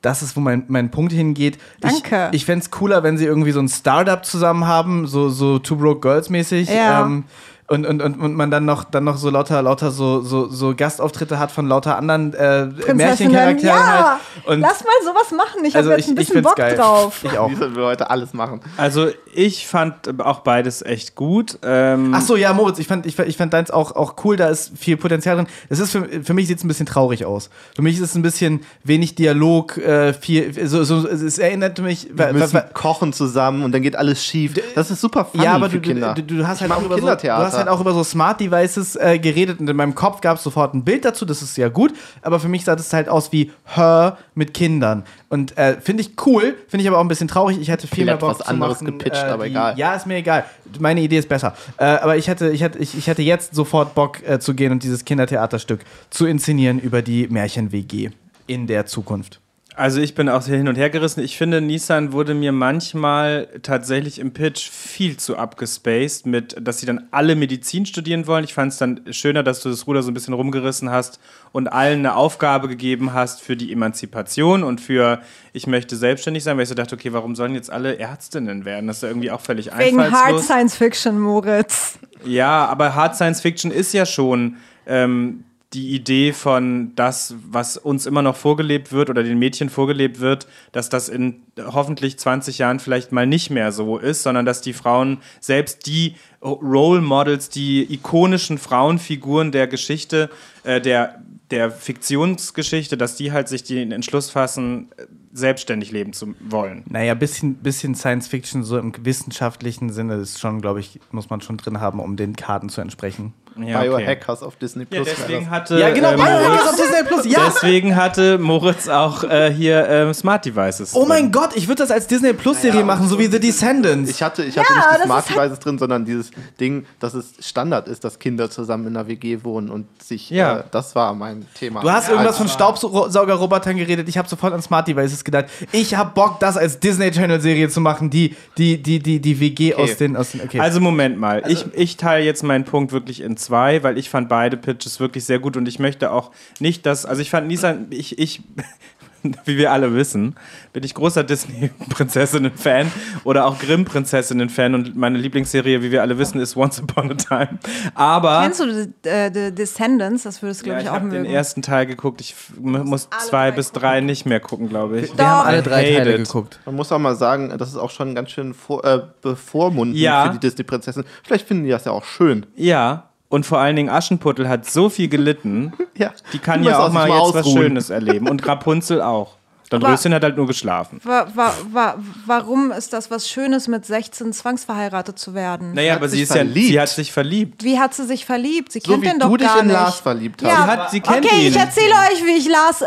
das 0.03 0.23
ist, 0.23 0.35
wo 0.35 0.41
mein, 0.41 0.65
mein 0.69 0.91
Punkt 0.91 1.13
hingeht. 1.13 1.59
Danke. 1.81 2.29
Ich, 2.31 2.37
ich 2.37 2.45
fände 2.47 2.63
es 2.63 2.71
cooler, 2.71 3.03
wenn 3.03 3.19
sie 3.19 3.27
irgendwie 3.27 3.51
so 3.51 3.61
ein 3.61 3.69
Startup 3.69 4.25
zusammen 4.25 4.67
haben, 4.67 5.07
so, 5.07 5.29
so 5.29 5.59
Two 5.59 5.77
Broke 5.77 6.01
Girls 6.01 6.31
mäßig. 6.31 6.71
Ja. 6.71 7.05
Ähm, 7.05 7.25
und, 7.71 7.87
und, 7.87 8.03
und, 8.03 8.21
und 8.21 8.35
man 8.35 8.51
dann 8.51 8.64
noch, 8.64 8.83
dann 8.83 9.05
noch 9.05 9.16
so 9.16 9.31
lauter, 9.31 9.62
lauter 9.62 9.93
so, 9.93 10.23
so, 10.23 10.49
so 10.49 10.75
Gastauftritte 10.75 11.39
hat 11.39 11.53
von 11.53 11.68
lauter 11.68 11.97
anderen 11.97 12.35
äh, 12.35 12.66
Märchencharakteren 12.93 13.62
ja, 13.64 14.09
halt. 14.11 14.21
Und 14.47 14.61
lass 14.61 14.83
mal 14.83 14.91
sowas 15.05 15.31
machen. 15.31 15.64
Ich 15.64 15.77
also 15.77 15.91
habe 15.91 16.01
jetzt 16.01 16.07
ich, 16.09 16.12
ein 16.12 16.16
bisschen 16.16 16.43
Bock 16.43 16.57
geil. 16.57 16.75
drauf. 16.77 17.21
Ich 17.23 17.39
auch. 17.39 17.49
Wie 17.49 17.55
sollen 17.55 17.77
wir 17.77 17.85
heute 17.85 18.11
alles 18.11 18.33
machen? 18.33 18.61
Also 18.77 19.09
ich 19.33 19.68
fand 19.68 20.21
auch 20.21 20.41
beides 20.41 20.83
echt 20.83 21.14
gut. 21.14 21.59
Ähm, 21.62 22.12
Ach 22.12 22.21
so, 22.23 22.35
ja, 22.35 22.53
Moritz, 22.53 22.81
ich 22.81 22.89
fand, 22.89 23.07
ich, 23.07 23.14
fand- 23.14 23.29
ich 23.29 23.37
fand 23.37 23.53
deins 23.53 23.71
auch, 23.71 23.95
auch 23.95 24.16
cool, 24.25 24.37
da 24.37 24.49
ist 24.49 24.73
viel 24.77 24.97
Potenzial 24.97 25.37
drin. 25.37 25.47
Es 25.68 25.79
ist 25.79 25.93
für, 25.93 26.09
für 26.25 26.35
mich 26.35 26.49
sieht 26.49 26.59
es 26.59 26.64
ein 26.64 26.68
bisschen 26.68 26.87
traurig 26.87 27.25
aus. 27.25 27.51
Für 27.77 27.83
mich 27.83 27.95
ist 27.95 28.03
es 28.03 28.14
ein 28.16 28.23
bisschen 28.23 28.62
wenig 28.83 29.14
Dialog, 29.14 29.77
äh, 29.79 30.12
viel, 30.12 30.53
so, 30.66 30.83
so, 30.83 31.07
es 31.07 31.39
erinnert 31.39 31.79
mich. 31.79 32.09
Wir 32.12 32.33
müssen 32.33 32.61
kochen 32.75 33.12
zusammen 33.12 33.62
und 33.62 33.71
dann 33.71 33.83
geht 33.83 33.95
alles 33.95 34.25
schief. 34.25 34.55
Das 34.75 34.91
ist 34.91 35.01
super 35.01 35.25
funny 35.25 35.45
ja, 35.45 35.53
aber 35.55 35.71
für 35.71 35.79
du, 35.79 35.83
Kinder. 35.89 36.14
du, 36.14 36.23
du, 36.25 36.39
du 36.39 36.49
hast 36.49 36.57
Ich 36.57 36.62
halt 36.62 36.73
auch 36.73 36.79
über 36.85 36.97
so, 36.97 36.97
du 36.97 37.01
Kindertheater. 37.03 37.45
hast 37.45 37.60
halt 37.61 37.69
auch 37.69 37.81
über 37.81 37.93
so 37.93 38.05
Smart 38.05 38.41
Devices 38.41 38.97
äh, 38.97 39.19
geredet 39.19 39.61
und 39.61 39.69
in 39.69 39.77
meinem 39.77 39.95
Kopf 39.95 40.21
gab 40.21 40.37
es 40.37 40.43
sofort 40.43 40.75
ein 40.75 40.85
Bild 40.85 41.05
dazu, 41.05 41.25
das 41.25 41.43
ist 41.43 41.57
ja 41.57 41.69
gut, 41.69 41.93
aber 42.23 42.41
für 42.41 42.49
mich 42.49 42.65
sah 42.65 42.77
das 42.77 42.93
halt 42.93 43.09
aus 43.09 43.33
wie 43.33 43.53
Her 43.65 44.19
mit 44.35 44.55
Kindern. 44.55 45.05
Und 45.29 45.57
äh, 45.57 45.81
finde 45.81 46.03
ich 46.03 46.13
cool, 46.27 46.57
finde 46.69 46.83
ich 46.83 46.89
aber 46.89 46.99
auch 46.99 47.03
ein 47.03 47.09
bisschen 47.09 47.29
traurig. 47.29 47.61
Ich 47.61 47.69
hätte 47.69 47.87
viel 47.87 48.05
mehr 48.05 48.17
Bock 48.17 48.39
zu 48.39 48.47
anderes 48.47 48.81
machen, 48.81 48.99
gepitcht, 48.99 49.23
äh, 49.23 49.27
aber 49.27 49.45
die, 49.45 49.51
egal. 49.51 49.79
Ja, 49.79 49.95
ist 49.95 50.07
mir 50.07 50.17
egal. 50.17 50.45
Meine 50.79 51.01
Idee 51.01 51.19
ist 51.19 51.29
besser. 51.29 51.55
Äh, 51.77 51.85
aber 51.85 52.17
ich 52.17 52.29
hätte, 52.29 52.51
ich, 52.51 52.63
hätte, 52.63 52.79
ich, 52.79 52.97
ich 52.97 53.07
hätte 53.07 53.23
jetzt 53.23 53.55
sofort 53.55 53.95
Bock 53.95 54.27
äh, 54.27 54.41
zu 54.41 54.55
gehen 54.55 54.73
und 54.73 54.83
dieses 54.83 55.05
Kindertheaterstück 55.05 55.81
zu 56.11 56.27
inszenieren 56.27 56.79
über 56.79 57.03
die 57.03 57.29
Märchen-WG 57.29 58.11
in 58.47 58.67
der 58.67 58.87
Zukunft. 58.87 59.41
Also 59.81 60.03
ich 60.03 60.14
bin 60.14 60.28
auch 60.28 60.43
sehr 60.43 60.59
hin 60.59 60.68
und 60.68 60.76
her 60.76 60.91
gerissen. 60.91 61.24
Ich 61.24 61.39
finde, 61.39 61.62
Nissan 61.62 62.12
wurde 62.12 62.35
mir 62.35 62.53
manchmal 62.53 63.49
tatsächlich 63.62 64.18
im 64.18 64.35
Pitch 64.35 64.68
viel 64.68 65.16
zu 65.16 65.39
abgespaced 65.39 66.26
mit, 66.26 66.55
dass 66.61 66.81
sie 66.81 66.87
dann 66.87 67.09
alle 67.12 67.35
Medizin 67.35 67.87
studieren 67.87 68.26
wollen. 68.26 68.45
Ich 68.45 68.53
fand 68.53 68.72
es 68.72 68.78
dann 68.78 69.01
schöner, 69.11 69.43
dass 69.43 69.62
du 69.62 69.70
das 69.70 69.87
Ruder 69.87 70.03
so 70.03 70.11
ein 70.11 70.14
bisschen 70.14 70.35
rumgerissen 70.35 70.91
hast 70.91 71.18
und 71.53 71.72
allen 71.72 72.01
eine 72.01 72.14
Aufgabe 72.14 72.68
gegeben 72.68 73.14
hast 73.14 73.41
für 73.41 73.57
die 73.57 73.72
Emanzipation 73.72 74.64
und 74.64 74.83
für 74.83 75.22
ich 75.55 75.66
möchte 75.66 75.97
selbstständig 75.97 76.45
sein, 76.45 76.59
weil 76.59 76.64
ich 76.64 76.68
so 76.68 76.74
dachte, 76.74 76.95
okay, 76.95 77.14
warum 77.14 77.35
sollen 77.35 77.55
jetzt 77.55 77.72
alle 77.72 77.99
Ärztinnen 77.99 78.66
werden? 78.66 78.87
Das 78.87 78.97
ist 78.97 79.03
ja 79.05 79.09
irgendwie 79.09 79.31
auch 79.31 79.41
völlig 79.41 79.68
Wegen 79.78 79.99
Hard 79.99 80.12
einfallslos. 80.12 80.45
Science 80.45 80.76
Fiction, 80.76 81.18
Moritz. 81.18 81.99
Ja, 82.26 82.66
aber 82.66 82.95
Hard 82.95 83.16
Science 83.16 83.41
Fiction 83.41 83.70
ist 83.70 83.95
ja 83.95 84.05
schon 84.05 84.59
ähm, 84.87 85.45
die 85.73 85.95
Idee 85.95 86.33
von 86.33 86.93
das, 86.97 87.37
was 87.49 87.77
uns 87.77 88.07
immer 88.07 88.23
noch 88.23 88.35
vorgelebt 88.35 88.91
wird 88.91 89.09
oder 89.09 89.23
den 89.23 89.39
Mädchen 89.39 89.71
vorgelebt 89.71 90.18
wird, 90.18 90.49
dass 90.73 90.89
das 90.89 91.09
in 91.09 91.43
hoffentlich 91.59 92.18
20 92.18 92.59
Jahren 92.59 92.81
vielleicht 92.81 93.12
mal 93.12 93.27
nicht 93.27 93.51
mehr 93.51 93.71
so 93.71 93.97
ist, 93.97 94.25
sondern 94.25 94.45
dass 94.45 94.62
die 94.62 94.73
Frauen 94.73 95.18
selbst 95.39 95.87
die 95.87 96.16
Role 96.43 97.03
Models, 97.03 97.51
die 97.51 97.93
ikonischen 97.93 98.59
Frauenfiguren 98.59 99.53
der 99.53 99.68
Geschichte, 99.68 100.31
äh, 100.64 100.81
der, 100.81 101.23
der 101.53 101.71
Fiktionsgeschichte, 101.71 102.97
dass 102.97 103.14
die 103.14 103.31
halt 103.31 103.49
sich 103.49 103.62
den 103.62 103.93
Entschluss 103.93 104.31
fassen, 104.31 104.89
selbstständig 105.33 105.93
leben 105.93 106.12
zu 106.12 106.35
wollen. 106.41 106.83
Naja, 106.89 107.14
bisschen, 107.14 107.55
bisschen 107.55 107.95
Science 107.95 108.27
Fiction, 108.27 108.64
so 108.64 108.77
im 108.79 108.93
wissenschaftlichen 109.05 109.91
Sinne, 109.91 110.16
ist 110.16 110.41
schon, 110.41 110.61
glaube 110.61 110.81
ich, 110.81 110.99
muss 111.12 111.31
man 111.31 111.41
schon 111.41 111.57
drin 111.57 111.81
haben, 111.81 112.01
um 112.01 112.16
den 112.16 112.35
Karten 112.35 112.68
zu 112.68 112.81
entsprechen. 112.81 113.35
Ja, 113.57 113.81
okay. 113.81 113.89
Biohackers 113.89 114.43
auf 114.43 114.57
Disney 114.57 114.83
Ja, 114.85 114.89
Plus. 115.03 115.07
wäre 115.07 115.17
deswegen 115.21 115.51
hatte 115.51 115.79
Ja, 115.79 115.91
genau, 115.91 116.11
ähm, 116.11 116.17
Biohackers 116.17 116.69
auf 116.71 116.77
Disney 116.77 117.03
Plus, 117.07 117.27
ja! 117.27 117.41
Deswegen 117.47 117.97
hatte 117.97 118.39
Moritz 118.39 118.89
auch 118.89 119.25
äh, 119.25 119.53
hier 119.53 119.89
ähm, 119.89 120.15
Smart 120.15 120.45
Devices. 120.45 120.95
Oh 120.95 121.05
mein 121.07 121.25
drin. 121.25 121.33
Gott, 121.33 121.51
ich 121.57 121.69
würde 121.69 121.83
das 121.83 121.91
als 121.91 122.07
Disney 122.07 122.33
Plus 122.33 122.63
Serie 122.63 122.85
machen, 122.85 123.09
so 123.09 123.19
wie 123.19 123.27
The 123.27 123.41
Descendants. 123.41 124.11
Ich 124.11 124.23
hatte, 124.23 124.45
ich 124.45 124.57
hatte 124.59 124.73
Ja, 124.73 124.77
nicht 124.93 124.99
die 125.01 125.05
Smart 125.07 125.29
halt- 125.31 125.39
Devices 125.39 125.59
drin, 125.61 125.79
sondern 125.79 126.05
dieses 126.05 126.31
Ding, 126.59 126.87
dass 127.01 127.15
es 127.15 127.33
Standard 127.41 127.89
ist, 127.89 128.05
dass 128.05 128.19
Kinder 128.19 128.51
zusammen 128.51 128.87
in 128.87 128.97
einer 128.97 129.09
WG 129.09 129.39
wohnen 129.43 129.71
und 129.71 129.87
sich. 130.03 130.31
Ja. 130.31 130.61
Äh, 130.61 130.65
das 130.71 130.95
war 130.95 131.15
mein 131.15 131.47
Thema. 131.55 131.81
Du 131.81 131.91
hast 131.91 132.09
irgendwas 132.09 132.37
von 132.39 132.49
Staubsaugerrobotern 132.49 133.77
geredet, 133.77 134.09
ich 134.09 134.19
habe 134.19 134.29
sofort 134.29 134.53
an 134.53 134.63
Smart 134.63 134.87
Devices 134.89 135.25
gedacht. 135.25 135.47
Ich 135.73 135.95
habe 135.95 136.11
Bock, 136.15 136.41
das 136.41 136.57
als 136.57 136.79
Disney 136.81 137.11
Channel 137.11 137.41
Serie 137.41 137.69
zu 137.69 137.81
machen, 137.81 138.11
die, 138.11 138.35
die, 138.59 138.83
die, 138.83 138.99
die, 139.01 139.21
die 139.21 139.41
WG 139.41 139.75
aus 139.75 139.97
den, 139.97 140.17
aus 140.17 140.33
den. 140.33 140.43
Okay. 140.43 140.61
Also 140.61 140.81
Moment 140.81 141.19
mal, 141.19 141.43
ich, 141.49 141.65
ich 141.75 141.97
teile 141.97 142.25
jetzt 142.25 142.43
meinen 142.43 142.65
Punkt 142.65 142.93
wirklich 142.93 143.21
in 143.21 143.37
zwei, 143.37 143.50
weil 143.51 143.99
ich 143.99 144.11
fand 144.11 144.29
beide 144.29 144.57
Pitches 144.57 145.01
wirklich 145.01 145.25
sehr 145.25 145.39
gut 145.39 145.57
und 145.57 145.67
ich 145.69 145.79
möchte 145.79 146.11
auch 146.13 146.31
nicht, 146.59 146.87
dass, 146.87 147.05
also 147.07 147.21
ich 147.23 147.31
fand 147.31 147.47
Nissan, 147.49 147.87
ich, 147.91 148.19
ich, 148.19 148.43
wie 149.45 149.59
wir 149.59 149.71
alle 149.73 149.93
wissen, 149.95 150.35
bin 150.73 150.83
ich 150.83 150.95
großer 150.95 151.23
Disney-Prinzessinnen-Fan 151.25 152.91
oder 153.25 153.45
auch 153.47 153.59
Grimm-Prinzessinnen-Fan 153.59 154.75
und 154.75 154.97
meine 154.97 155.19
Lieblingsserie, 155.19 155.83
wie 155.83 155.91
wir 155.91 156.01
alle 156.03 156.17
wissen, 156.19 156.41
ist 156.41 156.57
Once 156.57 156.81
Upon 156.81 157.11
a 157.13 157.15
Time. 157.15 157.59
Aber 157.95 158.41
Kennst 158.43 158.61
du 158.61 158.73
The, 159.03 159.09
äh, 159.09 159.31
The 159.33 159.55
Descendants? 159.55 160.23
Das 160.23 160.43
würdest 160.43 160.65
du, 160.65 160.71
ja, 160.71 160.79
glaube 160.79 160.81
ich, 160.81 160.85
ich 160.87 160.91
auch 160.91 160.95
habe 160.95 161.11
den 161.11 161.23
mögen. 161.23 161.35
ersten 161.35 161.63
Teil 161.63 161.87
geguckt, 161.87 162.21
ich 162.21 162.35
muss 162.59 163.09
zwei 163.29 163.51
drei 163.51 163.57
bis 163.57 163.73
drei 163.73 164.01
nicht 164.01 164.27
mehr 164.27 164.41
gucken, 164.41 164.69
glaube 164.69 165.01
ich. 165.01 165.17
wir 165.17 165.27
haben 165.29 165.47
alle 165.47 165.63
drei 165.63 165.85
Hate 165.85 166.05
Teile 166.05 166.17
geguckt. 166.19 166.59
Man 166.65 166.77
muss 166.77 166.91
auch 166.93 166.99
mal 166.99 167.15
sagen, 167.17 167.53
das 167.59 167.69
ist 167.71 167.77
auch 167.77 167.91
schon 167.91 168.15
ganz 168.15 168.31
schön 168.31 168.55
vor, 168.55 168.85
äh, 168.85 169.01
bevormundend 169.23 169.99
Ja. 169.99 170.25
für 170.27 170.33
die 170.33 170.41
Disney-Prinzessin. 170.41 171.05
Vielleicht 171.25 171.47
finden 171.47 171.65
die 171.65 171.71
das 171.71 171.85
ja 171.85 171.93
auch 171.93 172.05
schön. 172.05 172.47
Ja, 172.57 173.10
Und 173.31 173.47
vor 173.47 173.59
allen 173.59 173.76
Dingen 173.76 173.89
Aschenputtel 173.89 174.49
hat 174.49 174.66
so 174.68 174.89
viel 174.91 175.09
gelitten, 175.09 175.72
Ja. 175.97 176.12
die 176.33 176.39
kann 176.41 176.64
ja 176.64 176.81
auch 176.85 176.93
mal 176.93 177.07
sich 177.07 177.14
jetzt 177.14 177.20
mal 177.20 177.35
was 177.35 177.47
ausruhen. 177.47 177.62
Schönes 177.62 177.89
erleben. 177.91 178.28
Und 178.28 178.45
Rapunzel 178.47 179.01
auch. 179.01 179.37
Dann 179.71 179.83
Röschen 179.83 180.12
hat 180.12 180.23
halt 180.25 180.37
nur 180.37 180.47
geschlafen. 180.47 181.01
Wa 181.05 181.27
wa 181.35 181.55
wa 181.73 181.95
warum 182.27 182.73
ist 182.73 182.93
das 182.93 183.11
was 183.11 183.29
Schönes, 183.29 183.68
mit 183.68 183.87
16 183.87 184.33
zwangsverheiratet 184.33 185.18
zu 185.18 185.33
werden? 185.35 185.73
Naja, 185.75 185.95
aber 185.95 186.09
sie 186.09 186.23
ist 186.23 186.31
ja, 186.31 186.37
verliebt. 186.37 186.66
sie 186.68 186.81
hat 186.81 186.89
sich 186.89 187.12
verliebt. 187.12 187.62
Wie 187.64 187.79
hat 187.79 187.95
sie 187.95 188.05
sich 188.05 188.27
verliebt? 188.27 188.73
Sie 188.73 188.81
So 188.85 188.93
kennt 188.93 189.05
wie 189.05 189.09
den 189.09 189.18
doch 189.21 189.29
du 189.29 189.37
dich 189.37 189.47
gar 189.47 189.61
in 189.61 189.66
nicht. 189.68 189.75
Lars 189.75 190.01
verliebt 190.01 190.43
hast. 190.43 190.49
Ja, 190.51 190.64
Sie 190.64 190.71
hat- 190.71 190.91
sie 190.91 191.01
kennt 191.01 191.25
okay, 191.25 191.41
ihn. 191.47 191.53
ich 191.53 191.57
erzähle 191.57 191.93
euch, 192.12 192.27
wie 192.27 192.37
ich 192.37 192.49
Lars, 192.49 192.83
äh, 192.83 192.87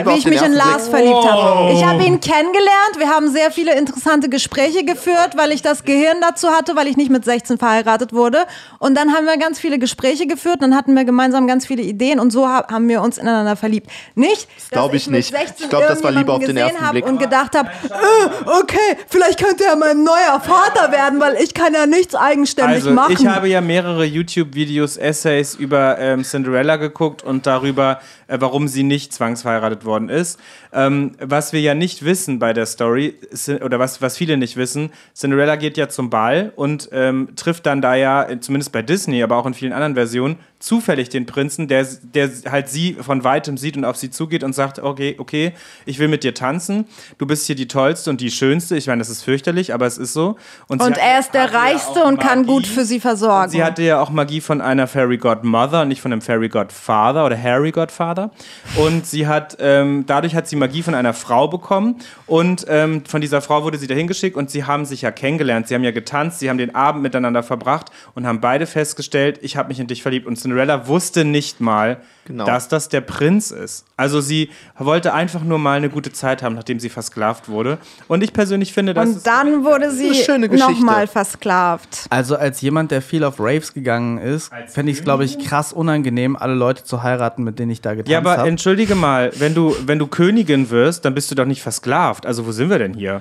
äh, 0.00 0.06
wie 0.06 0.18
ich 0.18 0.26
mich 0.26 0.42
in 0.42 0.52
Lars 0.52 0.88
Blick. 0.88 0.96
verliebt 1.04 1.30
habe. 1.30 1.72
Ich 1.72 1.84
habe 1.84 2.02
ihn 2.04 2.20
kennengelernt. 2.20 2.98
Wir 2.98 3.08
haben 3.08 3.30
sehr 3.30 3.50
viele 3.50 3.74
interessante 3.78 4.28
Gespräche 4.28 4.84
geführt, 4.84 5.36
weil 5.36 5.52
ich 5.52 5.62
das 5.62 5.84
Gehirn 5.84 6.16
dazu 6.20 6.48
hatte, 6.50 6.74
weil 6.76 6.88
ich 6.88 6.96
nicht 6.96 7.10
mit 7.10 7.24
16 7.24 7.58
verheiratet 7.58 8.12
wurde. 8.12 8.38
Und 8.80 8.96
dann 8.96 9.14
haben 9.14 9.26
wir 9.26 9.36
ganz 9.38 9.60
viele 9.60 9.78
Gespräche 9.78 10.26
geführt. 10.26 10.56
Dann 10.62 10.74
hatten 10.74 10.94
wir 10.96 11.04
gemeinsam 11.04 11.46
ganz 11.46 11.64
viele 11.66 11.82
Ideen 11.82 12.18
und 12.18 12.30
so 12.32 12.48
ha 12.48 12.66
haben 12.68 12.88
wir 12.88 13.02
uns 13.02 13.18
ineinander 13.18 13.54
verliebt. 13.56 13.88
Nicht, 14.16 14.48
dass 14.58 14.70
glaub 14.70 14.94
ich 14.94 15.06
mit 15.06 15.18
nicht. 15.18 15.30
16 15.30 15.64
Ich 15.64 15.70
glaub, 15.70 15.86
das 15.86 16.02
war 16.02 16.10
Liebe 16.24 16.32
auf 16.32 16.44
den 16.44 16.56
ersten 16.56 16.90
Blick. 16.90 17.06
Und 17.06 17.18
gedacht 17.18 17.56
habe, 17.56 17.68
äh, 17.68 18.60
okay, 18.60 18.98
vielleicht 19.08 19.42
könnte 19.42 19.64
er 19.64 19.76
mein 19.76 20.02
neuer 20.02 20.40
Vater 20.40 20.92
werden, 20.92 21.20
weil 21.20 21.36
ich 21.42 21.54
kann 21.54 21.74
ja 21.74 21.86
nichts 21.86 22.14
eigenständig 22.14 22.76
Also, 22.76 22.90
machen. 22.92 23.12
ich 23.18 23.26
habe 23.26 23.48
ja 23.48 23.60
mehrere 23.60 24.04
YouTube-Videos, 24.04 24.96
Essays 24.96 25.54
über 25.54 25.98
ähm, 25.98 26.22
Cinderella 26.24 26.76
geguckt 26.76 27.22
und 27.22 27.46
darüber, 27.46 28.00
äh, 28.26 28.38
warum 28.40 28.68
sie 28.68 28.82
nicht 28.82 29.12
zwangsverheiratet 29.12 29.84
worden 29.84 30.08
ist. 30.08 30.38
Ähm, 30.72 31.12
was 31.20 31.52
wir 31.52 31.60
ja 31.60 31.74
nicht 31.74 32.04
wissen 32.04 32.38
bei 32.38 32.52
der 32.52 32.66
Story, 32.66 33.14
oder 33.62 33.78
was, 33.78 34.02
was 34.02 34.16
viele 34.16 34.36
nicht 34.36 34.56
wissen, 34.56 34.90
Cinderella 35.14 35.56
geht 35.56 35.76
ja 35.76 35.88
zum 35.88 36.10
Ball 36.10 36.52
und 36.56 36.88
ähm, 36.92 37.28
trifft 37.36 37.66
dann 37.66 37.80
da 37.80 37.94
ja, 37.94 38.26
zumindest 38.40 38.72
bei 38.72 38.82
Disney, 38.82 39.22
aber 39.22 39.36
auch 39.36 39.46
in 39.46 39.54
vielen 39.54 39.72
anderen 39.72 39.94
Versionen, 39.94 40.36
zufällig 40.64 41.10
den 41.10 41.26
Prinzen, 41.26 41.68
der, 41.68 41.86
der 42.02 42.30
halt 42.50 42.70
sie 42.70 42.94
von 42.94 43.22
weitem 43.22 43.58
sieht 43.58 43.76
und 43.76 43.84
auf 43.84 43.96
sie 43.96 44.08
zugeht 44.08 44.42
und 44.42 44.54
sagt, 44.54 44.78
okay, 44.78 45.14
okay, 45.18 45.52
ich 45.84 45.98
will 45.98 46.08
mit 46.08 46.24
dir 46.24 46.32
tanzen, 46.32 46.86
du 47.18 47.26
bist 47.26 47.46
hier 47.46 47.54
die 47.54 47.68
Tollste 47.68 48.08
und 48.08 48.20
die 48.22 48.30
Schönste. 48.30 48.74
Ich 48.76 48.86
meine, 48.86 49.00
das 49.00 49.10
ist 49.10 49.22
fürchterlich, 49.22 49.74
aber 49.74 49.84
es 49.86 49.98
ist 49.98 50.14
so. 50.14 50.36
und 50.68 50.80
hat- 50.82 50.96
er 50.96 51.18
ist 51.20 51.34
der 51.34 51.44
ja 51.52 51.58
Reichste 51.58 52.02
auch 52.04 52.08
und 52.08 52.18
kann 52.18 52.40
Magie. 52.40 52.52
gut 52.52 52.66
für 52.66 52.86
sie 52.86 52.98
versorgen. 52.98 53.50
Sie 53.50 53.62
hatte 53.62 53.82
ja 53.82 54.00
auch 54.00 54.08
Magie 54.08 54.40
von 54.40 54.62
einer 54.62 54.86
Fairy 54.86 55.18
Godmother, 55.18 55.84
nicht 55.84 56.00
von 56.00 56.12
einem 56.12 56.22
Fairy 56.22 56.48
Godfather 56.48 57.26
oder 57.26 57.40
Harry 57.40 57.70
Godfather. 57.70 58.30
Und 58.76 59.06
sie 59.06 59.26
hat, 59.26 59.58
ähm, 59.60 60.04
dadurch 60.06 60.34
hat 60.34 60.48
sie 60.48 60.56
Magie 60.56 60.82
von 60.82 60.94
einer 60.94 61.12
Frau 61.12 61.46
bekommen. 61.46 61.96
Und 62.26 62.64
ähm, 62.68 63.04
von 63.06 63.20
dieser 63.20 63.42
Frau 63.42 63.64
wurde 63.64 63.76
sie 63.76 63.86
dahin 63.86 64.06
geschickt 64.06 64.34
und 64.36 64.48
sie 64.50 64.64
haben 64.64 64.86
sich 64.86 65.02
ja 65.02 65.10
kennengelernt. 65.10 65.68
Sie 65.68 65.74
haben 65.74 65.84
ja 65.84 65.90
getanzt, 65.90 66.38
sie 66.40 66.48
haben 66.48 66.56
den 66.58 66.74
Abend 66.74 67.02
miteinander 67.02 67.42
verbracht 67.42 67.90
und 68.14 68.26
haben 68.26 68.40
beide 68.40 68.64
festgestellt, 68.66 69.40
ich 69.42 69.58
habe 69.58 69.68
mich 69.68 69.78
in 69.78 69.86
dich 69.86 70.00
verliebt. 70.02 70.26
Und 70.26 70.36
Cinderella 70.36 70.53
wusste 70.86 71.24
nicht 71.24 71.60
mal, 71.60 71.98
Genau. 72.26 72.46
dass 72.46 72.68
das 72.68 72.88
der 72.88 73.02
Prinz 73.02 73.50
ist. 73.50 73.84
Also 73.98 74.22
sie 74.22 74.48
wollte 74.78 75.12
einfach 75.12 75.42
nur 75.44 75.58
mal 75.58 75.76
eine 75.76 75.90
gute 75.90 76.10
Zeit 76.10 76.42
haben, 76.42 76.54
nachdem 76.54 76.80
sie 76.80 76.88
versklavt 76.88 77.50
wurde. 77.50 77.76
Und 78.08 78.22
ich 78.22 78.32
persönlich 78.32 78.72
finde, 78.72 78.94
das 78.94 79.08
Und 79.10 79.16
ist 79.18 79.26
dann 79.26 79.62
wurde 79.62 79.90
sie 79.90 80.24
nochmal 80.56 81.06
versklavt. 81.06 82.06
Also 82.08 82.36
als 82.36 82.62
jemand, 82.62 82.90
der 82.92 83.02
viel 83.02 83.24
auf 83.24 83.34
Raves 83.38 83.74
gegangen 83.74 84.16
ist, 84.18 84.50
fände 84.68 84.90
ich 84.90 84.98
es, 84.98 85.04
glaube 85.04 85.24
ich, 85.24 85.38
krass 85.38 85.72
unangenehm, 85.74 86.34
alle 86.36 86.54
Leute 86.54 86.82
zu 86.84 87.02
heiraten, 87.02 87.44
mit 87.44 87.58
denen 87.58 87.70
ich 87.72 87.82
da 87.82 87.90
getanzt 87.92 88.10
Ja, 88.10 88.18
aber 88.18 88.38
habe. 88.38 88.48
entschuldige 88.48 88.94
mal, 88.94 89.30
wenn 89.38 89.54
du, 89.54 89.76
wenn 89.84 89.98
du 89.98 90.06
Königin 90.06 90.70
wirst, 90.70 91.04
dann 91.04 91.14
bist 91.14 91.30
du 91.30 91.34
doch 91.34 91.44
nicht 91.46 91.60
versklavt. 91.62 92.24
Also 92.24 92.46
wo 92.46 92.52
sind 92.52 92.70
wir 92.70 92.78
denn 92.78 92.94
hier? 92.94 93.20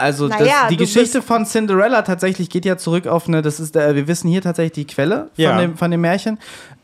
Also 0.00 0.28
das, 0.28 0.38
Naja, 0.38 0.68
die 0.70 0.76
du 0.76 0.84
Geschichte 0.84 1.22
von 1.22 1.44
Cinderella 1.44 2.02
tatsächlich 2.02 2.48
geht 2.50 2.64
ja 2.64 2.76
zurück 2.78 3.08
auf 3.08 3.26
eine, 3.26 3.42
das 3.42 3.58
ist, 3.58 3.74
äh, 3.74 3.96
wir 3.96 4.06
wissen 4.06 4.28
hier 4.30 4.40
tatsächlich 4.40 4.72
die 4.72 4.86
Quelle 4.86 5.28
von, 5.34 5.44
Ja. 5.44 5.58
dem, 5.60 5.76
von 5.76 5.90
dem 5.90 6.00
Märchen. 6.00 6.38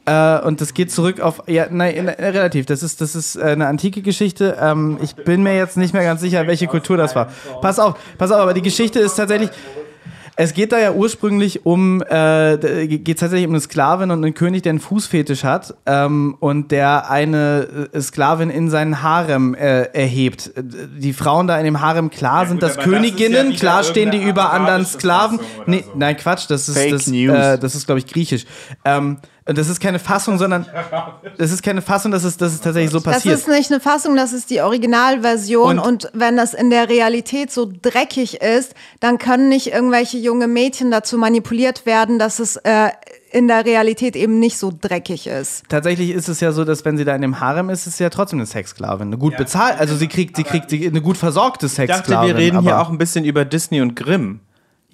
Äh, 0.04 0.40
und 0.40 0.60
das 0.60 0.74
geht 0.74 0.90
zurück 0.90 1.20
auf, 1.20 1.40
ja, 1.46 1.66
nein, 1.70 2.08
äh, 2.08 2.24
relativ, 2.30 2.66
das 2.66 2.82
ist, 2.82 3.00
das 3.00 3.14
ist 3.14 3.36
äh, 3.36 3.42
eine 3.44 3.68
antike 3.68 4.02
Geschichte. 4.02 4.58
Ähm, 4.60 4.98
ich 5.00 5.14
bin 5.14 5.44
mir 5.44 5.56
jetzt 5.56 5.76
nicht 5.76 5.94
mehr 5.94 6.02
ganz 6.02 6.22
sicher, 6.22 6.46
welche 6.48 6.66
Kultur 6.66 6.96
das 6.96 7.14
war. 7.14 7.28
Pass 7.62 7.78
auf, 7.78 7.94
pass 8.18 8.32
auf, 8.32 8.40
aber 8.40 8.52
die 8.52 8.62
Geschichte 8.62 8.98
ist 8.98 9.14
tatsächlich, 9.14 9.50
es 10.36 10.52
geht 10.52 10.72
da 10.72 10.78
ja 10.78 10.92
ursprünglich 10.92 11.64
um, 11.64 12.02
äh, 12.02 12.86
geht 12.88 13.20
tatsächlich 13.20 13.46
um 13.46 13.52
eine 13.52 13.60
Sklavin 13.60 14.10
und 14.10 14.24
einen 14.24 14.34
König, 14.34 14.62
der 14.62 14.70
einen 14.70 14.80
Fußfetisch 14.80 15.44
hat 15.44 15.74
ähm, 15.86 16.36
und 16.40 16.72
der 16.72 17.10
eine 17.10 17.88
äh, 17.92 18.00
Sklavin 18.00 18.50
in 18.50 18.68
seinen 18.68 19.02
Harem 19.02 19.54
äh, 19.54 19.82
erhebt. 19.92 20.50
Die 20.56 21.12
Frauen 21.12 21.46
da 21.46 21.58
in 21.58 21.64
dem 21.64 21.80
Harem, 21.80 22.10
klar 22.10 22.46
sind 22.46 22.56
gut, 22.56 22.62
das 22.64 22.78
aber 22.78 22.84
das 22.84 22.92
ja 22.92 22.98
Königinnen, 22.98 23.52
klar 23.54 23.84
stehen 23.84 24.10
die 24.10 24.22
über 24.22 24.52
anderen 24.52 24.84
Sklaven. 24.84 25.38
Nee, 25.66 25.84
so. 25.86 25.92
nein, 25.96 26.16
Quatsch, 26.16 26.46
das 26.48 26.68
ist, 26.68 26.78
Fake 26.78 26.90
das. 26.90 27.08
Äh, 27.08 27.58
das 27.58 27.74
ist 27.76 27.86
glaube 27.86 28.00
ich, 28.00 28.06
griechisch. 28.06 28.44
Ähm, 28.84 29.18
und 29.46 29.58
das 29.58 29.68
ist 29.68 29.78
keine 29.80 29.98
Fassung, 29.98 30.38
sondern 30.38 30.66
das 31.36 31.50
ist 31.52 31.62
keine 31.62 31.82
Fassung, 31.82 32.10
das 32.12 32.24
ist, 32.24 32.40
das 32.40 32.54
ist 32.54 32.64
tatsächlich 32.64 32.90
so 32.92 32.98
Das 33.00 33.14
passiert. 33.16 33.34
ist 33.38 33.48
nicht 33.48 33.70
eine 33.70 33.78
Fassung, 33.80 34.16
das 34.16 34.32
ist 34.32 34.48
die 34.50 34.60
Originalversion. 34.62 35.78
Und- 35.78 35.84
Und, 35.84 36.10
wenn 36.14 36.36
das 36.36 36.54
in 36.54 36.70
der 36.70 36.88
Realität 36.88 37.52
so 37.52 37.70
dreckig 37.82 38.40
ist, 38.40 38.74
dann 39.00 39.18
können 39.18 39.48
nicht 39.48 39.66
irgendwelche 39.72 40.16
junge 40.18 40.48
Mädchen 40.48 40.90
dazu 40.90 41.18
manipuliert 41.18 41.84
werden, 41.86 42.18
dass 42.18 42.38
es 42.38 42.56
äh, 42.56 42.88
in 43.32 43.48
der 43.48 43.64
Realität 43.66 44.16
eben 44.16 44.38
nicht 44.38 44.56
so 44.58 44.72
dreckig 44.78 45.26
ist. 45.26 45.64
Tatsächlich 45.68 46.10
ist 46.10 46.28
es 46.28 46.40
ja 46.40 46.52
so, 46.52 46.64
dass 46.64 46.84
wenn 46.84 46.96
sie 46.96 47.04
da 47.04 47.14
in 47.14 47.22
dem 47.22 47.40
Harem 47.40 47.68
ist, 47.68 47.86
ist 47.86 47.98
sie 47.98 48.04
ja 48.04 48.10
trotzdem 48.10 48.38
eine 48.38 48.46
Sexsklavin. 48.46 49.08
Eine 49.08 49.18
gut 49.18 49.36
bezahlt, 49.36 49.78
also 49.78 49.96
sie 49.96 50.08
kriegt, 50.08 50.36
sie 50.36 50.44
kriegt 50.44 50.70
sie, 50.70 50.86
eine 50.86 51.00
gut 51.02 51.16
versorgte 51.16 51.66
Ich 51.66 51.72
Sexsklavin. 51.72 52.10
dachte, 52.12 52.26
wir 52.28 52.36
reden 52.36 52.60
hier 52.62 52.80
auch 52.80 52.88
ein 52.90 52.98
bisschen 52.98 53.24
über 53.24 53.44
Disney 53.44 53.80
und 53.80 53.94
Grimm. 53.96 54.40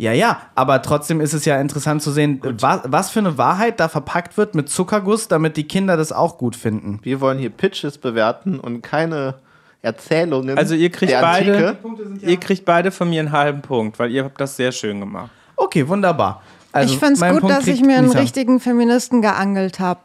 Ja, 0.01 0.13
ja, 0.13 0.41
aber 0.55 0.81
trotzdem 0.81 1.21
ist 1.21 1.35
es 1.35 1.45
ja 1.45 1.61
interessant 1.61 2.01
zu 2.01 2.11
sehen, 2.11 2.41
was, 2.43 2.81
was 2.85 3.11
für 3.11 3.19
eine 3.19 3.37
Wahrheit 3.37 3.81
da 3.81 3.89
verpackt 3.91 4.39
wird 4.39 4.55
mit 4.55 4.71
Zuckerguss, 4.71 5.29
damit 5.29 5.59
die 5.59 5.69
Kinder 5.69 5.99
das 5.99 6.11
auch 6.11 6.39
gut 6.39 6.57
finden. 6.57 7.01
Wir 7.03 7.21
wollen 7.21 7.39
hier 7.39 7.51
Pitches 7.51 7.99
bewerten 7.99 8.59
und 8.59 8.81
keine 8.81 9.35
Erzählungen. 9.83 10.57
Also 10.57 10.75
ihr 10.75 10.89
kriegt 10.89 11.13
der 11.13 11.21
beide, 11.21 11.79
Antike. 11.85 12.31
ihr 12.31 12.37
kriegt 12.39 12.65
beide 12.65 12.93
von 12.93 13.11
mir 13.11 13.21
einen 13.21 13.33
halben 13.33 13.61
Punkt, 13.61 13.99
weil 13.99 14.11
ihr 14.11 14.25
habt 14.25 14.41
das 14.41 14.57
sehr 14.57 14.73
schön 14.73 15.01
gemacht. 15.01 15.31
Okay, 15.55 15.87
wunderbar. 15.87 16.41
Also 16.73 16.95
ich 16.95 16.99
finde 16.99 17.15
es 17.15 17.21
gut, 17.21 17.41
Punkt 17.41 17.55
dass 17.55 17.67
ich 17.67 17.83
mir 17.83 17.99
einen 17.99 18.07
Lisa. 18.07 18.21
richtigen 18.21 18.59
Feministen 18.59 19.21
geangelt 19.21 19.81
habe. 19.81 20.01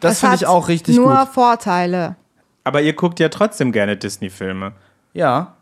Das 0.00 0.20
finde 0.20 0.36
ich 0.36 0.46
auch 0.46 0.68
richtig 0.68 0.96
nur 0.96 1.14
gut. 1.14 1.28
Vorteile. 1.34 2.16
Aber 2.64 2.80
ihr 2.80 2.94
guckt 2.94 3.20
ja 3.20 3.28
trotzdem 3.28 3.72
gerne 3.72 3.98
Disney-Filme. 3.98 4.72
Ja. 5.12 5.57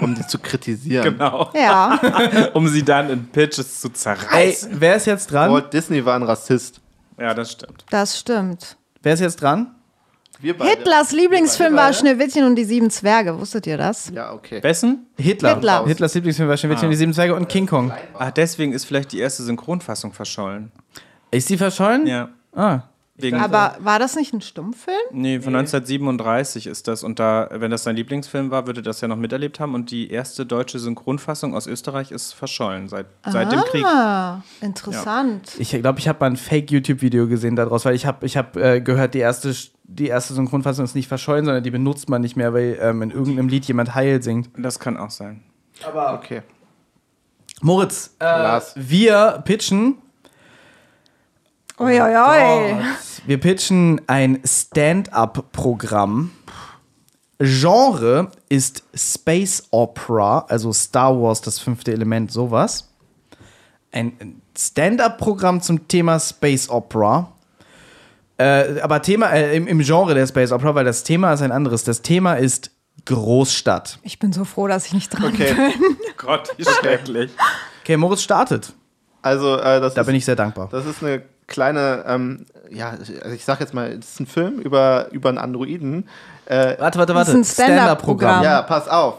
Um 0.00 0.14
die 0.14 0.26
zu 0.26 0.38
kritisieren. 0.38 1.04
Genau. 1.04 1.50
Ja, 1.54 1.98
Um 2.54 2.66
sie 2.68 2.82
dann 2.82 3.10
in 3.10 3.26
Pitches 3.28 3.80
zu 3.80 3.88
Ey, 3.88 3.94
zerreißen. 3.94 4.70
wer 4.80 4.96
ist 4.96 5.06
jetzt 5.06 5.30
dran? 5.32 5.52
Walt 5.52 5.72
Disney 5.72 6.04
war 6.04 6.14
ein 6.16 6.22
Rassist. 6.22 6.80
Ja, 7.18 7.34
das 7.34 7.52
stimmt. 7.52 7.84
das 7.90 8.18
stimmt. 8.18 8.76
Wer 9.02 9.14
ist 9.14 9.20
jetzt 9.20 9.42
dran? 9.42 9.74
Wir 10.40 10.56
beide. 10.56 10.70
Hitlers 10.70 11.12
Lieblingsfilm 11.12 11.74
Wir 11.74 11.78
war? 11.78 11.92
Schneewittchen 11.92 12.44
und 12.44 12.56
die 12.56 12.64
sieben 12.64 12.88
Zwerge. 12.90 13.38
Wusstet 13.38 13.66
ihr 13.66 13.76
das? 13.76 14.10
Ja, 14.14 14.32
okay. 14.32 14.62
Wessen? 14.62 15.06
Hitler. 15.18 15.54
Hitler. 15.54 15.84
Hitlers 15.86 16.14
Lieblingsfilm 16.14 16.48
war 16.48 16.56
Schneewittchen 16.56 16.86
und 16.86 16.92
die 16.92 16.96
sieben 16.96 17.12
Zwerge 17.12 17.34
und 17.34 17.48
King 17.48 17.66
Kong. 17.66 17.92
Ach, 18.18 18.30
deswegen 18.30 18.72
ist 18.72 18.86
vielleicht 18.86 19.12
die 19.12 19.18
erste 19.18 19.42
Synchronfassung 19.42 20.14
verschollen. 20.14 20.72
Ist 21.30 21.48
sie 21.48 21.58
verschollen? 21.58 22.06
Ja. 22.06 22.30
Ah. 22.54 22.80
Wegen, 23.22 23.36
Aber 23.38 23.76
war 23.80 23.98
das 23.98 24.16
nicht 24.16 24.32
ein 24.32 24.40
Stummfilm? 24.40 24.96
nee, 25.12 25.40
von 25.40 25.54
1937 25.54 26.66
ist 26.66 26.88
das. 26.88 27.02
Und 27.02 27.18
da, 27.18 27.48
wenn 27.52 27.70
das 27.70 27.84
sein 27.84 27.96
Lieblingsfilm 27.96 28.50
war, 28.50 28.66
würde 28.66 28.82
das 28.82 29.00
ja 29.00 29.08
noch 29.08 29.16
miterlebt 29.16 29.60
haben. 29.60 29.74
Und 29.74 29.90
die 29.90 30.10
erste 30.10 30.46
deutsche 30.46 30.78
Synchronfassung 30.78 31.54
aus 31.54 31.66
Österreich 31.66 32.10
ist 32.10 32.32
verschollen 32.32 32.88
seit, 32.88 33.06
seit 33.26 33.52
dem 33.52 33.60
Krieg. 33.60 33.84
Ah, 33.84 34.42
interessant. 34.60 35.52
Ich 35.58 35.70
glaube, 35.70 35.98
ich 35.98 36.08
habe 36.08 36.20
mal 36.20 36.26
ein 36.26 36.36
Fake-YouTube-Video 36.36 37.28
gesehen 37.28 37.56
daraus, 37.56 37.84
weil 37.84 37.94
ich 37.94 38.06
habe 38.06 38.26
ich 38.26 38.36
hab, 38.36 38.56
äh, 38.56 38.80
gehört, 38.80 39.14
die 39.14 39.18
erste, 39.18 39.54
die 39.84 40.08
erste 40.08 40.34
Synchronfassung 40.34 40.84
ist 40.84 40.94
nicht 40.94 41.08
verschollen, 41.08 41.44
sondern 41.44 41.62
die 41.62 41.70
benutzt 41.70 42.08
man 42.08 42.20
nicht 42.22 42.36
mehr, 42.36 42.52
weil 42.54 42.78
ähm, 42.80 43.02
in 43.02 43.10
irgendeinem 43.10 43.48
Lied 43.48 43.64
jemand 43.66 43.94
Heil 43.94 44.22
singt. 44.22 44.50
Das 44.56 44.78
kann 44.78 44.96
auch 44.96 45.10
sein. 45.10 45.42
Okay. 45.84 46.42
Moritz, 47.62 48.16
äh, 48.18 48.60
wir 48.74 49.42
pitchen 49.44 49.98
Uiuiui. 51.80 52.76
Wir 53.26 53.40
pitchen 53.40 54.02
ein 54.06 54.40
Stand-up-Programm. 54.44 56.30
Genre 57.38 58.30
ist 58.50 58.82
Space 58.94 59.62
Opera, 59.70 60.44
also 60.48 60.74
Star 60.74 61.18
Wars, 61.18 61.40
das 61.40 61.58
fünfte 61.58 61.90
Element, 61.92 62.30
sowas. 62.30 62.90
Ein 63.92 64.42
Stand-up-Programm 64.56 65.62
zum 65.62 65.88
Thema 65.88 66.20
Space 66.20 66.68
Opera. 66.68 67.32
Äh, 68.36 68.80
aber 68.82 69.00
Thema 69.00 69.30
äh, 69.30 69.56
im, 69.56 69.66
im 69.66 69.78
Genre 69.80 70.14
der 70.14 70.26
Space 70.26 70.52
Opera, 70.52 70.74
weil 70.74 70.84
das 70.84 71.02
Thema 71.02 71.32
ist 71.32 71.40
ein 71.40 71.50
anderes. 71.52 71.84
Das 71.84 72.02
Thema 72.02 72.34
ist 72.34 72.70
Großstadt. 73.06 73.98
Ich 74.02 74.18
bin 74.18 74.34
so 74.34 74.44
froh, 74.44 74.68
dass 74.68 74.84
ich 74.84 74.92
nicht 74.92 75.08
dran 75.08 75.32
Okay. 75.32 75.54
bin. 75.54 75.96
Gott, 76.18 76.50
wie 76.58 76.64
schrecklich. 76.64 77.30
Okay, 77.82 77.96
Moritz 77.96 78.20
startet. 78.22 78.74
Also, 79.22 79.56
äh, 79.56 79.80
das 79.80 79.94
Da 79.94 80.02
ist, 80.02 80.06
bin 80.06 80.14
ich 80.16 80.26
sehr 80.26 80.36
dankbar. 80.36 80.68
Das 80.70 80.84
ist 80.84 81.02
eine 81.02 81.22
kleine, 81.50 82.04
ähm, 82.06 82.46
ja, 82.70 82.90
also 82.90 83.12
ich 83.34 83.44
sag 83.44 83.60
jetzt 83.60 83.74
mal, 83.74 83.90
es 83.92 84.12
ist 84.12 84.20
ein 84.20 84.26
Film 84.26 84.58
über, 84.60 85.08
über 85.10 85.28
einen 85.28 85.36
Androiden. 85.38 86.08
Äh, 86.46 86.76
Warte, 86.78 86.98
warte, 86.98 87.12
Das 87.12 87.28
ist 87.28 87.34
warte. 87.34 87.38
ein 87.38 87.44
Stand-up-Programm. 87.44 88.42
ja, 88.42 88.62
pass 88.62 88.88
auf. 88.88 89.18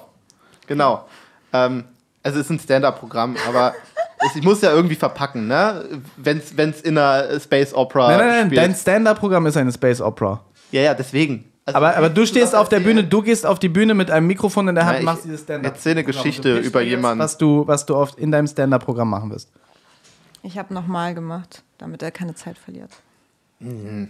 Genau. 0.66 1.06
Ähm, 1.54 1.84
es 2.24 2.36
ist 2.36 2.50
ein 2.50 2.60
Stand-up-Programm, 2.60 3.36
aber 3.48 3.74
ich 4.36 4.42
muss 4.44 4.62
ja 4.62 4.72
irgendwie 4.72 4.96
verpacken, 4.96 5.48
ne? 5.48 5.84
Wenn 6.18 6.40
es 6.40 6.82
in 6.82 6.98
einer 6.98 7.40
Space 7.40 7.74
Opera 7.74 8.08
Nein, 8.10 8.18
nein, 8.18 8.28
nein, 8.28 8.46
spielt. 8.48 8.62
dein 8.62 8.76
Stand-Up-Programm 8.76 9.46
ist 9.46 9.58
eine 9.58 9.72
Space 9.72 10.02
Opera. 10.02 10.42
ja, 10.72 10.82
ja, 10.82 10.94
deswegen. 10.94 11.46
Also, 11.66 11.78
Aber, 11.78 11.96
aber 11.96 12.10
du 12.10 12.26
stehst 12.26 12.56
auf 12.56 12.70
der. 12.70 12.80
Bühne, 12.80 13.04
du 13.04 13.22
gehst 13.22 13.46
auf 13.46 13.60
die 13.60 13.70
Bühne 13.70 13.94
mit 13.94 14.10
einem 14.10 14.26
Mikrofon 14.26 14.68
in 14.68 14.74
der 14.76 14.86
Hand 14.88 15.00
und 15.00 15.06
machst 15.06 15.26
dieses 15.26 15.42
Stand-Up. 15.42 15.74
erzähle 15.74 15.98
eine 15.98 16.04
Geschichte 16.06 16.58
über 16.58 16.82
jemanden. 16.82 17.20
Was 17.24 17.38
du, 17.38 17.68
was 17.68 17.86
du 17.86 17.96
oft 17.96 18.18
in 18.18 18.32
deinem 18.32 18.48
Stand-Up-Programm 18.48 19.10
machen 19.10 19.30
wirst. 19.30 19.50
Ich 20.44 20.58
habe 20.58 20.74
nochmal 20.74 21.14
gemacht, 21.14 21.64
damit 21.78 22.02
er 22.02 22.12
keine 22.12 22.36
Zeit 22.36 22.58
verliert. 22.58 22.92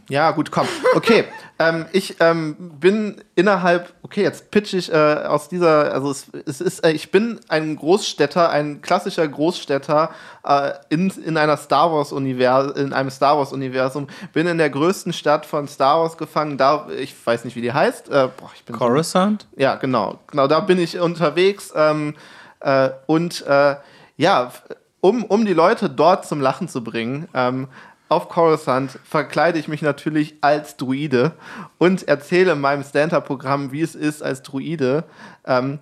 Ja, 0.08 0.32
gut, 0.32 0.50
komm. 0.50 0.66
Okay, 0.96 1.26
ähm, 1.60 1.86
ich 1.92 2.16
ähm, 2.22 2.56
bin 2.80 3.22
innerhalb, 3.36 3.92
okay, 4.02 4.24
jetzt 4.24 4.50
pitch 4.50 4.74
ich 4.74 4.90
äh, 4.90 4.96
aus 4.96 5.50
dieser, 5.50 5.92
also 5.94 6.10
es, 6.10 6.28
es 6.46 6.62
ist, 6.62 6.86
äh, 6.86 6.92
ich 6.92 7.12
bin 7.12 7.38
ein 7.50 7.76
Großstädter, 7.76 8.50
ein 8.50 8.82
klassischer 8.82 9.28
Großstädter 9.28 10.12
äh, 10.46 10.72
in, 10.88 11.10
in 11.26 11.36
einer 11.36 11.58
Star 11.58 11.92
Wars 11.92 12.14
Universum, 12.14 12.78
in 12.78 12.94
einem 12.94 13.10
Star 13.10 13.38
Wars 13.38 13.52
Universum, 13.52 14.08
bin 14.32 14.48
in 14.48 14.58
der 14.58 14.70
größten 14.70 15.12
Stadt 15.12 15.46
von 15.46 15.68
Star 15.68 16.00
Wars 16.00 16.18
gefangen, 16.18 16.58
da, 16.58 16.88
ich 16.98 17.14
weiß 17.28 17.44
nicht, 17.44 17.58
wie 17.58 17.62
die 17.62 17.74
heißt, 17.74 18.08
äh, 18.08 18.30
boah, 18.38 18.52
ich 18.56 18.64
bin 18.64 18.76
so- 18.76 18.80
Coruscant? 18.80 19.48
ja, 19.58 19.76
genau. 19.76 20.18
Genau, 20.28 20.48
da 20.48 20.62
bin 20.62 20.80
ich 20.80 20.98
unterwegs. 20.98 21.74
Ähm, 21.76 22.16
äh, 22.62 22.92
und 23.06 23.46
äh, 23.46 23.76
ja, 24.16 24.54
um, 25.02 25.24
um 25.24 25.46
die 25.46 25.54
Leute 25.54 25.90
dort 25.90 26.26
zum 26.26 26.40
Lachen 26.40 26.68
zu 26.68 26.84
bringen, 26.84 27.28
ähm, 27.34 27.68
auf 28.08 28.28
Coruscant 28.28 29.00
verkleide 29.04 29.58
ich 29.58 29.68
mich 29.68 29.82
natürlich 29.82 30.36
als 30.42 30.76
Druide 30.76 31.32
und 31.78 32.08
erzähle 32.08 32.52
in 32.52 32.62
meinem 32.62 32.84
Stand-Up-Programm, 32.84 33.72
wie 33.72 33.82
es 33.82 33.96
ist 33.96 34.22
als 34.22 34.42
Druide. 34.42 35.06
Ähm, 35.46 35.80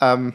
ähm, 0.00 0.34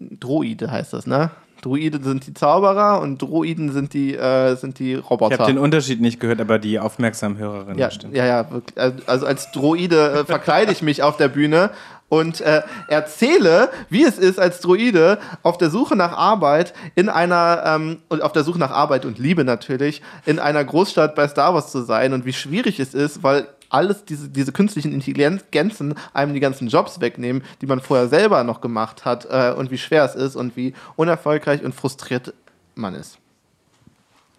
Droide 0.00 0.70
heißt 0.70 0.92
das, 0.92 1.06
ne? 1.06 1.30
Druide 1.62 2.02
sind 2.02 2.26
die 2.26 2.34
Zauberer 2.34 3.00
und 3.00 3.20
Droiden 3.20 3.72
sind 3.72 3.92
die, 3.94 4.14
äh, 4.14 4.54
sind 4.56 4.78
die 4.78 4.94
Roboter. 4.94 5.34
Ich 5.34 5.40
habe 5.40 5.52
den 5.52 5.58
Unterschied 5.58 6.00
nicht 6.00 6.20
gehört, 6.20 6.40
aber 6.40 6.58
die 6.58 6.78
aufmerksamen 6.78 7.38
Hörerinnen 7.38 7.78
Ja, 7.78 7.88
bestimmt. 7.88 8.14
ja, 8.16 8.24
ja, 8.26 8.50
wirklich. 8.50 8.78
Also- 8.78 8.98
Also 9.06 9.26
als 9.26 9.50
Droide 9.52 10.10
äh, 10.20 10.24
verkleide 10.24 10.72
ich 10.72 10.82
mich 10.82 11.02
auf 11.02 11.16
der 11.16 11.28
Bühne 11.28 11.70
und 12.10 12.40
äh, 12.40 12.62
erzähle, 12.88 13.68
wie 13.90 14.02
es 14.04 14.18
ist, 14.18 14.38
als 14.38 14.60
Droide 14.60 15.18
auf 15.42 15.58
der 15.58 15.70
Suche 15.70 15.94
nach 15.96 16.16
Arbeit 16.16 16.72
in 16.94 17.08
einer, 17.08 17.62
ähm, 17.66 17.98
und 18.08 18.22
auf 18.22 18.32
der 18.32 18.44
Suche 18.44 18.58
nach 18.58 18.70
Arbeit 18.70 19.04
und 19.04 19.18
Liebe 19.18 19.44
natürlich, 19.44 20.00
in 20.24 20.38
einer 20.38 20.64
Großstadt 20.64 21.14
bei 21.14 21.28
Star 21.28 21.52
Wars 21.54 21.70
zu 21.70 21.82
sein 21.82 22.12
und 22.14 22.24
wie 22.24 22.32
schwierig 22.32 22.80
es 22.80 22.94
ist, 22.94 23.22
weil 23.22 23.46
alles, 23.70 24.04
diese, 24.04 24.28
diese 24.28 24.52
künstlichen 24.52 24.92
Intelligenzen 24.92 25.94
einem 26.12 26.34
die 26.34 26.40
ganzen 26.40 26.68
Jobs 26.68 27.00
wegnehmen, 27.00 27.42
die 27.60 27.66
man 27.66 27.80
vorher 27.80 28.08
selber 28.08 28.44
noch 28.44 28.60
gemacht 28.60 29.04
hat 29.04 29.26
äh, 29.30 29.54
und 29.56 29.70
wie 29.70 29.78
schwer 29.78 30.04
es 30.04 30.14
ist 30.14 30.36
und 30.36 30.56
wie 30.56 30.74
unerfolgreich 30.96 31.62
und 31.62 31.74
frustriert 31.74 32.34
man 32.74 32.94
ist. 32.94 33.18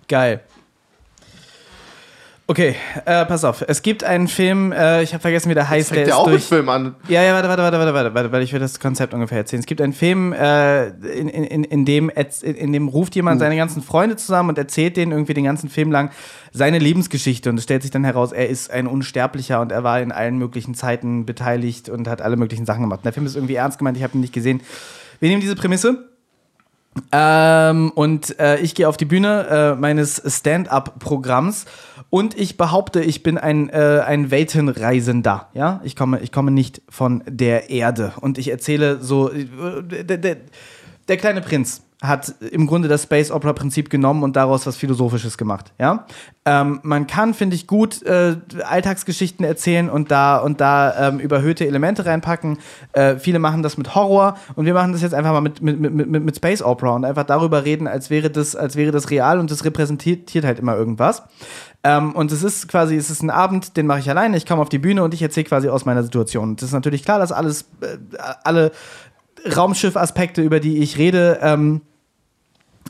Geil. 0.08 0.42
Okay, 2.50 2.76
äh, 3.06 3.28
pass 3.28 3.44
auf. 3.44 3.64
Es 3.68 3.84
gibt 3.84 4.04
einen 4.04 4.28
Film, 4.28 4.72
äh, 4.72 5.04
ich 5.04 5.14
habe 5.14 5.22
vergessen, 5.22 5.52
wie 5.52 5.54
der 5.54 5.70
heißt. 5.70 5.90
Fängt 5.90 6.00
Der 6.00 6.08
ja 6.08 6.16
auch 6.16 6.28
durch, 6.28 6.46
Film 6.46 6.68
an. 6.68 6.96
Ja, 7.08 7.22
ja, 7.22 7.36
warte, 7.36 7.48
warte, 7.48 7.62
warte, 7.62 7.78
warte, 7.78 7.94
warte, 7.94 8.14
warte, 8.16 8.32
weil 8.32 8.42
ich 8.42 8.52
will 8.54 8.60
das 8.60 8.80
Konzept 8.80 9.14
ungefähr 9.14 9.38
erzählen. 9.38 9.60
Es 9.60 9.68
gibt 9.68 9.80
einen 9.82 9.94
Film, 9.94 10.34
äh, 10.34 10.88
in, 10.88 11.30
in, 11.30 11.64
in, 11.64 11.86
dem, 11.86 12.10
in, 12.10 12.74
dem 12.74 12.88
ruft 12.88 13.14
jemand 13.14 13.40
seine 13.40 13.56
ganzen 13.56 13.84
Freunde 13.84 14.16
zusammen 14.16 14.50
und 14.50 14.58
erzählt 14.58 14.98
denen 14.98 15.12
irgendwie 15.12 15.36
den 15.36 15.44
ganzen 15.44 15.70
Film 15.70 15.92
lang 15.92 16.10
seine 16.52 16.80
Lebensgeschichte. 16.80 17.52
Und 17.52 17.58
es 17.60 17.66
stellt 17.66 17.84
sich 17.84 17.92
dann 17.92 18.04
heraus, 18.04 18.32
er 18.32 18.50
ist 18.50 18.72
ein 18.72 18.88
Unsterblicher 18.88 19.62
und 19.62 19.72
er 19.72 19.84
war 19.84 20.02
in 20.02 20.12
allen 20.12 20.40
möglichen 20.40 20.74
Zeiten 20.74 21.28
beteiligt 21.28 21.88
und 21.88 22.08
hat 22.08 22.24
alle 22.24 22.36
möglichen 22.36 22.66
Sachen 22.66 22.82
gemacht. 22.82 23.02
Und 23.02 23.06
der 23.06 23.14
Film 23.14 23.28
ist 23.28 23.36
irgendwie 23.36 23.56
ernst 23.56 23.78
gemeint, 23.78 23.96
ich 23.96 24.02
habe 24.02 24.18
ihn 24.18 24.22
nicht 24.22 24.34
gesehen. 24.34 24.62
Wir 25.20 25.30
nehmen 25.30 25.42
diese 25.42 25.54
Prämisse. 25.54 26.10
Ähm, 27.12 27.92
und 27.92 28.40
äh, 28.40 28.60
ich 28.60 28.76
gehe 28.76 28.88
auf 28.90 28.98
die 28.98 29.06
Bühne 29.06 29.76
äh, 29.78 29.80
meines 29.80 30.22
Stand-up-Programms 30.26 31.66
und 32.10 32.38
ich 32.40 32.58
behaupte, 32.58 33.02
ich 33.02 33.24
bin 33.24 33.38
ein, 33.38 33.70
äh, 33.70 34.02
ein 34.06 34.32
Weltenreisender. 34.32 35.50
Ja, 35.54 35.82
ich 35.84 35.96
komme, 35.96 36.20
ich 36.22 36.32
komme 36.32 36.52
nicht 36.52 36.82
von 36.90 37.24
der 37.28 37.70
Erde 37.70 38.14
und 38.20 38.38
ich 38.38 38.50
erzähle 38.50 39.02
so. 39.02 39.32
Äh, 39.32 39.46
der, 40.04 40.18
der, 40.18 40.38
der 41.08 41.18
kleine 41.18 41.42
Prinz 41.42 41.84
hat 42.02 42.34
im 42.52 42.66
Grunde 42.66 42.88
das 42.88 43.04
Space 43.04 43.30
Opera 43.30 43.52
Prinzip 43.52 43.90
genommen 43.90 44.24
und 44.24 44.38
daraus 44.38 44.66
was 44.66 44.78
Philosophisches 44.78 45.38
gemacht. 45.38 45.74
Ja, 45.78 46.06
ähm, 46.46 46.80
man 46.82 47.08
kann, 47.08 47.34
finde 47.34 47.58
ich, 47.58 47.68
gut 47.68 48.02
äh, 48.04 48.38
Alltagsgeschichten 48.64 49.46
erzählen 49.46 49.90
und 49.90 50.10
da 50.10 50.38
und 50.38 50.62
da 50.62 51.10
ähm, 51.10 51.20
überhöhte 51.20 51.68
Elemente 51.68 52.06
reinpacken. 52.06 52.58
Äh, 52.94 53.18
viele 53.18 53.40
machen 53.40 53.64
das 53.64 53.78
mit 53.78 53.96
Horror 53.96 54.38
und 54.56 54.66
wir 54.66 54.74
machen 54.74 54.94
das 54.94 55.02
jetzt 55.02 55.14
einfach 55.14 55.34
mal 55.34 55.42
mit, 55.42 55.62
mit, 55.62 55.80
mit, 55.80 55.94
mit, 55.94 56.24
mit 56.24 56.36
Space 56.38 56.62
Opera 56.62 56.92
und 56.92 57.04
einfach 57.04 57.26
darüber 57.26 57.66
reden, 57.66 57.86
als 57.86 58.10
wäre 58.10 58.30
das, 58.30 58.56
als 58.56 58.78
wäre 58.78 58.92
das 58.92 59.10
real 59.10 59.38
und 59.38 59.52
das 59.52 59.66
repräsentiert 59.66 60.46
halt 60.46 60.60
immer 60.60 60.78
irgendwas. 60.78 61.24
Ähm, 61.84 62.14
und 62.14 62.32
es 62.32 62.44
ist 62.44 62.68
quasi, 62.68 62.96
es 62.98 63.10
ist 63.10 63.22
ein 63.22 63.30
Abend, 63.30 63.78
den 63.78 63.88
mache 63.88 64.00
ich 64.00 64.10
alleine. 64.10 64.36
Ich 64.36 64.46
komme 64.46 64.62
auf 64.62 64.70
die 64.70 64.80
Bühne 64.80 65.04
und 65.04 65.14
ich 65.14 65.22
erzähle 65.22 65.46
quasi 65.46 65.70
aus 65.70 65.86
meiner 65.86 66.04
Situation. 66.04 66.56
Es 66.58 66.64
ist 66.64 66.74
natürlich 66.74 67.04
klar, 67.04 67.20
dass 67.20 67.32
alles, 67.32 67.70
äh, 67.82 67.98
alle 68.44 68.72
Raumschiff-Aspekte, 69.56 70.42
über 70.42 70.60
die 70.60 70.80
ich 70.80 70.98
rede, 70.98 71.40
ähm, 71.42 71.82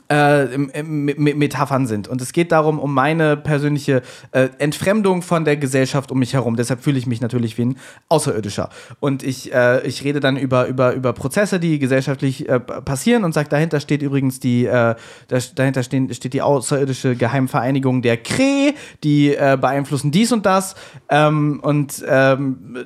äh, 0.08 0.46
Metaphern 0.82 1.86
sind. 1.86 2.08
Und 2.08 2.20
es 2.20 2.32
geht 2.32 2.52
darum, 2.52 2.78
um 2.78 2.92
meine 2.94 3.36
persönliche 3.36 4.02
äh, 4.32 4.48
Entfremdung 4.58 5.22
von 5.22 5.44
der 5.44 5.56
Gesellschaft 5.56 6.10
um 6.10 6.18
mich 6.18 6.34
herum. 6.34 6.56
Deshalb 6.56 6.82
fühle 6.82 6.98
ich 6.98 7.06
mich 7.06 7.20
natürlich 7.20 7.58
wie 7.58 7.66
ein 7.66 7.76
Außerirdischer. 8.08 8.70
Und 9.00 9.22
ich, 9.22 9.52
äh, 9.52 9.86
ich 9.86 10.04
rede 10.04 10.20
dann 10.20 10.36
über, 10.36 10.66
über, 10.66 10.94
über 10.94 11.12
Prozesse, 11.12 11.60
die 11.60 11.78
gesellschaftlich 11.78 12.48
äh, 12.48 12.60
passieren 12.60 13.24
und 13.24 13.32
sage, 13.32 13.48
dahinter 13.48 13.80
steht 13.80 14.02
übrigens 14.02 14.40
die, 14.40 14.66
äh, 14.66 14.94
da, 15.28 15.38
dahinter 15.54 15.82
stehen, 15.82 16.12
steht 16.12 16.32
die 16.32 16.42
außerirdische 16.42 17.16
Geheimvereinigung 17.16 18.02
der 18.02 18.16
Kree, 18.16 18.74
die 19.04 19.30
beeinflussen 19.30 20.10
dies 20.10 20.32
und 20.32 20.46
das 20.46 20.74
ähm, 21.08 21.60
und, 21.62 22.04
ähm, 22.06 22.76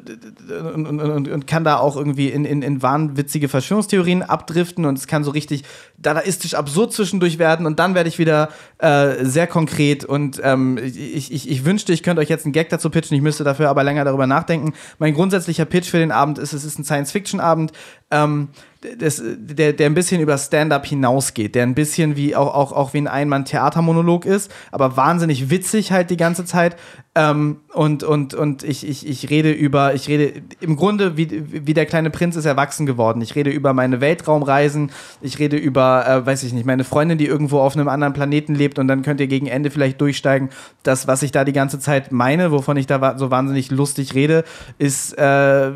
und, 0.75 0.87
und, 0.87 1.29
und, 1.29 1.47
kann 1.47 1.65
da 1.65 1.79
auch 1.79 1.97
irgendwie 1.97 2.29
in, 2.29 2.45
in, 2.45 2.63
in 2.63 2.83
wahnwitzige 2.83 3.49
Verschwörungstheorien 3.49 4.23
abdriften 4.23 4.85
und 4.85 4.99
es 4.99 5.07
kann 5.07 5.25
so 5.25 5.31
richtig 5.31 5.65
dadaistisch 5.99 6.55
absurd 6.55 6.93
zwischendurch 7.05 7.39
werden 7.39 7.67
und 7.67 7.79
dann 7.79 7.95
werde 7.95 8.09
ich 8.09 8.19
wieder 8.19 8.49
äh, 8.79 9.25
sehr 9.25 9.47
konkret 9.47 10.05
und 10.05 10.41
ähm, 10.43 10.79
ich, 10.79 11.31
ich, 11.31 11.51
ich 11.51 11.65
wünschte, 11.65 11.93
ich 11.93 12.03
könnte 12.03 12.23
euch 12.23 12.31
jetzt 12.31 12.47
einen 12.47 12.53
Gag 12.53 12.71
dazu 12.71 12.89
pitchen, 12.89 13.15
ich 13.15 13.23
müsste 13.23 13.45
dafür 13.45 13.69
aber 13.69 13.85
länger 13.85 14.05
darüber 14.05 14.27
nachdenken. 14.27 14.73
Mein 14.99 15.13
grundsätzlicher 15.13 15.67
Pitch 15.67 15.91
für 15.91 15.99
den 15.99 16.13
Abend 16.13 16.39
ist, 16.39 16.55
es 16.55 16.65
ist 16.65 16.79
ein 16.79 16.85
Science-Fiction-Abend, 16.85 17.73
ähm, 18.11 18.49
der, 18.83 19.73
der 19.73 19.87
ein 19.87 19.95
bisschen 19.95 20.21
über 20.21 20.39
Stand-up 20.39 20.87
hinausgeht, 20.87 21.55
der 21.55 21.63
ein 21.65 21.75
bisschen 21.75 22.17
wie 22.17 22.35
auch, 22.37 22.55
auch, 22.55 22.73
auch 22.73 22.95
wie 22.95 22.99
ein 22.99 23.09
Einmann-Theatermonolog 23.09 24.25
ist, 24.25 24.51
aber 24.73 24.97
wahnsinnig 24.97 25.51
witzig 25.51 25.93
halt 25.93 26.11
die 26.11 26.17
ganze 26.17 26.45
Zeit. 26.45 26.77
Ähm, 27.17 27.59
und 27.73 28.03
und, 28.03 28.35
und 28.35 28.65
ich, 28.65 28.85
ich, 28.85 29.07
ich 29.09 29.31
rede 29.31 29.53
über, 29.53 29.95
ich 29.95 30.09
rede 30.09 30.43
im 30.61 30.75
Grunde, 30.75 31.17
wie, 31.17 31.65
wie 31.65 31.73
der 31.73 31.87
kleine 31.87 32.11
Prinz 32.11 32.35
ist 32.35 32.45
erwachsen 32.45 32.87
geworden. 32.87 33.21
Ich 33.21 33.37
rede 33.37 33.51
über 33.51 33.73
meine 33.73 34.01
Weltraumreisen, 34.01 34.91
ich 35.21 35.39
rede 35.39 35.57
über, 35.57 36.05
äh, 36.09 36.27
weiß 36.27 36.43
ich 36.43 36.53
nicht, 36.53 36.67
meine 36.67 36.83
Freundin, 36.83 37.17
die 37.17 37.27
irgendwo 37.27 37.61
auf 37.61 37.77
einem 37.77 37.87
anderen 37.87 38.15
Planeten 38.15 38.57
lebt 38.57 38.81
und 38.81 38.89
dann 38.89 39.03
könnt 39.03 39.21
ihr 39.21 39.29
gegen 39.29 39.47
Ende 39.47 39.71
vielleicht 39.71 40.01
durchsteigen. 40.01 40.51
Das, 40.83 41.07
was 41.07 41.23
ich 41.23 41.31
da 41.31 41.45
die 41.45 41.53
ganze 41.53 41.79
Zeit 41.79 42.11
meine, 42.11 42.51
wovon 42.51 42.77
ich 42.77 42.89
da 42.89 43.17
so 43.17 43.31
wahnsinnig 43.31 43.71
lustig 43.71 44.15
rede, 44.15 44.43
ist, 44.79 45.17
äh, 45.17 45.71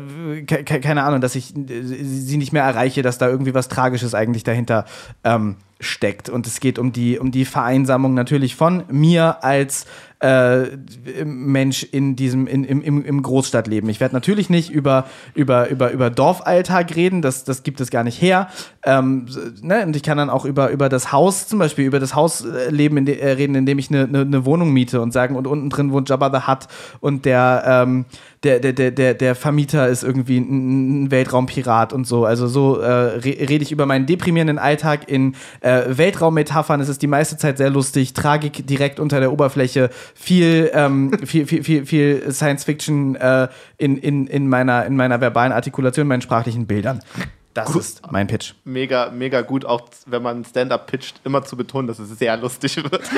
ke- 0.45 0.65
keine 0.65 1.03
Ahnung, 1.03 1.21
dass 1.21 1.35
ich 1.35 1.55
äh, 1.55 1.83
sie 1.83 2.35
nicht 2.35 2.51
mehr 2.51 2.63
erreiche, 2.63 3.01
dass 3.01 3.17
da 3.17 3.29
irgendwie 3.29 3.53
was 3.53 3.69
Tragisches 3.69 4.13
eigentlich 4.13 4.43
dahinter 4.43 4.83
ähm, 5.23 5.55
steckt. 5.79 6.29
Und 6.29 6.45
es 6.45 6.59
geht 6.59 6.77
um 6.77 6.91
die, 6.91 7.19
um 7.19 7.31
die 7.31 7.45
Vereinsamung 7.45 8.13
natürlich 8.13 8.55
von 8.55 8.83
mir 8.89 9.43
als 9.43 9.85
äh, 10.19 10.75
Mensch 11.23 11.83
in 11.83 12.17
diesem, 12.17 12.45
in, 12.45 12.65
im, 12.65 13.05
im, 13.05 13.21
Großstadtleben. 13.21 13.89
Ich 13.89 14.01
werde 14.01 14.13
natürlich 14.13 14.49
nicht 14.49 14.69
über, 14.69 15.05
über, 15.33 15.69
über, 15.69 15.91
über 15.91 16.09
Dorfalltag 16.09 16.93
reden, 16.95 17.21
das, 17.21 17.45
das 17.45 17.63
gibt 17.63 17.79
es 17.79 17.89
gar 17.89 18.03
nicht 18.03 18.21
her. 18.21 18.49
Ähm, 18.83 19.27
ne? 19.61 19.85
Und 19.85 19.95
ich 19.95 20.03
kann 20.03 20.17
dann 20.17 20.29
auch 20.29 20.43
über, 20.43 20.71
über 20.71 20.89
das 20.89 21.13
Haus, 21.13 21.47
zum 21.47 21.59
Beispiel 21.59 21.85
über 21.85 22.01
das 22.01 22.15
Hausleben 22.15 22.97
in 22.97 23.05
de, 23.05 23.17
äh, 23.17 23.31
reden, 23.31 23.55
in 23.55 23.65
dem 23.65 23.79
ich 23.79 23.89
eine 23.89 24.07
ne, 24.07 24.25
ne 24.25 24.45
Wohnung 24.45 24.73
miete 24.73 24.99
und 24.99 25.13
sagen, 25.13 25.37
und 25.37 25.47
unten 25.47 25.69
drin 25.69 25.93
wohnt 25.93 26.09
Jabba 26.09 26.29
the 26.37 26.47
Hutt 26.51 26.67
und 26.99 27.23
der, 27.23 27.63
ähm, 27.65 28.05
der, 28.43 28.59
der, 28.59 28.73
der, 28.73 28.91
der, 28.91 29.13
der 29.13 29.35
Vermieter 29.35 29.87
ist 29.87 30.03
irgendwie 30.03 30.37
ein, 30.37 31.11
Weltraumpirat 31.11 31.91
und 31.91 32.05
so. 32.05 32.25
Also 32.25 32.47
so 32.47 32.79
äh, 32.79 32.87
re 32.87 33.35
rede 33.49 33.63
ich 33.63 33.71
über 33.71 33.85
meinen 33.85 34.05
deprimierenden 34.05 34.57
Alltag 34.57 35.09
in 35.09 35.35
äh, 35.61 35.83
Weltraummetaphern. 35.87 36.79
Es 36.79 36.89
ist 36.89 37.01
die 37.01 37.07
meiste 37.07 37.37
Zeit 37.37 37.57
sehr 37.57 37.69
lustig, 37.69 38.13
Tragik 38.13 38.65
direkt 38.65 38.99
unter 38.99 39.19
der 39.19 39.31
Oberfläche, 39.31 39.89
viel, 40.15 40.71
ähm, 40.73 41.11
viel, 41.25 41.47
viel, 41.47 41.63
viel, 41.63 41.85
viel 41.85 42.31
Science 42.31 42.63
Fiction 42.63 43.15
äh, 43.15 43.47
in, 43.77 43.97
in, 43.97 44.27
in, 44.27 44.47
meiner, 44.47 44.85
in 44.85 44.95
meiner 44.95 45.19
verbalen 45.19 45.51
Artikulation, 45.51 46.03
in 46.03 46.07
meinen 46.07 46.21
sprachlichen 46.21 46.65
Bildern. 46.65 47.01
Das 47.53 47.75
ist 47.75 48.01
mein 48.11 48.27
Pitch. 48.27 48.53
mega, 48.63 49.09
mega 49.09 49.41
gut, 49.41 49.65
auch 49.65 49.81
wenn 50.05 50.21
man 50.21 50.45
Stand-up 50.45 50.85
pitcht, 50.85 51.19
immer 51.23 51.43
zu 51.43 51.57
betonen, 51.57 51.87
dass 51.87 51.97
es 51.97 52.17
sehr 52.17 52.37
lustig 52.37 52.77
wird. 52.77 53.01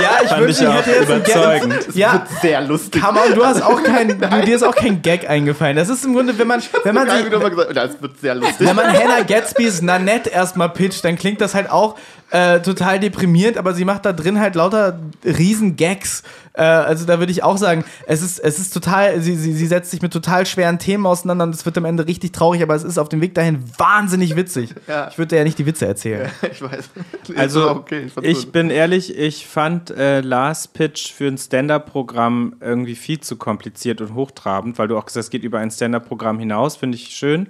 Ja, 0.00 0.18
ich 0.22 0.28
Fand 0.28 0.42
wünschte, 0.42 0.64
ich 0.64 0.70
ich 0.70 0.74
auch 0.76 0.86
hätte 0.86 0.90
jetzt 0.90 1.08
überzeugend. 1.08 1.72
Gag. 1.74 1.88
Es 1.88 1.94
Ja, 1.96 2.12
wird 2.12 2.28
sehr 2.40 2.60
lustig. 2.62 3.02
Come 3.02 3.20
on, 3.20 3.34
du 3.34 3.44
hast 3.44 3.62
auch 3.62 3.82
kein, 3.82 4.08
du, 4.20 4.40
dir 4.44 4.56
ist 4.56 4.62
auch 4.62 4.74
kein 4.74 5.02
Gag 5.02 5.28
eingefallen. 5.28 5.76
Das 5.76 5.88
ist 5.88 6.04
im 6.04 6.14
Grunde, 6.14 6.38
wenn 6.38 6.46
man, 6.46 6.62
wenn 6.84 6.94
man, 6.94 7.10
sich, 7.10 7.28
gesagt 7.30 7.76
ja, 7.76 7.84
es 7.84 8.00
wird 8.00 8.20
sehr 8.20 8.34
lustig. 8.36 8.66
wenn 8.66 8.76
man 8.76 8.86
Hannah 8.86 9.22
Gatsby's 9.22 9.82
Nanette 9.82 10.30
erstmal 10.30 10.68
pitcht, 10.70 11.04
dann 11.04 11.16
klingt 11.16 11.40
das 11.40 11.54
halt 11.54 11.70
auch 11.70 11.96
äh, 12.30 12.60
total 12.60 13.00
deprimierend, 13.00 13.56
aber 13.56 13.72
sie 13.72 13.84
macht 13.84 14.04
da 14.04 14.12
drin 14.12 14.38
halt 14.38 14.54
lauter 14.54 14.98
riesen 15.24 15.76
Gags. 15.76 16.22
Äh, 16.52 16.62
also 16.62 17.06
da 17.06 17.20
würde 17.20 17.32
ich 17.32 17.42
auch 17.42 17.56
sagen, 17.56 17.84
es 18.06 18.20
ist, 18.20 18.38
es 18.38 18.58
ist 18.58 18.74
total, 18.74 19.20
sie, 19.20 19.34
sie, 19.34 19.54
sie 19.54 19.66
setzt 19.66 19.90
sich 19.90 20.02
mit 20.02 20.12
total 20.12 20.44
schweren 20.44 20.78
Themen 20.78 21.06
auseinander 21.06 21.44
und 21.44 21.54
es 21.54 21.64
wird 21.64 21.78
am 21.78 21.86
Ende 21.86 22.06
richtig 22.06 22.32
traurig, 22.32 22.62
aber 22.62 22.74
es 22.74 22.84
ist 22.84 22.98
auf 22.98 23.08
dem 23.08 23.22
Weg 23.22 23.34
dahin 23.34 23.64
wahnsinnig 23.78 24.36
witzig. 24.36 24.74
Ja. 24.86 25.08
Ich 25.08 25.16
würde 25.16 25.28
dir 25.28 25.36
ja 25.36 25.44
nicht 25.44 25.58
die 25.58 25.64
Witze 25.64 25.86
erzählen. 25.86 26.30
ich 26.52 26.60
weiß. 26.60 26.90
Also, 27.36 27.70
okay, 27.70 28.06
ich 28.06 28.24
ich 28.24 28.44
gut. 28.44 28.52
bin 28.52 28.70
ehrlich, 28.70 29.16
ich 29.16 29.46
fand 29.46 29.90
äh, 29.90 30.20
Lars 30.20 30.66
Pitch 30.66 31.12
für 31.12 31.26
ein 31.26 31.36
Stand-Up-Programm 31.36 32.56
irgendwie 32.60 32.94
viel 32.94 33.20
zu 33.20 33.36
kompliziert 33.36 34.00
und 34.00 34.14
hochtrabend, 34.14 34.78
weil 34.78 34.88
du 34.88 34.96
auch 34.96 35.04
gesagt 35.04 35.18
hast, 35.18 35.26
es 35.26 35.30
geht 35.30 35.44
über 35.44 35.58
ein 35.58 35.70
Stand-Up-Programm 35.70 36.38
hinaus, 36.38 36.76
finde 36.76 36.96
ich 36.96 37.08
schön. 37.10 37.48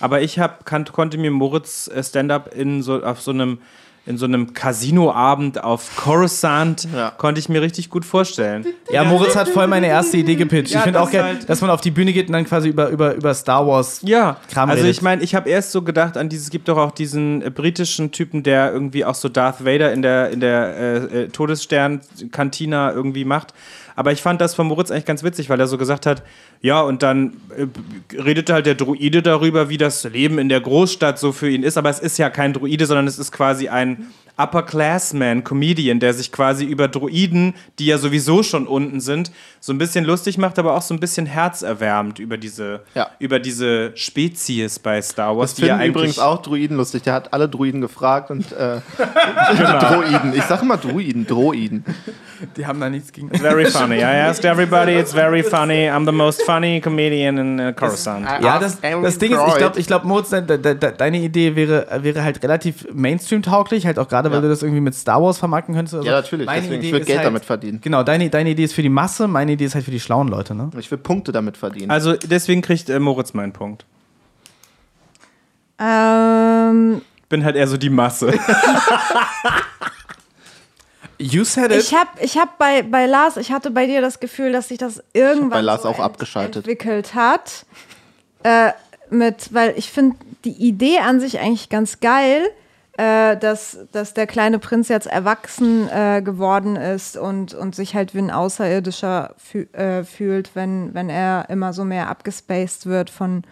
Aber 0.00 0.20
ich 0.20 0.38
hab, 0.38 0.66
kann, 0.66 0.84
konnte 0.84 1.18
mir 1.18 1.30
Moritz 1.30 1.88
äh, 1.88 2.02
Stand-Up 2.02 2.54
in 2.54 2.82
so, 2.82 3.02
auf 3.02 3.20
so 3.20 3.30
einem 3.30 3.58
in 4.06 4.18
so 4.18 4.26
einem 4.26 4.52
Casino-Abend 4.52 5.64
auf 5.64 5.96
Coruscant 5.96 6.86
Ja. 6.94 7.10
konnte 7.10 7.38
ich 7.38 7.48
mir 7.48 7.62
richtig 7.62 7.88
gut 7.88 8.04
vorstellen. 8.04 8.66
Ja, 8.90 9.02
Moritz 9.04 9.34
hat 9.34 9.48
voll 9.48 9.66
meine 9.66 9.86
erste 9.86 10.18
Idee 10.18 10.34
gepitcht. 10.36 10.72
Ja, 10.72 10.80
ich 10.80 10.84
finde 10.84 11.00
auch 11.00 11.10
geil, 11.10 11.22
halt- 11.22 11.48
dass 11.48 11.62
man 11.62 11.70
auf 11.70 11.80
die 11.80 11.90
Bühne 11.90 12.12
geht 12.12 12.26
und 12.26 12.34
dann 12.34 12.44
quasi 12.44 12.68
über, 12.68 12.90
über, 12.90 13.14
über 13.14 13.32
Star 13.32 13.66
Wars 13.66 14.00
Ja, 14.02 14.36
Kram 14.52 14.68
also 14.68 14.82
redet. 14.82 14.96
ich 14.96 15.02
meine, 15.02 15.22
ich 15.22 15.34
habe 15.34 15.48
erst 15.48 15.72
so 15.72 15.80
gedacht 15.82 16.18
an 16.18 16.28
dieses, 16.28 16.44
es 16.46 16.50
gibt 16.50 16.68
doch 16.68 16.76
auch 16.76 16.90
diesen 16.92 17.40
äh, 17.40 17.50
britischen 17.50 18.12
Typen, 18.12 18.42
der 18.42 18.72
irgendwie 18.72 19.06
auch 19.06 19.14
so 19.14 19.30
Darth 19.30 19.64
Vader 19.64 19.92
in 19.92 20.02
der, 20.02 20.30
in 20.30 20.40
der 20.40 20.76
äh, 20.76 20.96
äh, 21.22 21.28
Todesstern-Kantina 21.28 22.92
irgendwie 22.92 23.24
macht. 23.24 23.54
Aber 23.96 24.12
ich 24.12 24.22
fand 24.22 24.40
das 24.40 24.54
von 24.54 24.66
Moritz 24.66 24.90
eigentlich 24.90 25.04
ganz 25.04 25.22
witzig, 25.22 25.50
weil 25.50 25.60
er 25.60 25.66
so 25.66 25.78
gesagt 25.78 26.06
hat, 26.06 26.22
ja, 26.60 26.80
und 26.80 27.02
dann 27.02 27.36
äh, 27.56 27.66
redete 28.16 28.52
halt 28.52 28.66
der 28.66 28.74
Druide 28.74 29.22
darüber, 29.22 29.68
wie 29.68 29.78
das 29.78 30.04
Leben 30.04 30.38
in 30.38 30.48
der 30.48 30.60
Großstadt 30.60 31.18
so 31.18 31.32
für 31.32 31.48
ihn 31.48 31.62
ist. 31.62 31.76
Aber 31.76 31.90
es 31.90 32.00
ist 32.00 32.18
ja 32.18 32.30
kein 32.30 32.52
Druide, 32.52 32.86
sondern 32.86 33.06
es 33.06 33.18
ist 33.18 33.32
quasi 33.32 33.68
ein 33.68 34.08
Upperclassman, 34.36 35.44
Comedian, 35.44 36.00
der 36.00 36.12
sich 36.14 36.32
quasi 36.32 36.64
über 36.64 36.88
Druiden, 36.88 37.54
die 37.78 37.86
ja 37.86 37.98
sowieso 37.98 38.42
schon 38.42 38.66
unten 38.66 39.00
sind, 39.00 39.30
so 39.60 39.72
ein 39.72 39.78
bisschen 39.78 40.04
lustig 40.04 40.38
macht, 40.38 40.58
aber 40.58 40.74
auch 40.76 40.82
so 40.82 40.92
ein 40.94 41.00
bisschen 41.00 41.26
herzerwärmend 41.26 42.18
über 42.18 42.36
diese, 42.36 42.80
Ja. 42.94 43.10
über 43.18 43.38
diese 43.38 43.92
Spezies 43.96 44.78
bei 44.78 45.00
Star 45.02 45.36
Wars, 45.36 45.50
Das 45.52 45.54
die 45.60 45.66
ja 45.66 45.78
finden 45.78 45.90
übrigens 45.90 46.18
auch 46.18 46.42
Druiden 46.42 46.76
lustig. 46.76 47.02
Der 47.04 47.14
hat 47.14 47.32
alle 47.32 47.48
Druiden 47.48 47.80
gefragt 47.80 48.30
und 48.30 48.52
äh, 48.52 48.80
Genau. 49.56 49.78
Droiden. 49.78 50.34
Ich 50.34 50.42
sag 50.44 50.62
immer 50.62 50.76
Druiden, 50.76 51.26
Droiden. 51.26 51.84
Die 52.56 52.66
haben 52.66 52.80
da 52.80 52.90
nichts 52.90 53.12
gegen. 53.12 53.30
very 53.30 53.66
funny. 53.66 53.96
I 53.98 54.02
asked 54.02 54.44
everybody, 54.44 54.92
it's 54.98 55.12
very 55.12 55.42
funny. 55.42 55.88
I'm 55.88 56.04
the 56.04 56.12
most 56.12 56.42
funny 56.42 56.80
comedian 56.80 57.38
in 57.38 57.60
uh, 57.60 57.72
Coruscant. 57.72 58.26
Ja, 58.42 58.58
das, 58.58 58.80
das 58.80 59.18
Ding 59.18 59.32
ist, 59.32 59.40
ich 59.48 59.54
glaube, 59.56 59.80
ich 59.80 59.86
glaub, 59.86 60.04
Moritz, 60.04 60.30
de, 60.30 60.42
de, 60.42 60.58
de, 60.58 60.92
deine 60.96 61.18
Idee 61.18 61.56
wäre, 61.56 61.86
wäre 62.02 62.22
halt 62.22 62.42
relativ 62.42 62.86
Mainstream-tauglich, 62.92 63.86
halt 63.86 63.98
auch 63.98 64.08
gerade, 64.08 64.23
weil 64.30 64.38
Ja. 64.38 64.42
du 64.42 64.48
das 64.48 64.62
irgendwie 64.62 64.80
mit 64.80 64.94
Star 64.94 65.22
Wars 65.22 65.38
vermarkten 65.38 65.74
könntest. 65.74 65.94
oder 65.94 66.04
Ja, 66.04 66.12
natürlich, 66.12 66.46
Meine 66.46 66.62
deswegen, 66.62 66.80
ich 66.80 66.88
Idee 66.88 66.92
würd 66.94 67.00
ist 67.02 67.06
Geld 67.06 67.18
halt, 67.18 67.26
damit 67.26 67.44
verdienen. 67.44 67.80
Genau, 67.82 68.02
deine, 68.02 68.28
deine 68.30 68.50
Idee 68.50 68.64
ist 68.64 68.74
für 68.74 68.82
die 68.82 68.88
Masse, 68.88 69.28
meine 69.28 69.52
Idee 69.52 69.64
ist 69.64 69.74
halt 69.74 69.84
für 69.84 69.90
die 69.90 70.00
schlauen 70.00 70.28
Leute, 70.28 70.54
ne? 70.54 70.70
Ich 70.78 70.90
will 70.90 70.98
Punkte 70.98 71.32
damit 71.32 71.56
verdienen. 71.56 71.90
Also 71.90 72.14
deswegen 72.14 72.62
kriegt 72.62 72.88
äh, 72.90 72.98
Moritz 72.98 73.34
meinen 73.34 73.52
Punkt. 73.52 73.84
Ähm, 75.78 77.02
Bin 77.28 77.44
halt 77.44 77.56
eher 77.56 77.66
so 77.66 77.76
die 77.76 77.90
Masse. 77.90 78.32
You 81.18 81.44
said 81.44 81.70
it. 81.70 81.78
ich 81.80 81.94
habe 81.94 82.10
ich 82.20 82.36
hab 82.36 82.58
bei, 82.58 82.82
bei 82.82 83.06
Lars, 83.06 83.36
ich 83.36 83.52
hatte 83.52 83.70
bei 83.70 83.86
dir 83.86 84.00
das 84.00 84.18
Gefühl, 84.18 84.50
dass 84.50 84.68
sich 84.68 84.78
das 84.78 85.02
irgendwann 85.12 85.50
bei 85.50 85.60
Lars 85.60 85.82
so 85.82 85.88
auch 85.88 86.00
abgeschaltet. 86.00 86.56
entwickelt 86.56 87.14
hat. 87.14 87.66
Äh, 88.42 88.72
mit, 89.10 89.54
weil 89.54 89.74
ich 89.76 89.90
finde 89.90 90.16
die 90.44 90.50
Idee 90.66 90.98
an 90.98 91.20
sich 91.20 91.38
eigentlich 91.38 91.68
ganz 91.68 92.00
geil, 92.00 92.42
äh, 92.96 93.36
dass, 93.36 93.78
dass 93.90 94.14
der 94.14 94.26
kleine 94.26 94.58
Prinz 94.58 94.88
jetzt 94.88 95.06
erwachsen 95.06 95.88
äh, 95.88 96.22
geworden 96.22 96.76
ist 96.76 97.16
und, 97.16 97.54
und 97.54 97.74
sich 97.74 97.94
halt 97.94 98.14
wie 98.14 98.18
ein 98.18 98.30
Außerirdischer 98.30 99.34
fü 99.36 99.66
äh, 99.72 100.04
fühlt, 100.04 100.54
wenn, 100.54 100.94
wenn 100.94 101.08
er 101.08 101.50
immer 101.50 101.72
so 101.72 101.84
mehr 101.84 102.08
abgespaced 102.08 102.86
wird 102.86 103.10
von, 103.10 103.42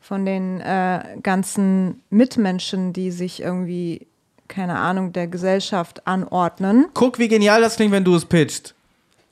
von 0.00 0.24
den 0.24 0.60
äh, 0.60 1.18
ganzen 1.22 2.02
Mitmenschen, 2.08 2.92
die 2.92 3.10
sich 3.10 3.42
irgendwie, 3.42 4.06
keine 4.48 4.76
Ahnung, 4.76 5.12
der 5.12 5.26
Gesellschaft 5.26 6.06
anordnen. 6.06 6.86
Guck, 6.94 7.18
wie 7.18 7.28
genial 7.28 7.60
das 7.60 7.76
klingt, 7.76 7.92
wenn 7.92 8.04
du 8.04 8.14
es 8.14 8.24
pitcht. 8.24 8.75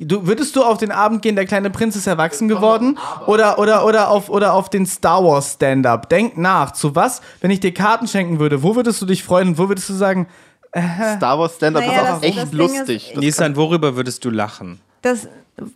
Du, 0.01 0.27
würdest 0.27 0.57
du 0.57 0.62
auf 0.65 0.79
den 0.79 0.91
Abend 0.91 1.23
gehen, 1.23 1.37
der 1.37 1.47
kleine 1.47 1.71
Prinz 1.71 1.95
ist 1.95 2.07
erwachsen 2.09 2.49
geworden? 2.49 2.99
Oder, 3.27 3.59
oder, 3.61 3.85
oder, 3.87 4.11
auf, 4.11 4.29
oder 4.29 4.53
auf 4.55 4.69
den 4.69 4.87
Star 4.87 5.23
Wars 5.25 5.53
Stand-Up? 5.53 6.09
Denk 6.09 6.37
nach. 6.37 6.73
Zu 6.73 6.97
was, 6.97 7.23
wenn 7.41 7.51
ich 7.53 7.61
dir 7.61 7.73
Karten 7.73 8.09
schenken 8.09 8.41
würde? 8.41 8.62
Wo 8.65 8.75
würdest 8.75 9.01
du 9.01 9.07
dich 9.07 9.23
freuen? 9.23 9.49
Und 9.51 9.59
wo 9.59 9.69
würdest 9.69 9.89
du 9.89 9.95
sagen, 9.95 10.27
Star 11.16 11.39
Wars 11.39 11.55
Stand-Up 11.57 11.85
Naja, 11.87 12.01
ist 12.03 12.09
auch 12.09 12.15
das- 12.21 12.23
echt 12.25 12.39
das 12.39 12.53
lustig. 12.53 13.12
ist- 13.12 13.16
Nissan, 13.21 13.55
worüber 13.57 13.95
würdest 13.95 14.25
du 14.25 14.31
lachen? 14.31 14.81
Das, 15.03 15.29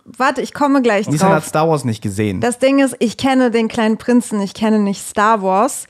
warte, 0.03 0.41
ich 0.41 0.53
komme 0.53 0.81
gleich 0.81 1.07
Nissan 1.07 1.29
hat 1.29 1.37
drauf. 1.43 1.47
Star 1.47 1.69
Wars 1.69 1.85
nicht 1.85 2.01
gesehen. 2.01 2.41
Das 2.41 2.59
Ding 2.59 2.79
ist, 2.79 2.97
ich 2.99 3.15
kenne 3.15 3.51
den 3.51 3.69
kleinen 3.69 3.97
Prinzen, 3.97 4.41
ich 4.41 4.53
kenne 4.53 4.79
nicht 4.79 5.01
Star 5.01 5.41
Wars. 5.41 5.85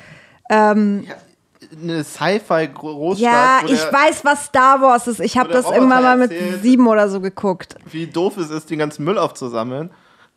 Ähm, 0.51 1.05
eine 1.71 2.03
Sci-Fi-Großstadt. 2.03 3.19
ja, 3.19 3.61
ich 3.65 3.81
weiß, 3.81 4.25
was 4.25 4.45
Star 4.45 4.81
Wars 4.81 5.07
ist. 5.07 5.19
Ich 5.19 5.37
habe 5.37 5.51
das 5.51 5.65
irgendwann 5.65 6.03
mal 6.03 6.17
mit 6.17 6.31
erzählt. 6.31 6.63
sieben 6.63 6.87
oder 6.87 7.09
so 7.09 7.21
geguckt. 7.21 7.75
Wie 7.91 8.07
doof 8.07 8.37
es 8.37 8.49
ist, 8.49 8.69
den 8.69 8.79
ganzen 8.79 9.03
Müll 9.03 9.17
aufzusammeln. 9.17 9.91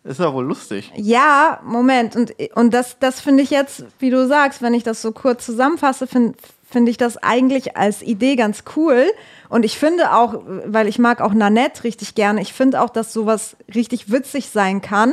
Ist 0.04 0.18
ja 0.18 0.32
wohl 0.34 0.44
lustig. 0.44 0.92
Ja, 0.96 1.60
Moment. 1.64 2.16
Und, 2.16 2.34
und 2.54 2.74
das, 2.74 2.98
das 2.98 3.20
finde 3.20 3.44
ich 3.44 3.50
jetzt, 3.50 3.84
wie 4.00 4.10
du 4.10 4.26
sagst, 4.26 4.60
wenn 4.60 4.74
ich 4.74 4.82
das 4.82 5.00
so 5.00 5.12
kurz 5.12 5.46
zusammenfasse, 5.46 6.06
finde 6.06 6.34
finde 6.72 6.90
ich 6.90 6.96
das 6.96 7.18
eigentlich 7.18 7.76
als 7.76 8.02
Idee 8.02 8.34
ganz 8.34 8.64
cool. 8.76 9.06
Und 9.48 9.64
ich 9.64 9.78
finde 9.78 10.14
auch, 10.14 10.42
weil 10.64 10.88
ich 10.88 10.98
mag 10.98 11.20
auch 11.20 11.34
Nanette 11.34 11.84
richtig 11.84 12.14
gerne, 12.14 12.40
ich 12.40 12.54
finde 12.54 12.80
auch, 12.80 12.90
dass 12.90 13.12
sowas 13.12 13.56
richtig 13.72 14.10
witzig 14.10 14.48
sein 14.48 14.80
kann. 14.80 15.12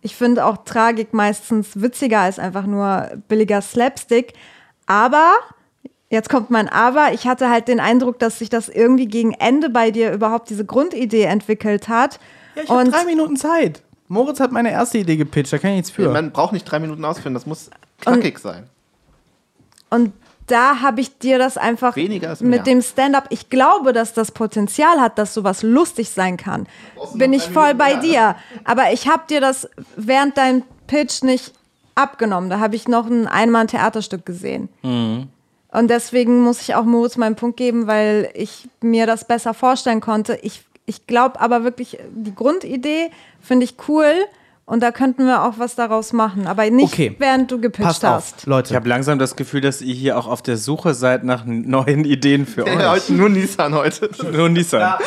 Ich 0.00 0.16
finde 0.16 0.46
auch 0.46 0.64
Tragik 0.64 1.12
meistens 1.12 1.80
witziger 1.80 2.20
als 2.20 2.38
einfach 2.38 2.64
nur 2.64 3.10
billiger 3.28 3.60
Slapstick. 3.60 4.32
Aber, 4.88 5.34
jetzt 6.08 6.30
kommt 6.30 6.50
mein 6.50 6.68
Aber, 6.68 7.12
ich 7.12 7.26
hatte 7.26 7.50
halt 7.50 7.68
den 7.68 7.78
Eindruck, 7.78 8.18
dass 8.18 8.38
sich 8.38 8.48
das 8.48 8.68
irgendwie 8.68 9.06
gegen 9.06 9.34
Ende 9.34 9.68
bei 9.68 9.90
dir 9.90 10.12
überhaupt 10.12 10.50
diese 10.50 10.64
Grundidee 10.64 11.24
entwickelt 11.24 11.88
hat. 11.88 12.18
ja, 12.56 12.62
ich 12.62 12.70
habe 12.70 12.80
und 12.80 12.92
drei 12.92 13.04
Minuten 13.04 13.36
Zeit. 13.36 13.82
Moritz 14.08 14.40
hat 14.40 14.50
meine 14.50 14.72
erste 14.72 14.98
Idee 14.98 15.16
gepitcht, 15.16 15.52
da 15.52 15.58
kann 15.58 15.70
ich 15.70 15.76
nichts 15.76 15.90
für. 15.90 16.08
Man 16.08 16.32
braucht 16.32 16.54
nicht 16.54 16.64
drei 16.64 16.78
Minuten 16.80 17.04
ausführen, 17.04 17.34
das 17.34 17.44
muss 17.44 17.70
knackig 18.00 18.38
sein. 18.38 18.64
Und 19.90 20.12
da 20.46 20.80
habe 20.80 21.02
ich 21.02 21.18
dir 21.18 21.38
das 21.38 21.58
einfach 21.58 21.94
mehr. 21.94 22.40
mit 22.40 22.66
dem 22.66 22.80
Stand-up. 22.80 23.26
Ich 23.28 23.50
glaube, 23.50 23.92
dass 23.92 24.14
das 24.14 24.32
Potenzial 24.32 24.98
hat, 24.98 25.18
dass 25.18 25.34
sowas 25.34 25.62
lustig 25.62 26.08
sein 26.08 26.38
kann. 26.38 26.66
Bin 27.14 27.34
ich 27.34 27.42
voll 27.42 27.74
bei 27.74 27.96
dir. 27.96 28.34
Aber 28.64 28.92
ich 28.92 29.08
habe 29.08 29.24
dir 29.28 29.42
das 29.42 29.68
während 29.96 30.38
deinem 30.38 30.62
Pitch 30.86 31.22
nicht 31.22 31.52
abgenommen. 31.98 32.50
Da 32.50 32.60
habe 32.60 32.76
ich 32.76 32.88
noch 32.88 33.06
ein 33.06 33.26
einmal 33.26 33.62
ein 33.62 33.68
Theaterstück 33.68 34.24
gesehen. 34.24 34.68
Mhm. 34.82 35.28
Und 35.70 35.88
deswegen 35.90 36.40
muss 36.42 36.62
ich 36.62 36.74
auch 36.74 36.84
Moritz 36.84 37.16
meinen 37.16 37.36
Punkt 37.36 37.58
geben, 37.58 37.86
weil 37.86 38.30
ich 38.34 38.68
mir 38.80 39.06
das 39.06 39.26
besser 39.26 39.52
vorstellen 39.52 40.00
konnte. 40.00 40.38
Ich, 40.42 40.62
ich 40.86 41.06
glaube 41.06 41.40
aber 41.40 41.62
wirklich, 41.62 41.98
die 42.10 42.34
Grundidee 42.34 43.10
finde 43.40 43.64
ich 43.64 43.74
cool. 43.86 44.12
Und 44.68 44.82
da 44.82 44.92
könnten 44.92 45.24
wir 45.24 45.44
auch 45.44 45.54
was 45.56 45.76
daraus 45.76 46.12
machen. 46.12 46.46
Aber 46.46 46.68
nicht, 46.68 46.92
Okay. 46.92 47.16
während 47.18 47.50
du 47.50 47.58
gepitcht 47.58 47.86
Passt 47.86 48.04
auf, 48.04 48.16
hast. 48.16 48.40
Ich 48.40 48.46
Leute. 48.46 48.74
habe 48.74 48.86
langsam 48.86 49.18
das 49.18 49.34
Gefühl, 49.34 49.62
dass 49.62 49.80
ihr 49.80 49.94
hier 49.94 50.18
auch 50.18 50.26
auf 50.26 50.42
der 50.42 50.58
Suche 50.58 50.92
seid 50.92 51.24
nach 51.24 51.46
neuen 51.46 52.04
Ideen 52.04 52.44
für 52.44 52.66
Ja, 52.66 52.92
euch. 52.92 53.04
heute 53.04 53.14
nur 53.14 53.30
Nissan 53.30 53.74
heute. 53.74 54.10
Nur 54.30 54.50
Nissan. 54.50 54.80
da, 54.80 54.98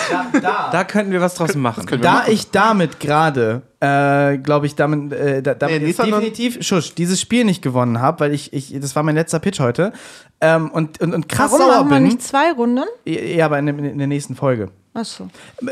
da. 0.41 0.69
Da 0.71 0.83
könnten 0.83 1.11
wir 1.11 1.21
was 1.21 1.35
draus 1.35 1.53
machen. 1.53 1.85
Da 2.01 2.23
ich 2.27 2.49
damit 2.49 2.99
gerade, 2.99 3.61
äh, 3.81 4.39
glaube 4.39 4.65
ich, 4.65 4.73
damit, 4.73 5.13
äh, 5.13 5.43
da, 5.43 5.53
damit 5.53 5.81
Nee, 5.81 5.87
Nissan 5.89 6.07
definitiv, 6.09 6.57
Schusch, 6.65 6.95
dieses 6.95 7.21
Spiel 7.21 7.45
nicht 7.45 7.61
gewonnen 7.61 8.01
habe, 8.01 8.19
weil 8.21 8.33
ich, 8.33 8.53
ich, 8.53 8.73
das 8.79 8.95
war 8.95 9.03
mein 9.03 9.13
letzter 9.13 9.37
Pitch 9.37 9.59
heute, 9.59 9.93
ähm, 10.41 10.71
und, 10.71 10.99
und, 11.01 11.13
und 11.13 11.29
krass 11.29 11.51
Warum 11.51 11.65
sauer 11.67 11.75
machen 11.83 11.89
wir 11.91 11.95
bin. 11.97 12.03
nicht 12.05 12.23
zwei 12.23 12.51
Runden? 12.51 12.83
Ja, 13.05 13.45
aber 13.45 13.59
in, 13.59 13.67
der- 13.67 13.77
in 13.77 13.97
der 13.99 14.07
nächsten 14.07 14.35
Folge. 14.35 14.69
Achso. 14.93 15.29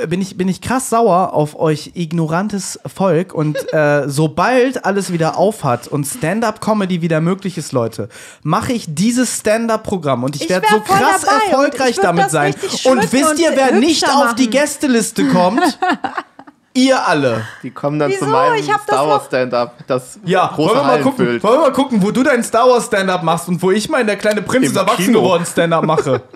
Bin 0.08 0.22
ich, 0.22 0.38
bin 0.38 0.48
ich 0.48 0.62
krass 0.62 0.90
sauer 0.90 1.34
auf 1.34 1.60
euch 1.60 1.92
ignorantes 1.96 2.80
Volk 2.86 3.34
und 3.34 3.58
äh, 3.74 4.08
sobald 4.08 4.86
alles 4.86 5.12
wieder 5.12 5.38
aufhat 5.38 5.90
und 5.90 6.06
Stand-up-Comedy 6.06 7.02
wieder 7.02 7.20
möglich 7.20 7.58
ist, 7.58 7.74
Leute, 7.74 8.08
mache 8.44 8.72
ich 8.72 8.86
dieses 8.88 9.40
Stand-up-Programm 9.40 10.24
und 10.24 10.38
ich, 10.38 10.44
Ich 10.44 10.50
werde 10.50 10.68
so 10.70 10.80
krass 10.80 11.26
erfolgreich 11.26 11.98
damit 11.98 12.32
sein. 12.32 12.56
Und 12.86 13.12
wisst 13.12 13.40
ihr, 13.40 13.52
wer 13.56 13.74
nicht 13.74 14.08
auf 14.10 14.36
die 14.36 14.44
machen. 14.44 14.52
Gästeliste 14.52 15.28
kommt? 15.28 15.80
Ihr 16.74 17.06
alle. 17.06 17.46
Die 17.62 17.72
kommen 17.72 18.00
dann 18.00 18.12
Wieso? 18.12 18.26
zu 18.26 18.32
meinem 18.32 18.64
Star 18.64 19.06
Wars 19.06 19.26
Stand-up, 19.26 19.76
das 19.86 20.18
Ja, 20.24 20.48
große 20.48 20.76
wollen 20.76 20.80
wir, 20.80 20.84
mal 20.84 21.02
gucken, 21.02 21.26
füllt. 21.26 21.44
wollen 21.44 21.56
wir 21.56 21.62
mal 21.62 21.74
gucken, 21.74 22.02
wo 22.02 22.12
du 22.12 22.24
deinen 22.24 22.44
Star 22.44 22.70
Wars 22.70 22.86
Stand-up 22.86 23.24
machst 23.24 23.50
und 23.50 23.62
wo 23.62 23.72
ich 23.72 23.90
meinen 23.90 24.08
der 24.08 24.16
kleine 24.16 24.42
Prinz 24.44 24.68
ist 24.68 24.78
erwachsen 24.78 25.12
geworden 25.12 25.46
Stand-up 25.46 25.84
mache. 25.84 26.22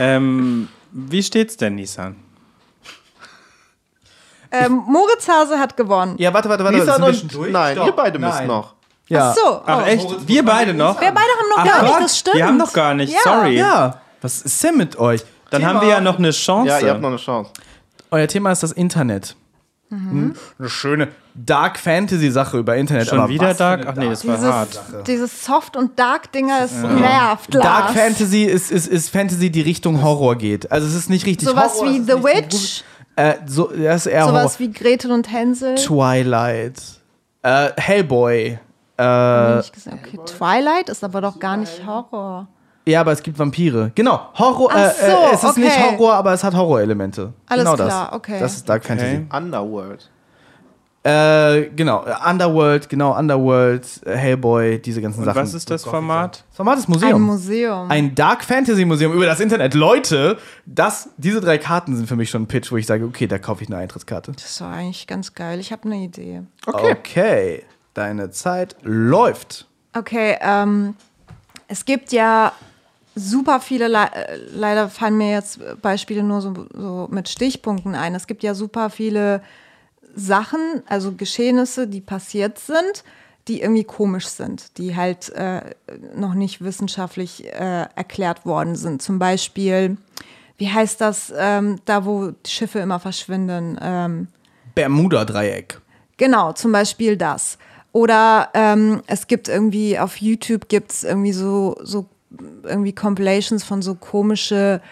Ähm, 0.00 0.68
wie 1.10 1.22
steht's 1.22 1.56
denn, 1.56 1.74
Nissan? 1.76 2.16
Ähm, 4.50 4.82
Moritz 4.86 5.28
Hase 5.28 5.58
hat 5.58 5.76
gewonnen. 5.76 6.14
Ja, 6.16 6.32
warte, 6.32 6.48
warte, 6.48 6.64
warte. 6.64 6.78
Nissan 6.78 6.94
sind 6.96 7.06
wir 7.06 7.14
schon 7.14 7.28
durch? 7.28 7.52
nein, 7.52 7.76
Stopp. 7.76 7.86
ihr 7.86 7.92
beide 7.92 8.18
müsst 8.18 8.38
Nein. 8.38 8.46
noch. 8.46 8.74
Ja. 9.08 9.28
Ach 9.30 9.34
so. 9.34 9.62
Ach 9.66 9.82
oh. 9.82 9.86
echt? 9.86 10.26
Wir 10.28 10.42
beide 10.42 10.72
noch? 10.72 10.98
Wir 10.98 11.08
beide 11.08 11.18
haben 11.18 11.48
noch 11.50 11.58
Ach 11.58 11.64
gar 11.66 11.80
Gott, 11.80 11.88
nicht, 11.88 12.04
das 12.04 12.18
stimmt. 12.18 12.36
Wir 12.36 12.46
haben 12.46 12.56
noch 12.56 12.72
gar 12.72 12.94
nicht, 12.94 13.12
Ja. 13.12 13.18
sorry. 13.24 13.58
Ja. 13.58 14.00
Was 14.22 14.40
ist 14.40 14.64
denn 14.64 14.78
mit 14.78 14.98
euch? 14.98 15.22
Dann 15.50 15.60
Thema- 15.60 15.74
haben 15.74 15.80
wir 15.82 15.88
ja 15.88 16.00
noch 16.00 16.18
eine 16.18 16.30
Chance. 16.30 16.68
Ja, 16.70 16.80
ihr 16.80 16.90
habt 16.92 17.02
noch 17.02 17.10
eine 17.10 17.18
Chance. 17.18 17.50
Euer 18.10 18.26
Thema 18.26 18.50
ist 18.50 18.62
das 18.62 18.72
Internet. 18.72 19.36
Hm? 19.90 20.34
Eine 20.58 20.68
schöne 20.70 21.08
Dark 21.44 21.78
Fantasy 21.78 22.30
Sache 22.30 22.58
über 22.58 22.76
Internet. 22.76 23.08
Schon 23.08 23.20
aber 23.20 23.28
wieder 23.28 23.54
Dark? 23.54 23.86
Ach 23.86 23.94
nee, 23.94 24.08
das 24.08 24.26
war 24.26 24.40
hart. 24.40 24.80
Dieses, 24.88 25.04
dieses 25.04 25.44
Soft- 25.44 25.76
und 25.76 25.98
Dark-Dinger, 25.98 26.60
es 26.64 26.72
nervt, 26.72 27.54
Lars. 27.54 27.64
Dark 27.66 27.90
Fantasy 27.90 28.44
ist, 28.44 28.70
ist, 28.72 28.88
ist 28.88 29.10
Fantasy, 29.10 29.50
die 29.50 29.60
Richtung 29.60 30.02
Horror 30.02 30.36
geht. 30.36 30.70
Also 30.72 30.86
es 30.86 30.94
ist 30.94 31.10
nicht 31.10 31.26
richtig 31.26 31.48
Sowas 31.48 31.74
Horror. 31.74 31.86
wie 31.90 31.96
es 31.96 32.00
ist 32.00 32.06
The 32.08 32.14
nicht 32.14 32.52
Witch, 32.52 32.84
Äh, 33.16 33.34
so, 33.46 33.66
das 33.68 34.06
ist 34.06 34.12
eher 34.12 34.24
Horror. 34.26 34.40
sowas 34.40 34.58
wie 34.58 34.72
Gretel 34.72 35.12
und 35.12 35.30
Hänsel. 35.32 35.74
Twilight. 35.76 36.80
Äh, 37.42 37.70
Hellboy. 37.76 38.58
Äh, 38.96 39.02
Hab 39.02 39.60
ich 39.64 39.72
gesagt, 39.72 39.96
Okay, 40.04 40.18
Twilight 40.26 40.88
ist 40.88 41.04
aber 41.04 41.20
doch 41.20 41.38
gar 41.38 41.56
nicht 41.56 41.86
Horror. 41.86 42.48
ja, 42.84 43.00
aber 43.00 43.12
es 43.12 43.22
gibt 43.22 43.38
Vampire. 43.38 43.92
Genau, 43.94 44.20
Horror. 44.34 44.70
Ach 44.72 44.76
äh, 44.76 44.90
so, 44.98 45.06
äh, 45.06 45.34
es 45.34 45.44
ist 45.44 45.56
nicht 45.58 45.70
okay. 45.76 45.96
Horror, 45.98 46.14
aber 46.14 46.32
es 46.32 46.42
hat 46.42 46.54
Horrorelemente. 46.54 47.32
Alles 47.46 47.64
genau 47.64 47.76
klar, 47.76 48.06
das. 48.06 48.12
okay. 48.16 48.40
Das 48.40 48.54
ist 48.56 48.68
Dark 48.68 48.84
Fantasy. 48.84 49.24
Underworld. 49.32 50.10
Äh, 51.08 51.70
genau, 51.74 52.04
Underworld, 52.28 52.88
genau, 52.88 53.16
Underworld, 53.18 53.86
Hellboy, 54.04 54.78
diese 54.78 55.00
ganzen 55.00 55.20
Und 55.20 55.24
Sachen. 55.24 55.40
was 55.40 55.54
ist 55.54 55.70
das 55.70 55.84
Format? 55.84 56.44
Das 56.48 56.56
Format 56.56 56.78
ist 56.78 56.88
Ein 56.88 56.92
Museum. 56.92 57.22
Museum. 57.22 57.90
Ein 57.90 58.14
Dark 58.14 58.44
Fantasy 58.44 58.84
Museum 58.84 59.12
über 59.14 59.24
das 59.24 59.40
Internet. 59.40 59.72
Leute, 59.74 60.36
das, 60.66 61.08
diese 61.16 61.40
drei 61.40 61.56
Karten 61.56 61.96
sind 61.96 62.06
für 62.08 62.16
mich 62.16 62.28
schon 62.28 62.42
ein 62.42 62.46
Pitch, 62.46 62.70
wo 62.70 62.76
ich 62.76 62.86
sage, 62.86 63.04
okay, 63.06 63.26
da 63.26 63.38
kaufe 63.38 63.62
ich 63.62 63.68
eine 63.70 63.78
Eintrittskarte. 63.78 64.32
das 64.32 64.44
ist 64.44 64.60
doch 64.60 64.66
eigentlich 64.66 65.06
ganz 65.06 65.32
geil. 65.34 65.60
Ich 65.60 65.72
habe 65.72 65.84
eine 65.84 65.96
Idee. 65.96 66.42
Okay. 66.66 67.62
Deine 67.94 68.30
Zeit 68.30 68.76
läuft. 68.82 69.66
Okay, 69.96 70.36
ähm, 70.42 70.94
es 71.68 71.84
gibt 71.84 72.12
ja 72.12 72.52
super 73.14 73.60
viele, 73.60 73.88
Le 73.88 74.04
äh, 74.12 74.36
leider 74.52 74.88
fallen 74.88 75.16
mir 75.16 75.30
jetzt 75.32 75.58
Beispiele 75.80 76.22
nur 76.22 76.40
so, 76.40 76.54
so 76.74 77.08
mit 77.10 77.28
Stichpunkten 77.28 77.94
ein. 77.94 78.14
Es 78.14 78.26
gibt 78.26 78.42
ja 78.42 78.54
super 78.54 78.90
viele 78.90 79.42
Sachen, 80.14 80.82
also 80.86 81.12
Geschehnisse, 81.12 81.86
die 81.86 82.00
passiert 82.00 82.58
sind, 82.58 83.04
die 83.48 83.60
irgendwie 83.62 83.84
komisch 83.84 84.26
sind, 84.26 84.76
die 84.78 84.94
halt 84.94 85.30
äh, 85.30 85.62
noch 86.14 86.34
nicht 86.34 86.62
wissenschaftlich 86.62 87.46
äh, 87.46 87.86
erklärt 87.94 88.44
worden 88.44 88.76
sind. 88.76 89.00
Zum 89.00 89.18
Beispiel, 89.18 89.96
wie 90.58 90.70
heißt 90.70 91.00
das, 91.00 91.32
ähm, 91.36 91.80
da 91.84 92.04
wo 92.04 92.30
die 92.30 92.50
Schiffe 92.50 92.80
immer 92.80 93.00
verschwinden? 93.00 93.78
Ähm, 93.80 94.28
Bermuda-Dreieck. 94.74 95.80
Genau, 96.18 96.52
zum 96.52 96.72
Beispiel 96.72 97.16
das. 97.16 97.56
Oder 97.92 98.50
ähm, 98.54 99.02
es 99.06 99.26
gibt 99.26 99.48
irgendwie 99.48 99.98
auf 99.98 100.18
YouTube 100.18 100.68
gibt 100.68 100.92
es 100.92 101.04
irgendwie 101.04 101.32
so, 101.32 101.78
so 101.82 102.04
irgendwie 102.62 102.92
Compilations 102.92 103.64
von 103.64 103.80
so 103.80 103.94
komische 103.94 104.82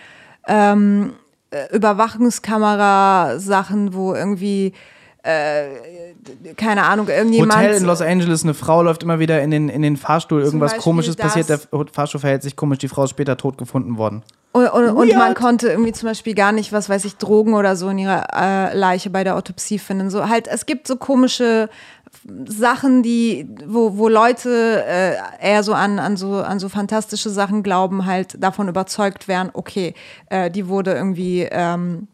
ähm, 0.46 1.12
äh, 1.50 1.76
Überwachungskamera-Sachen, 1.76 3.92
wo 3.92 4.14
irgendwie 4.14 4.72
äh, 5.26 6.54
keine 6.56 6.84
Ahnung, 6.84 7.08
irgendjemand. 7.08 7.54
Hotel 7.54 7.74
in 7.74 7.84
Los 7.84 8.00
Angeles, 8.00 8.44
eine 8.44 8.54
Frau 8.54 8.82
läuft 8.82 9.02
immer 9.02 9.18
wieder 9.18 9.42
in 9.42 9.50
den, 9.50 9.68
in 9.68 9.82
den 9.82 9.96
Fahrstuhl, 9.96 10.42
irgendwas 10.42 10.72
Beispiel 10.72 10.82
komisches 10.82 11.16
passiert, 11.16 11.48
der 11.48 11.60
Fahrstuhl 11.92 12.20
verhält 12.20 12.42
sich 12.42 12.54
komisch, 12.54 12.78
die 12.78 12.88
Frau 12.88 13.04
ist 13.04 13.10
später 13.10 13.36
tot 13.36 13.58
gefunden 13.58 13.98
worden. 13.98 14.22
Und, 14.52 14.68
und, 14.68 14.88
und 14.88 15.14
man 15.14 15.34
konnte 15.34 15.68
irgendwie 15.68 15.92
zum 15.92 16.08
Beispiel 16.08 16.34
gar 16.34 16.52
nicht, 16.52 16.72
was 16.72 16.88
weiß 16.88 17.04
ich, 17.04 17.16
Drogen 17.16 17.52
oder 17.52 17.76
so 17.76 17.90
in 17.90 17.98
ihrer 17.98 18.26
äh, 18.32 18.76
Leiche 18.76 19.10
bei 19.10 19.22
der 19.22 19.36
Autopsie 19.36 19.78
finden. 19.78 20.08
So 20.08 20.28
halt, 20.28 20.48
es 20.48 20.64
gibt 20.64 20.86
so 20.86 20.96
komische 20.96 21.68
Sachen, 22.46 23.02
die, 23.02 23.48
wo, 23.66 23.98
wo 23.98 24.08
Leute 24.08 24.82
äh, 24.86 25.14
eher 25.40 25.62
so 25.62 25.74
an, 25.74 25.98
an 25.98 26.16
so 26.16 26.36
an 26.36 26.58
so 26.58 26.68
fantastische 26.68 27.28
Sachen 27.28 27.62
glauben, 27.62 28.06
halt 28.06 28.42
davon 28.42 28.68
überzeugt 28.68 29.28
wären, 29.28 29.50
okay, 29.52 29.94
äh, 30.30 30.50
die 30.50 30.68
wurde 30.68 30.94
irgendwie, 30.94 31.46
ähm, 31.50 32.08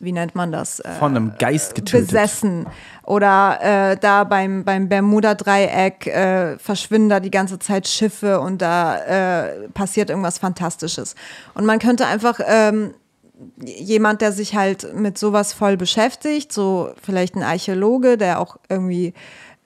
wie 0.00 0.12
nennt 0.12 0.34
man 0.34 0.52
das? 0.52 0.80
Äh, 0.80 0.92
Von 0.98 1.16
einem 1.16 1.32
Geist 1.38 1.74
getötet. 1.74 2.06
besessen. 2.06 2.66
Oder 3.04 3.58
äh, 3.92 3.96
da 3.96 4.24
beim, 4.24 4.64
beim 4.64 4.88
Bermuda-Dreieck 4.88 6.06
äh, 6.06 6.58
verschwinden 6.58 7.08
da 7.08 7.20
die 7.20 7.30
ganze 7.30 7.58
Zeit 7.58 7.88
Schiffe 7.88 8.40
und 8.40 8.62
da 8.62 8.96
äh, 9.46 9.68
passiert 9.70 10.10
irgendwas 10.10 10.38
Fantastisches. 10.38 11.14
Und 11.54 11.66
man 11.66 11.78
könnte 11.78 12.06
einfach 12.06 12.38
ähm, 12.46 12.94
jemand, 13.56 14.20
der 14.20 14.32
sich 14.32 14.54
halt 14.54 14.94
mit 14.94 15.18
sowas 15.18 15.52
voll 15.52 15.76
beschäftigt, 15.76 16.52
so 16.52 16.90
vielleicht 17.02 17.34
ein 17.34 17.42
Archäologe, 17.42 18.16
der 18.16 18.40
auch 18.40 18.56
irgendwie 18.68 19.14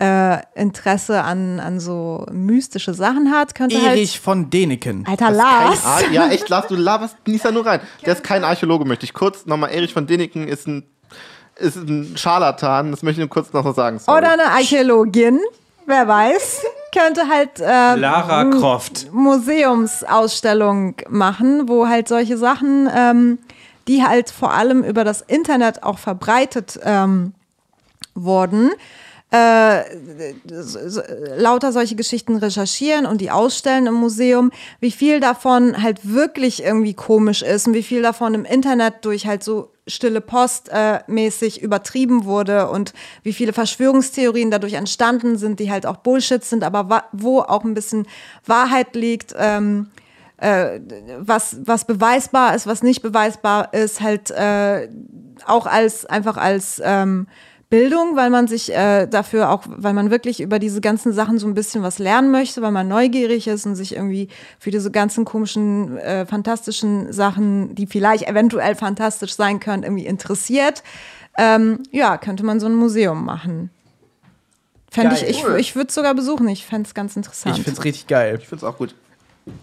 äh, 0.02 0.38
Interesse 0.54 1.22
an, 1.22 1.60
an 1.60 1.78
so 1.78 2.26
mystische 2.32 2.92
Sachen 2.92 3.30
hat, 3.30 3.54
könnte 3.54 3.76
Erich 3.76 4.18
von 4.18 4.50
Deneken. 4.50 5.06
halt. 5.06 5.22
Alter 5.22 5.36
Lars. 5.36 5.84
Ar 5.84 6.10
ja, 6.10 6.28
echt, 6.28 6.48
Lars, 6.48 6.66
du 6.66 6.74
laberst 6.74 7.16
Nisa 7.26 7.52
nur 7.52 7.64
rein. 7.64 7.80
Der 8.04 8.14
ist 8.14 8.24
kein 8.24 8.42
Archäologe, 8.42 8.84
möchte 8.84 9.04
ich 9.04 9.14
kurz 9.14 9.46
nochmal. 9.46 9.70
Erich 9.70 9.92
von 9.92 10.08
Däniken 10.08 10.48
ist 10.48 10.66
ein, 10.66 10.82
ist 11.56 11.76
ein 11.76 12.16
Scharlatan, 12.16 12.90
das 12.90 13.02
möchte 13.02 13.20
ich 13.20 13.26
nur 13.26 13.30
kurz 13.30 13.52
noch 13.52 13.62
so 13.62 13.72
sagen. 13.72 14.00
Sorry. 14.00 14.18
Oder 14.18 14.32
eine 14.32 14.46
Archäologin, 14.46 15.38
wer 15.86 16.08
weiß, 16.08 16.62
könnte 16.92 17.28
halt 17.28 17.60
äh, 17.60 17.94
Lara 17.94 18.44
Croft. 18.50 19.12
Museumsausstellung 19.12 20.96
machen, 21.08 21.68
wo 21.68 21.86
halt 21.86 22.08
solche 22.08 22.36
Sachen, 22.36 22.90
ähm, 22.92 23.38
die 23.86 24.02
halt 24.02 24.30
vor 24.30 24.52
allem 24.52 24.82
über 24.82 25.04
das 25.04 25.20
Internet 25.20 25.84
auch 25.84 25.98
verbreitet 25.98 26.80
ähm, 26.82 27.34
wurden, 28.14 28.72
äh, 29.32 29.84
lauter 31.36 31.72
solche 31.72 31.96
Geschichten 31.96 32.36
recherchieren 32.36 33.06
und 33.06 33.22
die 33.22 33.30
ausstellen 33.30 33.86
im 33.86 33.94
Museum, 33.94 34.52
wie 34.80 34.90
viel 34.90 35.20
davon 35.20 35.82
halt 35.82 36.00
wirklich 36.02 36.62
irgendwie 36.62 36.92
komisch 36.92 37.40
ist 37.40 37.66
und 37.66 37.72
wie 37.72 37.82
viel 37.82 38.02
davon 38.02 38.34
im 38.34 38.44
Internet 38.44 39.06
durch 39.06 39.26
halt 39.26 39.42
so 39.42 39.70
stille 39.86 40.20
Post 40.20 40.68
äh, 40.70 41.00
mäßig 41.06 41.62
übertrieben 41.62 42.26
wurde 42.26 42.68
und 42.68 42.92
wie 43.22 43.32
viele 43.32 43.54
Verschwörungstheorien 43.54 44.50
dadurch 44.50 44.74
entstanden 44.74 45.38
sind, 45.38 45.60
die 45.60 45.70
halt 45.70 45.86
auch 45.86 45.96
Bullshit 45.96 46.44
sind, 46.44 46.62
aber 46.62 47.04
wo 47.12 47.40
auch 47.40 47.64
ein 47.64 47.74
bisschen 47.74 48.06
Wahrheit 48.44 48.94
liegt. 48.94 49.34
Ähm, 49.38 49.88
äh, 50.36 50.80
was, 51.20 51.56
was 51.64 51.86
beweisbar 51.86 52.54
ist, 52.54 52.66
was 52.66 52.82
nicht 52.82 53.00
beweisbar 53.00 53.72
ist, 53.72 54.02
halt 54.02 54.30
äh, 54.30 54.88
auch 55.46 55.66
als 55.66 56.04
einfach 56.04 56.36
als 56.36 56.82
ähm, 56.84 57.26
Bildung, 57.72 58.16
weil 58.16 58.28
man 58.28 58.48
sich 58.48 58.70
äh, 58.70 59.06
dafür 59.06 59.48
auch, 59.48 59.62
weil 59.66 59.94
man 59.94 60.10
wirklich 60.10 60.42
über 60.42 60.58
diese 60.58 60.82
ganzen 60.82 61.14
Sachen 61.14 61.38
so 61.38 61.46
ein 61.46 61.54
bisschen 61.54 61.82
was 61.82 61.98
lernen 61.98 62.30
möchte, 62.30 62.60
weil 62.60 62.70
man 62.70 62.86
neugierig 62.86 63.48
ist 63.48 63.64
und 63.64 63.76
sich 63.76 63.96
irgendwie 63.96 64.28
für 64.58 64.70
diese 64.70 64.90
ganzen 64.90 65.24
komischen, 65.24 65.96
äh, 65.96 66.26
fantastischen 66.26 67.10
Sachen, 67.14 67.74
die 67.74 67.86
vielleicht 67.86 68.28
eventuell 68.28 68.74
fantastisch 68.74 69.32
sein 69.34 69.58
können, 69.58 69.84
irgendwie 69.84 70.04
interessiert. 70.04 70.82
Ähm, 71.38 71.78
ja, 71.90 72.18
könnte 72.18 72.44
man 72.44 72.60
so 72.60 72.66
ein 72.66 72.74
Museum 72.74 73.24
machen. 73.24 73.70
Fände 74.90 75.14
ich, 75.16 75.22
ich, 75.22 75.42
ich 75.56 75.74
würde 75.74 75.88
es 75.88 75.94
sogar 75.94 76.14
besuchen. 76.14 76.46
Ich 76.48 76.66
fände 76.66 76.86
es 76.86 76.92
ganz 76.92 77.16
interessant. 77.16 77.56
Ich 77.56 77.64
find's 77.64 77.82
richtig 77.82 78.06
geil. 78.06 78.38
Ich 78.38 78.46
finde 78.46 78.66
es 78.66 78.70
auch 78.70 78.76
gut. 78.76 78.94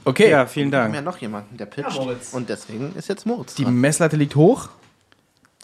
Okay, 0.03 0.31
Ja, 0.31 0.47
vielen 0.47 0.71
Wir 0.71 0.79
haben 0.79 0.95
ja 0.95 1.01
Dank. 1.03 1.13
noch 1.13 1.21
jemanden, 1.21 1.57
der 1.57 1.67
pitcht. 1.67 1.91
Ja, 1.95 2.01
Moritz. 2.03 2.33
und 2.33 2.49
deswegen 2.49 2.91
ist 2.95 3.07
jetzt 3.07 3.27
Moritz. 3.27 3.53
die. 3.53 3.65
Messlatte 3.65 4.17
liegt 4.17 4.35
hoch. 4.35 4.69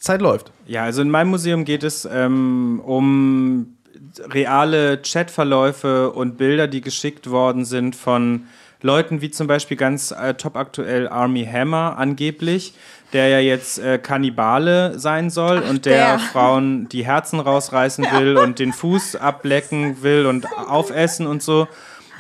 Zeit 0.06 0.22
läuft. 0.22 0.52
Ja, 0.68 0.84
also 0.84 1.02
in 1.02 1.10
meinem 1.10 1.30
Museum 1.30 1.66
geht 1.66 1.84
es 1.84 2.08
ähm, 2.10 2.82
um 2.86 3.76
reale 4.30 5.02
Chatverläufe 5.02 6.12
und 6.12 6.38
Bilder, 6.38 6.68
die 6.68 6.82
geschickt 6.82 7.30
worden 7.30 7.66
sind 7.66 7.96
von 7.96 8.46
Leuten 8.82 9.22
wie 9.22 9.32
zum 9.32 9.48
Beispiel 9.48 9.78
ganz 9.78 10.12
äh, 10.12 10.36
top 10.36 10.56
aktuell 10.56 11.08
Army 11.08 11.46
Hammer 11.46 11.98
angeblich, 11.98 12.76
der 13.14 13.30
ja 13.30 13.40
jetzt 13.40 13.80
äh, 13.80 13.98
Kannibale 13.98 15.00
sein 15.00 15.30
soll 15.30 15.60
und 15.60 15.86
der, 15.86 16.18
der. 16.18 16.20
Frauen 16.20 16.88
die 16.90 17.04
Herzen 17.04 17.40
rausreißen 17.40 18.06
will 18.12 18.38
und 18.38 18.60
den 18.60 18.74
Fuß 18.74 19.16
ablecken 19.16 20.04
will 20.04 20.28
und 20.28 20.46
aufessen 20.70 21.26
und 21.26 21.42
so. 21.42 21.68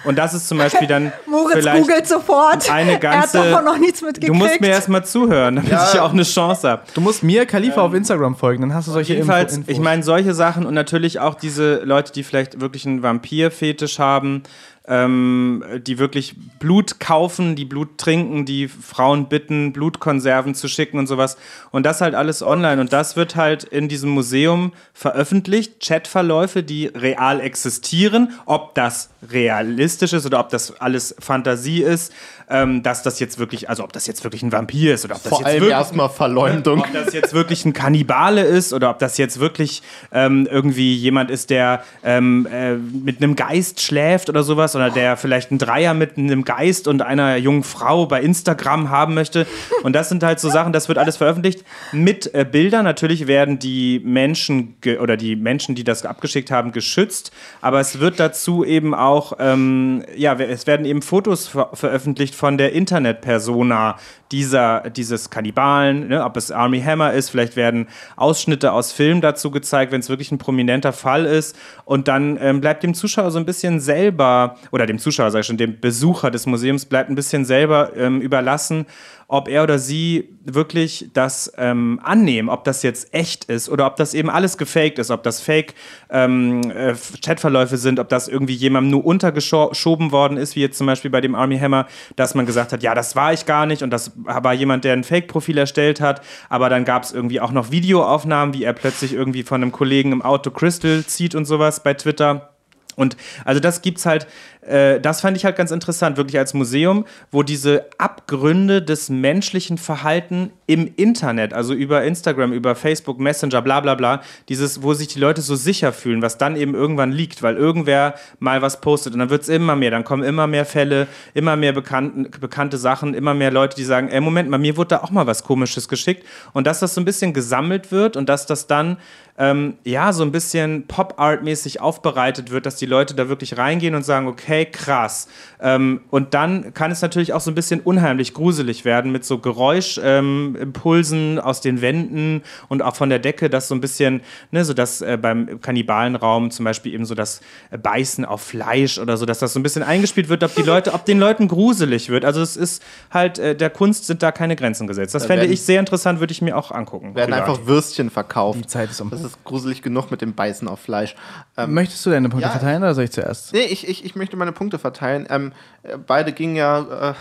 Und 0.05 0.17
das 0.17 0.33
ist 0.33 0.47
zum 0.47 0.57
Beispiel 0.57 0.87
dann 0.87 1.11
Moritz 1.25 1.59
vielleicht 1.59 1.81
googelt 1.81 2.07
sofort. 2.07 2.71
eine 2.71 2.99
ganze. 2.99 3.37
er 3.37 3.43
hat 3.43 3.51
davon 3.51 3.65
noch 3.65 3.77
nichts 3.77 4.01
mitgekriegt. 4.01 4.29
Du 4.29 4.33
musst 4.33 4.61
mir 4.61 4.69
erstmal 4.69 5.05
zuhören, 5.05 5.55
damit 5.55 5.71
ich 5.71 5.99
auch 5.99 6.13
eine 6.13 6.23
Chance 6.23 6.69
habe. 6.69 6.83
Du 6.93 7.01
musst 7.01 7.23
mir 7.23 7.45
Khalifa 7.45 7.81
auf 7.81 7.93
Instagram 7.93 8.35
folgen, 8.35 8.61
dann 8.61 8.73
hast 8.73 8.87
du 8.87 8.91
solche 8.91 9.13
Jedenfalls, 9.13 9.57
Info 9.57 9.71
ich 9.71 9.79
meine, 9.79 10.03
solche 10.03 10.33
Sachen 10.33 10.65
und 10.65 10.73
natürlich 10.73 11.19
auch 11.19 11.35
diese 11.35 11.81
Leute, 11.83 12.13
die 12.13 12.23
vielleicht 12.23 12.61
wirklich 12.61 12.85
einen 12.85 13.03
Vampir-Fetisch 13.03 13.99
haben, 13.99 14.43
ähm, 14.87 15.63
die 15.85 15.97
wirklich 15.97 16.35
Blut 16.59 16.99
kaufen, 16.99 17.55
die 17.55 17.65
Blut 17.65 17.97
trinken, 17.97 18.45
die 18.45 18.67
Frauen 18.67 19.27
bitten, 19.27 19.73
Blutkonserven 19.73 20.55
zu 20.55 20.67
schicken 20.67 20.99
und 20.99 21.07
sowas. 21.07 21.37
Und 21.71 21.85
das 21.85 22.01
halt 22.01 22.15
alles 22.15 22.43
online. 22.43 22.81
Und 22.81 22.93
das 22.93 23.15
wird 23.15 23.35
halt 23.35 23.63
in 23.63 23.87
diesem 23.87 24.09
Museum 24.09 24.73
veröffentlicht. 24.93 25.79
Chatverläufe, 25.79 26.63
die 26.63 26.87
real 26.87 27.39
existieren. 27.39 28.33
Ob 28.45 28.75
das 28.75 29.09
realistisch 29.31 30.13
ist 30.13 30.25
oder 30.25 30.39
ob 30.39 30.49
das 30.49 30.79
alles 30.79 31.15
Fantasie 31.19 31.81
ist, 31.81 32.13
ähm, 32.49 32.83
dass 32.83 33.01
das 33.01 33.19
jetzt 33.19 33.39
wirklich, 33.39 33.69
also 33.69 33.83
ob 33.83 33.93
das 33.93 34.07
jetzt 34.07 34.23
wirklich 34.23 34.43
ein 34.43 34.51
Vampir 34.51 34.93
ist 34.93 35.05
oder 35.05 35.15
ob 35.15 35.23
das 35.23 35.29
Vor 35.29 35.39
jetzt 35.39 35.47
allem 35.47 35.61
wirklich 35.61 35.71
erstmal 35.71 36.09
Verleumdung. 36.09 36.81
ob 36.81 36.93
das 36.93 37.13
jetzt 37.13 37.33
wirklich 37.33 37.65
ein 37.65 37.73
Kannibale 37.73 38.43
ist 38.43 38.73
oder 38.73 38.89
ob 38.91 38.99
das 38.99 39.17
jetzt 39.17 39.39
wirklich 39.39 39.81
ähm, 40.11 40.47
irgendwie 40.49 40.95
jemand 40.95 41.31
ist, 41.31 41.49
der 41.49 41.83
ähm, 42.03 42.47
äh, 42.51 42.75
mit 42.75 43.21
einem 43.21 43.35
Geist 43.35 43.81
schläft 43.81 44.29
oder 44.29 44.43
sowas 44.43 44.74
oder 44.75 44.89
der 44.89 45.17
vielleicht 45.17 45.51
einen 45.51 45.59
Dreier 45.59 45.93
mit 45.93 46.17
einem 46.17 46.43
Geist 46.43 46.87
und 46.87 47.01
einer 47.01 47.37
jungen 47.37 47.63
Frau 47.63 48.05
bei 48.05 48.21
Instagram 48.21 48.89
haben 48.89 49.13
möchte. 49.13 49.47
Und 49.83 49.93
das 49.93 50.09
sind 50.09 50.23
halt 50.23 50.39
so 50.39 50.49
Sachen, 50.49 50.73
das 50.73 50.87
wird 50.87 50.97
alles 50.97 51.17
veröffentlicht 51.17 51.63
mit 51.91 52.33
äh, 52.33 52.45
Bildern. 52.49 52.85
Natürlich 52.85 53.27
werden 53.27 53.59
die 53.59 54.01
Menschen 54.03 54.75
oder 54.99 55.17
die 55.17 55.35
Menschen, 55.35 55.75
die 55.75 55.83
das 55.83 56.05
abgeschickt 56.05 56.51
haben, 56.51 56.71
geschützt, 56.71 57.31
aber 57.61 57.79
es 57.79 57.99
wird 57.99 58.19
dazu 58.19 58.63
eben 58.63 58.93
auch, 58.93 59.33
ähm, 59.39 60.03
ja, 60.15 60.33
es 60.33 60.67
werden 60.67 60.85
eben 60.85 61.01
Fotos 61.01 61.47
ver 61.47 61.69
veröffentlicht 61.73 62.35
von 62.35 62.57
der 62.57 62.73
Internetpersona 62.73 63.97
dieser, 64.31 64.89
dieses 64.89 65.29
Kannibalen, 65.29 66.07
ne, 66.07 66.23
ob 66.23 66.35
es 66.35 66.51
Army 66.51 66.81
Hammer 66.81 67.13
ist, 67.13 67.29
vielleicht 67.29 67.55
werden 67.55 67.87
Ausschnitte 68.15 68.71
aus 68.71 68.91
Filmen 68.91 69.21
dazu 69.21 69.51
gezeigt, 69.51 69.91
wenn 69.91 69.99
es 69.99 70.09
wirklich 70.09 70.31
ein 70.31 70.37
prominenter 70.37 70.93
Fall 70.93 71.25
ist. 71.25 71.55
Und 71.85 72.07
dann 72.07 72.37
ähm, 72.41 72.59
bleibt 72.59 72.83
dem 72.83 72.93
Zuschauer 72.93 73.31
so 73.31 73.39
ein 73.39 73.45
bisschen 73.45 73.79
selber, 73.79 74.57
oder 74.71 74.85
dem 74.85 74.99
Zuschauer, 74.99 75.31
sag 75.31 75.41
ich 75.41 75.47
schon, 75.47 75.57
dem 75.57 75.79
Besucher 75.79 76.31
des 76.31 76.45
Museums 76.45 76.85
bleibt 76.85 77.09
ein 77.09 77.15
bisschen 77.15 77.45
selber 77.45 77.95
ähm, 77.95 78.21
überlassen, 78.21 78.85
ob 79.27 79.47
er 79.47 79.63
oder 79.63 79.79
sie 79.79 80.29
wirklich 80.43 81.09
das 81.13 81.51
ähm, 81.57 81.99
annehmen, 82.03 82.47
ob 82.47 82.63
das 82.63 82.83
jetzt 82.83 83.13
echt 83.13 83.45
ist 83.45 83.69
oder 83.69 83.87
ob 83.87 83.95
das 83.95 84.13
eben 84.13 84.29
alles 84.29 84.57
gefaked 84.57 84.99
ist, 84.99 85.09
ob 85.09 85.23
das 85.23 85.41
Fake 85.41 85.73
ähm, 86.11 86.61
äh, 86.69 86.93
sind, 86.93 87.99
ob 87.99 88.09
das 88.09 88.27
irgendwie 88.27 88.53
jemandem 88.53 88.91
nur 88.91 89.05
untergeschoben 89.05 90.11
worden 90.11 90.37
ist, 90.37 90.55
wie 90.55 90.61
jetzt 90.61 90.77
zum 90.77 90.85
Beispiel 90.85 91.09
bei 91.09 91.21
dem 91.21 91.33
Army 91.33 91.57
Hammer, 91.57 91.87
dass 92.15 92.35
man 92.35 92.45
gesagt 92.45 92.71
hat, 92.71 92.83
ja, 92.83 92.93
das 92.93 93.15
war 93.15 93.33
ich 93.33 93.45
gar 93.47 93.65
nicht 93.65 93.81
und 93.81 93.89
das 93.89 94.11
war 94.15 94.53
jemand, 94.53 94.83
der 94.83 94.93
ein 94.93 95.03
Fake-Profil 95.03 95.57
erstellt 95.57 96.01
hat, 96.01 96.21
aber 96.49 96.69
dann 96.69 96.85
gab 96.85 97.03
es 97.03 97.11
irgendwie 97.11 97.41
auch 97.41 97.51
noch 97.51 97.71
Videoaufnahmen, 97.71 98.53
wie 98.53 98.63
er 98.63 98.73
plötzlich 98.73 99.13
irgendwie 99.13 99.43
von 99.43 99.61
einem 99.61 99.71
Kollegen 99.71 100.11
im 100.11 100.21
Auto 100.21 100.51
Crystal 100.51 101.03
zieht 101.03 101.33
und 101.33 101.45
sowas 101.45 101.81
bei 101.81 101.95
Twitter. 101.95 102.51
Und 102.95 103.17
also 103.43 103.59
das 103.59 103.81
gibt's 103.81 104.05
halt, 104.05 104.27
äh, 104.67 104.99
das 104.99 105.21
fand 105.21 105.37
ich 105.37 105.45
halt 105.45 105.55
ganz 105.55 105.71
interessant, 105.71 106.17
wirklich 106.17 106.37
als 106.37 106.53
Museum, 106.53 107.05
wo 107.31 107.43
diese 107.43 107.85
Abgründe 107.97 108.81
des 108.81 109.09
menschlichen 109.09 109.77
Verhalten 109.77 110.51
im 110.67 110.91
Internet, 110.95 111.53
also 111.53 111.73
über 111.73 112.03
Instagram, 112.03 112.51
über 112.51 112.75
Facebook, 112.75 113.19
Messenger, 113.19 113.61
bla 113.61 113.79
bla 113.81 113.95
bla, 113.95 114.21
dieses, 114.49 114.81
wo 114.81 114.93
sich 114.93 115.07
die 115.07 115.19
Leute 115.19 115.41
so 115.41 115.55
sicher 115.55 115.93
fühlen, 115.93 116.21
was 116.21 116.37
dann 116.37 116.55
eben 116.55 116.73
irgendwann 116.73 117.11
liegt, 117.11 117.43
weil 117.43 117.55
irgendwer 117.55 118.15
mal 118.39 118.61
was 118.61 118.81
postet 118.81 119.13
und 119.13 119.19
dann 119.19 119.29
wird's 119.29 119.49
immer 119.49 119.75
mehr, 119.75 119.91
dann 119.91 120.03
kommen 120.03 120.23
immer 120.23 120.47
mehr 120.47 120.65
Fälle, 120.65 121.07
immer 121.33 121.55
mehr 121.55 121.73
bekannten, 121.73 122.29
bekannte 122.39 122.77
Sachen, 122.77 123.13
immer 123.13 123.33
mehr 123.33 123.51
Leute, 123.51 123.75
die 123.75 123.83
sagen, 123.83 124.07
ey, 124.07 124.19
Moment 124.19 124.49
mal, 124.49 124.57
mir 124.57 124.77
wurde 124.77 124.89
da 124.89 124.97
auch 125.01 125.11
mal 125.11 125.27
was 125.27 125.43
Komisches 125.43 125.87
geschickt 125.87 126.25
und 126.53 126.65
dass 126.65 126.79
das 126.79 126.95
so 126.95 127.01
ein 127.01 127.05
bisschen 127.05 127.33
gesammelt 127.33 127.91
wird 127.91 128.17
und 128.17 128.29
dass 128.29 128.47
das 128.47 128.65
dann 128.65 128.97
ähm, 129.37 129.75
ja, 129.83 130.13
so 130.13 130.23
ein 130.23 130.31
bisschen 130.31 130.87
Pop-Art-mäßig 130.87 131.81
aufbereitet 131.81 132.51
wird, 132.51 132.65
dass 132.65 132.77
die 132.77 132.85
Leute 132.85 133.15
da 133.15 133.27
wirklich 133.27 133.57
reingehen 133.57 133.93
und 133.93 134.03
sagen, 134.03 134.27
okay, 134.27 134.54
krass. 134.63 135.27
Ähm, 135.59 136.01
und 136.09 136.33
dann 136.33 136.73
kann 136.73 136.91
es 136.91 137.01
natürlich 137.01 137.33
auch 137.33 137.41
so 137.41 137.51
ein 137.51 137.55
bisschen 137.55 137.81
unheimlich 137.81 138.33
gruselig 138.33 138.85
werden 138.85 139.11
mit 139.11 139.25
so 139.25 139.39
Geräuschimpulsen 139.39 141.39
aus 141.39 141.61
den 141.61 141.81
Wänden 141.81 142.41
und 142.69 142.81
auch 142.81 142.95
von 142.95 143.09
der 143.09 143.19
Decke, 143.19 143.49
dass 143.49 143.67
so 143.67 143.75
ein 143.75 143.81
bisschen, 143.81 144.21
ne, 144.51 144.63
so 144.65 144.73
dass 144.73 145.01
äh, 145.01 145.17
beim 145.21 145.59
Kannibalenraum 145.61 146.51
zum 146.51 146.65
Beispiel 146.65 146.93
eben 146.93 147.05
so 147.05 147.15
das 147.15 147.41
Beißen 147.81 148.25
auf 148.25 148.41
Fleisch 148.41 148.97
oder 148.99 149.17
so, 149.17 149.25
dass 149.25 149.39
das 149.39 149.53
so 149.53 149.59
ein 149.59 149.63
bisschen 149.63 149.83
eingespielt 149.83 150.29
wird, 150.29 150.43
ob 150.43 150.53
die 150.55 150.61
Leute, 150.61 150.93
ob 150.93 151.05
den 151.05 151.19
Leuten 151.19 151.47
gruselig 151.47 152.09
wird. 152.09 152.25
Also 152.25 152.41
es 152.41 152.55
ist 152.57 152.83
halt, 153.11 153.39
äh, 153.39 153.55
der 153.55 153.69
Kunst 153.69 154.05
sind 154.07 154.23
da 154.23 154.31
keine 154.31 154.55
Grenzen 154.55 154.87
gesetzt. 154.87 155.15
Das 155.15 155.23
Da 155.23 155.27
fände 155.27 155.45
ich 155.45 155.61
sehr 155.61 155.79
interessant, 155.79 156.19
würde 156.19 156.31
ich 156.31 156.41
mir 156.41 156.57
auch 156.57 156.71
angucken. 156.71 157.15
werden 157.15 157.31
privat. 157.33 157.49
einfach 157.49 157.65
Würstchen 157.65 158.09
verkauft. 158.09 158.59
Die 158.59 158.67
Zeit 158.67 158.89
ist 158.91 159.01
um. 159.01 159.09
Das 159.09 159.23
ist 159.23 159.43
gruselig 159.43 159.81
genug 159.81 160.11
mit 160.11 160.21
dem 160.21 160.33
Beißen 160.33 160.67
auf 160.67 160.79
Fleisch. 160.79 161.15
Ähm, 161.57 161.73
Möchtest 161.73 162.05
du 162.05 162.09
deine 162.09 162.29
Punkte 162.29 162.47
Ja. 162.47 162.51
verteilen 162.51 162.83
oder 162.83 162.93
soll 162.93 163.05
ich 163.05 163.11
zuerst? 163.11 163.53
Nee, 163.53 163.61
ich, 163.69 163.87
ich, 163.87 164.05
ich 164.05 164.15
möchte 164.15 164.37
meine 164.45 164.53
Punkte 164.53 164.79
verteilen. 164.79 165.25
Ähm, 165.29 165.51
äh, 165.83 165.97
beide 165.97 166.31
gingen 166.31 166.55
ja 166.55 167.09
äh, 167.09 167.13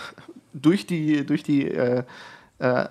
durch 0.53 0.87
die, 0.87 1.25
durch 1.25 1.43
die, 1.43 1.69
äh, 1.69 2.05
äh, 2.59 2.87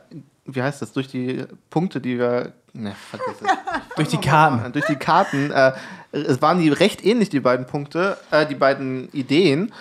wie 0.45 0.61
heißt 0.61 0.81
das, 0.81 0.91
durch 0.91 1.07
die 1.07 1.45
Punkte, 1.69 2.01
die 2.01 2.17
wir, 2.17 2.53
ne, 2.73 2.95
vergiss 3.09 3.41
es. 3.41 3.47
Durch 3.95 4.07
die 4.07 4.17
Karten. 4.17 4.73
durch 4.73 4.85
die 4.85 4.95
Karten. 4.95 5.51
Äh, 5.51 5.73
es 6.11 6.41
waren 6.41 6.59
die 6.59 6.69
recht 6.69 7.05
ähnlich, 7.05 7.29
die 7.29 7.39
beiden 7.39 7.67
Punkte, 7.67 8.17
äh, 8.31 8.47
die 8.47 8.55
beiden 8.55 9.07
Ideen. 9.11 9.71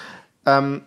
Ähm, 0.44 0.82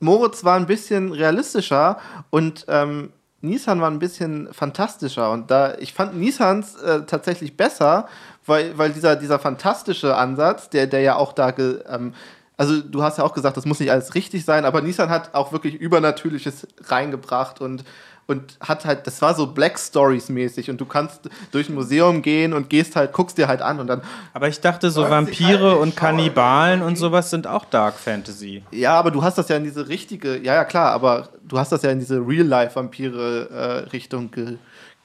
Moritz 0.00 0.42
war 0.42 0.56
ein 0.56 0.66
bisschen 0.66 1.12
realistischer 1.12 1.98
und 2.30 2.64
ähm, 2.68 3.12
Nissan 3.42 3.82
war 3.82 3.90
ein 3.90 3.98
bisschen 3.98 4.52
fantastischer. 4.52 5.30
Und 5.30 5.50
da 5.50 5.74
ich 5.78 5.92
fand 5.92 6.16
Nissans 6.16 6.74
äh, 6.76 7.02
tatsächlich 7.06 7.56
besser, 7.56 8.08
weil, 8.46 8.76
weil 8.78 8.92
dieser, 8.92 9.16
dieser 9.16 9.38
fantastische 9.38 10.16
Ansatz, 10.16 10.70
der, 10.70 10.86
der 10.86 11.00
ja 11.00 11.16
auch 11.16 11.32
da 11.32 11.50
ge, 11.50 11.82
ähm, 11.88 12.14
also 12.56 12.80
du 12.80 13.02
hast 13.02 13.18
ja 13.18 13.24
auch 13.24 13.34
gesagt, 13.34 13.56
das 13.56 13.66
muss 13.66 13.80
nicht 13.80 13.90
alles 13.90 14.14
richtig 14.14 14.44
sein, 14.44 14.64
aber 14.64 14.80
Nissan 14.80 15.10
hat 15.10 15.34
auch 15.34 15.50
wirklich 15.52 15.74
Übernatürliches 15.74 16.66
reingebracht 16.84 17.60
und 17.60 17.84
und 18.28 18.56
hat 18.58 18.84
halt, 18.86 19.06
das 19.06 19.22
war 19.22 19.36
so 19.36 19.46
Black 19.46 19.78
Stories 19.78 20.30
mäßig 20.30 20.68
und 20.68 20.80
du 20.80 20.84
kannst 20.84 21.30
durch 21.52 21.68
ein 21.68 21.76
Museum 21.76 22.22
gehen 22.22 22.54
und 22.54 22.68
gehst 22.68 22.96
halt, 22.96 23.12
guckst 23.12 23.38
dir 23.38 23.46
halt 23.46 23.62
an 23.62 23.78
und 23.78 23.86
dann, 23.86 24.02
Aber 24.34 24.48
ich 24.48 24.60
dachte, 24.60 24.90
so 24.90 25.02
sich 25.02 25.10
Vampire 25.12 25.70
halt 25.70 25.78
und 25.80 25.94
Kannibalen 25.94 26.82
und 26.82 26.98
sowas 26.98 27.30
sind 27.30 27.46
auch 27.46 27.64
Dark 27.66 27.94
Fantasy. 27.94 28.64
ja, 28.72 28.98
aber 28.98 29.12
du 29.12 29.22
hast 29.22 29.38
das 29.38 29.48
ja 29.48 29.54
in 29.56 29.62
diese 29.62 29.86
richtige, 29.88 30.38
ja, 30.38 30.54
ja, 30.56 30.64
klar, 30.64 30.90
aber 30.90 31.28
du 31.46 31.56
hast 31.56 31.70
das 31.70 31.82
ja 31.82 31.90
in 31.92 32.00
diese 32.00 32.16
Real-Life-Vampire-Richtung 32.18 34.30
ge 34.30 34.58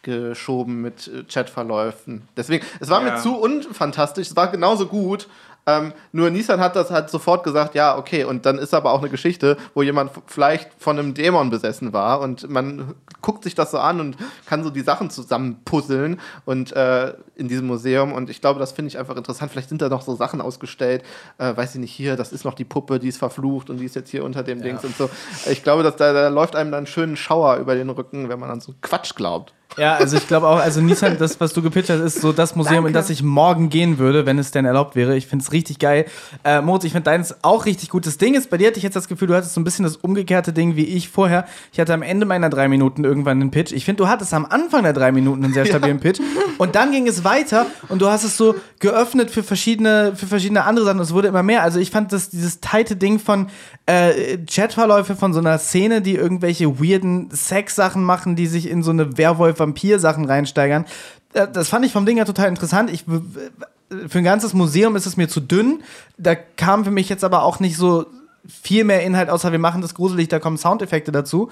geschoben 0.03 0.81
mit 0.81 1.07
äh, 1.09 1.23
Chatverläufen. 1.31 2.27
Deswegen, 2.35 2.65
es 2.79 2.89
war 2.89 3.05
Ja. 3.05 3.11
mir 3.13 3.19
zu 3.21 3.35
unfantastisch, 3.37 4.29
es 4.29 4.35
war 4.35 4.47
genauso 4.47 4.87
gut. 4.87 5.27
Ähm, 5.67 5.93
nur 6.11 6.29
Nissan 6.29 6.59
hat 6.59 6.75
das 6.75 6.89
halt 6.89 7.09
sofort 7.09 7.43
gesagt, 7.43 7.75
ja, 7.75 7.97
okay, 7.97 8.23
und 8.23 8.45
dann 8.45 8.57
ist 8.57 8.73
aber 8.73 8.91
auch 8.91 8.99
eine 8.99 9.09
Geschichte, 9.09 9.57
wo 9.75 9.83
jemand 9.83 10.11
vielleicht 10.25 10.71
von 10.79 10.97
einem 10.97 11.13
Dämon 11.13 11.51
besessen 11.51 11.93
war 11.93 12.19
und 12.21 12.49
man 12.49 12.95
guckt 13.21 13.43
sich 13.43 13.53
das 13.53 13.71
so 13.71 13.77
an 13.77 13.99
und 13.99 14.17
kann 14.47 14.63
so 14.63 14.71
die 14.71 14.81
Sachen 14.81 15.11
zusammenpuzzeln 15.11 16.19
und 16.45 16.71
äh, 16.75 17.13
in 17.35 17.47
diesem 17.47 17.67
Museum 17.67 18.11
und 18.13 18.29
ich 18.29 18.41
glaube, 18.41 18.59
das 18.59 18.71
finde 18.71 18.89
ich 18.89 18.97
einfach 18.97 19.15
interessant. 19.15 19.51
Vielleicht 19.51 19.69
sind 19.69 19.81
da 19.81 19.89
noch 19.89 20.01
so 20.01 20.15
Sachen 20.15 20.41
ausgestellt, 20.41 21.03
äh, 21.37 21.55
weiß 21.55 21.75
ich 21.75 21.81
nicht, 21.81 21.91
hier, 21.91 22.15
das 22.15 22.31
ist 22.31 22.43
noch 22.43 22.55
die 22.55 22.65
Puppe, 22.65 22.97
die 22.97 23.09
ist 23.09 23.17
verflucht 23.17 23.69
und 23.69 23.77
die 23.77 23.85
ist 23.85 23.95
jetzt 23.95 24.09
hier 24.09 24.23
unter 24.23 24.41
dem 24.43 24.61
Dings 24.61 24.83
und 24.83 24.97
so. 24.97 25.09
Ich 25.49 25.61
glaube, 25.61 25.83
dass 25.83 25.95
da, 25.95 26.11
da 26.11 26.29
läuft 26.29 26.55
einem 26.55 26.71
dann 26.71 26.79
einen 26.79 26.87
schönen 26.87 27.15
Schauer 27.15 27.57
über 27.57 27.75
den 27.75 27.89
Rücken, 27.89 28.29
wenn 28.29 28.39
man 28.39 28.49
an 28.49 28.61
so 28.61 28.73
Quatsch 28.81 29.13
glaubt. 29.15 29.53
Ja, 29.77 29.95
also 29.95 30.17
ich 30.17 30.27
glaube 30.27 30.47
auch, 30.47 30.59
also 30.59 30.81
Nissan, 30.81 31.17
das, 31.17 31.39
was 31.39 31.53
du 31.53 31.61
gepitcht 31.61 31.89
hast, 31.89 32.01
ist 32.01 32.21
so 32.21 32.33
das 32.33 32.55
Museum, 32.55 32.85
in 32.85 32.93
das 32.93 33.09
ich 33.09 33.23
morgen 33.23 33.69
gehen 33.69 33.97
würde, 33.97 34.25
wenn 34.25 34.37
es 34.37 34.51
denn 34.51 34.65
erlaubt 34.65 34.95
wäre. 34.95 35.15
Ich 35.15 35.27
finde 35.27 35.43
es 35.43 35.51
richtig 35.53 35.79
geil. 35.79 36.05
Äh, 36.43 36.61
Moritz, 36.61 36.83
ich 36.83 36.91
finde 36.91 37.05
deins 37.05 37.35
auch 37.41 37.65
richtig 37.65 37.89
gut. 37.89 38.05
Das 38.05 38.17
Ding 38.17 38.33
ist, 38.33 38.49
bei 38.49 38.57
dir 38.57 38.67
hatte 38.67 38.77
ich 38.77 38.83
jetzt 38.83 38.95
das 38.95 39.07
Gefühl, 39.07 39.29
du 39.29 39.35
hattest 39.35 39.53
so 39.53 39.61
ein 39.61 39.63
bisschen 39.63 39.83
das 39.83 39.95
umgekehrte 39.95 40.51
Ding 40.51 40.75
wie 40.75 40.83
ich 40.83 41.09
vorher. 41.09 41.45
Ich 41.71 41.79
hatte 41.79 41.93
am 41.93 42.01
Ende 42.01 42.25
meiner 42.25 42.49
drei 42.49 42.67
Minuten 42.67 43.05
irgendwann 43.05 43.39
einen 43.39 43.51
Pitch. 43.51 43.71
Ich 43.71 43.85
finde, 43.85 44.03
du 44.03 44.09
hattest 44.09 44.33
am 44.33 44.45
Anfang 44.45 44.83
der 44.83 44.93
drei 44.93 45.11
Minuten 45.11 45.43
einen 45.43 45.53
sehr 45.53 45.65
stabilen 45.71 45.99
Pitch. 45.99 46.19
Und 46.57 46.75
dann 46.75 46.91
ging 46.91 47.07
es 47.07 47.23
weiter 47.23 47.65
und 47.87 48.01
du 48.01 48.07
hast 48.07 48.23
es 48.23 48.35
so 48.35 48.55
geöffnet 48.79 49.31
für 49.31 49.43
verschiedene, 49.43 50.13
für 50.15 50.27
verschiedene 50.27 50.65
andere 50.65 50.85
Sachen. 50.85 50.99
Und 50.99 51.05
es 51.05 51.13
wurde 51.13 51.29
immer 51.29 51.43
mehr. 51.43 51.63
Also 51.63 51.79
ich 51.79 51.91
fand 51.91 52.11
das, 52.11 52.29
dieses 52.29 52.59
tighte 52.59 52.97
Ding 52.97 53.19
von 53.19 53.47
äh, 53.85 54.37
Chatverläufe 54.49 55.15
von 55.15 55.33
so 55.33 55.39
einer 55.39 55.57
Szene, 55.57 56.01
die 56.01 56.15
irgendwelche 56.15 56.79
weirden 56.79 57.29
Sex-Sachen 57.31 58.03
machen, 58.03 58.35
die 58.35 58.47
sich 58.47 58.69
in 58.69 58.83
so 58.83 58.91
eine 58.91 59.17
Werwolf-Vampir-Sachen 59.61 60.25
reinsteigern. 60.25 60.85
Äh, 61.33 61.47
Das 61.47 61.69
fand 61.69 61.85
ich 61.85 61.91
vom 61.91 62.05
Ding 62.05 62.17
her 62.17 62.25
total 62.25 62.47
interessant. 62.49 62.91
Ich, 62.91 63.05
für 63.05 64.17
ein 64.17 64.23
ganzes 64.23 64.53
Museum 64.53 64.95
ist 64.95 65.05
es 65.05 65.17
mir 65.17 65.27
zu 65.27 65.39
dünn. 65.39 65.81
Da 66.17 66.35
kam 66.35 66.83
für 66.85 66.91
mich 66.91 67.09
jetzt 67.09 67.23
aber 67.23 67.43
auch 67.43 67.59
nicht 67.59 67.77
so 67.77 68.05
viel 68.47 68.83
mehr 68.83 69.03
Inhalt, 69.03 69.29
außer 69.29 69.51
wir 69.51 69.59
machen 69.59 69.81
das 69.81 69.93
gruselig, 69.93 70.27
da 70.29 70.39
kommen 70.39 70.57
Soundeffekte 70.57 71.11
dazu. 71.11 71.49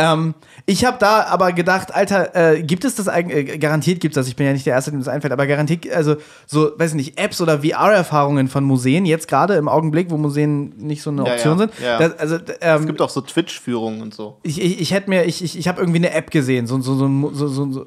Ähm, 0.00 0.34
ich 0.64 0.84
habe 0.84 0.96
da 1.00 1.24
aber 1.24 1.52
gedacht, 1.52 1.92
Alter, 1.92 2.34
äh, 2.54 2.62
gibt 2.62 2.84
es 2.84 2.94
das 2.94 3.08
eigentlich, 3.08 3.54
äh, 3.54 3.58
garantiert 3.58 3.98
gibt 3.98 4.16
es 4.16 4.20
das, 4.20 4.28
ich 4.28 4.36
bin 4.36 4.46
ja 4.46 4.52
nicht 4.52 4.64
der 4.64 4.74
Erste, 4.74 4.92
dem 4.92 5.00
das 5.00 5.08
einfällt, 5.08 5.32
aber 5.32 5.48
garantiert, 5.48 5.90
also 5.92 6.14
so, 6.46 6.70
weiß 6.76 6.90
ich 6.90 6.96
nicht, 6.96 7.20
Apps 7.20 7.40
oder 7.40 7.62
VR-Erfahrungen 7.64 8.46
von 8.46 8.62
Museen, 8.62 9.06
jetzt 9.06 9.26
gerade 9.26 9.54
im 9.54 9.68
Augenblick, 9.68 10.10
wo 10.10 10.16
Museen 10.16 10.72
nicht 10.76 11.02
so 11.02 11.10
eine 11.10 11.24
Ja, 11.26 11.32
Option 11.32 11.52
ja, 11.54 11.58
sind. 11.58 11.72
ja. 11.82 11.98
Das, 11.98 12.18
also, 12.20 12.36
ähm, 12.60 12.80
Es 12.82 12.86
gibt 12.86 13.00
auch 13.02 13.10
so 13.10 13.22
Twitch-Führungen 13.22 14.00
und 14.02 14.14
so. 14.14 14.38
ich, 14.44 14.62
ich, 14.62 14.80
ich 14.80 14.92
hätte 14.92 15.10
mir, 15.10 15.24
ich, 15.24 15.42
ich, 15.42 15.58
ich 15.58 15.66
habe 15.66 15.80
irgendwie 15.80 15.98
eine 15.98 16.12
App 16.12 16.30
gesehen, 16.30 16.68
so, 16.68 16.80
so, 16.80 16.94
so, 16.94 17.08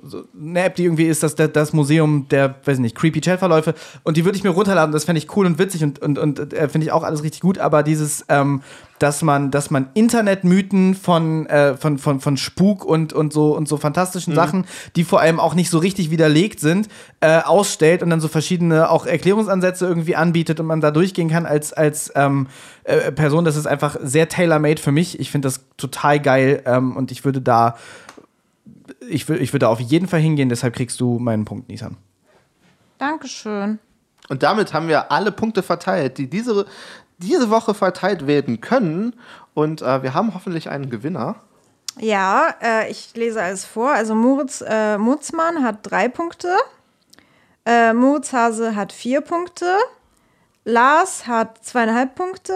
so, 0.03 0.23
eine 0.37 0.63
App, 0.63 0.75
die 0.75 0.83
irgendwie 0.83 1.05
ist, 1.05 1.23
das, 1.23 1.35
das, 1.35 1.53
das 1.53 1.71
Museum 1.71 2.27
der, 2.29 2.55
weiß 2.65 2.79
nicht, 2.79 2.97
creepy 2.97 3.21
Chat-Verläufe 3.21 3.73
und 4.03 4.17
die 4.17 4.25
würde 4.25 4.37
ich 4.37 4.43
mir 4.43 4.49
runterladen, 4.49 4.91
das 4.91 5.05
fände 5.05 5.19
ich 5.19 5.33
cool 5.37 5.45
und 5.45 5.59
witzig 5.59 5.81
und, 5.81 5.99
und, 5.99 6.19
und 6.19 6.53
äh, 6.53 6.67
finde 6.67 6.87
ich 6.87 6.91
auch 6.91 7.03
alles 7.03 7.23
richtig 7.23 7.39
gut, 7.39 7.57
aber 7.57 7.83
dieses, 7.83 8.25
ähm, 8.27 8.40
dass 8.99 9.23
man, 9.23 9.49
dass 9.49 9.71
man 9.71 9.89
Internetmythen 9.95 10.93
von, 10.93 11.47
äh, 11.47 11.75
von, 11.75 11.97
von, 11.97 12.19
von 12.19 12.37
Spuk 12.37 12.85
und, 12.85 13.13
und 13.13 13.33
so 13.33 13.55
und 13.55 13.67
so 13.67 13.77
fantastischen 13.77 14.35
Sachen, 14.35 14.65
die 14.95 15.03
vor 15.03 15.19
allem 15.19 15.39
auch 15.39 15.55
nicht 15.55 15.71
so 15.71 15.79
richtig 15.79 16.11
widerlegt 16.11 16.59
sind, 16.59 16.87
äh, 17.19 17.41
ausstellt 17.41 18.03
und 18.03 18.11
dann 18.11 18.21
so 18.21 18.27
verschiedene 18.27 18.91
auch 18.91 19.07
Erklärungsansätze 19.07 19.87
irgendwie 19.87 20.15
anbietet 20.15 20.59
und 20.59 20.67
man 20.67 20.81
da 20.81 20.91
durchgehen 20.91 21.29
kann 21.29 21.47
als, 21.47 21.73
als 21.73 22.11
ähm, 22.15 22.47
äh, 22.83 23.11
Person. 23.11 23.43
Das 23.43 23.55
ist 23.55 23.65
einfach 23.65 23.97
sehr 24.01 24.29
tailor-made 24.29 24.79
für 24.79 24.91
mich. 24.91 25.19
Ich 25.19 25.31
finde 25.31 25.47
das 25.47 25.61
total 25.77 26.19
geil 26.19 26.61
ähm, 26.65 26.95
und 26.95 27.11
ich 27.11 27.25
würde 27.25 27.41
da 27.41 27.75
ich, 29.09 29.29
ich 29.29 29.53
würde 29.53 29.67
auf 29.67 29.79
jeden 29.79 30.07
Fall 30.07 30.19
hingehen, 30.19 30.49
deshalb 30.49 30.75
kriegst 30.75 30.99
du 30.99 31.17
meinen 31.17 31.45
Punkt, 31.45 31.69
Nissan. 31.69 31.97
Dankeschön. 32.97 33.79
Und 34.29 34.43
damit 34.43 34.73
haben 34.73 34.87
wir 34.87 35.11
alle 35.11 35.31
Punkte 35.31 35.63
verteilt, 35.63 36.17
die 36.17 36.29
diese, 36.29 36.65
diese 37.21 37.49
Woche 37.49 37.73
verteilt 37.73 38.27
werden 38.27 38.61
können. 38.61 39.15
Und 39.53 39.81
äh, 39.81 40.03
wir 40.03 40.13
haben 40.13 40.33
hoffentlich 40.33 40.69
einen 40.69 40.89
Gewinner. 40.89 41.35
Ja, 41.99 42.53
äh, 42.61 42.89
ich 42.89 43.11
lese 43.15 43.41
alles 43.41 43.65
vor. 43.65 43.91
Also 43.91 44.15
Moritz 44.15 44.63
äh, 44.65 44.97
Mutzmann 44.97 45.63
hat 45.63 45.79
drei 45.83 46.07
Punkte. 46.07 46.55
Äh, 47.65 47.93
Moritz 47.93 48.33
Hase 48.33 48.75
hat 48.75 48.91
vier 48.91 49.21
Punkte. 49.21 49.65
Lars 50.63 51.27
hat 51.27 51.63
zweieinhalb 51.63 52.15
Punkte. 52.15 52.53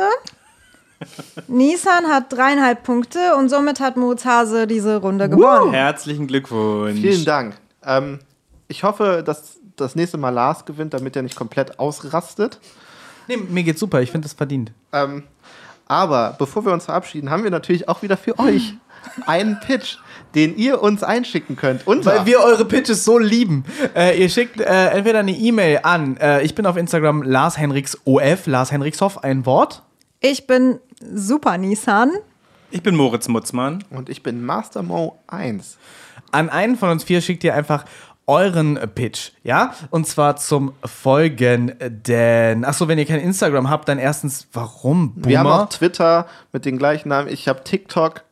Nissan 1.48 2.06
hat 2.08 2.32
dreieinhalb 2.32 2.84
Punkte 2.84 3.36
und 3.36 3.50
somit 3.50 3.80
hat 3.80 3.98
Moritz 3.98 4.26
Hase 4.26 4.68
diese 4.68 4.98
Runde 4.98 5.30
gewonnen. 5.30 5.74
Herzlichen 5.74 6.28
Glückwunsch. 6.28 7.00
Vielen 7.00 7.26
Dank. 7.26 7.56
Ähm, 7.84 8.20
ich 8.68 8.84
hoffe, 8.84 9.22
dass 9.26 9.60
das 9.76 9.96
nächste 9.96 10.18
Mal 10.18 10.30
Lars 10.30 10.66
gewinnt, 10.66 10.94
damit 10.94 11.16
er 11.16 11.22
nicht 11.22 11.36
komplett 11.36 11.80
ausrastet. 11.80 12.60
Nee, 13.28 13.38
mir 13.38 13.64
geht's 13.64 13.80
super, 13.80 14.02
ich 14.02 14.12
finde 14.12 14.26
das 14.26 14.34
verdient. 14.34 14.72
Ähm, 14.94 15.24
aber 15.88 16.36
bevor 16.38 16.66
wir 16.66 16.74
uns 16.74 16.86
verabschieden, 16.86 17.30
haben 17.30 17.44
wir 17.44 17.52
natürlich 17.52 17.88
auch 17.88 18.02
wieder 18.02 18.18
für 18.18 18.40
euch 18.40 18.74
einen 19.26 19.60
Pitch, 19.60 19.98
den 20.34 20.58
ihr 20.58 20.82
uns 20.82 21.04
einschicken 21.04 21.56
könnt. 21.56 21.86
Unter 21.88 22.12
Weil 22.12 22.26
wir 22.26 22.40
eure 22.40 22.66
Pitches 22.66 23.06
so 23.06 23.18
lieben. 23.20 23.64
Äh, 23.96 24.20
ihr 24.20 24.30
schickt 24.30 24.60
äh, 24.60 24.88
entweder 24.90 25.20
eine 25.20 25.32
E-Mail 25.32 25.82
an, 25.84 26.18
äh, 26.18 26.42
ich 26.42 26.56
bin 26.56 26.66
auf 26.66 26.76
Instagram 26.78 27.22
Lars 27.22 27.58
Henriks 27.58 27.98
OF, 28.06 28.48
Lars 28.48 28.72
Henrikshoff, 28.72 29.24
ein 29.24 29.46
Wort. 29.46 29.84
Ich 30.20 30.48
bin 30.48 30.80
Super 31.00 31.58
Nissan. 31.58 32.12
Ich 32.72 32.82
bin 32.82 32.96
Moritz 32.96 33.28
Mutzmann. 33.28 33.84
und 33.92 34.10
ich 34.10 34.24
bin 34.24 34.44
Master 34.44 34.82
Mo 34.84 35.20
1. 35.28 35.78
An 36.32 36.50
einen 36.50 36.76
von 36.76 36.90
uns 36.90 37.04
vier 37.04 37.22
schickt 37.22 37.44
ihr 37.44 37.54
einfach 37.54 37.86
euren 38.28 38.80
Pitch, 38.96 39.32
ja? 39.44 39.74
Und 39.90 40.08
zwar 40.08 40.36
zum 40.38 40.74
folgenden. 40.84 42.66
Achso, 42.66 42.88
wenn 42.88 42.98
ihr 42.98 43.06
kein 43.06 43.20
Instagram 43.20 43.70
habt, 43.70 43.88
dann 43.88 44.00
erstens, 44.00 44.48
warum? 44.54 45.14
Boomer? 45.14 45.28
Wir 45.28 45.40
haben 45.40 45.48
auch 45.48 45.70
Twitter 45.70 46.26
mit 46.52 46.66
den 46.66 46.78
gleichen 46.78 47.10
Namen. 47.10 47.28
Ich 47.30 47.48
habe 47.48 47.64
TikTok. 47.64 48.24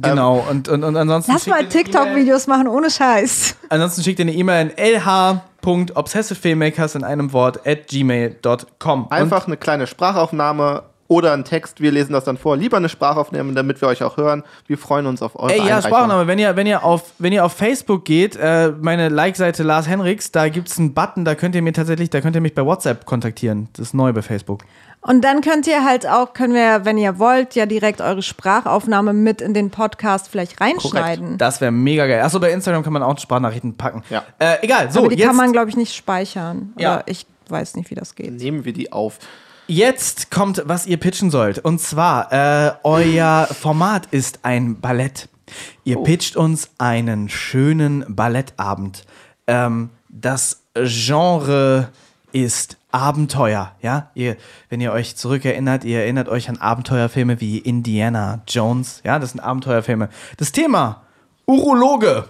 Genau, 0.00 0.44
und, 0.50 0.68
und, 0.68 0.82
und 0.82 0.96
ansonsten. 0.96 1.32
Lass 1.32 1.44
schickt 1.44 1.54
mal 1.54 1.62
ihr 1.62 1.68
eine 1.68 1.74
E-Mail- 1.74 1.84
TikTok-Videos 1.84 2.46
machen 2.46 2.68
ohne 2.68 2.90
Scheiß. 2.90 3.56
Ansonsten 3.68 4.02
schickt 4.02 4.18
ihr 4.18 4.24
eine 4.24 4.32
E-Mail 4.34 4.70
an 4.70 4.72
lh.obsessivefilmmakers 4.76 6.94
in 6.94 7.04
einem 7.04 7.32
Wort 7.32 7.66
at 7.66 7.86
gmail.com. 7.88 9.08
Einfach 9.10 9.46
eine 9.46 9.56
kleine 9.58 9.86
Sprachaufnahme 9.86 10.84
oder 11.08 11.32
ein 11.32 11.44
Text. 11.44 11.80
Wir 11.80 11.92
lesen 11.92 12.12
das 12.12 12.24
dann 12.24 12.36
vor. 12.36 12.56
Lieber 12.56 12.76
eine 12.76 12.88
Sprachaufnahme, 12.88 13.52
damit 13.52 13.80
wir 13.80 13.88
euch 13.88 14.02
auch 14.02 14.16
hören. 14.16 14.42
Wir 14.66 14.78
freuen 14.78 15.06
uns 15.06 15.22
auf 15.22 15.38
eure 15.38 15.52
Ey, 15.52 15.66
ja. 15.66 15.82
Sprachnahme. 15.82 16.26
Wenn 16.26 16.38
ihr, 16.38 16.56
wenn 16.56 16.66
ihr 16.66 16.84
auf, 16.84 17.12
wenn 17.18 17.32
ihr 17.32 17.44
auf 17.44 17.52
Facebook 17.52 18.04
geht, 18.04 18.36
äh, 18.36 18.72
meine 18.80 19.08
Like-Seite 19.08 19.62
Lars 19.62 19.88
Henriks, 19.88 20.32
da 20.32 20.48
gibt's 20.48 20.78
einen 20.78 20.94
Button, 20.94 21.24
da 21.24 21.34
könnt 21.34 21.54
ihr 21.54 21.62
mir 21.62 21.72
tatsächlich, 21.72 22.10
da 22.10 22.20
könnt 22.20 22.36
ihr 22.36 22.40
mich 22.40 22.54
bei 22.54 22.64
WhatsApp 22.64 23.04
kontaktieren. 23.04 23.68
Das 23.74 23.88
ist 23.88 23.94
neu 23.94 24.12
bei 24.12 24.22
Facebook. 24.22 24.64
Und 25.06 25.22
dann 25.22 25.42
könnt 25.42 25.66
ihr 25.66 25.84
halt 25.84 26.06
auch, 26.06 26.32
können 26.32 26.54
wir, 26.54 26.86
wenn 26.86 26.96
ihr 26.96 27.18
wollt, 27.18 27.54
ja 27.54 27.66
direkt 27.66 28.00
eure 28.00 28.22
Sprachaufnahme 28.22 29.12
mit 29.12 29.42
in 29.42 29.52
den 29.52 29.68
Podcast 29.68 30.28
vielleicht 30.30 30.62
reinschneiden. 30.62 31.36
Das 31.36 31.60
wäre 31.60 31.72
mega 31.72 32.06
geil. 32.06 32.22
Achso, 32.22 32.40
bei 32.40 32.50
Instagram 32.50 32.82
kann 32.82 32.94
man 32.94 33.02
auch 33.02 33.18
Sprachnachrichten 33.18 33.76
packen. 33.76 34.02
Ja. 34.08 34.24
Äh, 34.38 34.56
egal, 34.62 34.90
so, 34.90 35.00
Aber 35.00 35.08
die 35.10 35.16
jetzt, 35.16 35.26
kann 35.26 35.36
man, 35.36 35.52
glaube 35.52 35.68
ich, 35.68 35.76
nicht 35.76 35.94
speichern. 35.94 36.72
Ja. 36.78 36.94
Oder 36.94 37.02
ich 37.06 37.26
weiß 37.50 37.76
nicht, 37.76 37.90
wie 37.90 37.94
das 37.94 38.14
geht. 38.14 38.32
Nehmen 38.32 38.64
wir 38.64 38.72
die 38.72 38.92
auf. 38.92 39.18
Jetzt 39.66 40.30
kommt, 40.30 40.62
was 40.66 40.86
ihr 40.86 40.96
pitchen 40.96 41.30
sollt. 41.30 41.58
Und 41.58 41.80
zwar, 41.80 42.32
äh, 42.32 42.72
euer 42.82 43.46
Format 43.46 44.06
ist 44.10 44.40
ein 44.42 44.80
Ballett. 44.80 45.28
Ihr 45.84 45.98
pitcht 45.98 46.36
uns 46.36 46.70
einen 46.78 47.28
schönen 47.28 48.04
Ballettabend. 48.08 49.04
Ähm, 49.46 49.90
das 50.08 50.62
Genre 50.74 51.88
ist 52.32 52.76
Abenteuer, 52.90 53.72
ja? 53.82 54.10
Ihr, 54.14 54.36
wenn 54.68 54.80
ihr 54.80 54.92
euch 54.92 55.16
zurückerinnert, 55.16 55.84
ihr 55.84 56.00
erinnert 56.00 56.28
euch 56.28 56.48
an 56.48 56.58
Abenteuerfilme 56.58 57.40
wie 57.40 57.58
Indiana 57.58 58.42
Jones, 58.46 59.00
ja? 59.04 59.18
Das 59.18 59.32
sind 59.32 59.40
Abenteuerfilme. 59.40 60.08
Das 60.36 60.52
Thema 60.52 61.02
Urologe. 61.46 62.28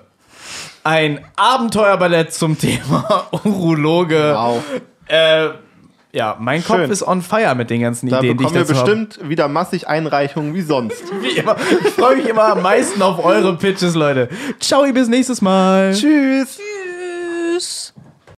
Ein 0.83 1.25
Abenteuerballett 1.37 2.33
zum 2.33 2.59
Thema 2.59 3.29
Urologe. 3.45 4.35
Wow. 4.37 4.63
Äh, 5.07 5.51
ja, 6.15 6.37
mein 6.39 6.63
Schön. 6.63 6.83
Kopf 6.83 6.91
ist 6.91 7.03
on 7.03 7.23
fire 7.23 7.57
mit 7.57 7.71
den 7.71 7.81
ganzen 7.81 8.09
da 8.09 8.21
Ideen, 8.21 8.39
die 8.39 8.45
ich 8.45 8.53
dazu 8.53 8.69
wir 8.69 8.75
bestimmt 8.75 9.19
hab. 9.21 9.29
wieder 9.29 9.49
massig 9.49 9.89
Einreichungen 9.89 10.55
wie 10.55 10.63
sonst. 10.63 11.03
Wie 11.21 11.39
immer. 11.39 11.57
Ich 11.85 11.91
freue 11.91 12.17
mich 12.17 12.29
immer 12.29 12.45
am 12.45 12.63
meisten 12.63 13.03
auf 13.03 13.23
eure 13.25 13.57
Pitches, 13.57 13.97
Leute. 13.97 14.29
Ciao, 14.61 14.85
bis 14.93 15.09
nächstes 15.09 15.43
Mal. 15.43 15.93
Tschüss. 15.93 16.61
Tschüss. 17.53 17.94